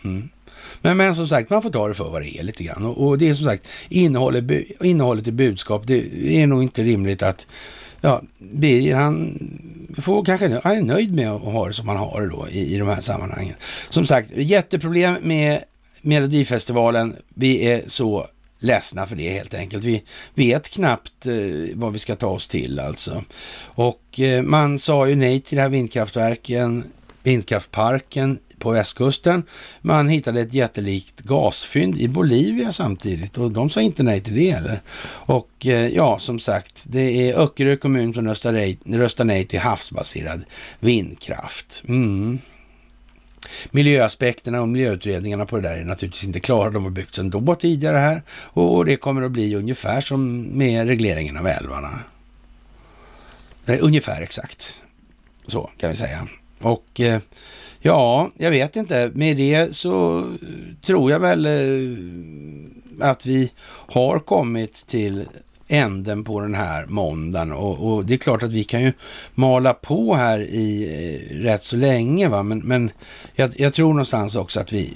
Mm. 0.05 0.29
Men, 0.81 0.97
men 0.97 1.15
som 1.15 1.27
sagt, 1.27 1.49
man 1.49 1.61
får 1.61 1.69
ta 1.69 1.87
det 1.87 1.93
för 1.93 2.09
vad 2.09 2.21
det 2.21 2.39
är 2.39 2.43
lite 2.43 2.63
grann. 2.63 2.85
Och, 2.85 3.07
och 3.07 3.17
det 3.17 3.29
är 3.29 3.33
som 3.33 3.45
sagt, 3.45 3.67
innehållet, 3.89 4.43
innehållet 4.81 5.27
i 5.27 5.31
budskap, 5.31 5.87
det 5.87 6.25
är 6.41 6.47
nog 6.47 6.63
inte 6.63 6.83
rimligt 6.83 7.23
att 7.23 7.47
ja, 8.01 8.21
Birger 8.37 8.95
han 8.95 9.39
får 10.01 10.25
kanske, 10.25 10.59
han 10.63 10.77
är 10.77 10.81
nöjd 10.81 11.15
med 11.15 11.31
att 11.31 11.41
ha 11.41 11.67
det 11.67 11.73
som 11.73 11.87
han 11.87 11.97
har 11.97 12.21
det 12.21 12.29
då 12.29 12.47
i, 12.49 12.75
i 12.75 12.77
de 12.77 12.87
här 12.87 13.01
sammanhangen. 13.01 13.55
Som 13.89 14.05
sagt, 14.05 14.31
jätteproblem 14.35 15.15
med 15.21 15.63
Melodifestivalen. 16.01 17.15
Vi 17.35 17.67
är 17.71 17.81
så 17.87 18.27
ledsna 18.63 19.07
för 19.07 19.15
det 19.15 19.29
helt 19.29 19.53
enkelt. 19.53 19.83
Vi 19.83 20.03
vet 20.33 20.69
knappt 20.69 21.25
eh, 21.25 21.33
vad 21.75 21.93
vi 21.93 21.99
ska 21.99 22.15
ta 22.15 22.27
oss 22.27 22.47
till 22.47 22.79
alltså. 22.79 23.23
Och 23.63 24.19
eh, 24.19 24.43
man 24.43 24.79
sa 24.79 25.07
ju 25.07 25.15
nej 25.15 25.41
till 25.41 25.55
det 25.55 25.61
här 25.61 25.69
vindkraftverken, 25.69 26.83
vindkraftparken 27.23 28.39
på 28.59 28.71
västkusten. 28.71 29.43
Man 29.81 30.09
hittade 30.09 30.41
ett 30.41 30.53
jättelikt 30.53 31.21
gasfynd 31.21 32.01
i 32.01 32.07
Bolivia 32.07 32.71
samtidigt 32.71 33.37
och 33.37 33.51
de 33.51 33.69
sa 33.69 33.81
inte 33.81 34.03
nej 34.03 34.21
till 34.21 34.35
det 34.35 34.51
heller. 34.51 34.81
Och 35.05 35.65
eh, 35.65 35.87
ja, 35.87 36.19
som 36.19 36.39
sagt, 36.39 36.83
det 36.87 37.29
är 37.29 37.39
Öckerö 37.39 37.75
kommun 37.75 38.13
som 38.13 38.27
röstar 38.27 38.51
nej, 38.51 38.77
röstar 38.85 39.23
nej 39.23 39.45
till 39.45 39.59
havsbaserad 39.59 40.43
vindkraft. 40.79 41.83
Mm. 41.87 42.39
Miljöaspekterna 43.71 44.61
och 44.61 44.67
miljöutredningarna 44.67 45.45
på 45.45 45.55
det 45.55 45.61
där 45.69 45.77
är 45.77 45.83
naturligtvis 45.83 46.23
inte 46.23 46.39
klara. 46.39 46.69
De 46.69 46.83
har 46.83 46.91
byggts 46.91 47.19
ändå 47.19 47.55
tidigare 47.55 47.97
här 47.97 48.23
och 48.29 48.85
det 48.85 48.95
kommer 48.95 49.21
att 49.21 49.31
bli 49.31 49.55
ungefär 49.55 50.01
som 50.01 50.41
med 50.57 50.87
regleringen 50.87 51.37
av 51.37 51.47
älvarna. 51.47 51.99
Ungefär 53.65 54.21
exakt 54.21 54.81
så 55.47 55.69
kan 55.77 55.89
vi 55.89 55.95
säga. 55.95 56.27
Och 56.61 56.99
eh, 56.99 57.19
ja, 57.79 58.31
jag 58.37 58.51
vet 58.51 58.75
inte. 58.75 59.11
Med 59.13 59.37
det 59.37 59.75
så 59.75 60.23
tror 60.85 61.11
jag 61.11 61.19
väl 61.19 61.45
eh, 61.45 63.09
att 63.09 63.25
vi 63.25 63.51
har 63.65 64.19
kommit 64.19 64.87
till 64.87 65.25
änden 65.73 66.23
på 66.23 66.39
den 66.39 66.55
här 66.55 66.85
måndagen. 66.85 67.51
Och, 67.51 67.93
och, 67.93 68.05
det 68.05 68.13
är 68.13 68.17
klart 68.17 68.43
att 68.43 68.51
vi 68.51 68.63
kan 68.63 68.81
ju 68.81 68.93
mala 69.33 69.73
på 69.73 70.15
här 70.15 70.39
i 70.39 70.83
eh, 70.83 71.35
rätt 71.35 71.63
så 71.63 71.75
länge. 71.75 72.27
Va? 72.27 72.43
Men, 72.43 72.59
men 72.59 72.91
jag, 73.35 73.59
jag, 73.59 73.73
tror 73.73 73.87
någonstans 73.87 74.35
också 74.35 74.59
att 74.59 74.73
vi 74.73 74.93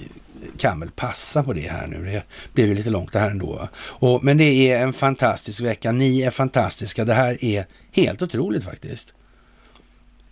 kan 0.58 0.80
väl 0.80 0.90
passa 0.90 1.42
på 1.42 1.52
det 1.52 1.68
här 1.70 1.86
nu. 1.86 2.04
Det 2.04 2.22
blev 2.52 2.68
ju 2.68 2.74
lite 2.74 2.90
långt 2.90 3.12
det 3.12 3.18
här 3.18 3.30
ändå. 3.30 3.68
Och, 3.78 4.24
men 4.24 4.38
det 4.38 4.70
är 4.70 4.82
en 4.82 4.92
fantastisk 4.92 5.60
vecka. 5.60 5.92
Ni 5.92 6.22
är 6.22 6.30
fantastiska. 6.30 7.04
Det 7.04 7.14
här 7.14 7.44
är 7.44 7.66
helt 7.92 8.22
otroligt 8.22 8.64
faktiskt. 8.64 9.14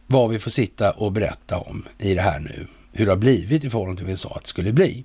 Vad 0.07 0.31
vi 0.31 0.39
får 0.39 0.51
sitta 0.51 0.91
och 0.91 1.13
berätta 1.13 1.59
om 1.59 1.85
i 1.99 2.15
det 2.15 2.23
här 2.23 2.39
nu. 2.39 2.67
Hur 2.93 3.07
det 3.07 3.13
har 3.13 3.17
blivit 3.17 3.65
i 3.65 3.71
förhållande 3.71 3.97
till 3.97 4.07
vad 4.07 4.11
vi 4.11 4.17
sa 4.17 4.31
att 4.31 4.43
det 4.43 4.49
skulle 4.49 4.73
bli. 4.73 5.05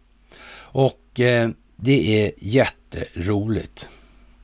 Och 0.54 1.20
eh, 1.20 1.50
det 1.76 2.26
är 2.26 2.32
jätteroligt 2.38 3.90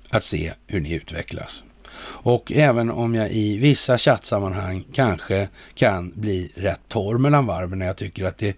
att 0.10 0.24
se 0.24 0.54
hur 0.68 0.80
ni 0.80 0.94
utvecklas. 0.94 1.64
Och 2.00 2.52
även 2.52 2.92
om 2.92 3.16
jag 3.16 3.32
i 3.32 3.58
vissa 3.58 3.98
chattsammanhang 3.98 4.84
kanske 4.94 5.50
kan 5.76 6.12
bli 6.16 6.52
rätt 6.56 6.82
torr 6.88 7.18
mellan 7.18 7.46
varven 7.46 7.80
när 7.80 7.86
jag 7.86 7.98
tycker 7.98 8.26
att 8.26 8.38
det 8.38 8.58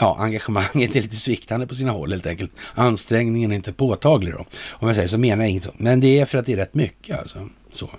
ja, 0.00 0.16
engagemanget 0.18 0.96
är 0.96 1.02
lite 1.02 1.16
sviktande 1.16 1.66
på 1.66 1.74
sina 1.74 1.92
håll 1.92 2.12
helt 2.12 2.26
enkelt. 2.26 2.52
Ansträngningen 2.74 3.52
är 3.52 3.56
inte 3.56 3.72
påtaglig 3.72 4.34
då. 4.34 4.46
Om 4.70 4.88
jag 4.88 4.94
säger 4.96 5.08
så 5.08 5.18
menar 5.18 5.42
jag 5.42 5.50
inget. 5.50 5.78
Men 5.78 6.00
det 6.00 6.18
är 6.18 6.24
för 6.24 6.38
att 6.38 6.46
det 6.46 6.52
är 6.52 6.56
rätt 6.56 6.74
mycket 6.74 7.18
alltså. 7.18 7.48
Så. 7.72 7.90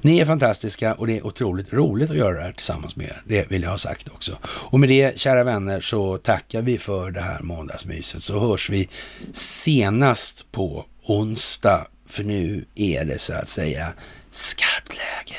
Ni 0.00 0.18
är 0.18 0.26
fantastiska 0.26 0.94
och 0.94 1.06
det 1.06 1.18
är 1.18 1.26
otroligt 1.26 1.72
roligt 1.72 2.10
att 2.10 2.16
göra 2.16 2.34
det 2.34 2.42
här 2.42 2.52
tillsammans 2.52 2.96
med 2.96 3.06
er. 3.06 3.22
Det 3.24 3.50
vill 3.50 3.62
jag 3.62 3.70
ha 3.70 3.78
sagt 3.78 4.08
också. 4.08 4.38
Och 4.44 4.80
med 4.80 4.88
det, 4.88 5.18
kära 5.18 5.44
vänner, 5.44 5.80
så 5.80 6.18
tackar 6.18 6.62
vi 6.62 6.78
för 6.78 7.10
det 7.10 7.20
här 7.20 7.42
måndagsmyset. 7.42 8.22
Så 8.22 8.40
hörs 8.40 8.70
vi 8.70 8.88
senast 9.32 10.52
på 10.52 10.84
onsdag 11.06 11.86
för 12.06 12.24
nu 12.24 12.64
är 12.74 13.04
det 13.04 13.18
så 13.18 13.32
att 13.32 13.48
säga 13.48 13.92
skarpt 14.30 14.96
läge. 14.96 15.38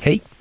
Hej! 0.00 0.33